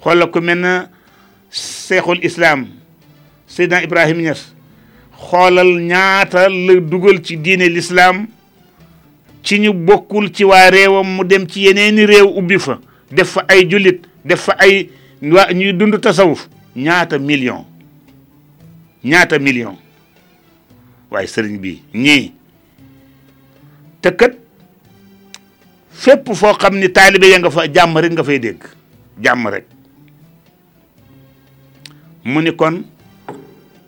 xoolal 0.04 0.32
ku 0.32 0.40
mel 0.40 0.58
ne 0.58 0.88
Cheikhul 1.52 2.24
Islam 2.24 2.64
Seydina 3.46 3.84
Ibrahima 3.84 4.22
Niass. 4.24 4.54
xoolal 5.30 5.74
ñaata 5.80 6.50
la 6.50 6.74
dugal 6.82 7.22
ci 7.22 7.38
diine 7.40 7.70
lislaam 7.70 8.28
ci 9.44 9.60
ñu 9.60 9.74
bokkul 9.74 10.32
ci 10.34 10.44
waa 10.44 10.70
réewam 10.70 11.08
mu 11.18 11.24
dem 11.24 11.46
ci 11.48 11.62
yeneeni 11.66 12.06
réew 12.06 12.28
ubbi 12.38 12.60
fa 12.60 12.80
def 13.12 13.32
fa 13.32 13.46
ay 13.48 13.68
jullit 13.70 14.02
def 14.26 14.42
fa 14.46 14.56
ay 14.60 14.90
waa 15.22 15.52
ñuy 15.54 15.74
dund 15.74 16.00
tasawuf 16.02 16.48
ñaata 16.76 17.20
million 17.20 17.66
ñaata 19.04 19.40
million 19.40 19.78
waaye 21.12 21.28
sëriñ 21.28 21.58
bi 21.60 21.82
ñii 21.94 22.34
te 24.02 24.10
fepp 26.00 26.34
foo 26.34 26.54
xam 26.54 26.80
ni 26.80 26.90
taalibe 26.90 27.30
ya 27.30 27.40
nga 27.40 27.52
fa 27.52 27.68
jàmm 27.72 27.98
rek 27.98 28.12
nga 28.14 28.24
fay 28.24 28.40
dégg 28.40 28.64
jàmm 29.22 29.48
rekk 29.48 29.66
mu 32.26 32.42
ni 32.42 32.56
kon 32.56 32.84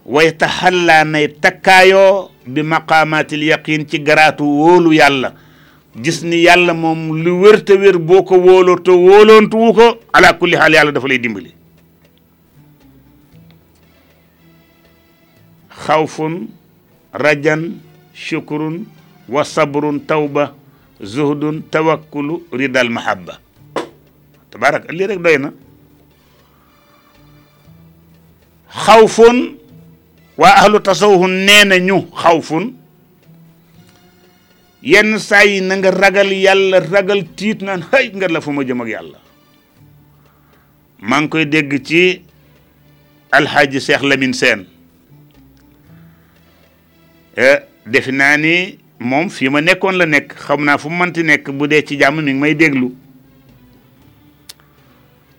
way 0.05 0.31
taxallaa 0.31 1.03
nay 1.03 1.27
takkaayoo 1.27 2.31
bi 2.47 2.63
maqaamaatil 2.63 3.41
yaqin 3.43 3.88
ci 3.88 3.99
garaatu 3.99 4.43
wóolu 4.43 4.91
yàlla 4.93 5.31
gis 6.03 6.23
ni 6.23 6.43
yàlla 6.43 6.73
moom 6.73 7.23
lu 7.23 7.31
wér 7.43 7.63
te 7.63 7.73
wér 7.73 7.97
boo 7.99 8.23
ko 8.23 8.35
wóoloo 8.35 8.75
te 8.80 8.91
wóoloontuwu 8.91 9.73
ko 9.73 9.85
ala 10.13 10.34
kulli 10.34 10.57
xaal 10.57 10.73
yàlla 10.73 10.91
dafa 10.91 11.07
lay 11.07 11.17
dimbali 11.19 11.53
xawfun 15.88 16.47
rajan 17.13 17.80
shukrun 18.13 18.85
wa 19.30 19.43
sabrun 19.45 19.99
tawba 20.07 20.51
zuhdun 20.99 21.63
tawakkulu 21.71 22.43
ridal 22.51 22.89
mahabba 22.89 23.39
tabarak 24.51 24.91
lii 24.91 25.07
rek 25.07 25.19
doy 25.23 25.38
na 25.38 25.51
xawfun 28.85 29.62
waa 30.38 30.55
ahlu 30.55 30.80
tasawuf 30.80 31.27
nee 31.27 31.64
na 31.65 31.77
ñu 31.80 32.01
xawfun 32.15 32.73
yenn 34.81 35.19
saa 35.19 35.43
yi 35.43 35.60
ragal 35.91 36.31
yàlla 36.34 36.80
ragal 36.80 37.23
tiit 37.35 37.61
naan 37.61 37.84
hay 37.91 38.10
nga 38.14 38.27
la 38.27 38.41
fu 38.41 38.51
ma 38.51 38.64
jëm 38.64 38.81
yàlla 38.88 39.18
maa 40.99 41.19
ngi 41.22 41.30
koy 41.30 41.45
dégg 41.45 41.84
ci 41.85 42.22
alxaaj 43.31 43.77
Cheikh 43.80 44.01
Lamine 44.03 44.34
Sène 44.34 44.65
eh, 47.38 47.60
defe 47.85 48.11
naa 48.11 48.38
ni 48.38 48.77
moom 48.99 49.30
fii 49.30 49.49
ma 49.49 49.61
nekkoon 49.61 49.95
la 49.97 50.05
nekk 50.05 50.34
xam 50.38 50.65
naa 50.65 50.77
fu 50.77 50.89
mu 50.89 50.97
mënti 51.05 51.23
nekk 51.23 51.49
bu 51.51 51.68
dee 51.68 51.81
ci 51.81 51.97
jàmm 51.99 52.22
mi 52.22 52.34
may 52.34 52.55
déglu 52.55 52.91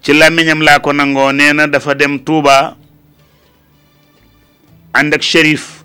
ci 0.02 0.12
làmmiñam 0.12 0.62
laa 0.62 0.78
ko 0.78 0.92
nangoo 0.92 1.32
nee 1.32 1.52
na 1.52 1.66
dafa 1.66 1.94
dem 1.94 2.18
Touba 2.20 2.76
عندك 4.94 5.22
شريف 5.26 5.82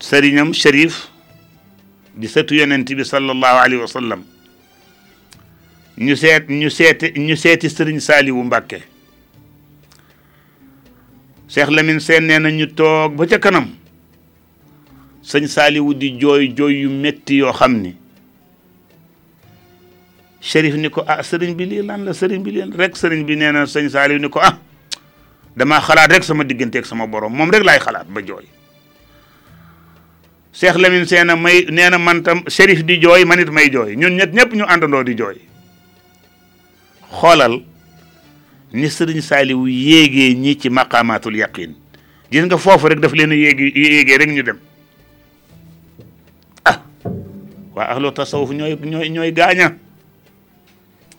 سرينم 0.00 0.52
شريف 0.56 0.94
دي 2.20 2.26
ستو 2.26 2.54
يننتي 2.56 2.94
بي 2.96 3.04
صلى 3.04 3.28
الله 3.32 3.54
عليه 3.64 3.78
وسلم 3.84 4.20
نسيت 6.06 6.44
نسيت 6.50 7.18
نسيت 7.20 7.60
سرين 7.68 7.98
سالي 8.00 8.30
ومباكي 8.32 8.80
شيخ 11.52 11.68
لمن 11.76 11.98
سين 12.00 12.22
نانا 12.28 12.48
نتوك 12.56 13.12
بجا 13.20 13.36
كنم 13.44 13.66
سرين 15.22 15.46
سالي 15.48 15.80
ودي 15.84 16.08
جوي 16.18 16.46
جوي 16.56 16.82
يمتي 16.88 17.34
يو 17.44 17.52
خمني 17.52 17.92
شريف 20.40 20.74
نيكو 20.74 21.00
اه 21.04 21.20
سرين 21.22 21.52
بلي 21.60 21.80
لان 21.84 22.04
لا 22.08 22.12
سرين 22.16 22.42
بلي 22.42 22.60
رك 22.80 22.96
سرين 22.96 23.22
بلي 23.28 23.36
نانا 23.36 23.64
سرين 23.68 23.88
سالي 23.92 24.16
نيكو 24.18 24.40
اه 24.40 24.58
dama 25.56 25.80
xalaat 25.80 26.10
rek 26.12 26.24
sama 26.24 26.44
diggante 26.44 26.78
ak 26.80 26.86
sama 26.88 27.04
borom 27.06 27.32
moom 27.32 27.50
rek 27.52 27.64
laay 27.64 27.78
xalaat 27.80 28.08
ba 28.08 28.20
jooy 28.24 28.44
cheikh 30.52 30.76
lamine 30.80 31.04
seena 31.06 31.36
may 31.36 31.64
neena 31.68 31.98
man 32.00 32.22
tam 32.24 32.40
di 32.48 32.94
jooy 33.00 33.24
manit 33.28 33.48
may 33.52 33.68
jooy 33.68 33.96
ñun 33.96 34.12
ñet 34.16 34.32
ñep 34.32 34.52
ñu 34.52 34.64
àndandoo 34.64 35.04
di 35.04 35.14
jooy 35.16 35.36
xolal 37.20 37.60
ni 38.72 38.88
sëriñ 38.88 39.20
saliw 39.20 39.66
yéegee 39.68 40.34
ñi 40.34 40.56
ci 40.58 40.68
maqamatul 40.72 41.36
yaqin 41.36 41.76
gis 42.30 42.42
nga 42.48 42.56
foofu 42.56 42.88
rek 42.88 43.00
daf 43.00 43.12
leen 43.12 43.32
yéegi 43.36 43.72
yéegee 43.76 44.18
rek 44.18 44.30
ñu 44.32 44.42
dem 44.42 44.58
ah 46.64 46.80
waa 47.76 47.92
ahlu 47.92 48.08
tasawuf 48.12 48.48
ñooy 48.56 48.76
ñooy 48.80 49.08
ñooy 49.12 49.32
gaaña 49.36 49.76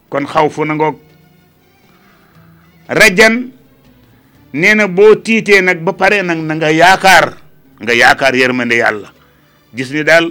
kon 0.10 0.26
xawfu 0.26 0.66
na 0.66 0.74
ngoog 0.74 0.98
rajan 2.90 3.54
nee 4.54 4.74
na 4.76 4.88
boo 4.88 5.16
tiitee 5.18 5.62
nag 5.66 5.82
ba 5.84 5.94
pare 5.98 6.22
nag 6.22 6.38
na 6.38 6.54
nga 6.62 6.70
yaakaar 6.72 7.42
nga 7.82 7.94
yaakaar 7.98 8.34
yërmande 8.38 8.78
yàlla 8.78 9.10
gis 9.74 9.90
ni 9.90 10.06
daal 10.06 10.30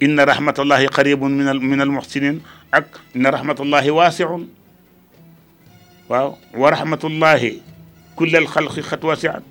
inna 0.00 0.22
rahmatallahi 0.24 0.86
qaribun 0.88 1.34
min 1.34 1.48
al 1.50 1.58
min 1.58 1.82
al 1.82 1.90
muhsinin 1.90 2.38
ak 2.70 2.86
inna 3.18 3.34
rahmatallahi 3.34 3.90
waasiun 3.90 4.46
waaw 6.06 6.38
wa 6.54 6.66
rahmatullahi 6.70 7.58
kulla 8.14 8.38
al 8.38 8.46
xalqi 8.46 8.78
xat 8.86 9.02
wasiat 9.02 9.42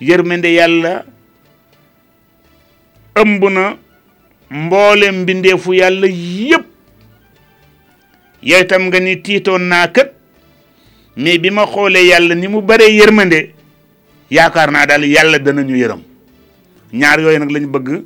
yërmande 0.00 0.48
yàlla 0.56 1.04
ëmb 3.20 3.42
na 3.52 3.76
mboole 4.48 5.10
mbindeefu 5.12 5.76
yàlla 5.76 6.08
yëpp 6.08 6.64
yow 8.40 8.60
itam 8.64 8.88
nga 8.88 8.98
ni 9.00 9.20
tiitoon 9.20 9.64
naa 9.68 9.88
kët 9.92 10.23
mais 11.16 11.38
bi 11.40 11.50
ma 11.50 11.66
xoolee 11.66 12.06
yàlla 12.10 12.34
ni 12.34 12.48
mu 12.48 12.60
bëree 12.60 12.90
yërmande 12.96 13.40
yaakaar 14.30 14.70
naa 14.70 14.86
daal 14.86 15.04
yàlla 15.06 15.38
danañu 15.38 15.76
yërëm 15.76 16.00
ñaar 16.92 17.20
yooyu 17.20 17.38
nag 17.38 17.50
lañ 17.50 17.66
bëgg 17.70 18.02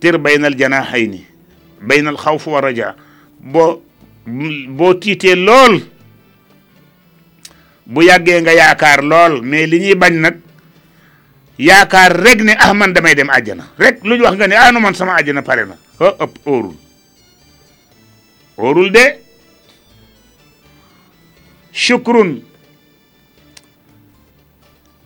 tir 0.00 0.18
baynal 0.18 0.54
janaaxayni 0.58 1.24
baynal 1.82 2.16
war 2.46 2.64
a 2.66 2.72
jaa 2.74 2.94
boo 3.40 3.80
boo 4.76 4.94
tiitee 4.94 5.34
lool 5.34 5.80
bu 7.86 8.02
yàggee 8.02 8.40
nga 8.40 8.52
yaakaar 8.52 9.00
lool 9.02 9.40
mais 9.42 9.66
li 9.68 9.78
ñuy 9.80 9.94
bañ 9.94 10.12
nag 10.20 10.36
yaakaar 11.58 12.12
rek 12.24 12.42
ne 12.42 12.52
ah 12.58 12.74
man 12.74 12.92
damay 12.92 13.14
dem 13.14 13.30
àjjana 13.30 13.64
rek 13.78 14.04
lu 14.04 14.16
ñu 14.16 14.22
wax 14.24 14.36
nga 14.36 14.46
ne 14.48 14.54
ah 14.56 14.70
nu 14.72 14.80
man 14.80 14.94
sama 14.94 15.14
àjjana 15.16 15.40
pare 15.42 15.64
na 15.64 15.76
ah 16.00 16.14
ëpp 16.24 16.34
óorul 16.46 16.74
óorul 18.58 18.90
de 18.92 19.23
chukrun 21.74 22.38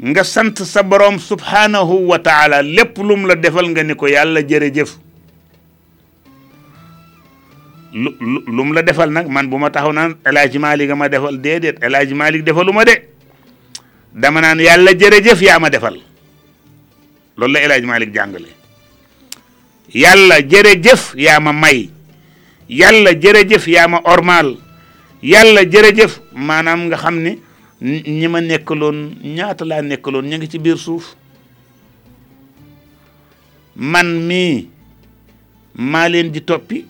nga 0.04 0.22
sant 0.24 0.54
sa 0.62 0.82
boroom 0.84 1.16
subhaanahu 1.18 2.06
wa 2.12 2.18
taala 2.20 2.60
lépp 2.62 2.98
lum 3.00 3.24
la 3.26 3.34
defal 3.34 3.66
nga 3.72 3.82
ni 3.82 3.94
ko 3.98 4.04
yàlla 4.06 4.44
jërëjëf 4.46 4.90
lu 7.98 8.10
lum 8.46 8.68
la 8.76 8.82
defal 8.84 9.10
nag 9.10 9.26
man 9.32 9.48
bu 9.50 9.56
ma 9.58 9.70
taxaw 9.72 9.90
naan 9.96 10.12
El 10.24 10.36
Hadj 10.38 10.54
Malick 10.60 10.92
ma 10.94 11.08
defal 11.08 11.40
déedéet 11.40 11.80
El 11.82 11.94
Hadj 11.96 12.12
Malick 12.14 12.44
defaluma 12.44 12.84
de 12.84 12.94
dama 14.14 14.40
naan 14.44 14.60
yàlla 14.60 14.92
jërëjëf 15.00 15.40
yaa 15.48 15.58
ma 15.58 15.68
defal 15.74 15.96
loolu 17.38 17.52
la 17.56 17.60
El 17.64 17.72
Hadj 17.74 17.84
Malick 17.88 18.14
jàngale 18.14 18.50
yàlla 20.04 20.38
jërëjëf 20.52 21.14
yaa 21.16 21.40
ma 21.40 21.52
may 21.52 21.88
yàlla 22.70 23.16
jërëjëf 23.18 23.64
yaa 23.66 23.88
ma 23.88 24.00
ormaal 24.14 24.56
yàlla 25.22 25.62
jërëjëf 25.64 26.20
maanaam 26.34 26.86
nga 26.86 26.96
xam 26.96 27.16
ni 27.20 27.38
ñi 28.18 28.28
ma 28.28 28.40
nekkaloon 28.40 29.16
ñaata 29.24 29.64
laa 29.64 29.82
nekkaloon 29.82 30.26
ñu 30.28 30.36
ngi 30.36 30.48
ci 30.48 30.58
biir 30.58 30.78
suuf 30.78 31.14
man 33.74 34.06
mii 34.26 34.68
maa 35.74 36.08
leen 36.08 36.30
di 36.32 36.40
toppi 36.42 36.84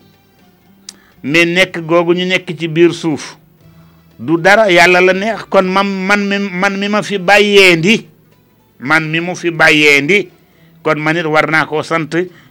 mais 1.23 1.45
nekk 1.45 1.77
googu 1.85 2.13
ñu 2.13 2.25
nekk 2.25 2.49
ci 2.59 2.67
biir 2.67 2.93
suuf 2.93 3.37
du 4.19 4.37
dara 4.37 4.71
yàlla 4.71 5.01
la 5.01 5.13
neex 5.13 5.43
kon 5.49 5.63
man 5.65 5.85
man 5.87 6.49
man 6.51 6.77
mi 6.79 6.87
ma 6.89 7.01
fi 7.03 7.17
bàyyeendi 7.17 8.07
man 8.79 9.09
mi 9.09 9.19
mu 9.19 9.35
fi 9.35 9.51
bàyyee 9.51 10.27
kon 10.83 10.95
man 10.99 11.25
war 11.27 11.49
naa 11.49 11.65
koo 11.65 11.83
sant 11.83 12.09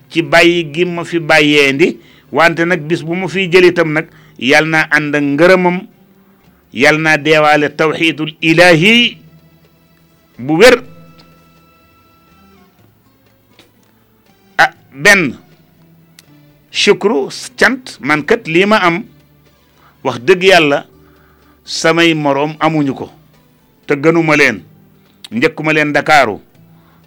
ci 0.08 0.22
bàyyi 0.22 0.72
gi 0.74 0.86
fi 1.04 1.18
bàyyeendi 1.18 1.96
wante 2.32 2.64
nag 2.66 2.80
bis 2.80 3.02
bu 3.02 3.14
mu 3.14 3.28
fiy 3.28 3.48
jëlitam 3.48 3.92
nag 3.92 4.06
yal 4.38 4.66
naa 4.72 4.86
ànd 4.96 5.14
ak 5.14 5.22
ngërëmam 5.34 5.78
yal 6.72 6.98
naa 7.04 7.16
deewaale 7.18 7.68
tawxiidul 7.74 8.34
ilaahi 8.40 9.18
bu 10.38 10.54
wér 10.56 10.82
benn 14.94 15.36
shukru 16.70 17.28
cant 17.58 17.98
man 18.00 18.22
kat 18.22 18.46
lii 18.46 18.64
ma 18.66 18.76
am 18.82 19.04
wax 20.04 20.18
dëgg 20.20 20.42
yàlla 20.42 20.86
samay 21.64 22.14
morom 22.14 22.56
amuñu 22.60 22.94
ko 22.94 23.10
te 23.86 23.94
gënuma 23.94 24.36
leen 24.36 24.62
njëkkuma 25.30 25.72
leen 25.72 25.88
Ndakaaru 25.90 26.40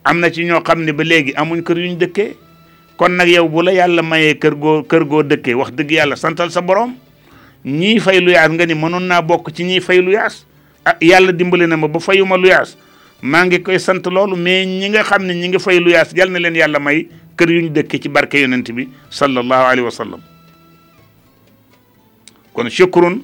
am 0.03 0.19
na 0.19 0.29
ci 0.31 0.43
ñoo 0.45 0.61
xam 0.63 0.83
ne 0.83 0.91
ba 0.91 1.03
léegi 1.03 1.31
amuñ 1.35 1.63
kër 1.63 1.77
yuñ 1.77 1.97
dëkkee 1.99 2.35
kon 2.97 3.15
nag 3.15 3.27
yow 3.29 3.47
bu 3.49 3.61
la 3.61 3.71
yàlla 3.73 4.01
mayee 4.01 4.37
kër 4.37 4.55
goo 4.55 4.83
kër 4.83 5.03
goo 5.05 5.23
dëkkee 5.23 5.55
wax 5.55 5.71
dëgg 5.71 5.91
yàlla 5.91 6.15
santal 6.15 6.51
sa 6.51 6.61
borom 6.61 6.95
ñii 7.65 7.99
fay 7.99 8.19
luyaas 8.21 8.49
nga 8.51 8.65
ni 8.65 8.73
mënoon 8.75 9.05
naa 9.05 9.21
bokk 9.21 9.51
ci 9.53 9.63
ñii 9.63 9.81
fay 9.81 10.01
luyaas 10.01 10.45
ah 10.85 10.97
yàlla 11.01 11.31
dimbali 11.31 11.67
na 11.67 11.77
ma 11.77 11.87
ba 11.87 11.99
fayuma 11.99 12.37
luyaas 12.37 12.77
maa 13.21 13.45
ngi 13.45 13.61
koy 13.61 13.77
sant 13.79 14.01
loolu 14.09 14.35
mais 14.35 14.65
ñi 14.65 14.89
nga 14.89 15.03
xam 15.03 15.23
ne 15.25 15.33
ñi 15.33 15.47
nga 15.49 15.59
fay 15.59 15.79
luyaas 15.79 16.09
yal 16.15 16.29
na 16.31 16.39
leen 16.39 16.55
yàlla 16.55 16.79
may 16.79 17.07
kër 17.37 17.51
yu 17.51 17.61
ñu 17.61 17.69
dëkkee 17.69 18.01
ci 18.01 18.09
barke 18.09 18.41
yonent 18.41 18.71
bi 18.73 18.89
sallallahu 19.09 19.61
alayhi 19.65 19.85
wa 19.85 19.91
sallam 19.91 20.21
kon 22.53 22.69
shukrun 22.69 23.21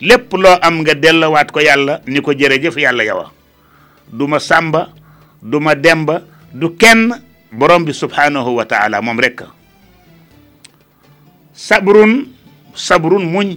lépp 0.00 0.32
loo 0.32 0.54
am 0.62 0.80
nga 0.80 0.94
dellawaat 0.94 1.50
ko 1.50 1.60
yàlla 1.60 2.00
ni 2.06 2.20
ko 2.22 2.32
jërëjëf 2.32 2.76
yàlla 2.78 3.02
yowa 3.04 3.32
du 4.12 4.26
ma 4.28 4.38
sàmba 4.38 4.88
du 5.42 5.58
ma 5.60 5.74
demba 5.74 6.22
du 6.54 6.76
kenn 6.78 7.10
borom 7.50 7.84
bi 7.84 7.92
subhanahu 7.92 8.54
wa 8.54 8.64
taala 8.64 9.02
moom 9.02 9.18
rek 9.18 9.42
sabrun 11.52 12.35
sabrun 12.76 13.24
muñ 13.32 13.56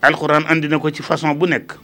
alquran 0.00 0.46
andi 0.46 0.70
na 0.70 0.78
ko 0.78 0.86
ci 0.94 1.02
façon 1.02 1.34
bu 1.34 1.50
nekk 1.50 1.74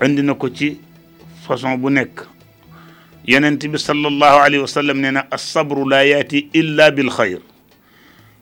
andi 0.00 0.22
na 0.24 0.32
ko 0.32 0.48
ci 0.48 0.80
façon 1.44 1.76
bu 1.76 1.92
nekk 1.92 2.24
yonent 3.28 3.60
bi 3.68 3.76
sallallahu 3.76 4.38
alayhi 4.48 4.62
wa 4.64 4.72
sallam 4.72 4.96
nena 4.98 5.28
as 5.28 5.44
assabru 5.44 5.84
la 5.84 6.00
yati 6.08 6.48
illa 6.56 6.88
bil 6.90 7.10
khair 7.12 7.44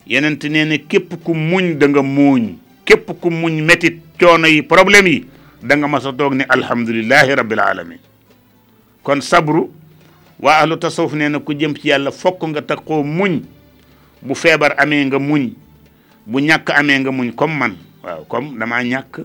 yonent 0.07 0.45
nee 0.47 0.65
na 0.65 0.79
képp 0.79 1.19
ku 1.25 1.35
muñ 1.35 1.75
da 1.75 1.89
nga 1.89 2.01
muñ 2.03 2.55
kep 2.87 3.11
ku 3.21 3.29
muñ 3.31 3.59
metit 3.67 3.99
ciono 4.19 4.47
yi 4.47 4.63
problème 4.63 5.07
yi 5.09 5.27
da 5.61 5.75
nga 5.77 5.89
ma 5.89 5.99
sa 5.99 6.13
tok 6.13 6.35
ni 6.35 6.45
alhamdulilahi 6.47 7.35
rabbil 7.35 7.59
alamin 7.61 7.99
kon 9.03 9.19
sabru 9.21 9.83
waa 10.41 10.59
ahlu 10.59 10.77
tasawuf 10.77 11.13
nee 11.15 11.29
na 11.29 11.39
ku 11.39 11.55
jëm 11.55 11.75
ci 11.77 11.89
yàlla 11.89 12.11
fokk 12.11 12.45
nga 12.49 12.63
taxoo 12.63 13.03
muñ 13.03 13.41
bu 14.23 14.35
feebar 14.35 14.75
amee 14.79 15.05
nga 15.07 15.19
muñ 15.19 15.51
bu 16.27 16.39
ñàkk 16.41 16.71
amee 16.71 16.99
nga 16.99 17.11
muñ 17.11 17.33
comme 17.33 17.57
man 17.59 17.77
waaw 18.03 18.25
comme 18.29 18.59
damaa 18.59 18.83
ñàkk 18.83 19.21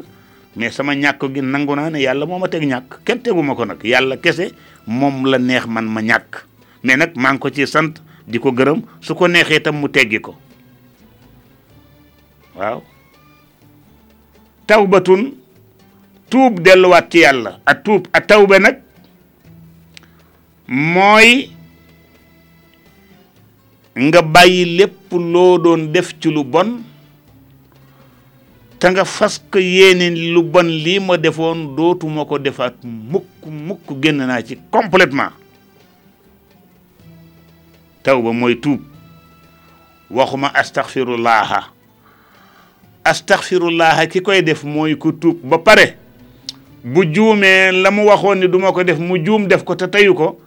mais 0.56 0.72
sama 0.76 0.94
ñàkk 0.96 1.34
gi 1.34 1.42
nangu 1.42 1.76
naa 1.76 1.90
ne 1.90 2.00
yàlla 2.02 2.26
moo 2.26 2.40
ma 2.40 2.48
teg 2.48 2.64
ñàkk 2.66 3.02
kenn 3.06 3.22
tegu 3.22 3.42
ma 3.42 3.56
ko 3.56 3.66
nag 3.66 3.84
yàlla 3.84 4.18
kese 4.18 4.52
moom 4.88 5.26
la 5.26 5.38
neex 5.40 5.66
man 5.68 5.86
ma 5.86 6.02
ñàkk 6.02 6.46
mais 6.84 6.98
nag 6.98 7.12
maa 7.16 7.32
ngi 7.34 7.40
ko 7.40 7.50
ci 7.50 7.66
sant 7.68 7.94
di 8.28 8.38
ko 8.40 8.52
gërëm 8.52 8.82
su 9.02 9.16
ko 9.16 9.28
neexee 9.28 9.58
itam 9.58 9.76
mu 9.82 9.90
teggi 9.90 10.20
ko 10.22 10.36
waaw 12.56 12.82
tawbatun 14.68 15.34
tuub 16.30 16.60
delluwaat 16.62 17.10
ci 17.10 17.18
yàlla 17.20 17.60
a 17.66 17.74
tuub 17.76 18.08
a 18.14 18.22
tawbe 18.22 18.60
nag 18.60 18.76
mooy 20.70 21.50
nga 24.00 24.22
bàyyi 24.22 24.66
lépp 24.78 25.12
loo 25.12 25.58
doon 25.58 25.90
def 25.92 26.14
ci 26.22 26.30
lu 26.30 26.44
bon 26.44 26.78
te 28.80 28.88
nga 28.92 29.04
fas 29.06 29.40
ko 29.52 29.58
lu 29.60 30.44
bon 30.44 30.70
lii 30.70 31.00
ma 31.00 31.18
defoon 31.18 31.76
dootuma 31.76 32.26
ko 32.26 32.38
defaat 32.38 32.76
mukk 32.86 33.26
mukk 33.48 33.98
génn 34.00 34.18
naa 34.18 34.42
ci 34.46 34.58
complètement 34.72 35.34
taw 38.04 38.22
ba 38.22 38.32
mooy 38.32 38.56
tuub 38.62 38.80
waxuma 40.12 40.52
astaxfirullaaha 40.54 41.64
astaxfirullaaha 43.06 44.06
ki 44.08 44.22
koy 44.22 44.44
def 44.44 44.64
mooy 44.64 44.96
ku 45.00 45.12
tuub 45.14 45.40
ba 45.44 45.58
pare 45.58 45.98
bu 46.84 47.04
juumee 47.12 47.72
la 47.72 47.90
mu 47.92 48.06
waxoon 48.06 48.36
ni 48.40 48.48
duma 48.48 48.72
ko 48.72 48.84
def 48.84 49.00
mu 49.00 49.18
juum 49.26 49.48
def 49.48 49.64
ko 49.64 49.76
te 49.76 49.90
teyu 49.90 50.14
ko 50.14 50.40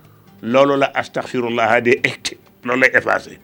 loolu 0.43 0.74
la 0.77 0.90
astaxfirullah 0.94 1.81
di 1.82 1.90
egte 2.02 2.36
loolu 2.64 2.81
lay 2.81 2.90
effacé 2.93 3.39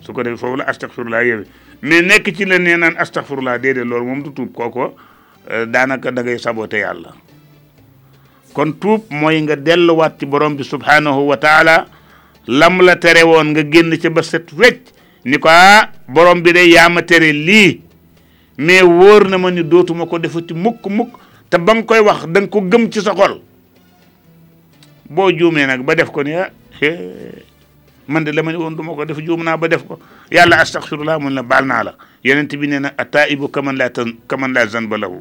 su 0.00 0.12
ko 0.12 0.22
defee 0.22 0.38
foofu 0.38 0.56
la 0.56 0.64
astaxfirullah 0.70 1.22
yow 1.26 1.40
mais 1.82 2.02
nekk 2.06 2.30
ci 2.36 2.44
la 2.46 2.58
nee 2.58 2.76
naan 2.76 2.94
astaxfirullah 3.02 3.58
déedéet 3.58 3.84
loolu 3.86 4.06
moom 4.06 4.22
du 4.22 4.30
tuub 4.32 4.52
kooko 4.54 4.92
euh, 5.50 5.64
daanaka 5.66 6.10
da 6.12 6.22
ngay 6.22 6.38
saboté 6.38 6.78
yàlla 6.84 7.14
kon 8.54 8.72
tuub 8.80 9.06
mooy 9.10 9.40
nga 9.42 9.56
delluwaat 9.56 10.20
ci 10.20 10.26
borom 10.26 10.54
bi 10.56 10.64
subhanahu 10.64 11.26
wa 11.26 11.36
taala 11.36 11.80
lam 12.46 12.80
la 12.82 12.94
tere 12.96 13.24
woon 13.26 13.44
nga 13.50 13.62
génn 13.66 13.96
ci 14.00 14.08
ba 14.10 14.22
set 14.22 14.52
wecc 14.52 14.80
ni 15.24 15.38
ko 15.42 15.48
ah, 15.50 15.90
borom 16.08 16.42
bi 16.44 16.52
de 16.54 16.62
yaa 16.68 16.88
ma 16.88 17.02
tere 17.02 17.32
lii 17.32 17.82
mais 18.58 18.82
wóor 18.86 19.26
na 19.28 19.36
ma 19.36 19.50
ni 19.50 19.64
dootuma 19.66 20.06
ko 20.06 20.18
defati 20.22 20.54
mukk 20.54 20.86
mukk 20.86 21.18
te 21.50 21.58
ba 21.58 21.74
koy 21.82 21.98
wax 22.06 22.26
danga 22.30 22.48
ko 22.48 22.60
gëm 22.70 22.86
ci 22.94 23.00
sa 23.02 23.14
xol 23.18 23.40
boo 25.08 25.30
juumee 25.32 25.66
nag 25.66 25.82
ba 25.82 25.94
def 25.94 26.10
ko 26.10 26.22
ni 26.22 26.32
ah 26.34 26.50
man 28.08 28.22
de 28.24 28.30
la 28.32 28.42
ma 28.42 28.52
ne 28.52 28.58
woon 28.58 28.74
du 28.76 28.82
ma 28.82 28.94
ko 28.94 29.04
def 29.04 29.18
juum 29.20 29.42
naa 29.42 29.56
ba 29.56 29.68
def 29.68 29.82
ko 29.86 29.98
yàlla 30.30 30.60
astaxfirullah 30.62 31.18
mun 31.18 31.30
la 31.32 31.42
baal 31.42 31.66
naa 31.66 31.82
la 31.82 31.92
yonent 32.22 32.48
bi 32.56 32.66
nee 32.68 32.78
na 32.80 32.92
ataibu 32.98 33.48
ka 33.48 33.60
laa 33.62 33.88
tan 33.90 34.14
kaman 34.28 34.52
laa 34.52 34.66
zanba 34.66 34.96
lahu 34.98 35.20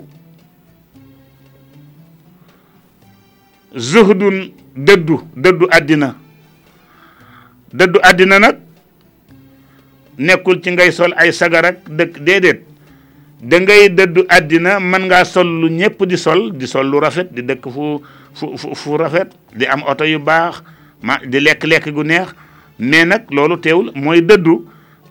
zuhdun 3.75 4.51
dëddu 4.75 5.17
dëddu 5.35 5.65
àddina 5.71 6.15
dëddu 7.73 7.99
àddina 8.03 8.39
nag 8.39 8.57
nekkul 10.17 10.61
ci 10.61 10.71
ngay 10.71 10.91
sol 10.91 11.13
ay 11.17 11.31
sagar 11.33 11.73
dëkk 11.89 12.19
déedéet 12.23 12.59
da 13.41 13.59
ngay 13.59 13.89
dëddu 13.89 14.25
àddina 14.29 14.79
mën 14.79 15.05
ngaa 15.09 15.23
sol 15.25 15.47
lu 15.61 15.69
ñëpp 15.69 16.05
di 16.05 16.17
sol 16.17 16.53
di 16.53 16.65
sol 16.67 16.87
lu 16.87 16.99
rafet 17.01 17.33
di 17.33 17.41
dëkk 17.41 17.63
fu 17.69 17.99
fu 18.35 18.75
fu 18.81 18.97
rafet 18.99 19.31
di 19.55 19.65
am 19.65 19.81
oto 19.87 20.03
yu 20.05 20.19
baax 20.19 20.61
ma 21.01 21.17
di 21.23 21.39
lekk-lekk 21.39 21.89
gu 21.93 22.03
neex 22.03 22.29
mais 22.79 23.05
nag 23.05 23.23
loolu 23.31 23.57
teewul 23.59 23.91
mooy 23.95 24.21
dëddu 24.25 24.55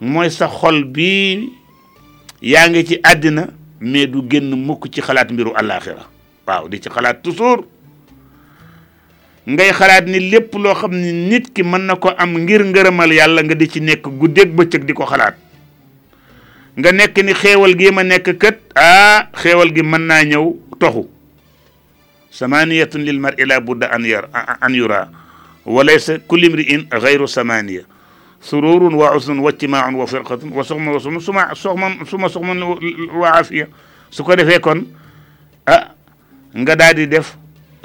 mooy 0.01 0.31
sax 0.31 0.53
xol 0.61 0.85
bi 0.85 1.49
yaa 2.43 2.69
ngi 2.69 2.85
ci 2.85 2.99
àddina 3.03 3.47
mais 3.81 4.07
du 4.07 4.21
génn 4.31 4.55
mukk 4.67 4.91
ci 4.93 5.01
xalaat 5.01 5.33
mbiru 5.33 5.53
àllaaxira 5.57 6.05
waaw 6.47 6.69
di 6.69 6.81
ci 6.81 6.89
xalaat 6.91 7.23
toujours 7.23 7.65
ngay 9.47 9.73
xalaat 9.73 10.05
ni 10.07 10.21
lépp 10.31 10.55
loo 10.55 10.75
xam 10.75 10.93
ni 10.95 11.13
nit 11.29 11.49
ki 11.53 11.63
mën 11.63 11.85
na 11.89 11.97
ko 11.97 12.13
am 12.19 12.33
ngir 12.37 12.65
ngërëmal 12.65 13.13
yàlla 13.13 13.43
nga 13.43 13.55
di 13.55 13.69
ci 13.69 13.81
nekk 13.81 14.09
guddeeg 14.21 14.53
bëccëg 14.57 14.85
di 14.85 14.93
ko 14.93 15.05
xalaat 15.09 15.37
nga 16.77 16.93
nekk 16.93 17.17
ni 17.25 17.33
xéewal 17.33 17.77
gi 17.79 17.91
ma 17.93 18.03
nekk 18.05 18.37
kët 18.37 18.61
ah 18.77 19.29
xéewal 19.37 19.73
gi 19.75 19.83
mën 19.83 20.07
naa 20.07 20.25
ñëw 20.25 20.53
toxu 20.81 21.09
samaniyatun 22.35 23.06
lil 23.06 23.19
mar'i 23.23 23.47
la 23.47 23.59
budda 23.66 23.90
an 23.94 24.02
yar 24.05 24.27
an 24.62 24.74
yura 24.74 25.09
wa 25.66 25.85
laysa 25.85 26.19
kulli 26.28 26.47
imri'in 26.48 26.82
ghayru 26.90 27.28
samaniya 27.28 27.82
sururun 28.40 28.94
wa 28.94 29.15
usnun 29.16 29.39
wa 29.39 29.52
ijtimaa'un 29.52 29.94
wa 29.94 30.06
firqatun 30.06 30.51
wa 30.52 30.62
suxmun 30.65 30.93
wa 30.94 31.01
suxmun 31.01 31.20
suma 31.23 31.43
soxman 31.55 31.93
suma 32.11 32.28
soxman 32.28 32.62
wa 32.62 33.43
su 34.11 34.24
ko 34.24 34.36
defee 34.36 34.59
kon 34.61 34.82
ah 35.66 35.94
nga 36.59 36.77
daal 36.77 36.94
di 36.94 37.06
def 37.06 37.36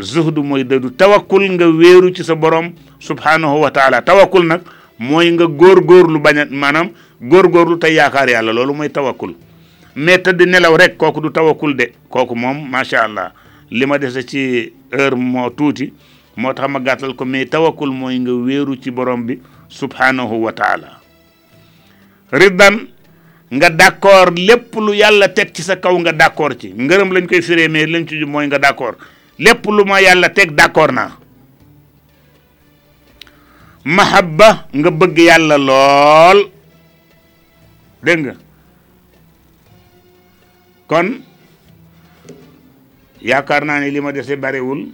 zuhdu 0.02 0.42
moy 0.44 0.64
dëddu 0.64 0.96
tawakkul 0.98 1.46
nga 1.54 1.66
wéeru 1.68 2.10
ci 2.16 2.24
sa 2.24 2.34
borom 2.36 2.74
subhanahu 3.00 3.62
wa 3.62 3.72
taala 3.72 4.02
tawakkul 4.02 4.46
nag 4.48 4.62
mooy 4.98 5.30
nga 5.38 5.46
góorgóorlu 5.48 6.20
bañ 6.20 6.38
a 6.40 6.46
maanaam 6.50 6.90
góorgóorlu 7.22 7.78
tey 7.80 7.94
yaakaar 7.96 8.30
yàlla 8.30 8.54
loolu 8.54 8.74
mooy 8.74 8.90
tawakkul 8.90 9.34
mais 9.96 10.18
tëdd 10.22 10.42
nelaw 10.42 10.76
rek 10.78 10.98
kooku 10.98 11.22
du 11.22 11.30
tawakkul 11.32 11.76
de 11.78 11.92
kooku 12.10 12.36
moom 12.36 12.66
macha 12.70 13.04
allah 13.06 13.32
li 13.72 13.86
ma 13.86 13.98
dese 13.98 14.26
ci 14.26 14.72
heure 14.92 15.16
moo 15.16 15.50
tuuti 15.54 15.94
moo 16.38 16.54
tax 16.54 16.68
ma 16.68 16.80
gàttal 16.80 17.16
ko 17.16 17.26
mais 17.26 17.46
tawakkul 17.50 17.92
mooy 17.94 18.18
nga 18.20 18.32
wéeru 18.32 18.76
ci 18.82 18.92
borom 18.92 19.26
bi 19.26 19.40
subhanahu 19.70 20.42
wa 20.44 20.52
taala 20.54 21.00
riddan 22.32 22.88
nga 23.52 23.70
d'accord 23.70 24.38
lépp 24.38 24.74
lu 24.76 24.94
yàlla 24.94 25.30
teg 25.30 25.52
ci 25.54 25.62
sa 25.62 25.76
kaw 25.76 25.94
nga 26.00 26.12
d'accord 26.12 26.58
ci 26.60 26.74
ngërëm 26.74 27.12
lañ 27.14 27.28
koy 27.28 27.42
firee 27.42 27.68
mais 27.68 27.86
lañ 27.86 28.08
ci 28.08 28.26
mooy 28.26 28.48
nga 28.48 28.58
d'accord 28.58 28.98
lépp 29.38 29.66
lu 29.66 29.86
ma 29.86 30.00
yàlla 30.02 30.30
teg 30.30 30.52
d'accord 30.52 30.92
naa 30.94 31.18
mahabba 33.84 34.68
nga 34.74 34.92
bëgg 34.92 35.18
yàlla 35.20 35.58
lool 35.58 36.50
dégg 38.04 38.20
nga 38.26 38.34
kon 40.90 41.29
yaakaar 43.22 43.66
naa 43.66 43.80
ne 43.80 43.90
li 43.92 44.02
ma 44.02 44.12
dese 44.12 44.36
barewul 44.36 44.88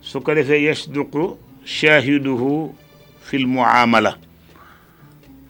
su 0.00 0.20
ko 0.20 0.34
defee 0.34 0.62
yasduqu 0.64 1.38
shaahiduhu 1.64 2.74
fil 3.22 3.46
muamala 3.46 4.16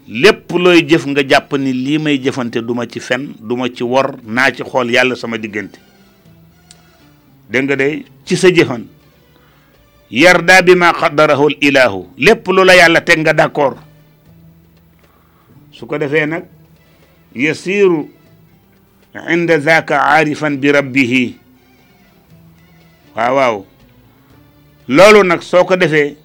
lépp 0.09 0.51
looy 0.53 0.83
jëf 0.87 1.07
nga 1.07 1.23
jàpp 1.29 1.53
ni 1.59 1.73
lii 1.73 1.99
may 1.99 2.19
jëfante 2.23 2.59
duma 2.61 2.87
ci 2.87 3.01
fen 3.01 3.33
duma 3.41 3.69
ci 3.73 3.83
wor 3.85 4.19
naa 4.25 4.51
ci 4.53 4.63
xool 4.63 4.91
yàlla 4.91 5.17
sama 5.17 5.39
diggante 5.39 5.79
dégg 7.49 7.65
nga 7.65 7.77
de 7.77 8.05
ci 8.25 8.37
sa 8.37 8.51
jëfan 8.53 8.85
yarda 10.11 10.63
bi 10.63 10.75
ma 10.75 10.93
qaddarahu 10.93 11.49
ilaahu 11.61 12.07
lépp 12.19 12.47
loola 12.49 12.75
yàlla 12.77 13.01
teg 13.01 13.21
nga 13.21 13.33
d'accord 13.33 13.79
su 15.73 15.87
ko 15.87 15.97
defee 15.99 16.27
nag 16.27 16.45
yasiru 17.35 18.11
inda 19.31 19.59
zaaka 19.61 19.97
aarifan 20.01 20.61
bi 20.61 20.69
rabbihi 20.71 21.41
waaw 23.15 23.65
loolu 24.89 25.21
nag 25.25 25.43
soo 25.45 25.65
ko 25.69 25.77
defee 25.77 26.17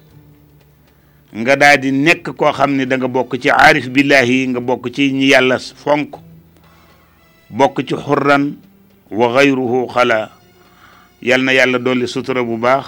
nga 1.28 1.56
daal 1.60 1.84
nekk 1.92 2.32
koo 2.36 2.48
xam 2.52 2.72
ne 2.80 2.86
danga 2.88 3.08
bokk 3.08 3.36
ci 3.40 3.50
aarif 3.52 3.88
billahi 3.92 4.48
nga 4.48 4.60
bokk 4.60 4.88
ci 4.94 5.12
ñi 5.12 5.28
yàlla 5.28 5.58
fonk 5.60 6.16
bokk 7.52 7.84
ci 7.86 7.92
xurran 7.94 8.56
wa 9.12 9.26
xayruhu 9.36 9.88
xala 9.92 10.32
yal 11.20 11.42
na 11.44 11.52
yàlla 11.52 11.78
dolli 11.78 12.06
sutura 12.08 12.40
bu 12.44 12.56
baax 12.56 12.86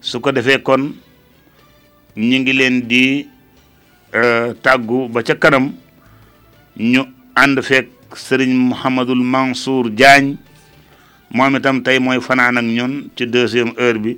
su 0.00 0.20
ko 0.22 0.30
defee 0.30 0.62
kon 0.62 0.94
ñu 2.16 2.36
ngi 2.38 2.52
leen 2.54 2.86
di 2.88 3.26
euh, 4.14 4.54
tàggu 4.62 5.08
ba 5.10 5.22
ca 5.26 5.34
kanam 5.34 5.74
ñu 6.78 7.02
ànd 7.34 7.58
fekk 7.62 7.88
sëriñ 8.14 8.54
Mouhamadul 8.54 9.20
Mansour 9.24 9.90
jaañ 9.98 10.36
moom 11.28 11.60
itam 11.60 11.84
tey 11.84 12.00
mooy 12.00 12.20
fanaan 12.24 12.56
ak 12.56 12.64
ñun 12.64 13.12
ci 13.14 13.26
deuxième 13.28 13.76
heure 13.76 14.00
bi 14.00 14.16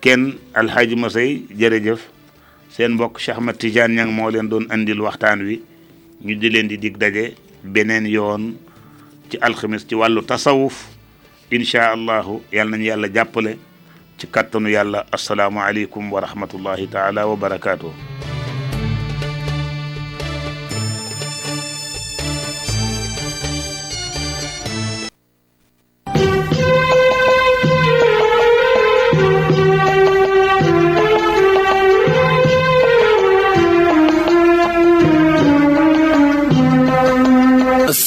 kenn 0.00 0.38
alxaaji 0.54 0.94
Masey 0.94 1.42
jërëjëf 1.50 1.98
seen 2.70 2.94
mbokk 2.94 3.18
Cheikh 3.18 3.36
Ahmed 3.38 3.58
Tidiane 3.58 3.94
Niang 3.98 4.14
moo 4.14 4.30
leen 4.30 4.48
doon 4.48 4.66
indil 4.70 5.02
waxtaan 5.02 5.42
wi 5.42 5.60
ñu 6.24 6.34
di 6.38 6.48
leen 6.50 6.68
di 6.68 6.78
dig 6.78 6.96
daje 6.98 7.34
beneen 7.64 8.06
yoon 8.06 8.54
ci 9.30 9.36
alxamis 9.40 9.82
ci 9.86 9.94
wàllu 9.98 10.22
tasawuf 10.22 10.88
inchaa 11.50 11.92
allahu 11.98 12.42
yàlla 12.52 12.70
nañu 12.76 12.86
yàlla 12.88 13.08
jàppale 13.12 13.58
ci 14.18 14.26
kattanu 14.28 14.68
yàlla 14.70 15.06
asalaamualeykum 15.10 16.06
wa 16.12 16.20
rahmatullahi 16.20 16.86
taala 16.86 17.26
wa 17.26 17.36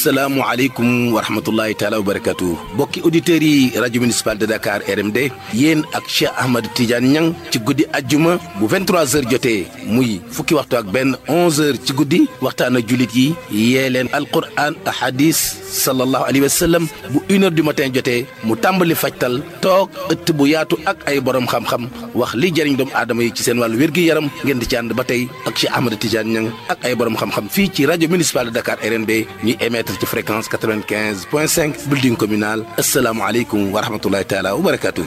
asalaamualeykum 0.06 1.18
wa 1.18 1.22
rahmatullahi 1.26 1.74
taala 1.82 1.98
wa 1.98 2.06
barakatu 2.06 2.48
bokki 2.78 3.02
auditeurs 3.02 3.42
yi 3.42 3.72
rajo 3.74 3.98
municipal 4.04 4.38
de 4.38 4.46
Dakar 4.46 4.86
RMD 4.86 5.34
yéen 5.50 5.82
ak 5.98 6.06
Cheikh 6.06 6.30
Ahmad 6.38 6.70
Tidiane 6.78 7.10
Niang 7.10 7.30
ci 7.50 7.58
guddi 7.58 7.90
ajjuma 7.90 8.38
bu 8.62 8.70
23h 8.70 9.26
jotee 9.34 9.66
muy 9.90 10.22
fukki 10.30 10.54
waxtu 10.54 10.78
ak 10.78 10.94
benn 10.94 11.18
11h 11.26 11.90
ci 11.90 11.94
guddi 11.98 12.20
waxtaan 12.38 12.78
ak 12.78 12.86
jullit 12.86 13.10
yi 13.18 13.34
yee 13.50 13.90
leen 13.96 14.06
alquran 14.14 14.78
ahadis 14.86 15.42
sallallahu 15.74 16.22
alayhi 16.30 16.46
wa 16.46 16.54
sallam 16.54 16.86
bu 17.10 17.26
une 17.34 17.42
heure 17.50 17.58
du 17.58 17.66
matin 17.66 17.90
jotee 17.90 18.30
mu 18.46 18.54
tàmbali 18.62 18.94
fajtal 18.94 19.42
toog 19.66 19.90
ëtt 20.14 20.30
bu 20.38 20.46
yaatu 20.54 20.78
ak 20.86 21.02
ay 21.10 21.18
borom 21.18 21.50
xam-xam 21.50 21.90
wax 22.14 22.38
li 22.38 22.54
jëriñ 22.54 22.78
doomu 22.78 22.94
adama 22.94 23.26
yi 23.26 23.34
ci 23.34 23.42
seen 23.42 23.58
wàllu 23.58 23.82
wér-gi-yaram 23.82 24.30
ngeen 24.46 24.62
di 24.62 24.70
ci 24.70 24.78
ànd 24.78 24.94
ba 24.94 25.02
tey 25.02 25.26
ak 25.50 25.58
Cheikh 25.58 25.74
Ahmad 25.74 25.98
Tidiane 25.98 26.30
Niang 26.30 26.48
ak 26.70 26.86
ay 26.86 26.94
borom 26.94 27.18
xam 27.18 27.50
fii 27.50 27.70
ci 27.74 27.90
rajo 27.90 28.06
municipal 28.06 28.46
de 28.46 28.54
Dakar 28.54 28.78
RMD 28.86 29.12
ñuy 29.42 29.58
de 30.00 30.06
fréquence 30.06 30.50
95.5 30.50 31.88
building 31.88 32.16
communal 32.18 32.68
assalamu 32.76 33.22
alaikum 33.24 33.72
wa 33.72 33.80
rahmatullahi 33.82 34.26
wa 34.52 34.60
barakatuh 34.60 35.06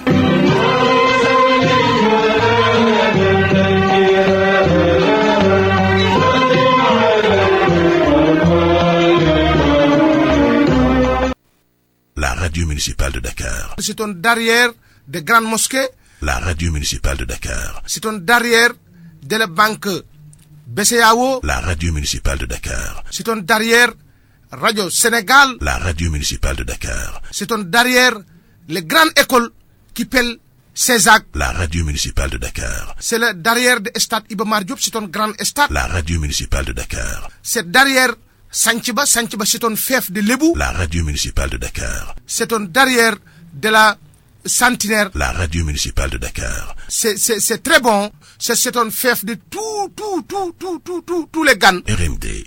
La 12.16 12.34
radio 12.34 12.66
municipale 12.66 13.12
de 13.12 13.20
Dakar. 13.20 13.76
C'est 13.78 14.00
un 14.00 14.08
derrière 14.08 14.70
des 15.06 15.22
grandes 15.22 15.44
mosquées. 15.44 15.86
La 16.22 16.38
radio 16.40 16.72
municipale 16.72 17.16
de 17.18 17.24
Dakar. 17.24 17.82
C'est 17.86 18.04
un 18.06 18.14
derrière 18.14 18.70
de 19.22 19.36
la 19.36 19.46
banque 19.46 19.88
BCAO. 20.66 21.40
La 21.44 21.60
radio 21.60 21.92
municipale 21.92 22.38
de 22.38 22.46
Dakar. 22.46 23.04
C'est 23.10 23.28
un 23.28 23.36
derrière 23.36 23.92
Radio 24.50 24.88
Sénégal. 24.88 25.58
La 25.60 25.76
radio 25.78 26.08
municipale 26.10 26.56
de 26.56 26.64
Dakar. 26.64 27.20
C'est 27.30 27.52
derrière 27.68 28.14
les 28.68 28.82
grandes 28.82 29.12
écoles 29.18 29.50
qui 29.92 30.06
pèlent 30.06 30.38
Césac. 30.72 31.24
La 31.34 31.52
radio 31.52 31.84
municipale 31.84 32.30
de 32.30 32.38
Dakar. 32.38 32.96
C'est 32.98 33.18
le 33.18 33.34
derrière 33.34 33.80
de 33.80 33.90
Stade 33.96 34.24
c'est 34.78 34.96
un 34.96 35.02
grand 35.06 35.32
État. 35.32 35.66
La 35.68 35.86
radio 35.86 36.18
municipale 36.18 36.64
de 36.64 36.72
Dakar. 36.72 37.28
C'est 37.42 37.70
derrière 37.70 38.14
Sanchiba, 38.50 39.04
Sanchiba 39.04 39.44
c'est 39.44 39.64
un 39.64 39.76
fief 39.76 40.10
de 40.10 40.22
Lebou. 40.22 40.54
La 40.56 40.70
radio 40.72 41.04
municipale 41.04 41.50
de 41.50 41.58
Dakar. 41.58 42.14
C'est 42.26 42.50
un 42.54 42.60
derrière 42.60 43.16
de 43.52 43.68
la 43.68 43.98
Centenaire. 44.46 45.10
La 45.14 45.32
radio 45.32 45.64
municipale 45.64 46.08
de 46.10 46.16
Dakar. 46.16 46.74
C'est 46.88 47.62
très 47.62 47.80
bon. 47.80 48.10
C'est 48.38 48.76
un 48.78 48.88
fief 48.90 49.24
de 49.26 49.34
tout, 49.34 49.92
tout, 49.94 50.22
tout, 50.26 50.54
tout, 50.58 51.02
tout, 51.02 51.28
tous 51.30 51.44
les 51.44 51.56
GAN. 51.58 51.80
RMD 51.86 52.46